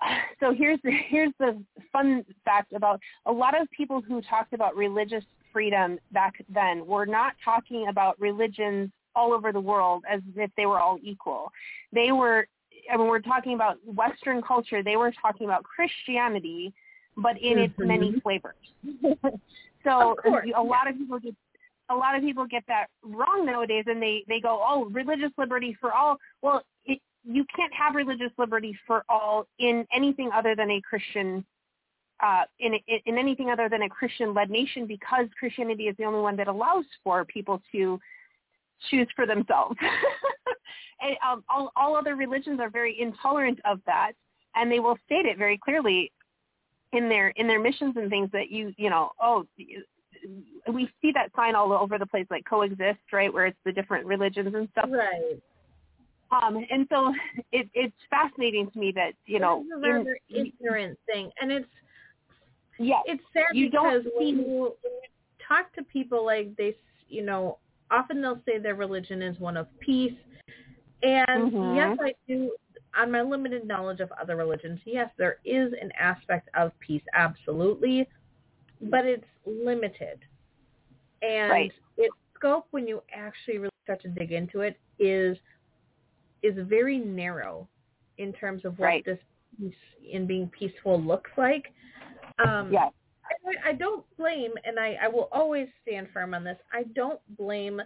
so 0.40 0.52
here's 0.52 0.78
the 0.84 0.92
here's 1.08 1.32
the 1.38 1.62
fun 1.92 2.24
fact 2.44 2.72
about 2.72 3.00
a 3.26 3.32
lot 3.32 3.58
of 3.58 3.70
people 3.70 4.00
who 4.00 4.20
talked 4.22 4.52
about 4.52 4.76
religious 4.76 5.24
freedom 5.52 5.98
back 6.12 6.34
then 6.52 6.86
were 6.86 7.06
not 7.06 7.32
talking 7.42 7.88
about 7.88 8.20
religions 8.20 8.90
all 9.14 9.32
over 9.32 9.52
the 9.52 9.60
world 9.60 10.04
as 10.10 10.20
if 10.36 10.50
they 10.58 10.66
were 10.66 10.78
all 10.78 10.98
equal. 11.02 11.50
They 11.92 12.12
were 12.12 12.46
I 12.92 12.96
mean 12.98 13.06
we're 13.08 13.20
talking 13.20 13.54
about 13.54 13.78
western 13.86 14.42
culture, 14.42 14.82
they 14.82 14.96
were 14.96 15.12
talking 15.22 15.46
about 15.46 15.64
Christianity 15.64 16.74
but 17.16 17.40
in 17.40 17.58
its 17.58 17.74
Mhm. 17.78 17.86
many 17.86 18.20
flavors. 18.20 18.56
so 19.82 20.16
a 20.54 20.62
lot 20.62 20.86
of 20.86 20.98
people 20.98 21.18
get 21.18 21.34
a 21.90 21.94
lot 21.94 22.16
of 22.16 22.22
people 22.22 22.46
get 22.46 22.64
that 22.68 22.86
wrong 23.02 23.44
nowadays 23.44 23.84
and 23.86 24.02
they 24.02 24.24
they 24.28 24.40
go 24.40 24.62
oh 24.66 24.86
religious 24.86 25.30
liberty 25.38 25.76
for 25.80 25.92
all. 25.92 26.16
Well 26.42 26.62
it, 26.84 27.00
you 27.24 27.44
can't 27.54 27.72
have 27.74 27.94
religious 27.94 28.32
liberty 28.38 28.76
for 28.86 29.04
all 29.08 29.46
in 29.58 29.86
anything 29.92 30.30
other 30.34 30.54
than 30.54 30.70
a 30.70 30.80
christian 30.82 31.44
uh 32.22 32.42
in 32.60 32.74
in 32.86 32.98
in 33.06 33.18
anything 33.18 33.50
other 33.50 33.68
than 33.68 33.82
a 33.82 33.88
christian 33.88 34.32
led 34.32 34.50
nation 34.50 34.86
because 34.86 35.26
christianity 35.38 35.84
is 35.84 35.96
the 35.98 36.04
only 36.04 36.20
one 36.20 36.36
that 36.36 36.48
allows 36.48 36.84
for 37.02 37.24
people 37.24 37.60
to 37.72 37.98
choose 38.90 39.08
for 39.16 39.26
themselves. 39.26 39.76
And 40.98 41.16
um, 41.26 41.44
all 41.50 41.72
all 41.76 41.94
other 41.94 42.16
religions 42.16 42.58
are 42.58 42.70
very 42.70 42.98
intolerant 42.98 43.60
of 43.66 43.80
that 43.84 44.12
and 44.54 44.72
they 44.72 44.80
will 44.80 44.96
state 45.04 45.26
it 45.26 45.36
very 45.38 45.58
clearly 45.58 46.10
in 46.92 47.08
their 47.08 47.28
in 47.36 47.46
their 47.46 47.60
missions 47.60 47.96
and 47.96 48.08
things 48.08 48.30
that 48.32 48.50
you 48.50 48.72
you 48.76 48.88
know 48.88 49.10
oh 49.20 49.46
we 50.72 50.88
see 51.00 51.12
that 51.12 51.30
sign 51.36 51.54
all 51.54 51.72
over 51.72 51.98
the 51.98 52.06
place 52.06 52.26
like 52.30 52.44
coexist 52.48 52.98
right 53.12 53.32
where 53.32 53.46
it's 53.46 53.58
the 53.64 53.72
different 53.72 54.06
religions 54.06 54.54
and 54.54 54.68
stuff 54.72 54.88
right. 54.92 55.40
um 56.30 56.56
and 56.70 56.86
so 56.90 57.12
it 57.52 57.68
it's 57.74 57.94
fascinating 58.10 58.70
to 58.70 58.78
me 58.78 58.92
that 58.92 59.12
you 59.26 59.38
know 59.38 59.62
it's 59.64 59.72
a 59.76 59.80
rather 59.92 60.18
in- 60.30 60.52
ignorant 60.60 60.98
thing, 61.06 61.30
and 61.40 61.52
it's 61.52 61.68
yeah 62.78 63.00
it's 63.06 63.22
sad 63.32 63.44
You 63.52 63.70
don't 63.70 64.02
because 64.02 64.12
when 64.16 64.26
see- 64.26 64.30
you, 64.42 64.74
when 64.82 64.92
you 64.92 65.08
talk 65.46 65.72
to 65.74 65.82
people 65.84 66.24
like 66.24 66.54
they, 66.56 66.70
s- 66.70 66.74
you 67.08 67.22
know, 67.24 67.58
often 67.90 68.20
they'll 68.20 68.40
say 68.44 68.58
their 68.58 68.74
religion 68.74 69.22
is 69.22 69.38
one 69.38 69.56
of 69.56 69.68
peace, 69.80 70.18
and 71.02 71.52
Mhm. 71.52 71.76
yes, 71.76 71.96
I 72.00 72.14
do. 72.26 72.50
On 72.98 73.10
my 73.12 73.20
limited 73.22 73.66
knowledge 73.66 74.00
of 74.00 74.10
other 74.20 74.36
religions, 74.36 74.80
yes, 74.84 75.10
there 75.18 75.36
is 75.44 75.72
an 75.80 75.92
aspect 75.98 76.48
of 76.54 76.72
peace, 76.80 77.02
absolutely, 77.14 78.08
but 78.80 79.04
it's 79.04 79.24
limited, 79.46 80.18
and 81.22 81.50
Right. 81.50 81.72
its 81.96 82.14
scope 82.34 82.66
when 82.70 82.86
you 82.86 83.02
actually 83.14 83.58
really 83.58 83.70
start 83.84 84.02
to 84.02 84.08
dig 84.08 84.32
into 84.32 84.60
it 84.60 84.78
is 84.98 85.36
is 86.42 86.54
very 86.68 86.98
narrow 86.98 87.66
in 88.18 88.32
terms 88.32 88.64
of 88.64 88.78
what 88.78 88.86
Right. 88.86 89.04
this 89.04 89.18
peace 89.58 89.74
in 90.12 90.26
being 90.26 90.48
peaceful 90.48 91.00
looks 91.00 91.30
like. 91.36 91.72
Um, 92.38 92.70
yeah 92.72 92.90
I, 93.64 93.70
I 93.70 93.72
don't 93.72 94.04
blame, 94.16 94.52
and 94.64 94.78
I, 94.78 94.98
I 95.02 95.08
will 95.08 95.28
always 95.32 95.68
stand 95.82 96.08
firm 96.12 96.34
on 96.34 96.44
this. 96.44 96.58
I 96.72 96.84
don't 96.94 97.20
blame 97.36 97.80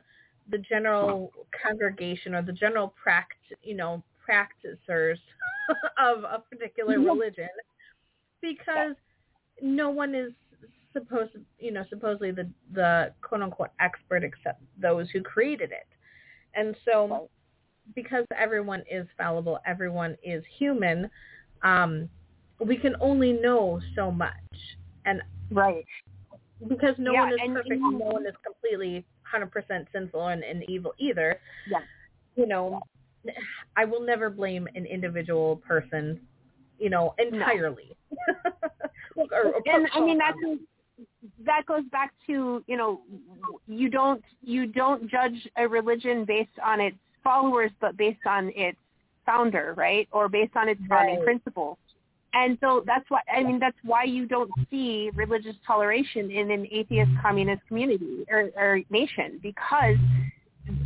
the 0.50 0.58
general 0.58 1.32
congregation 1.62 2.34
or 2.34 2.42
the 2.42 2.52
general 2.52 2.92
pract, 3.06 3.38
you 3.62 3.74
know, 3.74 4.02
practicers 4.24 5.18
of 5.98 6.24
a 6.24 6.42
particular 6.50 6.98
Mhm. 6.98 7.04
religion 7.06 7.48
because 8.42 8.96
no 9.62 9.90
one 9.90 10.14
is 10.14 10.32
supposed, 10.92 11.32
you 11.58 11.72
know, 11.72 11.84
supposedly 11.88 12.30
the 12.30 12.48
the 12.72 13.12
quote 13.22 13.42
unquote 13.42 13.70
expert 13.80 14.24
except 14.24 14.62
those 14.80 15.08
who 15.10 15.22
created 15.22 15.70
it, 15.72 15.86
and 16.54 16.76
so 16.84 17.28
because 17.94 18.24
everyone 18.36 18.82
is 18.90 19.06
fallible, 19.16 19.58
everyone 19.66 20.16
is 20.22 20.44
human. 20.58 21.10
Um, 21.62 22.08
we 22.64 22.76
can 22.76 22.94
only 23.00 23.32
know 23.32 23.80
so 23.96 24.10
much, 24.10 24.34
and 25.04 25.22
right 25.50 25.84
because 26.68 26.94
no 26.98 27.12
Yeah, 27.12 27.22
one 27.24 27.32
is 27.32 27.38
and- 27.42 27.54
perfect, 27.54 27.70
and- 27.72 27.98
no 27.98 28.06
one 28.06 28.26
is 28.26 28.34
completely 28.44 29.04
100% 29.32 29.86
sinful 29.92 30.28
and, 30.28 30.42
and 30.44 30.68
evil 30.68 30.92
either. 30.98 31.40
Yeah. 31.68 31.78
You 32.36 32.46
know, 32.46 32.80
I 33.76 33.84
will 33.84 34.02
never 34.02 34.28
blame 34.28 34.68
an 34.74 34.84
individual 34.86 35.56
person, 35.56 36.20
you 36.78 36.90
know, 36.90 37.14
entirely. 37.18 37.96
or, 39.16 39.26
or 39.32 39.54
and 39.66 39.88
i 39.94 40.00
mean 40.00 40.18
that's 40.18 40.36
that 41.44 41.66
goes 41.66 41.84
back 41.92 42.12
to 42.26 42.64
you 42.66 42.76
know 42.76 43.00
you 43.66 43.88
don't 43.88 44.22
you 44.42 44.66
don't 44.66 45.10
judge 45.10 45.48
a 45.56 45.66
religion 45.68 46.24
based 46.24 46.48
on 46.64 46.80
its 46.80 46.96
followers 47.22 47.70
but 47.80 47.96
based 47.96 48.26
on 48.26 48.50
its 48.54 48.78
founder 49.26 49.74
right? 49.76 50.08
Or 50.12 50.28
based 50.28 50.56
on 50.56 50.68
its 50.68 50.80
founding 50.88 51.16
Right. 51.16 51.24
principles. 51.24 51.76
And 52.32 52.56
so 52.60 52.82
that's 52.86 53.04
why 53.08 53.20
i 53.32 53.42
mean 53.42 53.58
that's 53.58 53.76
why 53.82 54.04
you 54.04 54.26
don't 54.26 54.50
see 54.70 55.10
religious 55.14 55.56
toleration 55.66 56.30
in 56.30 56.50
an 56.50 56.66
atheist 56.70 57.10
communist 57.20 57.62
community 57.66 58.24
or, 58.30 58.50
or 58.56 58.80
nation 58.90 59.40
because 59.42 59.96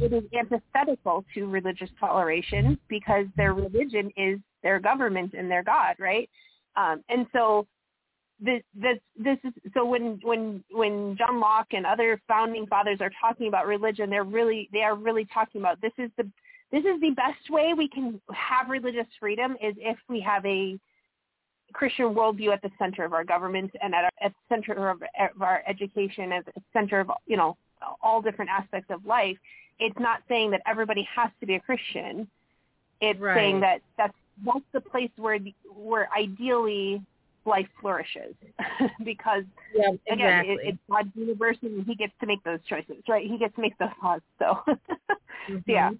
it 0.01 0.13
is 0.13 0.25
antithetical 0.39 1.25
to 1.35 1.47
religious 1.47 1.91
toleration 2.01 2.79
because 2.89 3.27
their 3.37 3.53
religion 3.53 4.11
is 4.17 4.39
their 4.63 4.81
government 4.81 5.35
and 5.35 5.51
their 5.51 5.63
god 5.63 5.95
right? 5.99 6.29
Um, 6.77 7.05
and 7.09 7.27
so 7.33 7.67
this 8.45 8.63
this 8.75 8.99
this 9.17 9.39
is 9.45 9.53
so 9.73 9.85
when 9.85 10.21
when 10.23 10.63
when 10.71 11.17
John 11.17 11.41
Locke 11.41 11.73
and 11.73 11.87
other 11.87 12.21
founding 12.29 12.67
fathers 12.67 12.99
are 13.01 13.11
talking 13.21 13.49
about 13.49 13.67
religion, 13.67 14.11
they're 14.11 14.25
really 14.25 14.69
they 14.73 14.83
are 14.83 14.95
really 14.95 15.27
talking 15.33 15.61
about 15.61 15.81
this 15.81 15.93
is 15.99 16.11
the 16.17 16.29
this 16.71 16.85
is 16.85 17.01
the 17.01 17.11
best 17.11 17.51
way 17.51 17.73
we 17.77 17.89
can 17.89 18.21
have 18.33 18.69
religious 18.69 19.07
freedom 19.19 19.53
is 19.63 19.75
if 19.79 19.97
we 20.09 20.21
have 20.21 20.45
a 20.45 20.79
Christian 21.73 22.15
worldview 22.15 22.53
at 22.53 22.63
the 22.63 22.71
center 22.79 23.05
of 23.05 23.13
our 23.13 23.25
government 23.25 23.71
and 23.83 23.95
at, 23.95 24.05
our, 24.05 24.11
at 24.23 24.33
the 24.33 24.55
center 24.55 24.89
of, 24.89 25.03
of 25.03 25.43
our 25.43 25.63
education, 25.67 26.33
at 26.33 26.45
the 26.45 26.53
center 26.73 27.01
of 27.01 27.11
you 27.27 27.37
know 27.37 27.57
all 28.03 28.21
different 28.21 28.51
aspects 28.51 28.91
of 28.91 29.05
life. 29.07 29.37
It's 29.79 29.99
not 29.99 30.23
saying 30.29 30.51
that 30.53 30.63
everybody 30.67 31.07
has 31.15 31.31
to 31.41 31.47
be 31.47 31.55
a 31.55 31.61
Christian. 31.61 32.29
It's 33.01 33.19
Right. 33.19 33.35
saying 33.35 33.61
that 33.61 33.81
that's 33.97 34.15
that's 34.45 34.65
the 34.73 34.81
place 34.81 35.11
where 35.17 35.39
the, 35.39 35.55
where 35.75 36.09
ideally 36.17 37.03
life 37.47 37.69
flourishes 37.81 38.35
because 39.05 39.45
yeah, 39.75 39.91
again 40.11 40.41
exactly. 40.41 40.55
it, 40.55 40.61
it's 40.69 40.79
God's 40.91 41.11
universe 41.15 41.57
and 41.63 41.85
he 41.87 41.95
gets 41.95 42.13
to 42.21 42.27
make 42.27 42.43
those 42.45 42.61
choices 42.69 42.97
right 43.09 43.27
he 43.27 43.39
gets 43.39 43.55
to 43.57 43.61
make 43.61 43.77
those 43.79 43.89
laws 44.03 44.21
so 44.39 44.59
Mhm. 45.49 45.63
yeah 45.67 45.91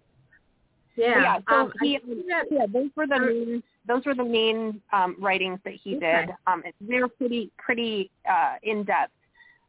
Yeah. 0.97 1.23
yeah. 1.23 1.39
So 1.49 1.55
um, 1.57 1.73
he, 1.83 1.99
that, 2.29 2.45
yeah, 2.51 2.67
those 2.73 2.89
were 2.97 3.07
the 3.07 3.19
main, 3.19 3.63
those 3.87 4.05
were 4.07 4.15
the 4.15 4.25
main 4.25 4.81
um, 4.93 5.17
writings 5.19 5.59
that 5.65 5.75
he 5.75 5.97
Okay. 5.97 6.27
did. 6.27 6.31
Um, 6.47 6.63
they're 6.81 7.09
pretty 7.09 7.51
pretty 7.59 8.11
uh, 8.31 8.55
in 8.63 8.85
depth. 8.85 9.13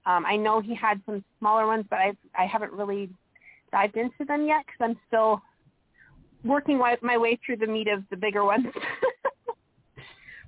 Um, 0.06 0.24
I 0.26 0.36
know 0.36 0.62
he 0.62 0.76
had 0.76 1.02
some 1.06 1.24
smaller 1.40 1.66
ones, 1.66 1.86
but 1.90 1.98
I 2.00 2.16
I 2.38 2.46
haven't 2.46 2.72
really 2.72 3.10
dived 3.72 3.98
into 3.98 4.24
them 4.28 4.46
yet 4.46 4.64
because 4.66 4.80
I'm 4.82 5.00
still 5.08 5.42
working 6.44 6.78
my, 6.78 6.96
my 7.02 7.18
way 7.18 7.40
through 7.44 7.58
the 7.58 7.68
meat 7.68 7.88
of 7.88 8.04
the 8.12 8.18
bigger 8.18 8.46
ones. 8.46 8.68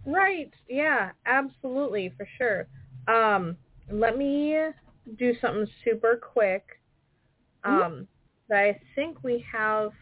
Right. 0.07 0.53
Yeah, 0.69 1.11
absolutely, 1.25 2.13
for 2.17 2.27
sure. 2.37 2.67
Um, 3.13 3.57
let 3.91 4.17
me 4.17 4.55
do 5.17 5.33
something 5.41 5.67
super 5.83 6.15
quick. 6.15 6.79
Mhm. 7.65 7.83
Um, 7.85 8.07
I 8.49 8.79
think 8.95 9.21
we 9.23 9.39
have. 9.51 9.93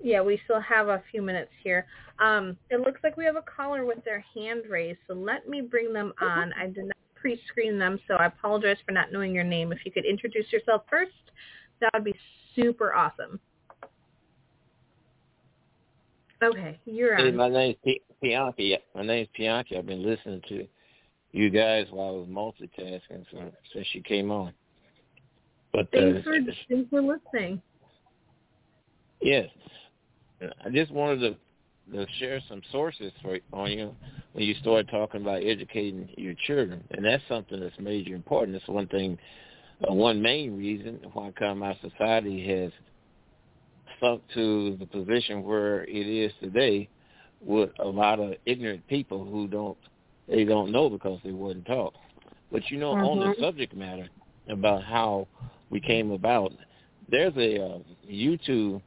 Yeah, 0.00 0.22
we 0.22 0.38
still 0.44 0.60
have 0.60 0.88
a 0.88 1.02
few 1.10 1.22
minutes 1.22 1.52
here. 1.62 1.86
Um, 2.18 2.58
it 2.70 2.80
looks 2.80 3.02
like 3.02 3.16
we 3.16 3.24
have 3.24 3.36
a 3.36 3.42
caller 3.42 3.84
with 3.84 4.02
their 4.04 4.20
hand 4.20 4.66
raised, 4.68 5.00
so 5.06 5.14
let 5.14 5.48
me 5.48 5.60
bring 5.62 5.92
them 5.92 6.12
on. 6.20 6.52
I 6.54 6.66
did 6.66 6.86
not 6.86 6.96
pre-screen 7.14 7.78
them, 7.78 7.98
so 8.06 8.14
I 8.16 8.26
apologize 8.26 8.76
for 8.84 8.92
not 8.92 9.12
knowing 9.12 9.34
your 9.34 9.44
name. 9.44 9.72
If 9.72 9.84
you 9.86 9.92
could 9.92 10.04
introduce 10.04 10.52
yourself 10.52 10.86
first, 10.88 11.30
that 11.80 11.90
would 11.94 12.04
be 12.04 12.14
super 12.54 12.94
awesome. 12.94 13.40
Okay, 16.44 16.78
you're 16.84 17.16
Hey, 17.16 17.30
my 17.30 17.48
name's 17.48 17.76
P- 17.84 18.02
Bianchi. 18.20 18.76
My 18.94 19.02
name's 19.02 19.28
Bianchi. 19.36 19.76
I've 19.78 19.86
been 19.86 20.02
listening 20.02 20.42
to 20.48 20.66
you 21.32 21.50
guys 21.50 21.86
while 21.90 22.08
I 22.08 22.12
was 22.12 22.28
multitasking 22.28 23.24
so, 23.30 23.50
since 23.72 23.86
you 23.92 24.02
came 24.02 24.30
on. 24.30 24.52
But 25.72 25.86
uh, 25.94 26.22
for 26.22 26.36
thanks 26.68 26.90
for 26.90 27.00
listening. 27.00 27.62
yes, 29.22 29.48
I 30.42 30.70
just 30.70 30.92
wanted 30.92 31.36
to, 31.90 31.96
to 31.96 32.06
share 32.18 32.40
some 32.48 32.60
sources 32.70 33.12
for 33.22 33.38
on 33.52 33.70
you 33.72 33.94
when 34.32 34.44
you 34.44 34.54
started 34.60 34.88
talking 34.90 35.22
about 35.22 35.42
educating 35.42 36.08
your 36.16 36.34
children, 36.46 36.84
and 36.90 37.04
that's 37.04 37.22
something 37.28 37.58
that's 37.58 37.78
major 37.78 38.14
important. 38.14 38.56
That's 38.56 38.68
one 38.68 38.88
thing, 38.88 39.18
uh, 39.88 39.94
one 39.94 40.20
main 40.20 40.58
reason 40.58 41.00
why 41.14 41.32
come 41.38 41.62
our 41.62 41.76
society 41.80 42.46
has 42.48 42.72
sunk 44.00 44.22
to 44.34 44.76
the 44.78 44.86
position 44.86 45.42
where 45.42 45.84
it 45.84 46.06
is 46.06 46.32
today 46.40 46.88
with 47.40 47.70
a 47.80 47.86
lot 47.86 48.20
of 48.20 48.34
ignorant 48.46 48.86
people 48.86 49.24
who 49.24 49.46
don't 49.48 49.78
they 50.28 50.44
don't 50.44 50.72
know 50.72 50.88
because 50.88 51.20
they 51.22 51.32
wasn't 51.32 51.66
taught. 51.66 51.94
But 52.50 52.70
you 52.70 52.78
know, 52.78 52.92
on 52.92 53.20
the 53.20 53.26
Mhm. 53.26 53.40
subject 53.40 53.74
matter 53.74 54.08
about 54.48 54.82
how 54.82 55.28
we 55.70 55.80
came 55.80 56.12
about, 56.12 56.52
there's 57.08 57.36
a 57.36 57.62
uh, 57.62 57.78
YouTube 58.08 58.80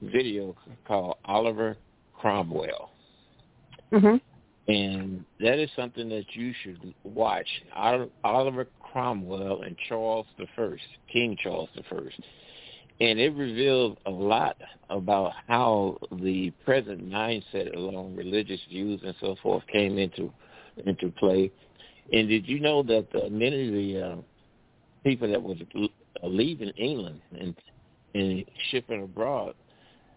video 0.00 0.56
called 0.86 1.16
Oliver 1.24 1.76
Cromwell, 2.14 2.90
hmm 3.90 4.16
and 4.68 5.24
that 5.40 5.58
is 5.58 5.70
something 5.74 6.08
that 6.08 6.34
you 6.34 6.52
should 6.62 6.94
watch. 7.04 7.48
Oliver 8.24 8.68
Cromwell 8.80 9.62
and 9.62 9.76
Charles 9.88 10.26
the 10.38 10.46
First, 10.54 10.84
King 11.08 11.36
Charles 11.42 11.68
the 11.74 11.82
First, 11.84 12.20
and 13.00 13.18
it 13.18 13.34
reveals 13.34 13.96
a 14.06 14.10
lot 14.10 14.56
about 14.90 15.32
how 15.48 15.96
the 16.20 16.50
present 16.64 17.08
mindset 17.08 17.74
along 17.74 18.14
religious 18.14 18.60
views 18.68 19.00
and 19.04 19.14
so 19.20 19.36
forth 19.42 19.66
came 19.72 19.98
into 19.98 20.32
into 20.86 21.10
play. 21.12 21.50
And 22.12 22.28
did 22.28 22.48
you 22.48 22.60
know 22.60 22.82
that 22.84 23.06
uh, 23.14 23.28
many 23.30 23.68
of 23.68 23.74
the 23.74 24.02
uh, 24.02 24.16
people 25.04 25.30
that 25.30 25.42
was 25.42 25.58
leaving 26.22 26.70
England 26.70 27.20
and 27.38 27.54
and 28.14 28.44
shipping 28.70 29.02
abroad, 29.02 29.54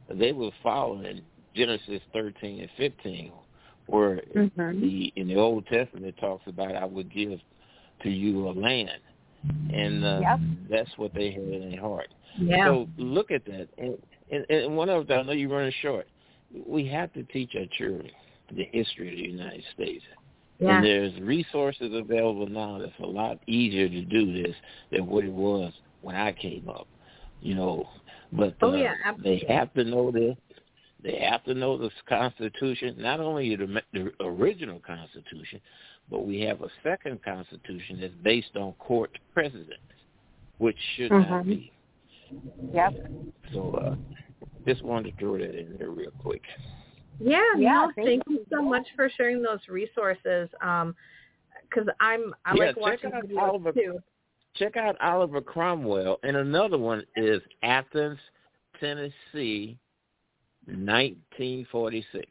they 0.10 0.32
were 0.32 0.52
following 0.62 1.22
Genesis 1.56 2.02
13 2.12 2.62
and 2.62 2.70
15, 2.78 3.32
where 3.86 4.22
Mhm. 4.36 4.82
the 4.82 5.14
in 5.16 5.28
the 5.28 5.36
Old 5.36 5.66
Testament 5.68 6.06
it 6.06 6.18
talks 6.18 6.48
about 6.48 6.76
I 6.76 6.86
would 6.86 7.10
give 7.14 7.40
to 8.02 8.10
you 8.10 8.50
a 8.50 8.52
land, 8.52 9.00
and 9.74 10.04
uh, 10.06 10.20
Yep. 10.22 10.40
that's 10.70 10.90
what 10.98 11.14
they 11.14 11.32
had 11.32 11.42
in 11.44 11.72
their 11.72 11.82
heart. 11.82 12.10
Yeah. 12.38 12.66
So 12.66 12.88
look 12.98 13.32
at 13.32 13.46
that, 13.46 13.68
and, 13.78 13.98
and, 14.32 14.46
and 14.50 14.76
one 14.78 14.90
of 14.90 15.08
the, 15.08 15.16
I 15.16 15.24
know 15.24 15.32
you're 15.34 15.50
running 15.50 15.74
short. 15.82 16.08
We 16.68 16.86
have 16.88 17.12
to 17.14 17.24
teach 17.24 17.52
our 17.56 17.66
children 17.78 18.10
the 18.56 18.68
history 18.72 19.10
of 19.10 19.16
the 19.16 19.32
United 19.44 19.64
States. 19.74 20.04
yeah. 20.60 20.76
And 20.78 20.86
there's 20.86 21.20
resources 21.22 21.92
available 21.94 22.48
now 22.48 22.78
that's 22.80 22.92
a 23.02 23.06
lot 23.06 23.40
easier 23.48 23.90
to 23.90 24.02
do 24.06 24.44
this 24.44 24.56
than 24.92 25.08
what 25.08 25.24
it 25.26 25.32
was 25.34 25.74
when 26.02 26.16
I 26.16 26.32
came 26.32 26.70
up. 26.70 26.88
You 27.42 27.56
know, 27.56 27.90
but 28.32 28.56
Oh, 28.62 28.72
uh, 28.72 28.76
yeah, 28.76 28.94
they 29.24 29.44
have 29.50 29.74
to 29.74 29.84
know 29.84 30.12
this. 30.12 30.36
They 31.04 31.18
have 31.30 31.44
to 31.44 31.54
know 31.54 31.78
the 31.78 31.90
Constitution, 32.08 32.96
not 32.98 33.20
only 33.20 33.54
the, 33.58 33.82
the 33.92 34.12
original 34.22 34.80
Constitution, 34.80 35.60
but 36.10 36.26
we 36.26 36.42
have 36.42 36.62
a 36.62 36.70
second 36.84 37.24
Constitution 37.24 38.00
that's 38.02 38.14
based 38.24 38.56
on 38.56 38.74
court 38.74 39.18
precedents, 39.34 39.74
which 40.58 40.78
should 40.96 41.12
not 41.12 41.44
Mhm. 41.44 41.46
be. 41.46 41.72
Yep. 42.74 42.94
So 43.54 43.72
uh, 43.76 43.96
just 44.66 44.82
wanted 44.84 45.12
to 45.12 45.18
throw 45.18 45.38
that 45.38 45.56
in 45.56 45.78
there 45.78 45.90
real 45.90 46.12
quick. 46.20 46.44
Yeah, 47.20 47.42
Yeah, 47.58 47.74
no, 47.74 47.92
thank 47.96 48.08
thank 48.08 48.24
you. 48.28 48.36
you 48.40 48.46
so 48.52 48.62
much 48.62 48.88
for 48.96 49.08
sharing 49.10 49.42
those 49.42 49.68
resources. 49.70 50.50
Um, 50.62 50.96
because 51.70 51.88
I'm 52.00 52.34
I 52.46 52.54
Yeah, 52.56 52.66
like 52.66 52.76
check 52.76 52.78
watching 52.82 53.14
out 53.14 53.24
videos 53.28 53.42
Oliver- 53.42 53.72
too. 53.72 54.04
check 54.56 54.78
out 54.78 55.00
Oliver 55.02 55.42
Cromwell, 55.42 56.20
and 56.24 56.36
another 56.38 56.78
one 56.78 57.04
is 57.16 57.42
Athens, 57.64 58.20
Tennessee, 58.80 59.78
1946. 60.68 62.28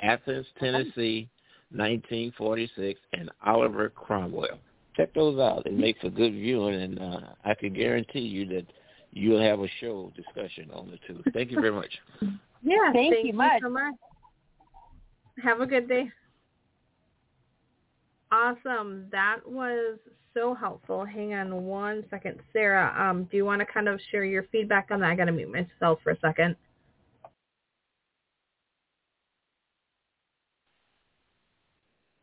Athens, 0.00 0.46
Tennessee, 0.58 1.28
1946, 1.76 3.00
and 3.12 3.30
Oliver 3.44 3.90
Cromwell. 3.90 4.58
Check 4.96 5.12
those 5.14 5.38
out. 5.38 5.66
It 5.66 5.74
makes 5.74 6.00
a 6.04 6.10
good 6.10 6.32
viewing, 6.32 6.80
and 6.80 6.98
uh, 6.98 7.20
I 7.44 7.54
can 7.54 7.74
guarantee 7.74 8.20
you 8.20 8.46
that 8.46 8.66
you'll 9.12 9.42
have 9.42 9.60
a 9.60 9.68
show 9.80 10.12
discussion 10.16 10.70
on 10.72 10.90
the 10.90 10.98
two. 11.06 11.22
Thank 11.32 11.50
you 11.50 11.60
very 11.60 11.72
much. 11.72 11.92
Yeah, 12.62 12.90
Thank 12.92 13.14
thank 13.14 13.26
you 13.26 13.32
much. 13.32 13.62
so 13.62 13.68
much. 13.68 13.94
Have 15.40 15.60
a 15.60 15.66
good 15.66 15.88
day. 15.88 16.10
Awesome. 18.32 19.06
That 19.12 19.38
was 19.46 19.98
so 20.34 20.54
helpful. 20.54 21.04
Hang 21.04 21.34
on 21.34 21.64
one 21.64 22.04
second. 22.10 22.40
Sarah, 22.52 22.94
um, 22.98 23.24
do 23.30 23.36
you 23.36 23.44
want 23.44 23.60
to 23.60 23.66
kind 23.66 23.88
of 23.88 24.00
share 24.10 24.24
your 24.24 24.44
feedback 24.50 24.88
on 24.90 25.00
that? 25.00 25.10
I 25.10 25.14
got 25.14 25.26
to 25.26 25.32
mute 25.32 25.52
myself 25.52 26.00
for 26.02 26.10
a 26.10 26.18
second. 26.18 26.56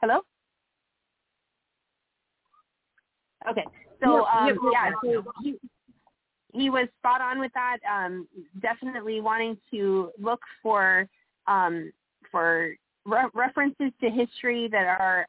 Hello. 0.03 0.19
Okay. 3.49 3.63
So 4.03 4.25
um, 4.25 4.59
yeah, 4.73 4.91
so 5.01 5.23
he, 5.41 5.55
he 6.51 6.69
was 6.69 6.89
spot 6.99 7.21
on 7.21 7.39
with 7.39 7.53
that. 7.53 7.77
Um, 7.89 8.27
definitely 8.61 9.21
wanting 9.21 9.57
to 9.71 10.11
look 10.21 10.41
for 10.61 11.07
um, 11.47 11.93
for 12.29 12.73
re- 13.05 13.29
references 13.33 13.93
to 14.01 14.09
history 14.09 14.67
that 14.73 14.85
are 14.99 15.25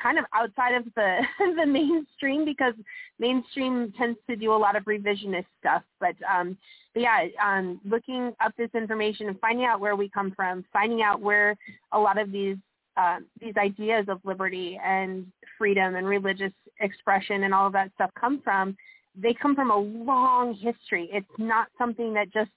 kind 0.00 0.20
of 0.20 0.24
outside 0.32 0.76
of 0.76 0.84
the 0.94 1.18
the 1.56 1.66
mainstream 1.66 2.44
because 2.44 2.74
mainstream 3.18 3.92
tends 3.98 4.20
to 4.30 4.36
do 4.36 4.52
a 4.52 4.54
lot 4.54 4.76
of 4.76 4.84
revisionist 4.84 5.46
stuff. 5.58 5.82
But 5.98 6.14
um, 6.32 6.56
but 6.94 7.02
yeah, 7.02 7.26
um, 7.44 7.80
looking 7.84 8.32
up 8.40 8.52
this 8.56 8.70
information 8.72 9.26
and 9.26 9.40
finding 9.40 9.64
out 9.64 9.80
where 9.80 9.96
we 9.96 10.08
come 10.08 10.30
from, 10.30 10.64
finding 10.72 11.02
out 11.02 11.20
where 11.20 11.56
a 11.90 11.98
lot 11.98 12.18
of 12.18 12.30
these 12.30 12.56
uh, 12.96 13.18
these 13.40 13.54
ideas 13.56 14.06
of 14.08 14.20
liberty 14.24 14.78
and 14.84 15.26
freedom 15.58 15.96
and 15.96 16.06
religious 16.06 16.52
expression 16.80 17.44
and 17.44 17.54
all 17.54 17.66
of 17.66 17.72
that 17.72 17.90
stuff 17.94 18.10
come 18.18 18.40
from, 18.42 18.76
they 19.16 19.34
come 19.34 19.54
from 19.54 19.70
a 19.70 19.76
long 19.76 20.54
history. 20.54 21.08
It's 21.12 21.26
not 21.38 21.68
something 21.78 22.14
that 22.14 22.32
just 22.32 22.50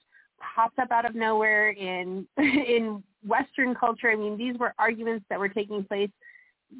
pops 0.54 0.78
up 0.78 0.90
out 0.90 1.06
of 1.06 1.14
nowhere 1.14 1.70
in 1.70 2.26
in 2.36 3.02
Western 3.26 3.74
culture. 3.74 4.10
I 4.10 4.16
mean, 4.16 4.36
these 4.36 4.58
were 4.58 4.74
arguments 4.78 5.24
that 5.30 5.38
were 5.38 5.48
taking 5.48 5.84
place 5.84 6.10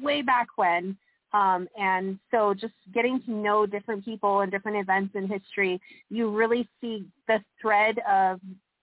way 0.01 0.21
back 0.21 0.47
when. 0.55 0.97
Um, 1.33 1.67
and 1.77 2.17
so 2.31 2.53
just 2.53 2.73
getting 2.93 3.21
to 3.23 3.31
know 3.31 3.65
different 3.65 4.05
people 4.05 4.41
and 4.41 4.51
different 4.51 4.77
events 4.77 5.13
in 5.15 5.27
history, 5.27 5.79
you 6.09 6.29
really 6.31 6.67
see 6.79 7.05
the 7.27 7.39
thread 7.61 7.99
of 8.09 8.39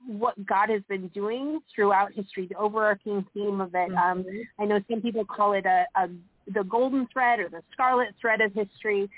what 0.06 0.35
God 0.47 0.68
has 0.70 0.82
been 0.89 1.09
doing 1.09 1.60
throughout 1.74 2.12
history, 2.12 2.47
the 2.47 2.56
overarching 2.56 3.24
theme 3.35 3.60
of 3.60 3.74
it. 3.74 3.93
Um, 3.94 4.24
I 4.59 4.64
know 4.64 4.81
some 4.90 5.01
people 5.01 5.24
call 5.24 5.52
it 5.52 5.66
a, 5.66 5.85
a 5.97 6.09
the 6.52 6.64
golden 6.64 7.09
thread 7.12 7.40
or 7.40 7.48
the 7.48 7.62
scarlet 7.72 8.09
thread 8.20 8.40
of 8.40 8.52
history, 8.52 9.09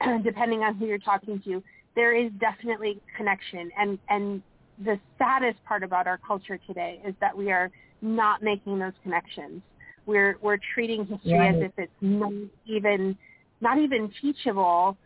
depending 0.22 0.60
on 0.60 0.74
who 0.76 0.86
you're 0.86 0.98
talking 0.98 1.40
to. 1.44 1.62
There 1.96 2.14
is 2.14 2.30
definitely 2.40 3.00
connection, 3.16 3.70
and 3.78 3.98
and 4.08 4.42
the 4.84 4.98
saddest 5.18 5.62
part 5.64 5.82
about 5.82 6.06
our 6.06 6.18
culture 6.18 6.58
today 6.66 7.00
is 7.06 7.14
that 7.20 7.36
we 7.36 7.52
are 7.52 7.70
not 8.02 8.42
making 8.42 8.78
those 8.78 8.92
connections. 9.02 9.62
We're 10.06 10.36
we're 10.42 10.58
treating 10.74 11.06
history 11.06 11.38
as 11.48 11.56
if 11.58 11.72
it's 11.78 11.92
not 12.00 12.32
even 12.66 13.16
not 13.60 13.78
even 13.78 14.12
teachable, 14.20 14.96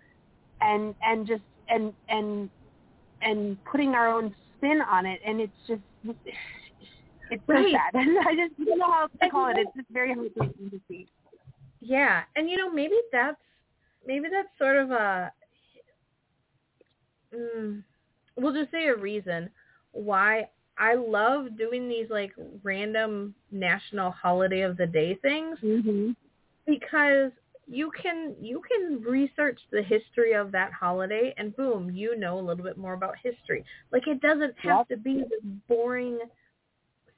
and 0.61 0.95
and 1.03 1.27
just 1.27 1.43
and 1.69 1.93
and 2.09 2.51
and 3.21 3.63
putting 3.65 3.91
our 3.91 4.09
own 4.09 4.35
spin 4.59 4.81
on 4.83 5.07
it, 5.07 5.21
and 5.27 5.41
it's 5.41 5.53
just 5.67 5.83
it's 7.31 7.43
so 7.47 7.53
Right. 7.55 7.73
sad. 7.73 7.95
I 8.27 8.35
just 8.35 8.57
don't 8.67 8.79
know 8.79 8.91
how 8.91 9.03
else 9.03 9.13
to 9.23 9.31
call 9.31 9.51
it. 9.51 9.59
It's 9.59 9.71
just 9.77 9.89
very 9.91 10.15
heartbreaking 10.15 10.71
to 10.71 10.81
see. 10.89 11.09
Yeah, 11.81 12.23
and 12.37 12.49
you 12.51 12.57
know 12.57 12.71
maybe 12.71 12.95
that's 13.13 13.37
maybe 14.07 14.27
that's 14.31 14.49
sort 14.59 14.77
of 14.77 14.91
a 14.91 15.33
mm, 17.35 17.83
we'll 18.37 18.53
just 18.55 18.71
say 18.71 18.87
a 18.87 18.97
reason 18.97 19.51
why 19.93 20.49
I 20.79 20.95
love 20.95 21.57
doing 21.59 21.89
these 21.89 22.07
like 22.11 22.33
random 22.63 23.35
national 23.51 24.11
holiday 24.13 24.63
of 24.63 24.77
the 24.77 24.87
day 24.87 25.17
things 25.23 25.59
Mm-hmm. 25.63 26.11
because 26.67 27.33
you 27.71 27.91
can 28.01 28.35
you 28.41 28.63
can 28.69 29.03
research 29.03 29.61
the 29.71 29.83
history 29.83 30.33
of 30.35 30.53
that 30.53 30.73
holiday 30.73 31.35
and 31.37 31.55
boom 31.57 31.91
you 31.91 32.17
know 32.19 32.39
a 32.39 32.41
little 32.43 32.65
bit 32.65 32.79
more 32.79 32.95
about 32.95 33.15
history. 33.23 33.65
Like 33.93 34.07
it 34.07 34.21
doesn't 34.21 34.55
have 34.59 34.79
Yep. 34.79 34.89
to 34.89 34.97
be 34.97 35.17
this 35.31 35.41
boring 35.69 36.19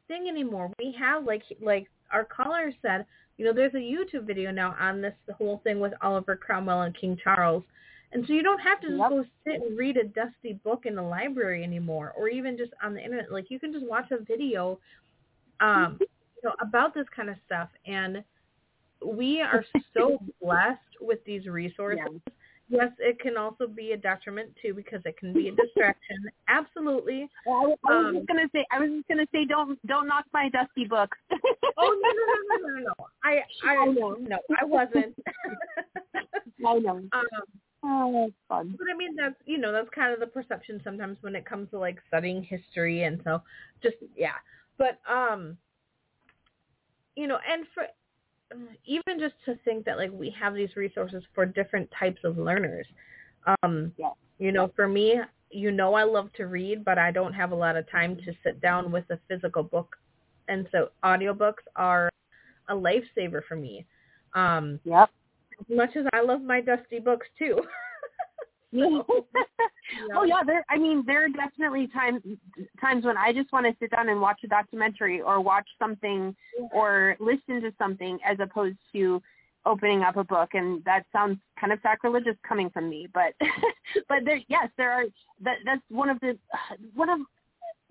thing 0.09 0.27
anymore. 0.29 0.73
We 0.79 0.95
have 0.99 1.25
like 1.25 1.43
like 1.61 1.87
our 2.13 2.25
caller 2.25 2.73
said 2.83 3.07
you 3.39 3.45
know 3.45 3.53
there's 3.53 3.75
a 3.75 3.77
youtube 3.79 4.27
video 4.27 4.51
now 4.51 4.77
on 4.81 5.01
this 5.01 5.15
whole 5.39 5.61
thing 5.65 5.81
with 5.81 5.93
oliver 6.03 6.37
cromwell 6.37 6.83
and 6.83 6.97
king 6.99 7.17
charles. 7.23 7.65
And 8.13 8.25
so 8.27 8.33
you 8.33 8.43
don't 8.43 8.59
have 8.59 8.81
to 8.81 8.89
just 8.97 8.99
Yep. 8.99 9.09
go 9.09 9.25
sit 9.45 9.63
and 9.63 9.79
read 9.79 9.97
a 9.97 10.05
dusty 10.05 10.55
book 10.65 10.85
in 10.85 10.97
the 10.97 11.03
library 11.03 11.63
anymore 11.63 12.13
or 12.17 12.29
even 12.29 12.57
just 12.59 12.73
on 12.83 12.95
the 12.95 13.03
internet. 13.05 13.31
Like 13.33 13.51
you 13.51 13.61
can 13.61 13.73
just 13.73 13.87
watch 13.87 14.11
a 14.11 14.19
video 14.23 14.79
um 15.61 15.99
you 16.01 16.49
know 16.49 16.55
about 16.61 16.95
this 16.95 17.07
kind 17.15 17.31
of 17.31 17.37
stuff. 17.47 17.69
And 17.87 18.25
we 19.05 19.41
are 19.41 19.65
so 19.97 20.19
blessed 20.43 20.79
with 21.01 21.25
these 21.25 21.47
resources. 21.47 22.21
Yes, 22.73 22.91
it 23.01 23.19
can 23.19 23.37
also 23.37 23.67
be 23.67 23.93
a 23.93 23.97
detriment 23.97 24.51
too 24.63 24.75
because 24.75 25.01
it 25.05 25.17
can 25.19 25.33
be 25.33 25.49
a 25.49 25.53
distraction. 25.57 26.31
Absolutely. 26.49 27.29
Well, 27.45 27.75
I, 27.85 27.93
I 27.93 27.97
was 27.97 28.07
Um, 28.07 28.15
just 28.15 28.29
gonna 28.29 28.49
say. 28.55 28.65
I 28.71 28.79
was 28.79 28.91
just 28.91 29.09
gonna 29.09 29.27
say. 29.33 29.45
Don't 29.45 29.85
don't 29.89 30.07
knock 30.07 30.25
my 30.33 30.49
dusty 30.51 30.85
books. 30.85 31.19
Oh 31.83 31.99
no 32.03 32.09
no 32.11 32.25
no 32.37 32.69
no 32.69 32.79
no 32.79 32.85
no! 32.99 33.07
I 33.25 33.43
I 33.67 33.77
I 33.83 33.87
know. 33.87 34.15
no 34.21 34.39
I 34.61 34.65
wasn't. 34.67 35.15
I 36.67 36.79
know. 36.79 36.99
um, 37.13 37.25
Oh, 37.83 38.13
that's 38.27 38.33
fun. 38.47 38.75
but 38.77 38.87
I 38.93 38.97
mean 38.97 39.17
that's 39.17 39.35
you 39.47 39.57
know 39.57 39.73
that's 39.73 39.89
kind 39.95 40.13
of 40.13 40.21
the 40.21 40.27
perception 40.27 40.81
sometimes 40.85 41.17
when 41.23 41.35
it 41.35 41.47
comes 41.47 41.71
to 41.71 41.79
like 41.79 41.99
studying 42.09 42.43
history 42.43 43.05
and 43.05 43.21
so 43.25 43.41
just 43.83 43.97
yeah. 44.15 44.35
But 44.77 44.99
um, 45.11 45.57
you 47.17 47.27
know, 47.27 47.39
and 47.51 47.65
for 47.75 47.85
even 48.85 49.19
just 49.19 49.35
to 49.45 49.57
think 49.65 49.85
that 49.85 49.97
like 49.97 50.11
we 50.13 50.35
have 50.39 50.55
these 50.55 50.77
resources 50.77 51.23
for 51.35 51.47
different 51.47 51.89
types 51.99 52.21
of 52.25 52.39
learners. 52.39 52.87
Um, 53.63 53.93
Yeah. 53.97 54.11
you 54.39 54.53
know, 54.53 54.71
for 54.75 54.89
me, 54.89 55.21
you 55.51 55.71
know, 55.71 55.95
I 55.95 56.05
love 56.05 56.33
to 56.35 56.47
read, 56.47 56.85
but 56.85 56.99
I 56.99 57.11
don't 57.11 57.33
have 57.33 57.53
a 57.53 57.57
lot 57.57 57.77
of 57.77 57.91
time 57.91 58.17
to 58.17 58.33
sit 58.43 58.61
down 58.61 58.91
with 58.93 59.05
a 59.11 59.19
physical 59.29 59.63
book, 59.63 59.97
and 60.49 60.69
so 60.73 60.91
audiobooks 61.05 61.65
are 61.77 62.09
a 62.69 62.75
lifesaver 62.75 63.43
for 63.49 63.57
me. 63.57 63.85
Um, 64.35 64.81
Yep. 64.85 65.11
as 65.59 65.77
much 65.77 65.97
as 65.97 66.07
I 66.13 66.23
love 66.23 66.43
my 66.43 66.61
dusty 66.61 67.01
books 67.01 67.27
too. 67.39 67.61
oh, 68.77 69.05
oh 70.15 70.23
yeah, 70.25 70.43
there. 70.47 70.65
I 70.69 70.79
mean, 70.79 71.03
there 71.07 71.25
are 71.25 71.29
definitely 71.29 71.89
times 71.89 72.23
times 72.81 73.05
when 73.05 73.17
I 73.17 73.33
just 73.33 73.53
want 73.53 73.67
to 73.67 73.75
sit 73.81 73.91
down 73.91 74.09
and 74.09 74.21
watch 74.21 74.41
a 74.45 74.49
documentary 74.49 75.21
or 75.21 75.41
watch 75.41 75.67
something 75.79 76.35
or 76.73 77.17
listen 77.19 77.61
to 77.63 77.73
something 77.79 78.19
as 78.25 78.39
opposed 78.41 78.77
to 78.93 79.21
opening 79.67 80.03
up 80.03 80.17
a 80.17 80.25
book. 80.25 80.51
And 80.55 80.85
that 80.85 81.05
sounds 81.13 81.39
kind 81.59 81.73
of 81.73 81.79
sacrilegious 81.83 82.37
coming 82.47 82.71
from 82.71 82.89
me, 82.89 83.09
but 83.13 83.35
but 84.09 84.19
there, 84.25 84.41
yes, 84.49 84.69
there 84.77 84.93
are. 84.93 85.05
That 85.43 85.57
that's 85.65 85.83
one 85.89 86.09
of 86.09 86.21
the 86.21 86.39
one 86.95 87.09
of. 87.09 87.21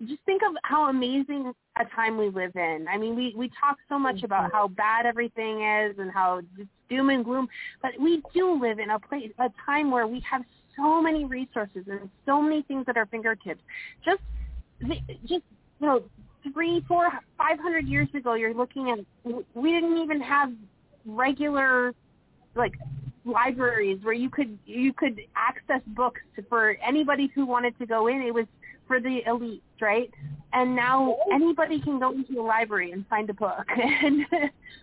Just 0.06 0.22
think 0.24 0.40
of 0.40 0.54
how 0.62 0.88
amazing 0.88 1.52
a 1.78 1.84
time 1.94 2.16
we 2.16 2.30
live 2.30 2.52
in. 2.56 2.86
I 2.90 2.96
mean, 2.96 3.14
we 3.14 3.34
we 3.36 3.50
talk 3.60 3.76
so 3.86 3.98
much 3.98 4.16
mm-hmm. 4.16 4.24
about 4.24 4.50
how 4.50 4.68
bad 4.68 5.04
everything 5.04 5.62
is 5.62 5.98
and 5.98 6.10
how 6.10 6.40
just 6.56 6.70
doom 6.88 7.10
and 7.10 7.22
gloom, 7.22 7.48
but 7.82 7.90
we 8.00 8.22
do 8.32 8.58
live 8.58 8.78
in 8.78 8.90
a 8.90 8.98
place, 8.98 9.30
a 9.38 9.50
time 9.66 9.90
where 9.90 10.06
we 10.06 10.20
have 10.30 10.42
so 10.76 11.00
many 11.00 11.24
resources 11.24 11.84
and 11.86 12.08
so 12.26 12.40
many 12.40 12.62
things 12.62 12.84
at 12.88 12.96
our 12.96 13.06
fingertips. 13.06 13.60
Just, 14.04 14.20
just 15.26 15.42
you 15.80 15.86
know, 15.86 16.02
three, 16.52 16.84
four, 16.86 17.10
five 17.36 17.58
hundred 17.58 17.86
years 17.86 18.08
ago, 18.14 18.34
you're 18.34 18.54
looking 18.54 18.90
at 18.90 18.98
we 19.54 19.72
didn't 19.72 19.98
even 19.98 20.20
have 20.20 20.52
regular 21.06 21.94
like 22.54 22.74
libraries 23.24 23.98
where 24.02 24.14
you 24.14 24.30
could 24.30 24.58
you 24.66 24.92
could 24.92 25.20
access 25.36 25.82
books 25.88 26.20
for 26.48 26.76
anybody 26.86 27.30
who 27.34 27.46
wanted 27.46 27.78
to 27.78 27.86
go 27.86 28.06
in. 28.06 28.22
It 28.22 28.32
was 28.32 28.46
for 28.86 29.00
the 29.00 29.20
elites, 29.28 29.60
right? 29.80 30.10
And 30.52 30.74
now 30.74 31.16
anybody 31.32 31.80
can 31.80 32.00
go 32.00 32.10
into 32.12 32.40
a 32.40 32.42
library 32.42 32.90
and 32.90 33.06
find 33.06 33.30
a 33.30 33.34
book. 33.34 33.66
and 34.02 34.26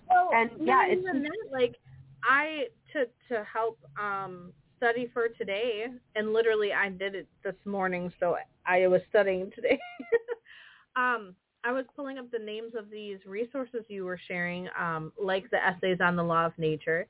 Well, 0.09 0.30
And, 0.34 0.49
yeah, 0.61 0.85
it's 0.88 1.01
even 1.01 1.23
that. 1.23 1.31
Like 1.51 1.76
I 2.23 2.65
to 2.93 3.05
to 3.30 3.43
help 3.43 3.77
um 3.99 4.53
study 4.78 5.10
for 5.14 5.28
today, 5.30 5.86
and 6.16 6.34
literally 6.34 6.74
I 6.74 6.90
did 6.90 7.16
it 7.16 7.28
this 7.44 7.56
morning, 7.66 8.12
so 8.20 8.38
I 8.66 8.88
was 8.88 9.02
studying 9.10 9.52
today. 9.56 9.80
um, 10.95 11.36
I 11.64 11.72
was 11.72 11.86
pulling 11.95 12.18
up 12.18 12.32
the 12.32 12.40
names 12.40 12.74
of 12.78 12.90
these 12.90 13.18
resources 13.26 13.84
you 13.90 14.06
were 14.06 14.20
sharing, 14.28 14.70
um, 14.80 15.12
like 15.22 15.49
the 15.52 15.64
essays 15.66 15.98
on 16.02 16.16
the 16.16 16.24
law 16.24 16.45
of 16.45 16.54
nature, 16.58 17.08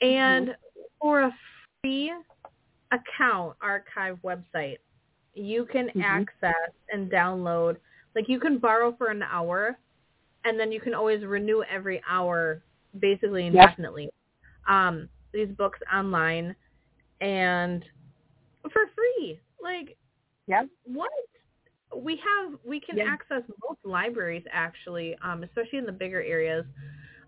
and 0.00 0.54
for 1.00 1.22
a 1.22 1.34
free 1.82 2.12
account 2.92 3.56
archive 3.60 4.18
website, 4.24 4.78
you 5.34 5.64
can 5.66 5.88
Mhm. 5.90 6.02
access 6.02 6.72
and 6.92 7.10
download. 7.10 7.78
Like 8.14 8.28
you 8.28 8.40
can 8.40 8.58
borrow 8.58 8.92
for 8.92 9.08
an 9.08 9.22
hour, 9.22 9.78
and 10.44 10.58
then 10.58 10.72
you 10.72 10.80
can 10.80 10.94
always 10.94 11.24
renew 11.24 11.62
every 11.64 12.02
hour, 12.08 12.62
basically 12.98 13.46
Yep. 13.46 13.54
indefinitely. 13.54 14.10
Um, 14.66 15.08
these 15.32 15.48
books 15.56 15.80
online, 15.92 16.54
and 17.20 17.84
for 18.62 18.82
free. 18.94 19.40
Like, 19.62 19.96
yeah, 20.46 20.64
what? 20.84 21.10
We 21.96 22.16
have 22.16 22.58
we 22.64 22.80
can 22.80 22.98
Yeah. 22.98 23.04
access 23.06 23.42
most 23.68 23.80
libraries 23.84 24.44
actually, 24.52 25.16
um, 25.22 25.42
especially 25.42 25.78
in 25.78 25.86
the 25.86 25.92
bigger 25.92 26.22
areas. 26.22 26.64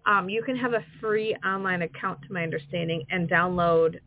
Um, 0.06 0.28
you 0.28 0.42
can 0.42 0.56
have 0.56 0.72
a 0.72 0.84
free 1.00 1.34
online 1.44 1.82
account, 1.82 2.22
to 2.22 2.32
my 2.32 2.42
understanding, 2.42 3.04
and 3.10 3.28
download 3.28 4.00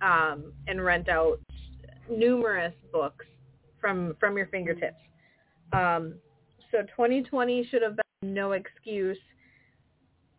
um, 0.00 0.52
and 0.66 0.84
rent 0.84 1.08
out 1.08 1.40
numerous 2.10 2.74
books 2.92 3.26
from 3.80 4.16
from 4.20 4.36
your 4.36 4.46
fingertips. 4.46 5.00
Um, 5.72 6.14
so 6.70 6.82
2020 6.82 7.68
should 7.70 7.82
have 7.82 7.96
been 7.96 8.34
no 8.34 8.52
excuse. 8.52 9.18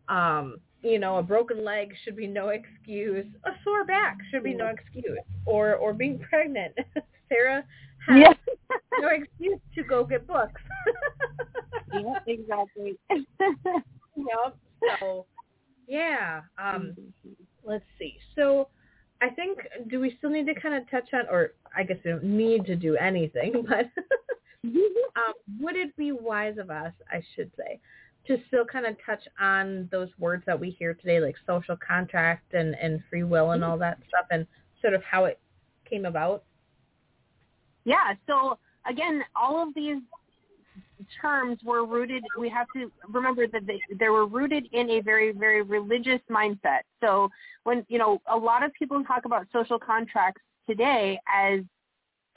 Um, 0.08 0.58
you 0.82 0.98
know, 0.98 1.18
a 1.18 1.22
broken 1.22 1.64
leg 1.64 1.92
should 2.04 2.16
be 2.16 2.26
no 2.26 2.48
excuse. 2.48 3.26
A 3.44 3.50
sore 3.64 3.84
back 3.84 4.18
should 4.30 4.44
be 4.44 4.54
no 4.54 4.66
excuse. 4.66 5.18
Or 5.44 5.74
or 5.74 5.92
being 5.92 6.18
pregnant. 6.18 6.74
Sarah 7.28 7.64
has 8.06 8.16
yeah, 8.20 8.32
no 9.00 9.08
excuse 9.08 9.58
to 9.74 9.82
go 9.82 10.04
get 10.04 10.26
books. 10.26 10.60
yeah, 11.92 12.18
exactly. 12.26 12.96
yep. 13.10 14.56
So 15.00 15.26
yeah. 15.88 16.42
Um, 16.62 16.94
let's 17.64 17.84
see. 17.98 18.18
So 18.34 18.68
I 19.20 19.30
think 19.30 19.58
do 19.88 20.00
we 20.00 20.14
still 20.18 20.30
need 20.30 20.46
to 20.46 20.54
kind 20.54 20.74
of 20.74 20.88
touch 20.90 21.08
on, 21.12 21.24
or 21.30 21.52
I 21.76 21.82
guess 21.82 21.96
we 22.04 22.10
don't 22.12 22.24
need 22.24 22.66
to 22.66 22.76
do 22.76 22.96
anything, 22.96 23.64
but 23.68 23.86
um, 24.64 25.34
would 25.60 25.76
it 25.76 25.96
be 25.96 26.12
wise 26.12 26.58
of 26.58 26.70
us, 26.70 26.92
I 27.10 27.22
should 27.34 27.50
say, 27.56 27.80
to 28.26 28.38
still 28.48 28.64
kind 28.64 28.86
of 28.86 28.96
touch 29.04 29.22
on 29.40 29.88
those 29.90 30.08
words 30.18 30.42
that 30.46 30.58
we 30.58 30.70
hear 30.70 30.94
today, 30.94 31.20
like 31.20 31.36
social 31.46 31.76
contract 31.76 32.54
and, 32.54 32.74
and 32.80 33.00
free 33.08 33.22
will 33.22 33.52
and 33.52 33.62
mm-hmm. 33.62 33.72
all 33.72 33.78
that 33.78 33.98
stuff, 34.08 34.26
and 34.30 34.46
sort 34.80 34.94
of 34.94 35.02
how 35.02 35.24
it 35.24 35.38
came 35.88 36.04
about? 36.04 36.44
Yeah. 37.84 38.14
So 38.26 38.58
again, 38.88 39.22
all 39.34 39.62
of 39.62 39.74
these 39.74 39.98
terms 41.20 41.58
were 41.64 41.84
rooted. 41.86 42.22
We 42.38 42.48
have 42.48 42.66
to 42.74 42.90
remember 43.08 43.46
that 43.46 43.66
they, 43.66 43.80
they 43.98 44.08
were 44.08 44.26
rooted 44.26 44.68
in 44.72 44.90
a 44.90 45.00
very, 45.00 45.32
very 45.32 45.62
religious 45.62 46.20
mindset. 46.30 46.80
So 47.00 47.28
when 47.64 47.84
you 47.88 47.98
know 47.98 48.20
a 48.30 48.36
lot 48.36 48.62
of 48.62 48.72
people 48.74 49.02
talk 49.04 49.24
about 49.24 49.46
social 49.52 49.78
contracts 49.78 50.42
today 50.68 51.18
as 51.32 51.60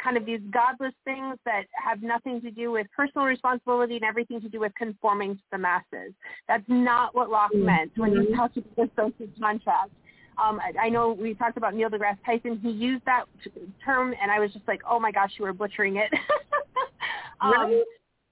kind 0.02 0.18
of 0.18 0.26
these 0.26 0.40
godless 0.52 0.94
things 1.06 1.38
that 1.46 1.64
have 1.74 2.02
nothing 2.02 2.42
to 2.42 2.52
do 2.52 2.72
with 2.72 2.88
personal 2.96 3.26
responsibility 3.26 3.96
and 3.96 4.04
everything 4.04 4.42
to 4.42 4.50
do 4.50 4.60
with 4.60 4.74
conforming 4.76 5.36
to 5.36 5.42
the 5.52 5.58
masses. 5.58 6.14
That's 6.48 6.64
not 6.68 7.16
what 7.16 7.30
Locke 7.30 7.54
meant 7.54 7.92
when 7.98 8.12
he 8.12 8.36
talked 8.36 8.58
about 8.58 8.76
the 8.76 8.90
social 8.96 9.28
contract. 9.40 9.92
Um, 10.42 10.60
I, 10.60 10.86
I 10.86 10.90
know 10.90 11.12
we 11.12 11.34
talked 11.34 11.58
about 11.58 11.76
Neil 11.76 11.90
deGrasse 11.90 12.18
Tyson. 12.26 12.60
He 12.64 12.70
used 12.70 13.04
that 13.06 13.26
t- 13.44 13.52
term, 13.84 14.16
and 14.22 14.32
I 14.32 14.40
was 14.40 14.54
just 14.54 14.68
like, 14.68 14.82
"Oh 14.90 15.00
my 15.00 15.12
gosh, 15.12 15.32
you 15.38 15.44
were 15.44 15.54
butchering 15.54 15.98
it." 15.98 16.10
um, 17.42 17.84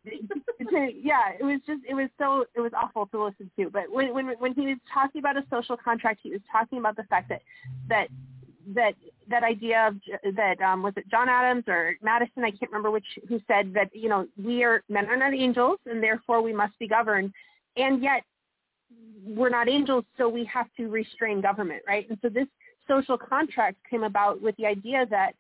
to- 0.06 0.92
yeah, 0.96 1.32
it 1.38 1.44
was 1.44 1.60
just 1.68 1.82
it 1.88 1.94
was 1.94 2.10
so 2.18 2.46
it 2.56 2.62
was 2.62 2.72
awful 2.74 3.08
to 3.08 3.26
listen 3.26 3.52
to. 3.58 3.70
But 3.70 3.92
when 3.92 4.14
when 4.14 4.28
when 4.40 4.54
he 4.54 4.68
was 4.68 4.78
talking 4.94 5.20
about 5.20 5.36
a 5.36 5.44
social 5.50 5.76
contract, 5.76 6.22
he 6.24 6.32
was 6.32 6.42
talking 6.50 6.80
about 6.80 6.96
the 6.96 7.04
fact 7.04 7.28
that 7.28 7.42
that 7.90 8.08
that 8.74 8.94
that 9.30 9.44
idea 9.44 9.88
of 9.88 10.36
that 10.36 10.62
um, 10.62 10.84
was 10.84 10.94
it 10.98 11.10
John 11.10 11.30
Adams 11.30 11.64
or 11.68 11.96
Madison? 12.02 12.44
I 12.44 12.52
can't 12.52 12.72
remember 12.72 12.92
which 12.92 13.06
who 13.28 13.40
said 13.48 13.74
that 13.74 13.90
you 13.94 14.10
know 14.10 14.28
we 14.42 14.64
are 14.64 14.84
men 14.90 15.08
are 15.08 15.18
not 15.18 15.34
angels 15.34 15.80
and 15.86 16.02
therefore 16.02 16.42
we 16.42 16.54
must 16.54 16.78
be 16.80 16.88
governed, 16.88 17.34
and 17.76 18.02
yet 18.02 18.24
we're 19.26 19.50
not 19.50 19.68
angels, 19.68 20.06
so 20.18 20.30
we 20.30 20.46
have 20.46 20.68
to 20.78 20.88
restrain 20.88 21.42
government, 21.42 21.84
right? 21.88 22.10
And 22.10 22.18
so 22.22 22.30
this 22.30 22.48
social 22.88 23.18
contract 23.18 23.78
came 23.90 24.04
about 24.04 24.42
with 24.42 24.56
the 24.58 24.66
idea 24.66 25.06
that 25.10 25.34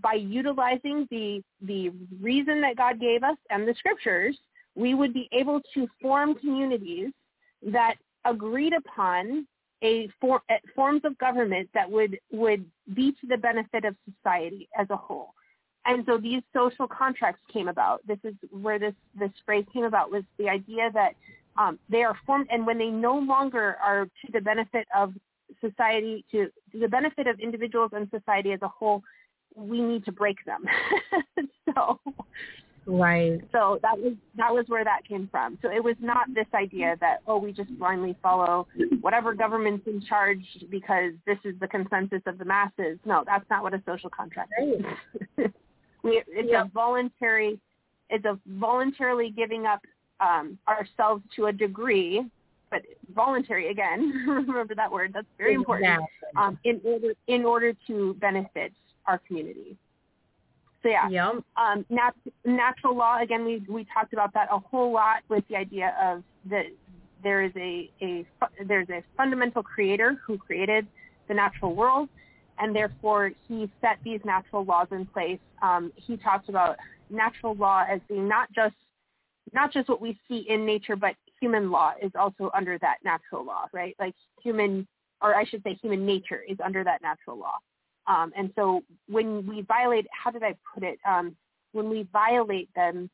by 0.00 0.14
utilizing 0.14 1.06
the 1.10 1.42
the 1.60 1.90
reason 2.20 2.60
that 2.60 2.76
God 2.76 3.00
gave 3.00 3.22
us 3.22 3.36
and 3.50 3.66
the 3.66 3.74
scriptures, 3.74 4.36
we 4.74 4.94
would 4.94 5.12
be 5.12 5.28
able 5.32 5.60
to 5.74 5.88
form 6.00 6.34
communities 6.34 7.10
that 7.62 7.96
agreed 8.24 8.72
upon 8.72 9.46
a 9.82 10.08
for, 10.20 10.42
forms 10.74 11.02
of 11.04 11.16
government 11.18 11.68
that 11.74 11.90
would 11.90 12.18
would 12.30 12.64
be 12.94 13.12
to 13.20 13.26
the 13.26 13.36
benefit 13.36 13.84
of 13.84 13.96
society 14.16 14.68
as 14.78 14.88
a 14.90 14.96
whole. 14.96 15.34
And 15.84 16.04
so 16.06 16.16
these 16.16 16.42
social 16.54 16.86
contracts 16.86 17.42
came 17.52 17.68
about. 17.68 18.00
This 18.06 18.18
is 18.24 18.34
where 18.50 18.78
this 18.78 18.94
this 19.18 19.32
phrase 19.44 19.64
came 19.72 19.84
about 19.84 20.10
was 20.10 20.22
the 20.38 20.48
idea 20.48 20.90
that 20.94 21.14
um, 21.56 21.78
they 21.90 22.02
are 22.02 22.16
formed, 22.24 22.46
and 22.50 22.66
when 22.66 22.78
they 22.78 22.88
no 22.88 23.18
longer 23.18 23.76
are 23.84 24.04
to 24.04 24.32
the 24.32 24.40
benefit 24.40 24.86
of 24.96 25.12
society, 25.60 26.24
to, 26.30 26.46
to 26.72 26.78
the 26.78 26.88
benefit 26.88 27.26
of 27.26 27.38
individuals 27.40 27.90
and 27.94 28.08
society 28.10 28.52
as 28.52 28.62
a 28.62 28.68
whole, 28.68 29.02
we 29.54 29.80
need 29.80 30.04
to 30.04 30.12
break 30.12 30.38
them. 30.46 30.64
so 31.74 32.00
right. 32.86 33.40
So 33.52 33.78
that 33.82 33.98
was 33.98 34.14
that 34.36 34.52
was 34.52 34.64
where 34.68 34.84
that 34.84 35.00
came 35.08 35.28
from. 35.30 35.58
So 35.62 35.70
it 35.70 35.82
was 35.82 35.96
not 36.00 36.26
this 36.34 36.46
idea 36.54 36.96
that 37.00 37.18
oh 37.26 37.38
we 37.38 37.52
just 37.52 37.76
blindly 37.78 38.16
follow 38.22 38.66
whatever 39.00 39.34
government's 39.34 39.86
in 39.86 40.02
charge 40.02 40.44
because 40.70 41.12
this 41.26 41.38
is 41.44 41.54
the 41.60 41.68
consensus 41.68 42.22
of 42.26 42.38
the 42.38 42.44
masses. 42.44 42.98
No, 43.04 43.22
that's 43.26 43.48
not 43.50 43.62
what 43.62 43.74
a 43.74 43.82
social 43.86 44.10
contract 44.10 44.52
is. 44.60 44.84
we, 46.02 46.22
it's 46.28 46.52
a 46.52 46.70
voluntary 46.72 47.58
it's 48.12 48.24
a 48.26 48.38
voluntarily 48.46 49.30
giving 49.30 49.66
up 49.66 49.80
um, 50.20 50.58
ourselves 50.68 51.22
to 51.34 51.46
a 51.46 51.52
degree, 51.52 52.22
but 52.70 52.82
voluntary 53.14 53.70
again. 53.70 54.24
remember 54.46 54.74
that 54.74 54.92
word. 54.92 55.12
That's 55.14 55.26
very 55.38 55.54
important. 55.54 56.00
Um, 56.36 56.58
in 56.64 56.80
order 56.84 57.14
in 57.26 57.44
order 57.44 57.72
to 57.86 58.14
benefit 58.20 58.72
our 59.06 59.18
community. 59.26 59.76
So 60.82 60.88
yeah, 60.88 61.08
yep. 61.08 61.34
um, 61.56 61.86
nat- 61.90 62.14
natural 62.44 62.96
law 62.96 63.20
again. 63.20 63.44
We 63.44 63.64
we 63.68 63.86
talked 63.92 64.12
about 64.12 64.34
that 64.34 64.48
a 64.50 64.58
whole 64.58 64.92
lot 64.92 65.22
with 65.28 65.44
the 65.48 65.56
idea 65.56 65.94
of 66.02 66.22
that 66.50 66.66
there 67.22 67.42
is 67.42 67.52
a, 67.56 67.90
a 68.02 68.26
there's 68.66 68.88
a 68.90 69.02
fundamental 69.16 69.62
creator 69.62 70.20
who 70.26 70.38
created 70.38 70.86
the 71.28 71.34
natural 71.34 71.74
world, 71.74 72.08
and 72.58 72.74
therefore 72.74 73.30
he 73.46 73.70
set 73.80 73.98
these 74.04 74.20
natural 74.24 74.64
laws 74.64 74.88
in 74.90 75.06
place. 75.06 75.38
Um, 75.62 75.92
he 75.94 76.16
talks 76.16 76.48
about 76.48 76.76
natural 77.10 77.54
law 77.54 77.84
as 77.88 78.00
being 78.08 78.26
not 78.26 78.50
just 78.52 78.74
not 79.52 79.72
just 79.72 79.88
what 79.88 80.00
we 80.00 80.18
see 80.28 80.46
in 80.48 80.64
nature, 80.64 80.96
but 80.96 81.14
human 81.40 81.70
law 81.70 81.92
is 82.00 82.10
also 82.14 82.50
under 82.54 82.78
that 82.78 82.98
natural 83.04 83.44
law, 83.44 83.66
right? 83.72 83.94
Like 83.98 84.14
human, 84.42 84.86
or 85.20 85.34
I 85.34 85.44
should 85.44 85.62
say 85.62 85.74
human 85.74 86.06
nature 86.06 86.42
is 86.48 86.56
under 86.64 86.84
that 86.84 87.02
natural 87.02 87.38
law. 87.38 87.58
Um, 88.06 88.32
and 88.36 88.50
so 88.56 88.82
when 89.08 89.46
we 89.46 89.62
violate, 89.62 90.06
how 90.10 90.30
did 90.30 90.42
I 90.42 90.54
put 90.74 90.82
it? 90.82 90.98
Um, 91.08 91.36
when 91.72 91.88
we 91.88 92.06
violate 92.12 92.68
them, 92.74 93.08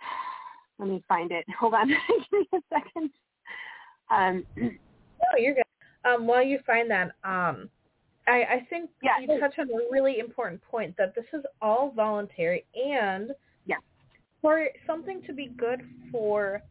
let 0.78 0.88
me 0.88 1.02
find 1.08 1.32
it. 1.32 1.44
Hold 1.58 1.74
on, 1.74 1.88
give 2.30 2.32
me 2.32 2.46
a 2.54 2.58
second. 2.72 3.10
Um, 4.10 4.44
oh, 4.62 5.38
you're 5.38 5.54
good. 5.54 5.62
Um, 6.04 6.26
while 6.26 6.42
you 6.42 6.58
find 6.66 6.90
that, 6.90 7.12
um, 7.24 7.68
I, 8.28 8.44
I 8.44 8.66
think 8.70 8.90
yeah. 9.02 9.18
you 9.20 9.40
touch 9.40 9.54
on 9.58 9.68
a 9.70 9.90
really 9.90 10.18
important 10.18 10.60
point 10.62 10.94
that 10.98 11.14
this 11.14 11.24
is 11.32 11.42
all 11.62 11.92
voluntary 11.94 12.64
and 12.74 13.30
yeah. 13.66 13.76
for 14.42 14.68
something 14.86 15.22
to 15.26 15.32
be 15.32 15.46
good 15.56 15.82
for, 16.12 16.62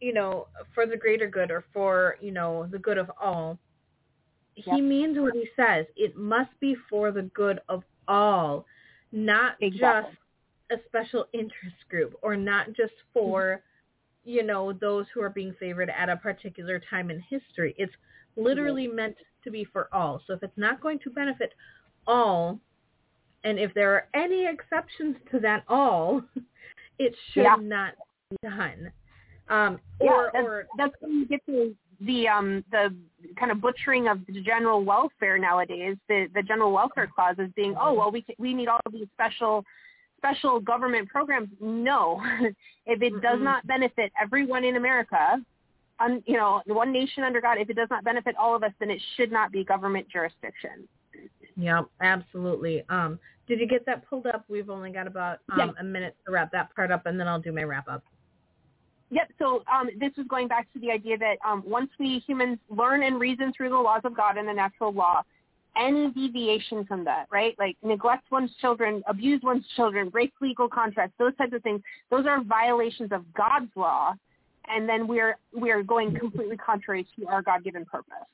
you 0.00 0.12
know, 0.12 0.48
for 0.74 0.86
the 0.86 0.96
greater 0.96 1.28
good 1.28 1.50
or 1.50 1.64
for, 1.72 2.16
you 2.20 2.32
know, 2.32 2.66
the 2.70 2.78
good 2.78 2.98
of 2.98 3.10
all, 3.20 3.58
he 4.54 4.80
means 4.80 5.18
what 5.18 5.34
he 5.34 5.48
says. 5.56 5.86
It 5.96 6.16
must 6.16 6.50
be 6.60 6.76
for 6.88 7.10
the 7.10 7.22
good 7.22 7.60
of 7.68 7.82
all, 8.08 8.66
not 9.12 9.56
exactly. 9.60 10.12
just 10.70 10.82
a 10.82 10.88
special 10.88 11.26
interest 11.32 11.76
group 11.88 12.14
or 12.22 12.36
not 12.36 12.68
just 12.68 12.92
for, 13.12 13.62
mm-hmm. 14.26 14.30
you 14.30 14.42
know, 14.42 14.72
those 14.72 15.06
who 15.12 15.20
are 15.20 15.30
being 15.30 15.54
favored 15.58 15.90
at 15.90 16.08
a 16.08 16.16
particular 16.16 16.80
time 16.90 17.10
in 17.10 17.20
history. 17.20 17.74
It's 17.78 17.92
literally 18.36 18.86
mm-hmm. 18.86 18.96
meant 18.96 19.16
to 19.44 19.50
be 19.50 19.64
for 19.64 19.88
all. 19.92 20.22
So 20.26 20.34
if 20.34 20.42
it's 20.42 20.56
not 20.56 20.80
going 20.80 20.98
to 21.00 21.10
benefit 21.10 21.52
all, 22.06 22.58
and 23.44 23.58
if 23.58 23.74
there 23.74 23.92
are 23.94 24.08
any 24.14 24.46
exceptions 24.46 25.16
to 25.30 25.38
that 25.40 25.64
all, 25.68 26.22
it 26.98 27.14
should 27.32 27.42
yeah. 27.42 27.56
not 27.60 27.94
be 28.30 28.36
done. 28.42 28.90
Um, 29.48 29.78
yeah, 30.00 30.10
or, 30.10 30.30
that's, 30.32 30.46
or 30.46 30.66
that's 30.78 30.94
when 31.00 31.12
you 31.12 31.26
get 31.26 31.44
to 31.46 31.76
the 32.00 32.28
um 32.28 32.64
the 32.70 32.94
kind 33.38 33.50
of 33.50 33.60
butchering 33.60 34.08
of 34.08 34.18
the 34.26 34.40
general 34.42 34.84
welfare 34.84 35.38
nowadays 35.38 35.96
the 36.08 36.26
the 36.34 36.42
general 36.42 36.72
welfare 36.72 37.08
clause 37.12 37.36
as 37.38 37.48
being 37.56 37.74
oh 37.80 37.92
well 37.92 38.10
we 38.10 38.24
we 38.38 38.54
need 38.54 38.68
all 38.68 38.80
of 38.86 38.92
these 38.92 39.06
special 39.14 39.64
special 40.18 40.58
government 40.58 41.08
programs. 41.08 41.48
No. 41.60 42.22
If 42.86 43.00
it 43.00 43.22
does 43.22 43.38
not 43.40 43.66
benefit 43.66 44.12
everyone 44.20 44.62
in 44.62 44.76
america 44.76 45.42
un, 46.00 46.22
you 46.26 46.36
know 46.36 46.60
one 46.66 46.92
nation 46.92 47.24
under 47.24 47.40
god 47.40 47.56
if 47.56 47.70
it 47.70 47.76
does 47.76 47.88
not 47.90 48.04
benefit 48.04 48.36
all 48.36 48.54
of 48.54 48.62
us 48.62 48.72
then 48.78 48.90
it 48.90 49.00
should 49.16 49.32
not 49.32 49.50
be 49.50 49.64
government 49.64 50.06
jurisdiction. 50.10 50.86
Yeah 51.56 51.82
absolutely. 52.02 52.84
Um 52.90 53.18
did 53.48 53.58
you 53.58 53.66
get 53.66 53.86
that 53.86 54.06
pulled 54.08 54.26
up? 54.26 54.44
We've 54.48 54.68
only 54.68 54.90
got 54.90 55.06
about 55.06 55.38
um, 55.52 55.58
yeah. 55.58 55.70
a 55.80 55.84
minute 55.84 56.14
to 56.26 56.32
wrap 56.32 56.52
that 56.52 56.74
part 56.74 56.90
up 56.90 57.06
and 57.06 57.18
then 57.18 57.26
i'll 57.26 57.40
do 57.40 57.52
my 57.52 57.62
wrap 57.62 57.88
up 57.88 58.04
Yep. 59.10 59.32
So 59.38 59.62
um, 59.72 59.90
this 60.00 60.12
is 60.16 60.26
going 60.28 60.48
back 60.48 60.72
to 60.72 60.80
the 60.80 60.90
idea 60.90 61.16
that 61.18 61.36
um, 61.46 61.62
once 61.66 61.90
we 62.00 62.22
humans 62.26 62.58
learn 62.68 63.02
and 63.02 63.20
reason 63.20 63.52
through 63.56 63.70
the 63.70 63.76
laws 63.76 64.00
of 64.04 64.16
God 64.16 64.36
and 64.36 64.48
the 64.48 64.52
natural 64.52 64.92
law, 64.92 65.22
any 65.76 66.10
deviation 66.10 66.84
from 66.84 67.04
that, 67.04 67.26
right? 67.30 67.54
Like 67.58 67.76
neglect 67.82 68.30
one's 68.30 68.50
children, 68.60 69.02
abuse 69.06 69.40
one's 69.42 69.64
children, 69.76 70.08
break 70.08 70.32
legal 70.40 70.68
contracts, 70.68 71.14
those 71.18 71.36
types 71.36 71.52
of 71.52 71.62
things, 71.62 71.80
those 72.10 72.26
are 72.26 72.42
violations 72.42 73.10
of 73.12 73.24
God's 73.34 73.70
law, 73.74 74.14
and 74.68 74.88
then 74.88 75.06
we're 75.06 75.36
we're 75.52 75.82
going 75.82 76.16
completely 76.16 76.56
contrary 76.56 77.06
to 77.16 77.26
our 77.26 77.42
God-given 77.42 77.84
purpose. 77.86 78.28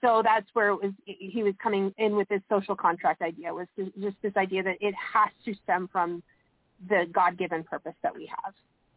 So 0.00 0.20
that's 0.24 0.46
where 0.52 0.74
was, 0.74 0.92
he 1.04 1.42
was 1.42 1.54
coming 1.62 1.94
in 1.98 2.16
with 2.16 2.28
this 2.28 2.40
social 2.48 2.74
contract 2.74 3.22
idea, 3.22 3.52
was 3.52 3.68
just 3.76 4.16
this 4.22 4.36
idea 4.36 4.62
that 4.62 4.76
it 4.80 4.94
has 4.94 5.30
to 5.44 5.54
stem 5.62 5.88
from 5.92 6.22
the 6.88 7.04
God-given 7.12 7.64
purpose 7.64 7.94
that 8.02 8.14
we 8.14 8.26
have. 8.26 8.54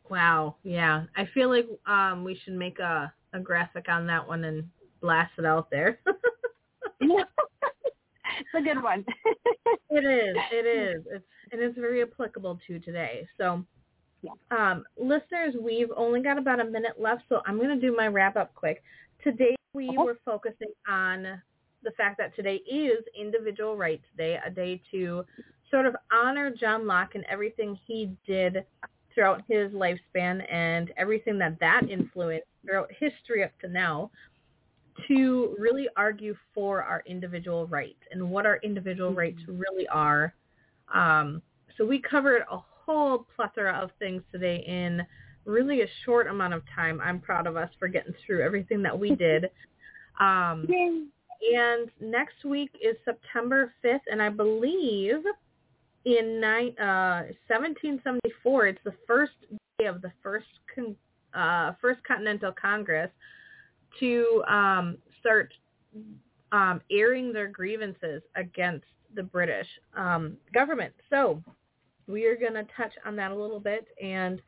Wow. 0.09 0.55
Yeah. 0.63 1.05
I 1.15 1.27
feel 1.33 1.49
like 1.49 1.67
um 1.85 2.23
we 2.23 2.39
should 2.43 2.53
make 2.53 2.79
a, 2.79 3.13
a 3.33 3.39
graphic 3.39 3.87
on 3.89 4.07
that 4.07 4.27
one 4.27 4.43
and 4.43 4.63
blast 5.01 5.31
it 5.37 5.45
out 5.45 5.69
there. 5.69 5.99
it's 7.01 7.29
a 8.55 8.61
good 8.61 8.81
one. 8.81 9.05
it 9.89 10.05
is. 10.05 10.35
It 10.51 10.65
is. 10.65 11.03
It's 11.11 11.25
and 11.51 11.61
it's 11.61 11.77
very 11.77 12.01
applicable 12.01 12.59
to 12.67 12.79
today. 12.79 13.27
So 13.37 13.63
yeah. 14.21 14.31
um 14.51 14.83
listeners, 14.97 15.55
we've 15.59 15.91
only 15.95 16.21
got 16.21 16.37
about 16.37 16.59
a 16.59 16.65
minute 16.65 16.99
left, 16.99 17.23
so 17.29 17.41
I'm 17.45 17.59
gonna 17.59 17.79
do 17.79 17.95
my 17.95 18.07
wrap 18.07 18.35
up 18.35 18.53
quick. 18.55 18.83
Today 19.23 19.55
we 19.73 19.89
were 19.97 20.17
focusing 20.25 20.71
on 20.87 21.41
the 21.83 21.91
fact 21.91 22.17
that 22.17 22.35
today 22.35 22.55
is 22.69 23.03
individual 23.19 23.75
rights 23.75 24.05
day, 24.17 24.39
a 24.45 24.49
day 24.49 24.81
to 24.91 25.25
sort 25.69 25.85
of 25.85 25.95
honor 26.11 26.51
John 26.51 26.87
Locke 26.87 27.15
and 27.15 27.25
everything 27.29 27.77
he 27.87 28.15
did 28.27 28.63
throughout 29.13 29.43
his 29.47 29.71
lifespan 29.71 30.43
and 30.51 30.91
everything 30.97 31.37
that 31.39 31.59
that 31.59 31.89
influenced 31.89 32.47
throughout 32.65 32.89
history 32.99 33.43
up 33.43 33.51
to 33.59 33.67
now 33.67 34.09
to 35.07 35.55
really 35.57 35.87
argue 35.95 36.35
for 36.53 36.83
our 36.83 37.03
individual 37.05 37.67
rights 37.67 37.99
and 38.11 38.29
what 38.29 38.45
our 38.45 38.57
individual 38.63 39.09
mm-hmm. 39.09 39.19
rights 39.19 39.39
really 39.47 39.87
are. 39.87 40.33
Um, 40.93 41.41
so 41.77 41.85
we 41.85 41.99
covered 41.99 42.43
a 42.51 42.57
whole 42.57 43.25
plethora 43.35 43.73
of 43.73 43.89
things 43.99 44.21
today 44.31 44.63
in 44.67 45.01
really 45.45 45.81
a 45.81 45.87
short 46.05 46.27
amount 46.27 46.53
of 46.53 46.63
time. 46.73 47.01
I'm 47.01 47.19
proud 47.19 47.47
of 47.47 47.57
us 47.57 47.69
for 47.79 47.87
getting 47.87 48.13
through 48.25 48.43
everything 48.43 48.81
that 48.83 48.97
we 48.97 49.15
did. 49.15 49.45
Um, 50.19 50.67
and 50.69 51.89
next 51.99 52.45
week 52.45 52.71
is 52.81 52.95
September 53.03 53.73
5th, 53.83 53.99
and 54.09 54.21
I 54.21 54.29
believe 54.29 55.23
in 56.05 56.39
ni- 56.41 56.75
uh, 56.79 57.31
1774, 57.47 58.67
it's 58.67 58.79
the 58.83 58.93
first 59.07 59.33
day 59.79 59.85
of 59.85 60.01
the 60.01 60.11
first 60.21 60.47
con- 60.73 60.95
uh, 61.33 61.73
first 61.81 62.03
Continental 62.03 62.51
Congress 62.51 63.09
to 63.99 64.43
um, 64.47 64.97
start 65.19 65.53
um, 66.51 66.81
airing 66.91 67.33
their 67.33 67.47
grievances 67.47 68.21
against 68.35 68.85
the 69.15 69.23
British 69.23 69.67
um, 69.95 70.37
government. 70.53 70.93
So 71.09 71.41
we 72.07 72.25
are 72.25 72.35
going 72.35 72.53
to 72.53 72.65
touch 72.75 72.93
on 73.05 73.15
that 73.15 73.31
a 73.31 73.35
little 73.35 73.59
bit, 73.59 73.87
and 74.01 74.39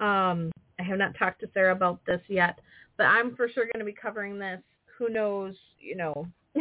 um, 0.00 0.50
I 0.78 0.82
have 0.82 0.98
not 0.98 1.16
talked 1.18 1.40
to 1.40 1.48
Sarah 1.54 1.72
about 1.72 2.00
this 2.06 2.20
yet, 2.28 2.58
but 2.96 3.04
I'm 3.04 3.36
for 3.36 3.48
sure 3.48 3.64
going 3.64 3.84
to 3.84 3.84
be 3.84 3.92
covering 3.92 4.38
this. 4.38 4.60
Who 4.98 5.08
knows, 5.08 5.54
you 5.78 5.96
know, 5.96 6.26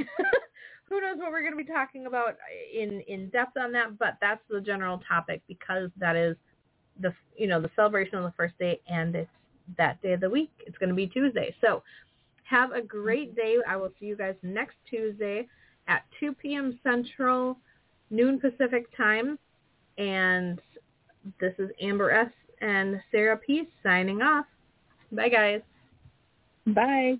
who 0.93 1.01
knows 1.01 1.17
what 1.17 1.31
we're 1.31 1.41
going 1.41 1.57
to 1.57 1.57
be 1.57 1.63
talking 1.63 2.05
about 2.05 2.29
uh, 2.29 2.79
in 2.79 3.01
in 3.07 3.29
depth 3.29 3.57
on 3.57 3.71
that, 3.71 3.97
but 3.97 4.17
that's 4.21 4.41
the 4.49 4.61
general 4.61 5.01
topic 5.07 5.41
because 5.47 5.89
that 5.97 6.15
is 6.15 6.35
the 6.99 7.11
you 7.35 7.47
know 7.47 7.59
the 7.59 7.69
celebration 7.75 8.15
of 8.15 8.23
the 8.23 8.33
first 8.37 8.57
day 8.59 8.79
and 8.87 9.15
it's 9.15 9.29
that 9.77 9.99
day 10.03 10.13
of 10.13 10.19
the 10.19 10.29
week. 10.29 10.51
It's 10.67 10.77
going 10.77 10.89
to 10.89 10.95
be 10.95 11.07
Tuesday. 11.07 11.55
So 11.61 11.81
have 12.43 12.73
a 12.73 12.81
great 12.81 13.31
mm-hmm. 13.31 13.41
day. 13.41 13.57
I 13.67 13.75
will 13.75 13.89
see 13.99 14.05
you 14.05 14.15
guys 14.15 14.35
next 14.43 14.75
Tuesday 14.87 15.47
at 15.87 16.03
2 16.19 16.33
p.m. 16.33 16.79
Central, 16.83 17.57
noon 18.11 18.39
Pacific 18.39 18.85
time. 18.95 19.39
And 19.97 20.61
this 21.39 21.53
is 21.57 21.69
Amber 21.81 22.11
S. 22.11 22.31
and 22.61 23.01
Sarah 23.11 23.37
Peace 23.37 23.67
signing 23.81 24.21
off. 24.21 24.45
Bye, 25.11 25.29
guys. 25.29 25.61
Bye. 26.67 27.19